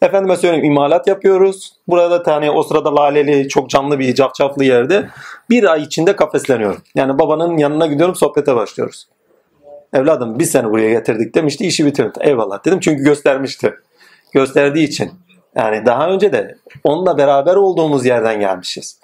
Efendime 0.01 0.35
söyleyeyim 0.35 0.65
imalat 0.65 1.07
yapıyoruz. 1.07 1.73
Burada 1.87 2.23
tane 2.23 2.51
o 2.51 2.63
sırada 2.63 2.95
laleli 2.95 3.47
çok 3.47 3.69
canlı 3.69 3.99
bir 3.99 4.15
cafcaflı 4.15 4.63
yerde 4.63 5.09
bir 5.49 5.63
ay 5.63 5.81
içinde 5.81 6.15
kafesleniyorum. 6.15 6.81
Yani 6.95 7.19
babanın 7.19 7.57
yanına 7.57 7.87
gidiyorum 7.87 8.15
sohbete 8.15 8.55
başlıyoruz. 8.55 9.07
Evladım 9.93 10.39
biz 10.39 10.51
seni 10.51 10.69
buraya 10.69 10.89
getirdik 10.89 11.35
demişti 11.35 11.67
işi 11.67 11.85
bitirdim. 11.85 12.13
Eyvallah 12.21 12.65
dedim 12.65 12.79
çünkü 12.79 13.03
göstermişti. 13.03 13.73
Gösterdiği 14.33 14.87
için. 14.87 15.11
Yani 15.55 15.85
daha 15.85 16.09
önce 16.09 16.33
de 16.33 16.57
onunla 16.83 17.17
beraber 17.17 17.55
olduğumuz 17.55 18.05
yerden 18.05 18.39
gelmişiz. 18.39 18.99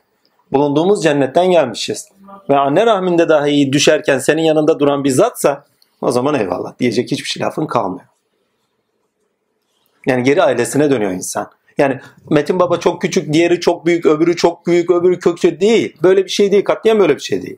Bulunduğumuz 0.51 1.03
cennetten 1.03 1.51
gelmişiz. 1.51 2.09
Ve 2.49 2.57
anne 2.57 2.85
rahminde 2.85 3.29
dahi 3.29 3.73
düşerken 3.73 4.19
senin 4.19 4.41
yanında 4.41 4.79
duran 4.79 5.03
bir 5.03 5.09
zatsa 5.09 5.65
o 6.01 6.11
zaman 6.11 6.35
eyvallah 6.35 6.79
diyecek 6.79 7.11
hiçbir 7.11 7.29
şey 7.29 7.43
lafın 7.43 7.65
kalmıyor. 7.65 8.12
Yani 10.07 10.23
geri 10.23 10.43
ailesine 10.43 10.91
dönüyor 10.91 11.11
insan. 11.11 11.51
Yani 11.77 11.99
Metin 12.29 12.59
Baba 12.59 12.79
çok 12.79 13.01
küçük, 13.01 13.33
diğeri 13.33 13.59
çok 13.59 13.85
büyük, 13.85 14.05
öbürü 14.05 14.35
çok 14.35 14.67
büyük, 14.67 14.91
öbürü 14.91 15.19
kökçe 15.19 15.59
değil. 15.59 15.97
Böyle 16.03 16.25
bir 16.25 16.29
şey 16.29 16.51
değil. 16.51 16.63
Katliam 16.63 16.99
böyle 16.99 17.15
bir 17.15 17.21
şey 17.21 17.41
değil. 17.41 17.57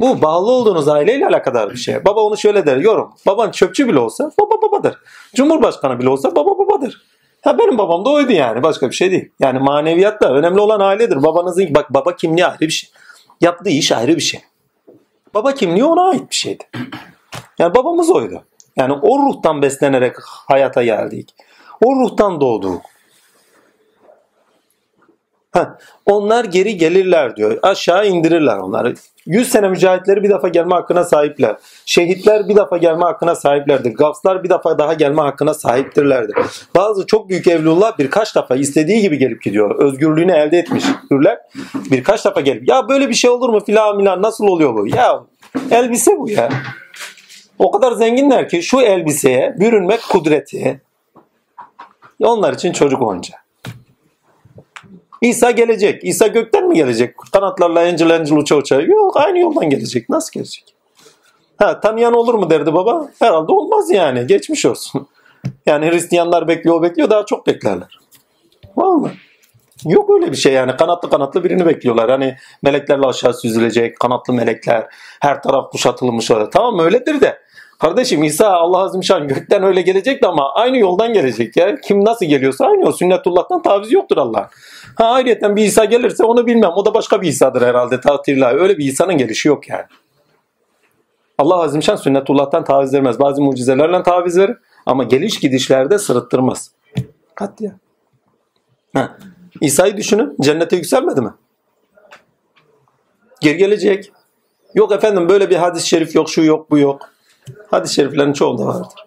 Bu 0.00 0.22
bağlı 0.22 0.50
olduğunuz 0.50 0.88
aileyle 0.88 1.26
alakadar 1.26 1.70
bir 1.70 1.76
şey. 1.76 2.04
Baba 2.04 2.20
onu 2.20 2.36
şöyle 2.36 2.66
der. 2.66 2.76
Yorum. 2.76 3.12
Baban 3.26 3.50
çöpçü 3.50 3.88
bile 3.88 3.98
olsa 3.98 4.30
baba 4.40 4.62
babadır. 4.62 4.98
Cumhurbaşkanı 5.34 5.98
bile 5.98 6.08
olsa 6.08 6.36
baba 6.36 6.58
babadır. 6.58 7.02
Ha 7.42 7.58
benim 7.58 7.78
babam 7.78 8.04
da 8.04 8.10
oydu 8.10 8.32
yani. 8.32 8.62
Başka 8.62 8.90
bir 8.90 8.94
şey 8.94 9.10
değil. 9.10 9.30
Yani 9.40 9.58
maneviyatta 9.58 10.32
önemli 10.32 10.60
olan 10.60 10.80
ailedir. 10.80 11.22
Babanızın 11.22 11.74
bak 11.74 11.94
baba 11.94 12.16
kimliği 12.16 12.46
ayrı 12.46 12.60
bir 12.60 12.70
şey. 12.70 12.90
Yaptığı 13.40 13.70
iş 13.70 13.92
ayrı 13.92 14.16
bir 14.16 14.20
şey. 14.20 14.40
Baba 15.34 15.54
kimliği 15.54 15.84
ona 15.84 16.08
ait 16.08 16.30
bir 16.30 16.34
şeydi. 16.34 16.64
Yani 17.58 17.74
babamız 17.74 18.10
oydu. 18.10 18.42
Yani 18.78 18.92
o 18.92 19.18
ruhtan 19.18 19.62
beslenerek 19.62 20.16
hayata 20.22 20.82
geldik. 20.82 21.34
O 21.84 21.96
ruhtan 21.96 22.40
doğduk. 22.40 22.82
Heh, 25.52 25.64
onlar 26.06 26.44
geri 26.44 26.76
gelirler 26.76 27.36
diyor. 27.36 27.58
Aşağı 27.62 28.06
indirirler 28.06 28.56
onları. 28.56 28.94
100 29.26 29.48
sene 29.48 29.68
mücahitleri 29.68 30.22
bir 30.22 30.30
defa 30.30 30.48
gelme 30.48 30.74
hakkına 30.74 31.04
sahipler. 31.04 31.56
Şehitler 31.86 32.48
bir 32.48 32.56
defa 32.56 32.76
gelme 32.76 33.04
hakkına 33.04 33.34
sahiplerdir. 33.34 33.94
Gafslar 33.94 34.44
bir 34.44 34.50
defa 34.50 34.78
daha 34.78 34.94
gelme 34.94 35.22
hakkına 35.22 35.54
sahiptirlerdir. 35.54 36.36
Bazı 36.76 37.06
çok 37.06 37.28
büyük 37.28 37.46
evlullah 37.46 37.98
birkaç 37.98 38.36
defa 38.36 38.56
istediği 38.56 39.00
gibi 39.00 39.18
gelip 39.18 39.42
gidiyor. 39.42 39.78
Özgürlüğünü 39.78 40.32
elde 40.32 40.58
etmiş 40.58 40.84
hürler. 41.10 41.38
Birkaç 41.74 42.24
defa 42.24 42.40
gelip 42.40 42.68
ya 42.68 42.88
böyle 42.88 43.08
bir 43.08 43.14
şey 43.14 43.30
olur 43.30 43.48
mu 43.48 43.60
filan 43.66 43.96
milan 43.96 44.22
nasıl 44.22 44.46
oluyor 44.46 44.74
bu? 44.74 44.86
Ya 44.86 45.20
elbise 45.70 46.18
bu 46.18 46.30
ya. 46.30 46.48
O 47.58 47.70
kadar 47.70 47.92
zenginler 47.92 48.48
ki 48.48 48.62
şu 48.62 48.80
elbiseye 48.80 49.54
bürünmek 49.60 50.00
kudreti. 50.08 50.80
Onlar 52.22 52.52
için 52.52 52.72
çocuk 52.72 53.02
oyuncağı. 53.02 53.38
İsa 55.20 55.50
gelecek. 55.50 56.04
İsa 56.04 56.26
gökten 56.26 56.68
mi 56.68 56.74
gelecek? 56.74 57.14
Kanatlarla 57.32 57.82
encil 57.82 58.10
encil 58.10 58.36
uça 58.36 58.56
uça. 58.56 58.80
Yok 58.80 59.16
aynı 59.16 59.38
yoldan 59.38 59.70
gelecek. 59.70 60.08
Nasıl 60.08 60.32
gelecek? 60.32 60.74
Ha, 61.56 61.80
tanıyan 61.80 62.14
olur 62.14 62.34
mu 62.34 62.50
derdi 62.50 62.74
baba? 62.74 63.10
Herhalde 63.18 63.52
olmaz 63.52 63.90
yani. 63.90 64.26
Geçmiş 64.26 64.66
olsun. 64.66 65.08
Yani 65.66 65.90
Hristiyanlar 65.90 66.48
bekliyor 66.48 66.82
bekliyor 66.82 67.10
daha 67.10 67.26
çok 67.26 67.46
beklerler. 67.46 67.98
Vallahi. 68.76 69.12
Yok 69.84 70.10
öyle 70.10 70.32
bir 70.32 70.36
şey 70.36 70.52
yani 70.52 70.76
kanatlı 70.76 71.10
kanatlı 71.10 71.44
birini 71.44 71.66
bekliyorlar. 71.66 72.10
Hani 72.10 72.36
meleklerle 72.62 73.06
aşağı 73.06 73.34
süzülecek 73.34 74.00
kanatlı 74.00 74.32
melekler 74.32 74.86
her 75.20 75.42
taraf 75.42 75.70
kuşatılmış 75.72 76.30
öyle. 76.30 76.50
Tamam 76.50 76.78
öyledir 76.78 77.20
de 77.20 77.38
Kardeşim 77.78 78.24
İsa 78.24 78.48
Allah 78.48 78.78
Azimşan 78.78 79.28
gökten 79.28 79.62
öyle 79.62 79.82
gelecekti 79.82 80.26
ama 80.26 80.52
aynı 80.54 80.78
yoldan 80.78 81.12
gelecek 81.12 81.56
ya. 81.56 81.80
Kim 81.80 82.04
nasıl 82.04 82.26
geliyorsa 82.26 82.66
aynı 82.66 82.82
yol. 82.84 82.92
Sünnetullah'tan 82.92 83.62
taviz 83.62 83.92
yoktur 83.92 84.16
Allah. 84.16 84.50
Ha 84.96 85.04
ayrıyeten 85.04 85.56
bir 85.56 85.64
İsa 85.64 85.84
gelirse 85.84 86.24
onu 86.24 86.46
bilmem. 86.46 86.70
O 86.76 86.84
da 86.84 86.94
başka 86.94 87.22
bir 87.22 87.28
İsa'dır 87.28 87.62
herhalde 87.62 88.00
tatillah. 88.00 88.54
Öyle 88.54 88.78
bir 88.78 88.84
İsa'nın 88.84 89.18
gelişi 89.18 89.48
yok 89.48 89.68
yani. 89.68 89.84
Allah 91.38 91.62
Azimşan 91.62 91.96
sünnetullah'tan 91.96 92.64
taviz 92.64 92.94
vermez. 92.94 93.20
Bazı 93.20 93.42
mucizelerle 93.42 94.02
taviz 94.02 94.38
verir 94.38 94.56
ama 94.86 95.04
geliş 95.04 95.40
gidişlerde 95.40 95.98
sırıttırmaz. 95.98 96.70
Katya. 97.34 97.72
Ha. 98.94 99.18
İsa'yı 99.60 99.96
düşünün. 99.96 100.36
Cennete 100.40 100.76
yükselmedi 100.76 101.20
mi? 101.20 101.30
Geri 103.40 103.56
gelecek. 103.56 104.12
Yok 104.74 104.92
efendim 104.92 105.28
böyle 105.28 105.50
bir 105.50 105.56
hadis-i 105.56 105.88
şerif 105.88 106.14
yok, 106.14 106.30
şu 106.30 106.44
yok, 106.44 106.70
bu 106.70 106.78
yok. 106.78 107.17
Hadis-i 107.70 107.94
şeriflerin 107.94 108.32
çoğunda 108.32 108.66
vardır. 108.66 109.06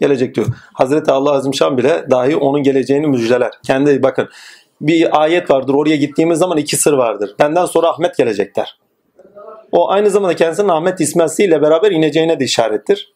Gelecek 0.00 0.34
diyor. 0.34 0.46
Hazreti 0.74 1.10
Allah 1.10 1.32
Azimşan 1.32 1.78
bile 1.78 2.06
dahi 2.10 2.36
onun 2.36 2.62
geleceğini 2.62 3.06
müjdeler. 3.06 3.50
Kendi 3.66 4.02
bakın 4.02 4.28
bir 4.80 5.22
ayet 5.22 5.50
vardır. 5.50 5.74
Oraya 5.74 5.96
gittiğimiz 5.96 6.38
zaman 6.38 6.58
iki 6.58 6.76
sır 6.76 6.92
vardır. 6.92 7.34
Benden 7.38 7.64
sonra 7.64 7.88
Ahmet 7.88 8.16
gelecekler. 8.16 8.78
O 9.72 9.90
aynı 9.90 10.10
zamanda 10.10 10.36
kendisinin 10.36 10.68
Ahmet 10.68 11.00
ismesiyle 11.00 11.62
beraber 11.62 11.90
ineceğine 11.90 12.40
de 12.40 12.44
işarettir. 12.44 13.12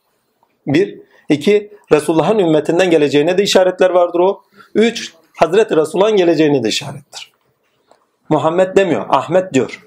Bir. 0.67 0.99
iki 1.29 1.73
Resulullah'ın 1.93 2.39
ümmetinden 2.39 2.91
geleceğine 2.91 3.39
de 3.39 3.43
işaretler 3.43 3.91
vardır 3.91 4.21
o. 4.21 4.43
Üç. 4.75 5.15
Hazreti 5.37 5.77
Resulullah'ın 5.77 6.17
geleceğine 6.17 6.63
de 6.63 6.69
işarettir. 6.69 7.33
Muhammed 8.29 8.77
demiyor. 8.77 9.07
Ahmet 9.09 9.55
diyor. 9.55 9.87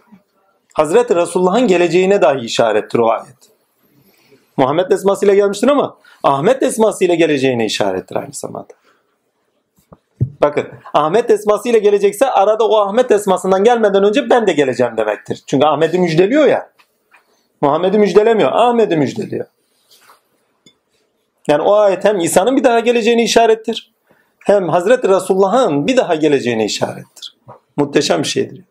Hazreti 0.74 1.16
Resulullah'ın 1.16 1.68
geleceğine 1.68 2.22
dahi 2.22 2.40
işarettir 2.46 3.00
o 3.00 3.10
ayet. 3.10 3.53
Muhammed 4.58 4.92
esmasıyla 4.92 5.36
gelmiştir 5.36 5.68
ama 5.68 5.98
Ahmet 6.24 6.64
esmasıyla 6.64 7.16
geleceğine 7.16 7.66
işarettir 7.66 8.16
aynı 8.16 8.34
zamanda. 8.34 8.74
Bakın 10.42 10.68
Ahmet 10.94 11.30
esmasıyla 11.30 11.80
gelecekse 11.80 12.30
arada 12.30 12.68
o 12.68 12.78
Ahmet 12.78 13.12
esmasından 13.12 13.64
gelmeden 13.64 14.04
önce 14.04 14.30
ben 14.30 14.48
de 14.48 14.54
geleceğim 14.54 14.98
demektir. 14.98 15.44
Çünkü 15.48 15.66
Ahmet'i 15.66 16.00
müjdeliyor 16.00 16.46
ya. 16.46 16.70
Muhammed'i 17.62 17.98
müjdelemiyor. 17.98 18.52
Ahmet'i 18.52 18.98
müjdeliyor. 18.98 19.46
Yani 21.48 21.62
o 21.62 21.76
ayet 21.76 22.06
hem 22.06 22.20
İsa'nın 22.20 22.58
bir 22.58 22.64
daha 22.64 22.80
geleceğini 22.80 23.24
işarettir. 23.24 23.94
Hem 24.40 24.70
Hazreti 24.70 25.10
Resulullah'ın 25.10 25.88
bir 25.88 25.98
daha 25.98 26.16
geleceğini 26.16 26.66
işarettir. 26.66 27.38
Muhteşem 27.78 28.20
bir 28.20 28.28
şeydir. 28.28 28.64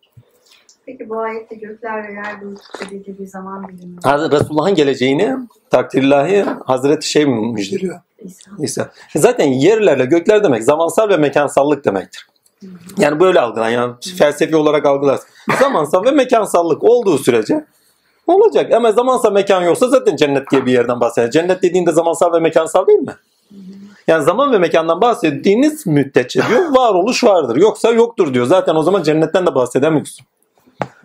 Peki 0.98 1.10
bu 1.10 1.18
ayette 1.18 1.54
gökler 1.54 2.08
ve 2.08 2.12
yer 2.12 2.40
belli 2.90 3.18
bir 3.18 3.26
zaman. 3.26 3.70
Hazreti 4.02 4.36
Resulullah'ın 4.36 4.74
geleceğini 4.74 5.36
takdirlahi 5.70 6.44
Hazreti 6.64 7.08
şey 7.08 7.26
müjdeliyor. 7.26 8.00
İsa. 8.24 8.50
İsa. 8.58 8.90
Zaten 9.16 9.44
yerlerle 9.46 10.04
gökler 10.04 10.44
demek 10.44 10.64
zamansal 10.64 11.08
ve 11.08 11.16
mekansallık 11.16 11.84
demektir. 11.84 12.26
Yani 12.98 13.20
böyle 13.20 13.40
algılan 13.40 13.70
yani 13.70 13.94
felsefi 14.18 14.56
olarak 14.56 14.86
algılarsın. 14.86 15.28
Zamansal 15.60 16.04
ve 16.04 16.10
mekansallık 16.10 16.84
olduğu 16.84 17.18
sürece 17.18 17.64
olacak. 18.26 18.72
Ama 18.72 18.92
zamansal 18.92 19.32
mekan 19.32 19.62
yoksa 19.62 19.88
zaten 19.88 20.16
cennet 20.16 20.50
diye 20.50 20.66
bir 20.66 20.72
yerden 20.72 21.00
bahseder. 21.00 21.30
Cennet 21.30 21.62
dediğinde 21.62 21.92
zamansal 21.92 22.32
ve 22.32 22.38
mekansal 22.38 22.86
değil 22.86 22.98
mi? 22.98 23.14
Yani 24.06 24.24
zaman 24.24 24.52
ve 24.52 24.58
mekandan 24.58 25.00
bahsettiğiniz 25.00 25.86
müddetçe 25.86 26.40
diyor 26.48 26.74
varoluş 26.76 27.24
vardır. 27.24 27.56
Yoksa 27.56 27.90
yoktur 27.90 28.34
diyor. 28.34 28.46
Zaten 28.46 28.74
o 28.74 28.82
zaman 28.82 29.02
cennetten 29.02 29.46
de 29.46 29.54
bahsedemiyorsun. 29.54 30.26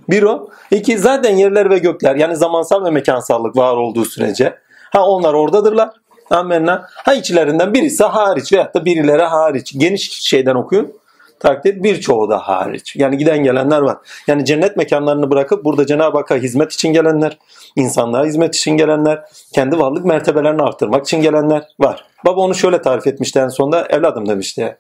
Bir 0.10 0.24
o. 0.24 0.50
İki 0.72 0.98
zaten 0.98 1.36
yerler 1.36 1.70
ve 1.70 1.78
gökler 1.78 2.16
yani 2.16 2.36
zamansal 2.36 2.86
ve 2.86 2.92
mekansallık 2.92 3.58
var 3.58 3.78
olduğu 3.78 4.06
sürece 4.06 4.58
ha 4.92 5.08
onlar 5.08 5.34
oradadırlar. 5.34 5.90
Amenna. 6.30 6.88
Ha 6.94 7.14
içlerinden 7.14 7.74
birisi 7.74 8.04
hariç 8.04 8.54
veyahut 8.54 8.76
da 8.76 8.86
birileri 8.86 9.24
hariç. 9.24 9.74
Geniş 9.78 10.12
şeyden 10.12 10.56
okuyun. 10.56 10.94
Takdir 11.40 11.84
birçoğu 11.84 12.30
da 12.30 12.38
hariç. 12.38 12.96
Yani 12.96 13.18
giden 13.18 13.44
gelenler 13.44 13.82
var. 13.82 13.98
Yani 14.28 14.46
cennet 14.46 14.78
mekanlarını 14.78 15.32
bırakıp 15.32 15.66
burada 15.66 15.86
Cenab-ı 15.86 16.18
Hakk'a 16.18 16.36
hizmet 16.36 16.74
için 16.74 16.94
gelenler, 16.94 17.38
insanlığa 17.76 18.26
hizmet 18.26 18.56
için 18.56 18.78
gelenler, 18.78 19.24
kendi 19.54 19.80
varlık 19.80 20.06
mertebelerini 20.06 20.62
arttırmak 20.62 21.06
için 21.06 21.22
gelenler 21.22 21.64
var. 21.80 22.06
Baba 22.26 22.42
onu 22.42 22.56
şöyle 22.56 22.82
tarif 22.82 23.08
etmişti 23.08 23.40
en 23.40 23.48
sonunda 23.48 23.88
evladım 23.90 24.30
demişti. 24.30 24.78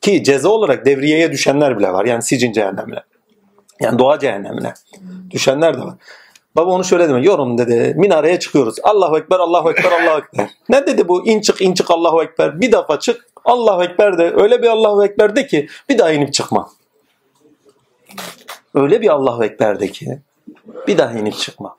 Ki 0.00 0.24
ceza 0.24 0.48
olarak 0.48 0.86
devriyeye 0.86 1.32
düşenler 1.32 1.78
bile 1.78 1.92
var. 1.92 2.04
Yani 2.04 2.22
sicin 2.22 2.52
cehennemine. 2.52 3.00
Yani 3.80 3.98
doğa 3.98 4.18
cehennemine 4.18 4.74
düşenler 5.30 5.74
de 5.74 5.80
var. 5.80 5.94
Baba 6.56 6.70
onu 6.70 6.84
şöyle 6.84 7.08
demek. 7.08 7.24
Yorum 7.24 7.58
dedi. 7.58 7.94
Minareye 7.96 8.38
çıkıyoruz. 8.38 8.76
Allahu 8.82 9.18
Ekber, 9.18 9.38
Allahu 9.38 9.70
Ekber, 9.70 9.92
Allahu 9.92 10.18
Ekber. 10.18 10.50
Ne 10.68 10.86
dedi 10.86 11.08
bu? 11.08 11.26
İn 11.26 11.40
çık, 11.40 11.60
in 11.60 11.74
çık, 11.74 11.90
Allahu 11.90 12.22
Ekber. 12.22 12.60
Bir 12.60 12.72
defa 12.72 12.98
çık. 13.00 13.26
Allahu 13.44 13.82
Ekber 13.84 14.18
de. 14.18 14.32
Öyle 14.36 14.62
bir 14.62 14.68
Allahu 14.68 15.04
Ekber 15.04 15.36
de 15.36 15.46
ki 15.46 15.68
bir 15.88 15.98
daha 15.98 16.12
inip 16.12 16.34
çıkma. 16.34 16.70
Öyle 18.74 19.00
bir 19.00 19.08
Allahu 19.08 19.44
Ekber 19.44 19.80
de 19.80 19.88
ki 19.88 20.18
bir 20.88 20.98
daha 20.98 21.12
inip 21.12 21.38
çıkma. 21.38 21.76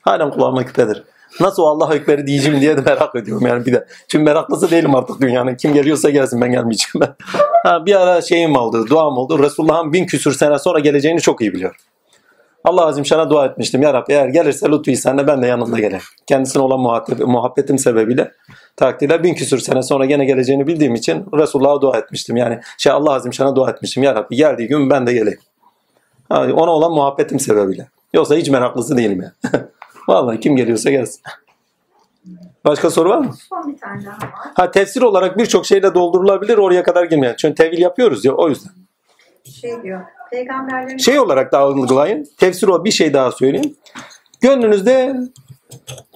Halen 0.00 0.30
kulağıma 0.30 0.64
küpedir. 0.66 1.04
Nasıl 1.40 1.62
o 1.62 1.66
Allahu 1.66 1.94
Ekber'i 1.94 2.26
diyeceğim 2.26 2.60
diye 2.60 2.76
de 2.76 2.80
merak 2.80 3.14
ediyorum 3.14 3.46
yani 3.46 3.66
bir 3.66 3.72
de. 3.72 3.86
Çünkü 4.08 4.24
meraklısı 4.24 4.70
değilim 4.70 4.94
artık 4.94 5.20
dünyanın. 5.20 5.54
Kim 5.54 5.74
geliyorsa 5.74 6.10
gelsin 6.10 6.40
ben 6.40 6.52
gelmeyeceğim. 6.52 7.06
Ha, 7.62 7.86
bir 7.86 7.94
ara 7.94 8.22
şeyim 8.22 8.56
oldu, 8.56 8.86
duam 8.90 9.18
oldu. 9.18 9.38
Resulullah'ın 9.38 9.92
bin 9.92 10.06
küsür 10.06 10.32
sene 10.32 10.58
sonra 10.58 10.78
geleceğini 10.78 11.20
çok 11.20 11.40
iyi 11.40 11.52
biliyorum. 11.54 11.76
Allah 12.64 12.86
Azim 12.86 13.06
Şan'a 13.06 13.30
dua 13.30 13.46
etmiştim. 13.46 13.82
Ya 13.82 13.94
Rabbi 13.94 14.12
eğer 14.12 14.26
gelirse 14.26 14.68
lütfü 14.68 14.96
senle 14.96 15.26
ben 15.26 15.42
de 15.42 15.46
yanında 15.46 15.78
gelirim. 15.78 16.00
Kendisine 16.26 16.62
olan 16.62 16.80
muhabbet, 16.80 17.18
muhabbetim 17.18 17.78
sebebiyle 17.78 18.32
takdirle 18.76 19.22
bin 19.22 19.34
küsür 19.34 19.58
sene 19.58 19.82
sonra 19.82 20.04
gene 20.04 20.24
geleceğini 20.24 20.66
bildiğim 20.66 20.94
için 20.94 21.24
Resulullah'a 21.34 21.80
dua 21.80 21.98
etmiştim. 21.98 22.36
Yani 22.36 22.60
şey 22.78 22.92
Allah 22.92 23.12
Azim 23.12 23.32
Şan'a 23.32 23.56
dua 23.56 23.70
etmiştim. 23.70 24.02
Ya 24.02 24.14
Rabbi 24.14 24.36
geldiği 24.36 24.68
gün 24.68 24.90
ben 24.90 25.06
de 25.06 25.12
geleyim. 25.12 25.40
Ha, 26.28 26.46
ona 26.54 26.70
olan 26.70 26.92
muhabbetim 26.92 27.40
sebebiyle. 27.40 27.88
Yoksa 28.14 28.34
hiç 28.34 28.48
meraklısı 28.48 28.96
değilim 28.96 29.22
ya. 29.22 29.32
Vallahi 30.08 30.40
kim 30.40 30.56
geliyorsa 30.56 30.90
gelsin. 30.90 31.22
Başka 32.64 32.90
soru 32.90 33.08
var 33.08 33.18
mı? 33.18 33.34
Son 33.48 33.72
bir 33.72 33.78
tane 33.78 34.04
daha 34.04 34.16
var. 34.16 34.30
Ha 34.54 34.70
tefsir 34.70 35.02
olarak 35.02 35.38
birçok 35.38 35.66
şeyle 35.66 35.94
doldurulabilir 35.94 36.58
oraya 36.58 36.82
kadar 36.82 37.04
girmeyen. 37.04 37.34
Çünkü 37.38 37.54
tevil 37.54 37.78
yapıyoruz 37.78 38.24
ya 38.24 38.32
o 38.32 38.48
yüzden. 38.48 38.72
Şey 39.60 39.82
diyor. 39.82 40.00
Peygamberlerin 40.30 40.98
Şey 40.98 41.18
olarak 41.18 41.52
da 41.52 41.58
algılayın. 41.58 42.26
Tefsir 42.38 42.68
o 42.68 42.84
bir 42.84 42.90
şey 42.90 43.14
daha 43.14 43.32
söyleyeyim. 43.32 43.76
Gönlünüzde 44.40 45.16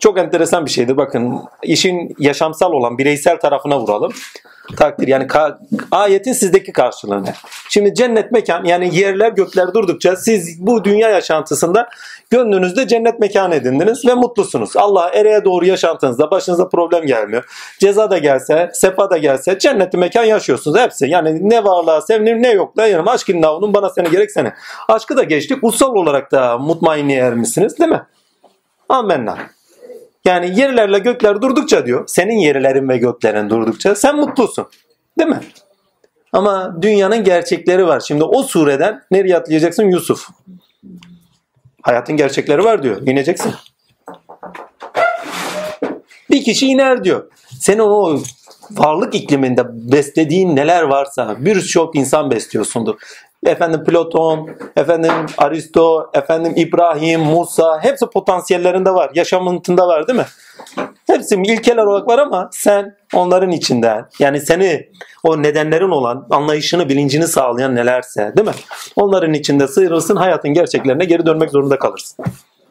çok 0.00 0.18
enteresan 0.18 0.66
bir 0.66 0.70
şeydir. 0.70 0.96
Bakın 0.96 1.40
işin 1.62 2.14
yaşamsal 2.18 2.72
olan 2.72 2.98
bireysel 2.98 3.40
tarafına 3.40 3.80
vuralım. 3.80 4.12
Takdir 4.76 5.08
yani 5.08 5.26
ayetin 5.90 6.32
sizdeki 6.32 6.72
karşılığı 6.72 7.24
ne? 7.24 7.34
Şimdi 7.68 7.94
cennet 7.94 8.32
mekan 8.32 8.64
yani 8.64 8.96
yerler 8.96 9.32
gökler 9.32 9.74
durdukça 9.74 10.16
siz 10.16 10.66
bu 10.66 10.84
dünya 10.84 11.08
yaşantısında 11.08 11.88
gönlünüzde 12.30 12.88
cennet 12.88 13.20
mekanı 13.20 13.54
edindiniz 13.54 14.06
ve 14.06 14.14
mutlusunuz. 14.14 14.76
Allah 14.76 15.10
ereğe 15.14 15.44
doğru 15.44 15.66
yaşantınızda 15.66 16.30
başınıza 16.30 16.68
problem 16.68 17.06
gelmiyor. 17.06 17.44
Ceza 17.78 18.10
da 18.10 18.18
gelse, 18.18 18.70
sefa 18.74 19.10
da 19.10 19.18
gelse 19.18 19.58
cennetli 19.58 19.98
mekan 19.98 20.24
yaşıyorsunuz 20.24 20.78
hepsi. 20.78 21.06
Yani 21.06 21.50
ne 21.50 21.64
varlığa 21.64 22.00
sevinim 22.00 22.42
ne 22.42 22.50
yokluğa 22.50 22.86
yanım. 22.86 23.08
Aşkın 23.08 23.42
navunun 23.42 23.74
bana 23.74 23.90
seni 23.90 24.10
gerek 24.10 24.30
seni. 24.30 24.52
Aşkı 24.88 25.16
da 25.16 25.22
geçtik. 25.22 25.62
Kutsal 25.62 25.94
olarak 25.94 26.32
da 26.32 26.58
mutmainliğe 26.58 27.20
ermişsiniz 27.20 27.78
değil 27.78 27.90
mi? 27.90 28.02
Amenna. 28.88 29.38
Yani 30.24 30.60
yerlerle 30.60 30.98
gökler 30.98 31.42
durdukça 31.42 31.86
diyor. 31.86 32.04
Senin 32.06 32.38
yerlerin 32.38 32.88
ve 32.88 32.98
göklerin 32.98 33.50
durdukça 33.50 33.94
sen 33.94 34.16
mutlusun. 34.16 34.66
Değil 35.18 35.30
mi? 35.30 35.40
Ama 36.32 36.76
dünyanın 36.82 37.24
gerçekleri 37.24 37.86
var. 37.86 38.00
Şimdi 38.00 38.24
o 38.24 38.42
sureden 38.42 39.02
nereye 39.10 39.36
atlayacaksın? 39.36 39.84
Yusuf. 39.84 40.28
Hayatın 41.82 42.16
gerçekleri 42.16 42.64
var 42.64 42.82
diyor. 42.82 43.06
İneceksin. 43.06 43.54
Bir 46.30 46.44
kişi 46.44 46.66
iner 46.66 47.04
diyor. 47.04 47.30
Senin 47.60 47.78
o 47.78 48.18
varlık 48.70 49.14
ikliminde 49.14 49.62
beslediğin 49.92 50.56
neler 50.56 50.82
varsa 50.82 51.36
birçok 51.38 51.96
insan 51.96 52.30
besliyorsundur. 52.30 52.94
Efendim 53.46 53.84
Platon, 53.84 54.50
efendim 54.76 55.12
Aristo, 55.38 56.10
efendim 56.14 56.52
İbrahim, 56.56 57.20
Musa 57.20 57.78
hepsi 57.82 58.06
potansiyellerinde 58.06 58.90
var. 58.90 59.10
Yaşamında 59.14 59.88
var 59.88 60.08
değil 60.08 60.18
mi? 60.18 60.26
Hepsi 61.06 61.42
ilkeler 61.44 61.84
olarak 61.84 62.08
var 62.08 62.18
ama 62.18 62.48
sen 62.52 62.96
onların 63.14 63.50
içinden 63.50 64.06
yani 64.18 64.40
seni 64.40 64.88
o 65.24 65.42
nedenlerin 65.42 65.90
olan 65.90 66.26
anlayışını, 66.30 66.88
bilincini 66.88 67.26
sağlayan 67.26 67.74
nelerse 67.74 68.32
değil 68.36 68.48
mi? 68.48 68.54
Onların 68.96 69.34
içinde 69.34 69.68
sıyrılsın 69.68 70.16
hayatın 70.16 70.54
gerçeklerine 70.54 71.04
geri 71.04 71.26
dönmek 71.26 71.50
zorunda 71.50 71.78
kalırsın. 71.78 72.24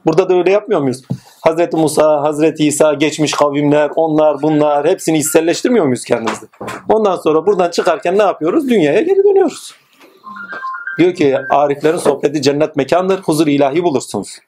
Burada 0.06 0.30
da 0.30 0.34
öyle 0.34 0.52
yapmıyor 0.52 0.82
muyuz? 0.82 1.02
Hazreti 1.42 1.78
Musa, 1.78 2.22
Hazreti 2.22 2.68
İsa, 2.68 2.94
geçmiş 2.94 3.34
kavimler, 3.34 3.92
onlar 3.96 4.42
bunlar 4.42 4.88
hepsini 4.88 5.18
içselleştirmiyor 5.18 5.86
muyuz 5.86 6.04
kendimizde? 6.06 6.46
Ondan 6.90 7.16
sonra 7.16 7.46
buradan 7.46 7.70
çıkarken 7.72 8.18
ne 8.18 8.24
yapıyoruz? 8.24 8.70
Dünyaya 8.70 9.02
geri 9.02 9.24
dönüyoruz. 9.24 9.74
Diyor 11.00 11.14
ki 11.14 11.38
Ariflerin 11.50 11.98
sohbeti 11.98 12.42
cennet 12.42 12.76
mekandır, 12.76 13.20
huzur 13.20 13.48
ilahi 13.48 13.84
bulursunuz. 13.84 14.40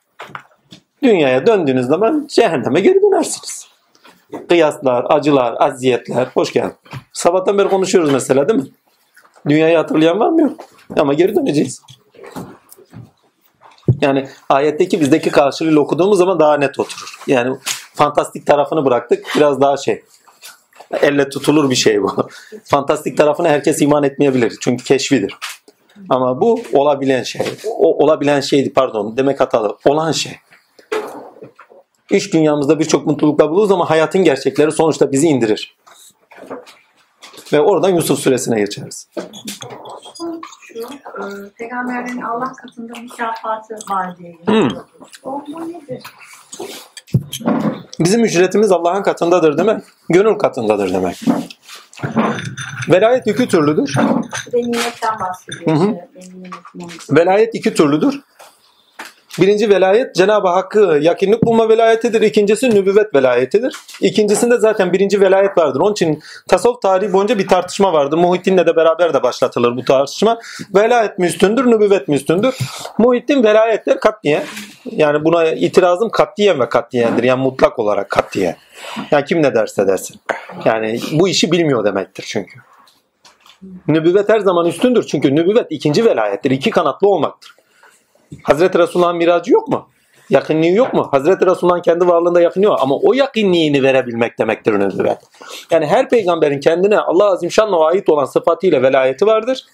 Dünyaya 1.04 1.46
döndüğünüz 1.46 1.86
zaman 1.86 2.28
cehenneme 2.30 2.82
geri 2.82 3.02
dönersiniz. 3.02 3.68
Kıyaslar, 4.50 5.06
acılar, 5.10 5.56
aziyetler. 5.60 6.28
Hoş 6.34 6.54
geldin. 6.54 6.74
Sabahtan 7.14 7.58
beri 7.58 7.70
konuşuyoruz 7.70 8.12
mesela 8.12 8.50
değil 8.50 8.60
mi? 8.60 8.68
Dünyayı 9.50 9.78
hatırlayan 9.78 10.20
var 10.20 10.30
mı 10.30 10.42
yok? 10.42 10.66
Ama 10.98 11.14
geri 11.14 11.36
döneceğiz. 11.36 11.82
Yani 14.02 14.28
ayetteki 14.50 15.02
bizdeki 15.02 15.30
karşılığıyla 15.30 15.80
okuduğumuz 15.80 16.18
zaman 16.18 16.40
daha 16.40 16.58
net 16.58 16.80
oturur. 16.80 17.16
Yani 17.28 17.58
fantastik 17.94 18.48
tarafını 18.48 18.86
bıraktık. 18.86 19.26
Biraz 19.36 19.62
daha 19.62 19.78
şey. 19.78 20.04
Elle 21.02 21.30
tutulur 21.30 21.70
bir 21.70 21.76
şey 21.76 22.04
bu. 22.04 22.30
Fantastik 22.64 23.18
tarafına 23.18 23.50
herkes 23.50 23.82
iman 23.82 24.04
etmeyebilir. 24.04 24.58
Çünkü 24.62 24.84
keşfidir. 24.84 25.38
Ama 26.10 26.42
bu 26.42 26.62
olabilen 26.74 27.24
şey. 27.24 27.42
O 27.78 28.04
olabilen 28.04 28.40
şeydi 28.40 28.74
pardon 28.74 29.18
demek 29.18 29.40
hatalı. 29.40 29.78
Olan 29.86 30.12
şey. 30.12 30.36
İş 32.10 32.34
dünyamızda 32.34 32.80
birçok 32.80 33.06
mutlulukla 33.06 33.50
buluruz 33.50 33.72
ama 33.72 33.90
hayatın 33.90 34.24
gerçekleri 34.24 34.72
sonuçta 34.72 35.12
bizi 35.12 35.28
indirir. 35.28 35.78
Ve 37.54 37.62
oradan 37.62 37.90
Yusuf 37.90 38.20
suresine 38.20 38.60
geçeriz. 38.60 39.08
şu 40.62 40.80
e, 40.80 41.50
peygamberlerin 41.58 42.22
Allah 42.22 42.54
katında 42.54 43.00
mükafatı 43.00 43.76
var 43.90 44.18
diye 44.18 44.38
Hmm. 44.46 44.70
O 45.24 45.44
bu 45.48 45.70
nedir? 45.70 46.04
Bizim 48.00 48.24
ücretimiz 48.24 48.72
Allah'ın 48.72 49.04
katındadır 49.04 49.58
demek. 49.58 49.84
Gönül 50.10 50.36
katındadır 50.36 50.94
demek. 50.94 51.22
Velayet 52.90 53.28
iki 53.28 53.48
türlüdür. 53.48 53.96
Bir 54.48 54.52
de 54.52 54.58
nimetten 54.58 55.20
bahsediyor. 55.20 55.78
Hı 55.78 55.84
hı. 55.84 55.92
işte, 55.92 56.10
benim 56.16 56.44
nimetim 56.44 56.84
olsun. 56.86 57.16
Velayet 57.16 57.56
iki 57.56 57.74
türlüdür. 57.74 58.22
Birinci 59.40 59.70
velayet 59.70 60.16
Cenab-ı 60.16 60.48
Hakk'ı 60.48 61.00
yakınlık 61.02 61.46
bulma 61.46 61.70
velayetidir. 61.70 62.22
İkincisi 62.22 62.70
nübüvvet 62.70 63.16
velayetidir. 63.16 63.76
İkincisinde 64.02 64.58
zaten 64.58 64.94
birinci 64.94 65.22
velayet 65.22 65.58
vardır. 65.58 65.80
Onun 65.80 65.92
için 65.92 66.24
tasavvuf 66.48 66.82
tarihi 66.82 67.14
boyunca 67.14 67.38
bir 67.38 67.48
tartışma 67.48 67.94
vardır. 67.94 68.18
Muhittin'le 68.18 68.58
de 68.58 68.76
beraber 68.76 69.14
de 69.14 69.24
başlatılır 69.24 69.78
bu 69.78 69.86
tartışma. 69.86 70.40
Velayet 70.76 71.20
mi 71.20 71.26
üstündür, 71.26 71.66
nübüvvet 71.66 72.08
mi 72.08 72.16
üstündür? 72.16 72.58
Muhittin 72.98 73.44
velayetler 73.44 74.00
katliye. 74.00 74.44
Yani 74.86 75.26
buna 75.26 75.46
itirazım 75.46 76.10
katliyen 76.10 76.60
ve 76.60 76.70
katliyendir. 76.70 77.24
Yani 77.24 77.42
mutlak 77.42 77.80
olarak 77.80 78.10
katliye. 78.10 78.56
Yani 79.12 79.26
kim 79.26 79.44
ne 79.44 79.56
derse 79.56 79.88
desin. 79.88 80.16
Yani 80.66 81.00
bu 81.12 81.28
işi 81.28 81.52
bilmiyor 81.52 81.86
demektir 81.86 82.26
çünkü. 82.28 82.60
Nübüvvet 83.88 84.30
her 84.30 84.40
zaman 84.40 84.66
üstündür. 84.66 85.04
Çünkü 85.08 85.36
nübüvvet 85.36 85.68
ikinci 85.70 86.06
velayettir. 86.06 86.52
İki 86.52 86.70
kanatlı 86.70 87.08
olmaktır. 87.08 87.56
Hazreti 88.44 88.80
Resulullah'ın 88.80 89.18
miracı 89.18 89.54
yok 89.54 89.68
mu? 89.68 89.90
Yakınlığı 90.30 90.68
yok 90.68 90.94
mu? 90.94 91.08
Hazreti 91.12 91.46
Resulullah'ın 91.46 91.82
kendi 91.82 92.08
varlığında 92.08 92.42
yakınlığı 92.42 92.70
var. 92.70 92.80
Ama 92.82 92.96
o 92.96 93.14
yakınlığını 93.14 93.84
verebilmek 93.84 94.40
demektir 94.40 94.74
nübüvvet. 94.74 95.18
Yani 95.72 95.86
her 95.86 96.10
peygamberin 96.10 96.60
kendine 96.60 97.00
Allah 97.00 97.32
Azimşan'la 97.32 97.86
ait 97.86 98.10
olan 98.10 98.26
sıfatıyla 98.26 98.82
velayeti 98.82 99.26
vardır. 99.26 99.66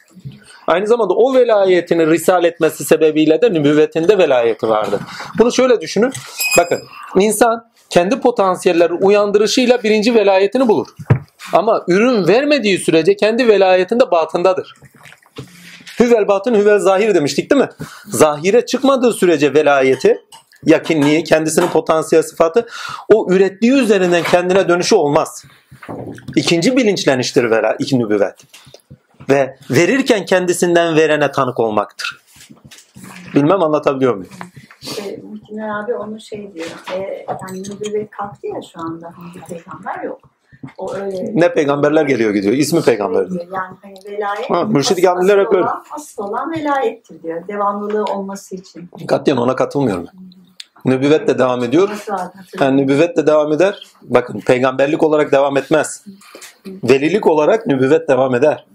Aynı 0.68 0.88
zamanda 0.88 1.14
o 1.14 1.34
velayetini 1.36 2.08
risal 2.08 2.44
etmesi 2.44 2.86
sebebiyle 2.86 3.42
de 3.42 3.54
nübüvvetinde 3.54 4.18
velayeti 4.18 4.70
vardır. 4.70 5.02
Bunu 5.40 5.52
şöyle 5.52 5.82
düşünün. 5.82 6.14
Bakın 6.58 6.82
insan 7.20 7.70
kendi 7.90 8.20
potansiyelleri 8.20 8.94
uyandırışıyla 8.94 9.84
birinci 9.84 10.16
velayetini 10.16 10.68
bulur. 10.68 10.88
Ama 11.54 11.84
ürün 11.88 12.28
vermediği 12.28 12.78
sürece 12.78 13.16
kendi 13.16 13.48
velayetinde 13.48 14.12
batındadır. 14.12 14.74
Hüvel 16.00 16.28
batın 16.28 16.56
hüvel 16.56 16.80
zahir 16.80 17.16
demiştik 17.16 17.52
değil 17.52 17.62
mi? 17.62 17.70
Zahire 18.06 18.66
çıkmadığı 18.66 19.14
sürece 19.14 19.54
velayeti, 19.54 20.22
yakinliği, 20.66 21.24
kendisinin 21.24 21.68
potansiyel 21.68 22.24
sıfatı 22.24 22.68
o 23.14 23.28
ürettiği 23.32 23.72
üzerinden 23.72 24.24
kendine 24.24 24.70
dönüşü 24.70 24.96
olmaz. 24.96 25.46
İkinci 26.36 26.78
bilinçleniştir 26.78 27.52
vela, 27.52 27.76
iki 27.80 28.00
nübüvvet. 28.00 28.36
Ve 29.30 29.58
verirken 29.70 30.26
kendisinden 30.26 30.96
verene 30.96 31.32
tanık 31.32 31.60
olmaktır. 31.60 32.22
Bilmem 33.36 33.62
anlatabiliyor 33.64 34.16
muyum? 34.16 34.32
İşte 34.82 35.20
Muhittin 35.24 35.58
abi 35.58 35.96
onu 35.96 36.20
şey 36.20 36.54
diyor. 36.54 36.68
E, 36.94 37.26
yani 37.30 37.64
nübüvvet 37.64 38.10
kalktı 38.12 38.48
ya 38.48 38.62
şu 38.74 38.80
anda. 38.82 39.14
Hani 39.18 39.36
bir 39.36 39.42
peygamber 39.56 40.04
yok. 40.04 40.20
O 40.78 40.94
öyle 40.96 41.32
Ne 41.34 41.54
peygamberler 41.54 42.06
geliyor 42.06 42.32
gidiyor. 42.34 42.54
İsmi 42.54 42.82
peygamberdir. 42.82 43.32
diyor. 43.32 43.46
Yani 43.54 43.76
hani 43.82 43.94
velayet 44.18 44.50
Ha, 44.50 44.64
mürşid-i 44.64 45.10
asıl- 45.10 45.16
kamiller 45.16 45.40
hep 45.40 45.54
öyle. 45.54 45.66
Asıl 45.92 46.24
olan 46.24 46.52
velayettir 46.52 47.24
diyor. 47.24 47.48
Devamlılığı 47.48 48.04
olması 48.04 48.56
için. 48.56 48.90
Katiyen 49.08 49.38
ona 49.38 49.56
katılmıyorum. 49.56 50.06
ben. 50.14 50.28
Nübüvvet 50.92 51.28
de 51.28 51.40
devam 51.40 51.64
ediyor. 51.64 52.06
Yani 52.60 52.82
nübüvvet 52.82 53.18
de 53.18 53.28
devam 53.28 53.52
eder. 53.54 53.88
Bakın 54.02 54.40
peygamberlik 54.40 55.04
olarak 55.04 55.32
devam 55.32 55.58
etmez. 55.58 56.06
Velilik 56.68 57.28
olarak 57.28 57.68
nübüvvet 57.68 58.10
devam 58.10 58.36
eder. 58.36 58.66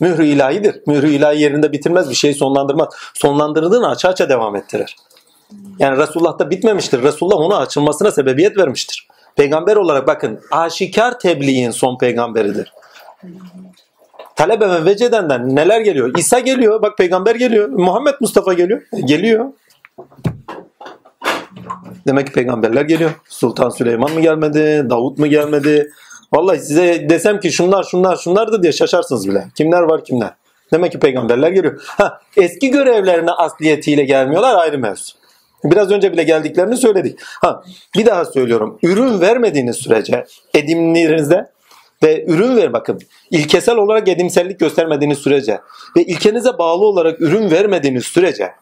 Mührü 0.00 0.24
ilahidir. 0.26 0.80
Mührü 0.86 1.08
ilahi 1.08 1.40
yerinde 1.40 1.72
bitirmez 1.72 2.10
bir 2.10 2.14
şeyi 2.14 2.34
sonlandırmaz. 2.34 2.88
Sonlandırdığını 3.14 3.88
açı 3.88 4.08
açı 4.08 4.28
devam 4.28 4.56
ettirir. 4.56 4.96
Yani 5.78 5.98
Resulullah'ta 5.98 6.50
bitmemiştir. 6.50 7.02
Resulullah 7.02 7.36
ona 7.36 7.56
açılmasına 7.56 8.10
sebebiyet 8.10 8.56
vermiştir. 8.58 9.08
Peygamber 9.36 9.76
olarak 9.76 10.06
bakın 10.06 10.40
aşikar 10.50 11.18
tebliğin 11.18 11.70
son 11.70 11.98
peygamberidir. 11.98 12.72
Talebe 14.36 14.70
ve 14.70 14.84
vecedenden 14.84 15.56
neler 15.56 15.80
geliyor? 15.80 16.12
İsa 16.18 16.38
geliyor. 16.38 16.82
Bak 16.82 16.98
peygamber 16.98 17.34
geliyor. 17.34 17.68
Muhammed 17.68 18.14
Mustafa 18.20 18.52
geliyor. 18.52 18.82
E, 18.92 19.00
Geliyor. 19.00 19.46
Demek 22.06 22.26
ki 22.26 22.32
peygamberler 22.32 22.82
geliyor. 22.82 23.10
Sultan 23.28 23.68
Süleyman 23.68 24.12
mı 24.12 24.20
gelmedi? 24.20 24.86
Davut 24.90 25.18
mu 25.18 25.26
gelmedi? 25.26 25.90
Vallahi 26.32 26.58
size 26.58 27.10
desem 27.10 27.40
ki 27.40 27.52
şunlar 27.52 27.82
şunlar 27.82 28.16
şunlardı 28.16 28.62
diye 28.62 28.72
şaşarsınız 28.72 29.28
bile. 29.28 29.46
Kimler 29.54 29.82
var 29.82 30.04
kimler? 30.04 30.30
Demek 30.72 30.92
ki 30.92 30.98
peygamberler 30.98 31.50
geliyor. 31.50 31.82
Ha, 31.86 32.20
eski 32.36 32.70
görevlerine 32.70 33.30
asliyetiyle 33.30 34.04
gelmiyorlar 34.04 34.54
ayrı 34.54 34.78
mevzu. 34.78 35.12
Biraz 35.64 35.90
önce 35.90 36.12
bile 36.12 36.22
geldiklerini 36.22 36.76
söyledik. 36.76 37.18
Ha, 37.22 37.62
bir 37.96 38.06
daha 38.06 38.24
söylüyorum. 38.24 38.78
Ürün 38.82 39.20
vermediğiniz 39.20 39.76
sürece 39.76 40.24
edimlerinizde 40.54 41.50
ve 42.02 42.24
ürün 42.26 42.56
ver 42.56 42.72
bakın. 42.72 43.00
ilkesel 43.30 43.76
olarak 43.76 44.08
edimsellik 44.08 44.60
göstermediğiniz 44.60 45.18
sürece 45.18 45.60
ve 45.96 46.02
ilkenize 46.02 46.58
bağlı 46.58 46.86
olarak 46.86 47.20
ürün 47.20 47.50
vermediğiniz 47.50 48.04
sürece 48.04 48.52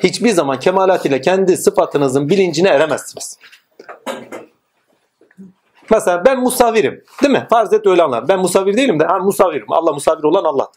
hiçbir 0.00 0.30
zaman 0.30 0.60
kemalat 0.60 1.06
ile 1.06 1.20
kendi 1.20 1.56
sıfatınızın 1.56 2.28
bilincine 2.28 2.68
eremezsiniz. 2.68 3.38
Mesela 5.92 6.24
ben 6.24 6.40
musavirim. 6.40 7.04
Değil 7.22 7.32
mi? 7.32 7.46
Farz 7.50 7.72
et 7.72 7.86
öyle 7.86 8.02
anlar. 8.02 8.28
Ben 8.28 8.38
musavir 8.38 8.76
değilim 8.76 9.00
de 9.00 9.04
ha, 9.04 9.18
musavirim. 9.18 9.66
Allah 9.68 9.92
musavir 9.92 10.24
olan 10.24 10.44
Allah. 10.44 10.68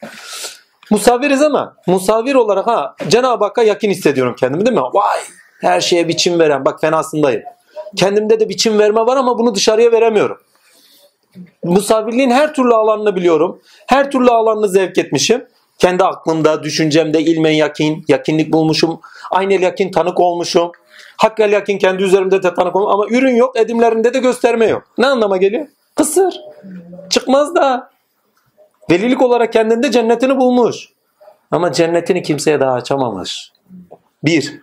Musaviriz 0.92 1.42
ama 1.42 1.76
musavir 1.88 2.36
olarak 2.36 2.68
ha 2.68 2.96
Cenab-ı 3.08 3.46
Hakk'a 3.46 3.64
yakın 3.64 3.90
hissediyorum 3.90 4.36
kendimi 4.40 4.66
değil 4.66 4.78
mi? 4.78 4.84
Vay 4.94 5.20
her 5.62 5.82
şeye 5.82 6.08
biçim 6.08 6.40
veren 6.40 6.66
bak 6.66 6.82
fenasındayım. 6.82 7.42
Kendimde 7.96 8.40
de 8.40 8.50
biçim 8.50 8.80
verme 8.80 9.02
var 9.02 9.18
ama 9.18 9.40
bunu 9.40 9.56
dışarıya 9.56 9.92
veremiyorum. 9.92 10.38
Musavvirliğin 11.64 12.30
her 12.30 12.54
türlü 12.54 12.74
alanını 12.74 13.16
biliyorum. 13.16 13.62
Her 13.88 14.12
türlü 14.12 14.30
alanını 14.30 14.70
zevk 14.70 14.98
etmişim. 14.98 15.46
Kendi 15.80 16.04
aklımda, 16.04 16.64
düşüncemde 16.64 17.22
ilmen 17.22 17.52
yakin, 17.52 18.06
yakinlik 18.08 18.54
bulmuşum. 18.54 19.00
Aynel 19.32 19.62
yakin 19.62 19.92
tanık 19.92 20.20
olmuşum. 20.20 20.72
Hakkel 21.18 21.52
yakin 21.52 21.78
kendi 21.78 22.04
üzerimde 22.04 22.44
de 22.44 22.54
tanık 22.54 22.76
olmuşum. 22.76 22.94
Ama 22.94 23.08
ürün 23.10 23.36
yok, 23.36 23.58
edimlerinde 23.58 24.14
de 24.14 24.20
gösterme 24.20 24.66
yok. 24.66 24.84
Ne 24.98 25.08
anlama 25.08 25.38
geliyor? 25.38 25.68
Kısır. 25.96 26.42
Çıkmaz 27.10 27.56
da. 27.56 27.90
Velilik 28.92 29.22
olarak 29.22 29.54
kendinde 29.54 29.92
cennetini 29.92 30.38
bulmuş. 30.38 30.90
Ama 31.52 31.72
cennetini 31.72 32.24
kimseye 32.24 32.60
daha 32.60 32.74
açamamış. 32.74 33.52
Bir. 34.24 34.62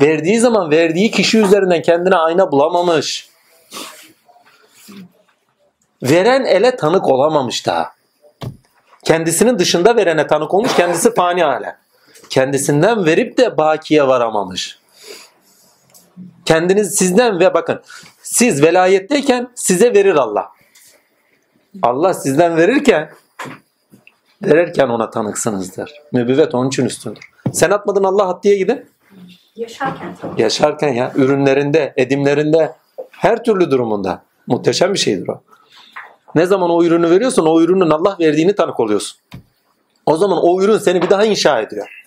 Verdiği 0.00 0.38
zaman 0.38 0.70
verdiği 0.70 1.10
kişi 1.10 1.38
üzerinden 1.38 1.82
kendine 1.82 2.16
ayna 2.16 2.52
bulamamış. 2.52 3.28
Veren 6.02 6.44
ele 6.44 6.76
tanık 6.76 7.08
olamamış 7.08 7.66
daha. 7.66 7.92
Kendisinin 9.04 9.58
dışında 9.58 9.96
verene 9.96 10.26
tanık 10.26 10.54
olmuş, 10.54 10.74
kendisi 10.74 11.14
fani 11.14 11.42
hale. 11.42 11.76
Kendisinden 12.30 13.06
verip 13.06 13.38
de 13.38 13.56
bakiye 13.56 14.06
varamamış. 14.08 14.78
Kendiniz 16.44 16.94
sizden 16.94 17.40
ve 17.40 17.54
bakın 17.54 17.82
siz 18.22 18.62
velayetteyken 18.62 19.48
size 19.54 19.94
verir 19.94 20.14
Allah. 20.14 20.48
Allah 21.82 22.14
sizden 22.14 22.56
verirken 22.56 23.10
verirken 24.42 24.88
ona 24.88 25.10
tanıksınızdır. 25.10 25.92
Nübüvvet 26.12 26.54
onun 26.54 26.68
için 26.68 26.84
üstündür. 26.84 27.30
Sen 27.52 27.70
atmadın 27.70 28.04
Allah 28.04 28.28
at 28.28 28.44
diye 28.44 28.56
gidin. 28.56 28.86
Yaşarken. 29.56 30.14
Yaşarken 30.38 30.92
ya 30.92 31.12
ürünlerinde, 31.14 31.92
edimlerinde 31.96 32.72
her 33.10 33.44
türlü 33.44 33.70
durumunda. 33.70 34.22
Muhteşem 34.46 34.94
bir 34.94 34.98
şeydir 34.98 35.28
o. 35.28 35.42
Ne 36.34 36.46
zaman 36.46 36.70
o 36.70 36.84
ürünü 36.84 37.10
veriyorsun 37.10 37.46
o 37.46 37.60
ürünün 37.60 37.90
Allah 37.90 38.16
verdiğini 38.20 38.54
tanık 38.54 38.80
oluyorsun. 38.80 39.18
O 40.06 40.16
zaman 40.16 40.38
o 40.42 40.62
ürün 40.62 40.78
seni 40.78 41.02
bir 41.02 41.10
daha 41.10 41.24
inşa 41.24 41.60
ediyor. 41.60 41.97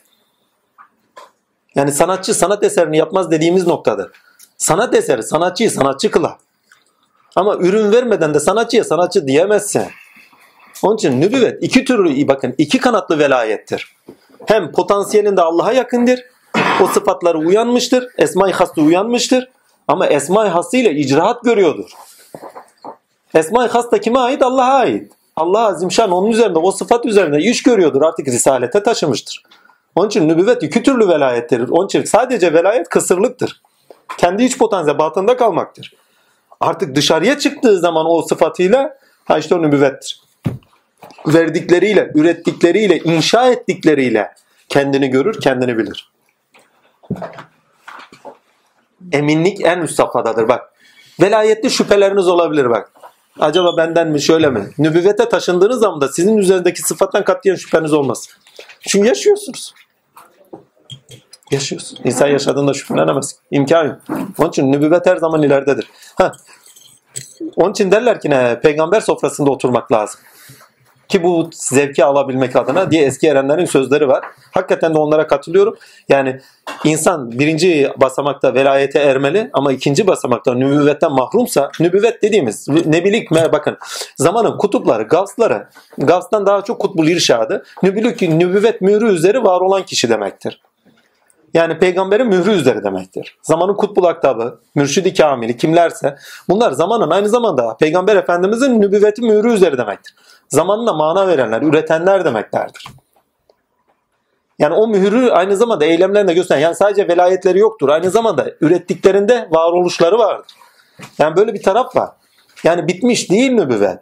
Yani 1.75 1.91
sanatçı 1.91 2.33
sanat 2.33 2.63
eserini 2.63 2.97
yapmaz 2.97 3.31
dediğimiz 3.31 3.67
noktadır. 3.67 4.11
Sanat 4.57 4.95
eseri 4.95 5.23
sanatçıyı 5.23 5.71
sanatçı 5.71 6.11
kılar. 6.11 6.35
Ama 7.35 7.55
ürün 7.55 7.91
vermeden 7.91 8.33
de 8.33 8.39
sanatçıya 8.39 8.83
sanatçı 8.83 9.27
diyemezsin. 9.27 9.83
Onun 10.83 10.95
için 10.95 11.21
nübüvvet 11.21 11.63
iki 11.63 11.85
türlü 11.85 12.27
bakın 12.27 12.55
iki 12.57 12.77
kanatlı 12.77 13.19
velayettir. 13.19 13.95
Hem 14.45 14.71
potansiyelinde 14.71 15.41
Allah'a 15.41 15.71
yakındır. 15.73 16.19
O 16.81 16.87
sıfatları 16.87 17.37
uyanmıştır. 17.37 18.07
Esma-i 18.17 18.51
Has'ta 18.51 18.81
uyanmıştır. 18.81 19.49
Ama 19.87 20.07
Esma-i 20.07 20.49
Has'ı 20.49 20.77
icraat 20.77 21.43
görüyordur. 21.43 21.89
Esma-i 23.33 23.67
Has 23.67 23.91
da 23.91 24.01
kime 24.01 24.19
ait? 24.19 24.41
Allah'a 24.41 24.73
ait. 24.73 25.11
Allah 25.35 25.67
Azimşan 25.67 26.11
onun 26.11 26.31
üzerinde, 26.31 26.59
o 26.59 26.71
sıfat 26.71 27.05
üzerinde 27.05 27.39
iş 27.39 27.63
görüyordur. 27.63 28.01
Artık 28.01 28.27
risalete 28.27 28.83
taşımıştır. 28.83 29.43
Onun 29.95 30.07
için 30.07 30.27
nübüvvet 30.27 30.63
iki 30.63 30.83
türlü 30.83 31.07
velayettir. 31.07 31.69
Onun 31.69 31.85
için 31.85 32.03
sadece 32.03 32.53
velayet 32.53 32.89
kısırlıktır. 32.89 33.61
Kendi 34.17 34.43
iç 34.43 34.57
potansiyel 34.57 34.99
batında 34.99 35.37
kalmaktır. 35.37 35.93
Artık 36.59 36.95
dışarıya 36.95 37.39
çıktığı 37.39 37.79
zaman 37.79 38.05
o 38.09 38.21
sıfatıyla 38.21 38.97
ha 39.25 39.37
işte 39.37 39.55
o 39.55 39.61
nübüvvettir. 39.61 40.21
Verdikleriyle, 41.27 42.11
ürettikleriyle, 42.15 42.99
inşa 42.99 43.49
ettikleriyle 43.49 44.31
kendini 44.69 45.09
görür, 45.09 45.41
kendini 45.41 45.77
bilir. 45.77 46.11
Eminlik 49.11 49.61
en 49.61 49.79
üst 49.79 49.95
safhadadır 49.95 50.47
bak. 50.47 50.73
Velayetli 51.21 51.69
şüpheleriniz 51.69 52.27
olabilir 52.27 52.69
bak. 52.69 52.91
Acaba 53.39 53.77
benden 53.77 54.07
mi 54.07 54.21
şöyle 54.21 54.49
mi? 54.49 54.69
Nübüvvete 54.77 55.29
taşındığınız 55.29 55.79
zaman 55.79 56.01
da 56.01 56.07
sizin 56.07 56.37
üzerindeki 56.37 56.81
sıfattan 56.81 57.23
katiyen 57.23 57.55
şüpheniz 57.55 57.93
olmaz. 57.93 58.29
Çünkü 58.87 59.07
yaşıyorsunuz. 59.07 59.73
Yaşıyorsun. 61.51 61.99
İsa 62.03 62.27
yaşadığında 62.27 62.73
şüphelenemez. 62.73 63.35
İmkan 63.51 63.85
yok. 63.85 63.99
Onun 64.37 64.49
için 64.49 64.71
nübüvvet 64.71 65.05
her 65.05 65.17
zaman 65.17 65.43
ileridedir. 65.43 65.89
Ha. 66.15 66.31
Onun 67.55 67.71
için 67.71 67.91
derler 67.91 68.21
ki 68.21 68.29
ne? 68.29 68.59
Peygamber 68.59 69.01
sofrasında 69.01 69.51
oturmak 69.51 69.91
lazım. 69.91 70.19
Ki 71.11 71.23
bu 71.23 71.49
zevki 71.53 72.05
alabilmek 72.05 72.55
adına 72.55 72.91
diye 72.91 73.05
eski 73.05 73.27
erenlerin 73.27 73.65
sözleri 73.65 74.07
var. 74.07 74.23
Hakikaten 74.51 74.95
de 74.95 74.99
onlara 74.99 75.27
katılıyorum. 75.27 75.77
Yani 76.09 76.39
insan 76.83 77.31
birinci 77.31 77.91
basamakta 77.97 78.53
velayete 78.53 78.99
ermeli 78.99 79.49
ama 79.53 79.71
ikinci 79.71 80.07
basamakta 80.07 80.53
nübüvvetten 80.53 81.11
mahrumsa 81.11 81.71
nübüvvet 81.79 82.23
dediğimiz 82.23 82.67
nebilik 82.67 83.31
bakın 83.31 83.77
zamanın 84.15 84.57
kutupları, 84.57 85.03
gavsları 85.03 85.67
gavstan 85.97 86.45
daha 86.45 86.61
çok 86.61 86.79
kutbul 86.79 87.07
irşadı 87.07 87.63
nübülük, 87.83 88.21
nübüvvet 88.21 88.81
mührü 88.81 89.07
üzeri 89.07 89.43
var 89.43 89.61
olan 89.61 89.83
kişi 89.83 90.09
demektir. 90.09 90.61
Yani 91.53 91.79
peygamberin 91.79 92.27
mührü 92.27 92.51
üzeri 92.51 92.83
demektir. 92.83 93.37
Zamanın 93.41 93.73
kutbul 93.73 94.03
aktabı, 94.03 94.59
mürşidi 94.75 95.13
kamili 95.13 95.57
kimlerse 95.57 96.15
bunlar 96.49 96.71
zamanın 96.71 97.09
aynı 97.09 97.29
zamanda 97.29 97.77
peygamber 97.77 98.15
efendimizin 98.15 98.81
nübüvveti 98.81 99.21
mührü 99.21 99.53
üzeri 99.53 99.77
demektir. 99.77 100.15
Zamanına 100.51 100.93
mana 100.93 101.27
verenler, 101.27 101.61
üretenler 101.61 102.25
demeklerdir. 102.25 102.87
Yani 104.59 104.73
o 104.73 104.87
mührü 104.87 105.31
aynı 105.31 105.57
zamanda 105.57 105.85
eylemlerinde 105.85 106.33
gösteren 106.33 106.59
yani 106.59 106.75
sadece 106.75 107.07
velayetleri 107.07 107.59
yoktur. 107.59 107.89
Aynı 107.89 108.09
zamanda 108.09 108.51
ürettiklerinde 108.61 109.47
varoluşları 109.51 110.17
vardır. 110.17 110.51
Yani 111.17 111.35
böyle 111.35 111.53
bir 111.53 111.63
taraf 111.63 111.95
var. 111.95 112.09
Yani 112.63 112.87
bitmiş 112.87 113.31
değil 113.31 113.51
nübüvvet. 113.51 113.99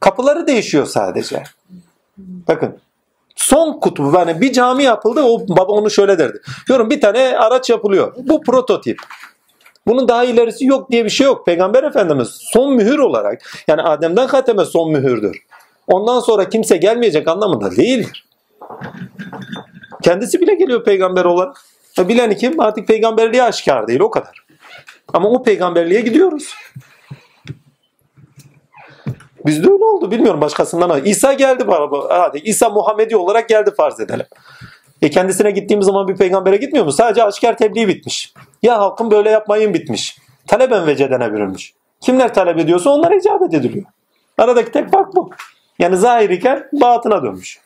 Kapıları 0.00 0.46
değişiyor 0.46 0.86
sadece. 0.86 1.42
Bakın 2.18 2.78
son 3.36 3.80
kutubu 3.80 4.16
yani 4.16 4.40
bir 4.40 4.52
cami 4.52 4.82
yapıldı 4.82 5.22
o 5.22 5.48
baba 5.48 5.72
onu 5.72 5.90
şöyle 5.90 6.18
derdi. 6.18 6.38
Diyorum 6.68 6.90
bir 6.90 7.00
tane 7.00 7.38
araç 7.38 7.70
yapılıyor. 7.70 8.14
Bu 8.16 8.40
prototip. 8.40 8.98
Bunun 9.88 10.08
daha 10.08 10.24
ilerisi 10.24 10.66
yok 10.66 10.90
diye 10.90 11.04
bir 11.04 11.10
şey 11.10 11.26
yok. 11.26 11.46
Peygamber 11.46 11.84
Efendimiz 11.84 12.28
son 12.28 12.74
mühür 12.74 12.98
olarak 12.98 13.62
yani 13.68 13.82
Adem'den 13.82 14.26
Hatem'e 14.26 14.64
son 14.64 14.92
mühürdür. 14.92 15.42
Ondan 15.86 16.20
sonra 16.20 16.48
kimse 16.48 16.76
gelmeyecek 16.76 17.28
anlamında 17.28 17.76
değildir. 17.76 18.26
Kendisi 20.02 20.40
bile 20.40 20.54
geliyor 20.54 20.84
peygamber 20.84 21.24
olarak. 21.24 21.56
E 21.98 22.08
bileni 22.08 22.36
kim? 22.36 22.60
Artık 22.60 22.88
peygamberliğe 22.88 23.42
aşikar 23.42 23.88
değil 23.88 24.00
o 24.00 24.10
kadar. 24.10 24.46
Ama 25.12 25.28
o 25.28 25.42
peygamberliğe 25.42 26.00
gidiyoruz. 26.00 26.54
Bizde 29.46 29.70
öyle 29.70 29.84
oldu. 29.84 30.10
Bilmiyorum 30.10 30.40
başkasından. 30.40 31.04
İsa 31.04 31.32
geldi 31.32 31.68
bana. 31.68 31.88
Hadi 32.08 32.38
İsa 32.38 32.70
Muhammedi 32.70 33.16
olarak 33.16 33.48
geldi 33.48 33.70
farz 33.76 34.00
edelim. 34.00 34.26
E 35.02 35.10
kendisine 35.10 35.50
gittiğimiz 35.50 35.86
zaman 35.86 36.08
bir 36.08 36.16
peygambere 36.16 36.56
gitmiyor 36.56 36.84
mu? 36.84 36.92
Sadece 36.92 37.24
aşikar 37.24 37.56
tebliğ 37.56 37.88
bitmiş. 37.88 38.32
Ya 38.62 38.78
halkın 38.78 39.10
böyle 39.10 39.30
yapmayın 39.30 39.74
bitmiş. 39.74 40.18
Taleben 40.46 40.86
ve 40.86 40.96
cedene 40.96 41.32
bürünmüş. 41.32 41.72
Kimler 42.00 42.34
talep 42.34 42.58
ediyorsa 42.58 42.90
onlara 42.90 43.14
icabet 43.14 43.54
ediliyor. 43.54 43.84
Aradaki 44.38 44.72
tek 44.72 44.90
fark 44.90 45.16
bu. 45.16 45.30
Yani 45.78 45.96
zahir 45.96 46.30
iken 46.30 46.68
batına 46.72 47.22
dönmüş. 47.22 47.60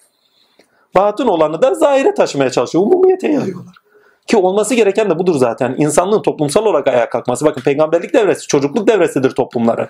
Batın 0.94 1.26
olanı 1.26 1.62
da 1.62 1.74
zahire 1.74 2.14
taşımaya 2.14 2.50
çalışıyor. 2.50 2.84
Umumiyete 2.84 3.28
yayıyorlar. 3.28 3.74
Ki 4.26 4.36
olması 4.36 4.74
gereken 4.74 5.10
de 5.10 5.18
budur 5.18 5.34
zaten. 5.34 5.74
İnsanlığın 5.78 6.22
toplumsal 6.22 6.66
olarak 6.66 6.86
ayağa 6.86 7.08
kalkması. 7.08 7.44
Bakın 7.44 7.60
peygamberlik 7.60 8.14
devresi, 8.14 8.46
çocukluk 8.46 8.88
devresidir 8.88 9.30
toplumların. 9.30 9.88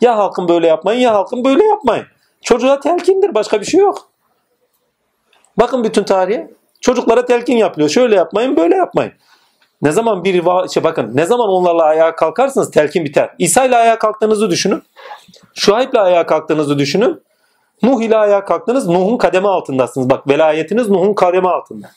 Ya 0.00 0.16
halkın 0.16 0.48
böyle 0.48 0.66
yapmayın 0.66 1.00
ya 1.00 1.14
halkın 1.14 1.44
böyle 1.44 1.64
yapmayın. 1.64 2.06
Çocuğa 2.42 2.80
telkindir 2.80 3.34
başka 3.34 3.60
bir 3.60 3.66
şey 3.66 3.80
yok. 3.80 4.08
Bakın 5.58 5.84
bütün 5.84 6.04
tarihe. 6.04 6.50
Çocuklara 6.84 7.24
telkin 7.24 7.56
yapılıyor. 7.56 7.90
Şöyle 7.90 8.14
yapmayın 8.14 8.56
böyle 8.56 8.76
yapmayın. 8.76 9.12
Ne 9.82 9.92
zaman 9.92 10.24
bir 10.24 10.42
va- 10.44 10.74
şey 10.74 10.84
bakın 10.84 11.10
ne 11.14 11.26
zaman 11.26 11.48
onlarla 11.48 11.82
ayağa 11.84 12.16
kalkarsınız 12.16 12.70
telkin 12.70 13.04
biter. 13.04 13.30
İsa 13.38 13.64
ile 13.64 13.76
ayağa 13.76 13.98
kalktığınızı 13.98 14.50
düşünün. 14.50 14.82
Şuayb 15.54 15.92
ile 15.92 16.00
ayağa 16.00 16.26
kalktığınızı 16.26 16.78
düşünün. 16.78 17.22
Nuh 17.82 18.02
ile 18.02 18.16
ayağa 18.16 18.44
kalktınız. 18.44 18.88
Nuh'un 18.88 19.16
kademe 19.16 19.48
altındasınız. 19.48 20.10
Bak 20.10 20.28
velayetiniz 20.28 20.88
Nuh'un 20.88 21.14
kademe 21.14 21.48
altında. 21.48 21.90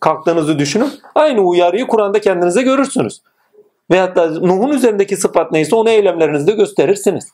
Kalktığınızı 0.00 0.58
düşünün. 0.58 0.92
Aynı 1.14 1.40
uyarıyı 1.40 1.86
Kur'an'da 1.86 2.20
kendinize 2.20 2.62
görürsünüz. 2.62 3.22
Veyahut 3.90 4.16
da 4.16 4.30
Nuh'un 4.30 4.68
üzerindeki 4.70 5.16
sıfat 5.16 5.52
neyse 5.52 5.76
onu 5.76 5.90
eylemlerinizde 5.90 6.52
gösterirsiniz. 6.52 7.28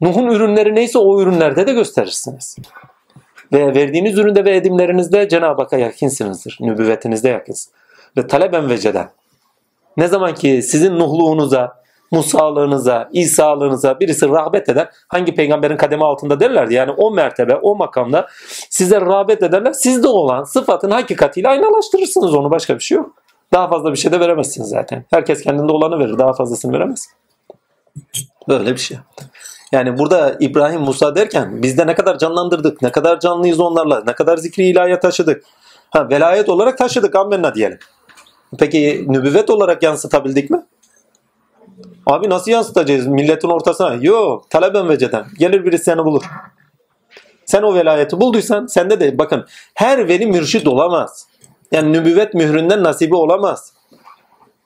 Nuh'un 0.00 0.26
ürünleri 0.26 0.74
neyse 0.74 0.98
o 0.98 1.20
ürünlerde 1.22 1.66
de 1.66 1.72
gösterirsiniz. 1.72 2.56
Ve 3.52 3.74
verdiğiniz 3.74 4.18
üründe 4.18 4.44
ve 4.44 4.56
edimlerinizde 4.56 5.28
Cenab-ı 5.28 5.62
Hakk'a 5.62 5.76
yakınsinizdir. 5.76 6.58
Nübüvvetinizde 6.60 7.28
yakınsınız. 7.28 7.74
Ve 8.16 8.26
taleben 8.26 8.70
veceden. 8.70 9.10
Ne 9.96 10.08
zaman 10.08 10.34
ki 10.34 10.62
sizin 10.62 10.98
Nuhluğunuza, 10.98 11.78
Musa'lığınıza, 12.10 13.08
İsa'lığınıza 13.12 14.00
birisi 14.00 14.28
rağbet 14.28 14.68
eder. 14.68 14.88
Hangi 15.08 15.34
peygamberin 15.34 15.76
kademi 15.76 16.04
altında 16.04 16.40
derlerdi. 16.40 16.74
Yani 16.74 16.90
o 16.90 17.10
mertebe, 17.10 17.56
o 17.56 17.76
makamda 17.76 18.26
size 18.70 19.00
rağbet 19.00 19.42
ederler. 19.42 19.72
Sizde 19.72 20.08
olan 20.08 20.44
sıfatın 20.44 20.90
hakikatiyle 20.90 21.48
aynalaştırırsınız 21.48 22.34
onu. 22.34 22.50
Başka 22.50 22.74
bir 22.74 22.80
şey 22.80 22.96
yok. 22.96 23.14
Daha 23.52 23.68
fazla 23.68 23.92
bir 23.92 23.96
şey 23.96 24.12
de 24.12 24.20
veremezsiniz 24.20 24.68
zaten. 24.68 25.04
Herkes 25.10 25.42
kendinde 25.42 25.72
olanı 25.72 25.98
verir. 25.98 26.18
Daha 26.18 26.32
fazlasını 26.32 26.72
veremez. 26.72 27.08
Böyle 28.48 28.72
bir 28.72 28.80
şey. 28.80 28.98
Yani 29.72 29.98
burada 29.98 30.36
İbrahim 30.40 30.80
Musa 30.80 31.16
derken 31.16 31.62
bizde 31.62 31.86
ne 31.86 31.94
kadar 31.94 32.18
canlandırdık, 32.18 32.82
ne 32.82 32.92
kadar 32.92 33.20
canlıyız 33.20 33.60
onlarla, 33.60 34.02
ne 34.06 34.14
kadar 34.14 34.36
zikri 34.36 34.64
ilahiye 34.64 35.00
taşıdık. 35.00 35.44
Ha, 35.90 36.08
velayet 36.10 36.48
olarak 36.48 36.78
taşıdık 36.78 37.16
ammenna 37.16 37.54
diyelim. 37.54 37.78
Peki 38.58 39.04
nübüvvet 39.08 39.50
olarak 39.50 39.82
yansıtabildik 39.82 40.50
mi? 40.50 40.62
Abi 42.06 42.30
nasıl 42.30 42.50
yansıtacağız 42.50 43.06
milletin 43.06 43.48
ortasına? 43.48 43.94
Yok 43.94 44.50
taleben 44.50 44.88
veceden. 44.88 45.26
Gelir 45.38 45.64
birisi 45.64 45.84
seni 45.84 46.04
bulur. 46.04 46.22
Sen 47.46 47.62
o 47.62 47.74
velayeti 47.74 48.20
bulduysan 48.20 48.66
sende 48.66 49.00
de 49.00 49.18
bakın 49.18 49.46
her 49.74 50.08
veli 50.08 50.26
mürşit 50.26 50.68
olamaz. 50.68 51.26
Yani 51.72 51.92
nübüvvet 51.92 52.34
mühründen 52.34 52.82
nasibi 52.82 53.14
olamaz. 53.14 53.72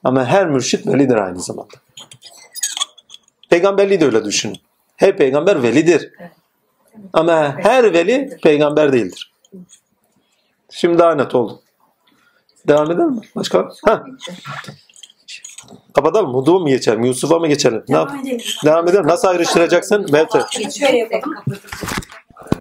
Ama 0.03 0.25
her 0.25 0.47
mürşit 0.47 0.87
velidir 0.87 1.15
aynı 1.15 1.39
zamanda. 1.39 1.73
Peygamberliği 3.49 3.99
de 3.99 4.05
öyle 4.05 4.25
düşünün. 4.25 4.57
Her 5.03 5.17
peygamber 5.17 5.63
velidir. 5.63 6.11
Ama 7.13 7.55
her 7.57 7.93
veli 7.93 8.37
peygamber 8.43 8.93
değildir. 8.93 9.33
Şimdi 10.69 10.99
daha 10.99 11.15
net 11.15 11.35
oldu. 11.35 11.61
Devam 12.67 12.91
edelim 12.91 13.09
mi? 13.09 13.21
Başka? 13.35 13.69
Ha, 13.85 14.03
kapatalım 15.95 16.31
mı? 16.31 16.37
Huduma 16.37 16.59
mı 16.59 16.69
geçelim? 16.69 17.03
Yusuf'a 17.03 17.39
mı 17.39 17.47
geçelim? 17.47 17.83
Ne 17.89 17.95
yap? 17.95 18.09
Devam 18.11 18.25
edelim. 18.25 18.39
Devam 18.65 18.87
edelim. 18.87 19.07
Nasıl 19.07 19.27
ayrıştıracaksın? 19.27 20.07
Yapalım. 20.13 20.47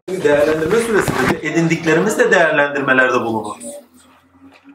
Değerlendirme 0.09 0.77
süresinde 0.81 1.49
edindiklerimiz 1.49 2.19
de 2.19 2.31
değerlendirmelerde 2.31 3.21
bulunur. 3.21 3.57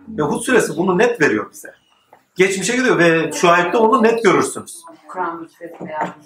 Ve 0.07 0.21
Hud 0.21 0.41
suresi 0.41 0.77
bunu 0.77 0.97
net 0.97 1.21
veriyor 1.21 1.51
bize. 1.51 1.76
Geçmişe 2.37 2.75
gidiyor 2.75 2.97
ve 2.97 3.31
şu 3.31 3.49
ayette 3.49 3.77
onu 3.77 4.03
net 4.03 4.23
görürsünüz. 4.23 4.83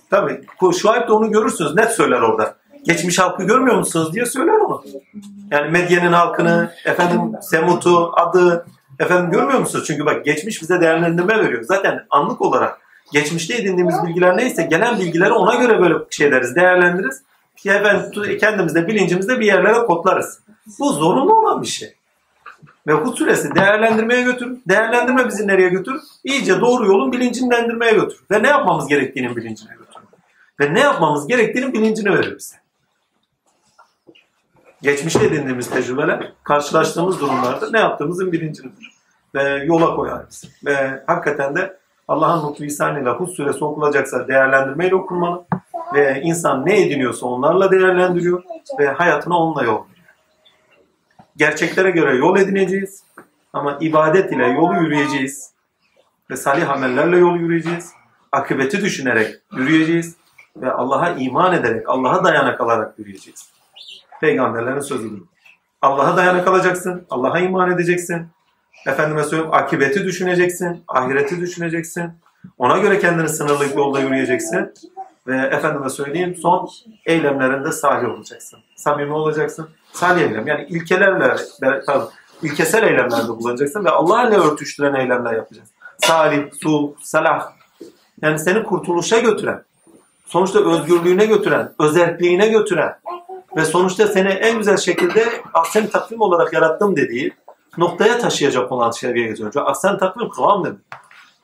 Tabii 0.10 0.42
bu- 0.62 0.74
şu 0.74 0.90
ayette 0.90 1.12
onu 1.14 1.32
görürsünüz. 1.32 1.76
Net 1.76 1.92
söyler 1.92 2.22
orada. 2.22 2.56
Geçmiş 2.84 3.20
halkı 3.20 3.44
görmüyor 3.44 3.78
musunuz 3.78 4.14
diye 4.14 4.26
söyler 4.26 4.54
onu. 4.54 4.84
Yani 5.52 5.72
Medyen'in 5.72 6.12
halkını, 6.12 6.72
efendim 6.86 7.22
Semut'u, 7.42 8.12
adı, 8.20 8.66
efendim 9.00 9.32
görmüyor 9.32 9.60
musunuz? 9.60 9.84
Çünkü 9.88 10.06
bak 10.06 10.26
geçmiş 10.26 10.62
bize 10.62 10.82
değerlendirme 10.82 11.38
veriyor. 11.40 11.64
Zaten 11.64 12.06
anlık 12.10 12.42
olarak 12.42 12.78
geçmişte 13.14 13.56
edindiğimiz 13.56 13.96
bilgiler 14.08 14.38
neyse 14.38 14.64
gelen 14.64 15.00
bilgileri 15.00 15.32
ona 15.34 15.56
göre 15.56 15.80
böyle 15.82 15.96
şey 16.10 16.32
deriz, 16.32 16.56
değerlendiririz. 16.56 17.22
Ki 17.58 17.70
efendim 17.70 18.38
kendimizde, 18.40 18.88
bilincimizde 18.88 19.40
bir 19.40 19.46
yerlere 19.46 19.78
kodlarız. 19.86 20.40
Bu 20.80 20.94
zorunlu 20.94 21.34
olan 21.34 21.62
bir 21.62 21.68
şey. 21.68 21.94
Ve 22.88 22.94
Hud 22.94 23.18
suresi 23.18 23.56
değerlendirmeye 23.56 24.22
götür. 24.24 24.58
Değerlendirme 24.68 25.28
bizi 25.28 25.48
nereye 25.48 25.70
götür? 25.70 26.02
İyice 26.24 26.62
doğru 26.62 26.86
yolun 26.86 27.12
bilincinlendirmeye 27.12 27.94
götür. 27.94 28.20
Ve 28.32 28.44
ne 28.44 28.48
yapmamız 28.48 28.88
gerektiğinin 28.88 29.36
bilincine 29.36 29.72
götür. 29.72 30.02
Ve 30.60 30.74
ne 30.74 30.80
yapmamız 30.80 31.28
gerektiğinin 31.28 31.74
bilincini 31.74 32.14
verir 32.14 32.38
bize. 32.38 32.56
Geçmişte 34.82 35.26
edindiğimiz 35.26 35.70
tecrübeler, 35.70 36.34
karşılaştığımız 36.44 37.20
durumlarda 37.20 37.72
ne 37.72 37.80
yaptığımızın 37.80 38.32
bilincini 38.32 38.72
verir. 38.72 38.92
Ve 39.36 39.66
yola 39.66 39.96
koyar 39.96 40.26
bizi. 40.30 40.48
Ve 40.66 41.04
hakikaten 41.08 41.56
de 41.56 41.78
Allah'ın 42.08 42.44
mutlu 42.44 42.66
lisanıyla 42.66 43.14
Hud 43.14 43.28
suresi 43.28 43.64
okunacaksa 43.64 44.28
değerlendirmeyle 44.28 44.96
okunmalı. 44.96 45.46
Ve 45.94 46.22
insan 46.24 46.66
ne 46.66 46.82
ediniyorsa 46.82 47.26
onlarla 47.26 47.72
değerlendiriyor. 47.72 48.44
Ve 48.80 48.88
hayatına 48.88 49.38
onunla 49.38 49.64
yol. 49.64 49.84
Gerçeklere 51.42 51.92
göre 51.92 52.16
yol 52.16 52.38
edineceğiz. 52.38 53.04
Ama 53.54 53.78
ibadet 53.82 54.32
ile 54.32 54.48
yolu 54.48 54.84
yürüyeceğiz. 54.84 55.52
Ve 56.30 56.36
salih 56.36 56.70
amellerle 56.70 57.18
yol 57.18 57.36
yürüyeceğiz. 57.36 57.92
Akıbeti 58.32 58.82
düşünerek 58.82 59.36
yürüyeceğiz. 59.52 60.16
Ve 60.58 60.72
Allah'a 60.72 61.10
iman 61.10 61.54
ederek, 61.54 61.90
Allah'a 61.90 62.24
dayanak 62.24 62.62
alarak 62.62 63.00
yürüyeceğiz. 63.00 63.52
Peygamberlerin 64.22 64.80
sözüdür. 64.80 65.22
Allah'a 65.82 66.18
dayanak 66.18 66.48
alacaksın, 66.48 67.06
Allah'a 67.10 67.40
iman 67.40 67.72
edeceksin. 67.72 68.28
Efendime 68.88 69.24
söyleyeyim 69.24 69.54
akibeti 69.54 70.04
düşüneceksin, 70.04 70.84
ahireti 70.88 71.42
düşüneceksin. 71.42 72.12
Ona 72.58 72.78
göre 72.78 73.00
kendini 73.00 73.30
sınırlı 73.30 73.66
yolda 73.78 74.00
yürüyeceksin. 74.00 74.74
Ve 75.28 75.38
efendime 75.38 75.90
söyleyeyim 75.90 76.36
son 76.36 76.70
eylemlerinde 77.06 77.72
salih 77.72 78.10
olacaksın. 78.10 78.60
Samimi 78.76 79.14
olacaksın. 79.14 79.70
Salih 79.94 80.22
eylem. 80.22 80.48
Yani 80.48 80.66
ilkelerle, 80.70 81.36
pardon, 81.88 82.10
ilkesel 82.44 82.84
eylemlerde 82.84 83.28
bulunacaksın 83.28 83.86
ve 83.86 83.90
Allah 83.90 84.30
ile 84.30 84.36
örtüştüren 84.36 84.94
eylemler 84.94 85.34
yapacaksın. 85.34 85.76
Salih, 85.98 86.52
sul, 86.62 86.94
salah. 87.02 87.52
Yani 88.22 88.40
seni 88.40 88.64
kurtuluşa 88.64 89.20
götüren, 89.20 89.64
sonuçta 90.26 90.60
özgürlüğüne 90.60 91.26
götüren, 91.26 91.74
özelliğine 91.80 92.48
götüren 92.48 93.00
ve 93.56 93.66
sonuçta 93.66 94.08
seni 94.08 94.28
en 94.28 94.58
güzel 94.58 94.78
şekilde 94.78 95.26
ahsen 95.54 95.88
takvim 95.88 96.22
olarak 96.22 96.54
yarattım 96.54 96.96
dediği 96.96 97.34
noktaya 97.78 98.20
taşıyacak 98.20 98.72
olan 98.72 98.92
şeye 98.92 99.14
getiriyor. 99.14 99.38
Çünkü 99.38 99.60
ahsen 99.60 99.98
takvim 99.98 100.30
kıvam 100.30 100.66
demek. 100.66 100.80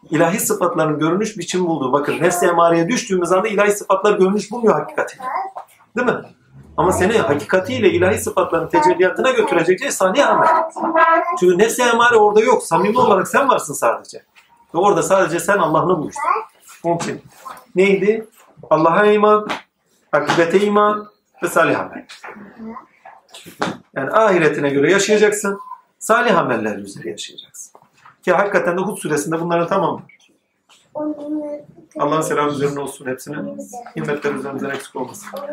İlahi 0.10 0.40
sıfatların 0.40 1.00
görünüş 1.00 1.38
biçim 1.38 1.66
bulduğu. 1.68 1.92
Bakın 1.92 2.14
nefs-i 2.22 2.46
emareye 2.46 2.90
düştüğümüz 2.90 3.32
anda 3.32 3.48
ilahi 3.48 3.72
sıfatlar 3.72 4.18
görünüş 4.20 4.52
bulmuyor 4.52 4.80
hakikati. 4.80 5.18
Değil 5.98 6.08
mi? 6.08 6.22
Ama 6.78 6.92
seni 6.92 7.18
hakikatiyle 7.18 7.90
ilahi 7.90 8.18
sıfatların 8.18 8.68
tecelliyatına 8.68 9.32
götürecek 9.32 9.80
şey 9.80 9.92
salih 9.92 10.30
amel. 10.30 10.48
Çünkü 11.40 11.58
nefs-i 11.58 11.82
emare 11.82 12.16
orada 12.16 12.42
yok. 12.42 12.64
Samimi 12.64 13.00
olarak 13.00 13.28
sen 13.28 13.50
varsın 13.50 13.74
sadece. 13.74 14.24
Ve 14.76 14.78
orada 14.80 15.04
sadece 15.04 15.40
sen 15.40 15.58
Allah'ını 15.58 15.98
bulursun. 15.98 16.22
Onun 16.84 16.98
için 16.98 17.22
neydi? 17.76 18.28
Allah'a 18.70 19.06
iman, 19.06 19.48
akibete 20.12 20.60
iman 20.60 21.08
ve 21.44 21.48
salih 21.48 21.80
amel. 21.80 22.06
Yani 23.96 24.12
ahiretine 24.12 24.70
göre 24.70 24.92
yaşayacaksın. 24.92 25.60
Salih 26.00 26.38
ameller 26.38 26.76
üzere 26.78 27.10
yaşayacaksın. 27.10 27.80
Ki 28.24 28.32
hakikaten 28.32 28.78
de 28.78 28.82
Hud 28.82 28.98
suresinde 28.98 29.42
bunların 29.42 29.68
tamamı. 29.68 30.02
Allah'ın 32.00 32.22
selamı 32.22 32.52
üzerine 32.52 32.80
olsun 32.80 33.06
hepsine. 33.06 33.38
Himmetler 33.96 34.34
üzerinizden 34.34 34.70
eksik 34.70 34.96
olmasın. 34.96 35.28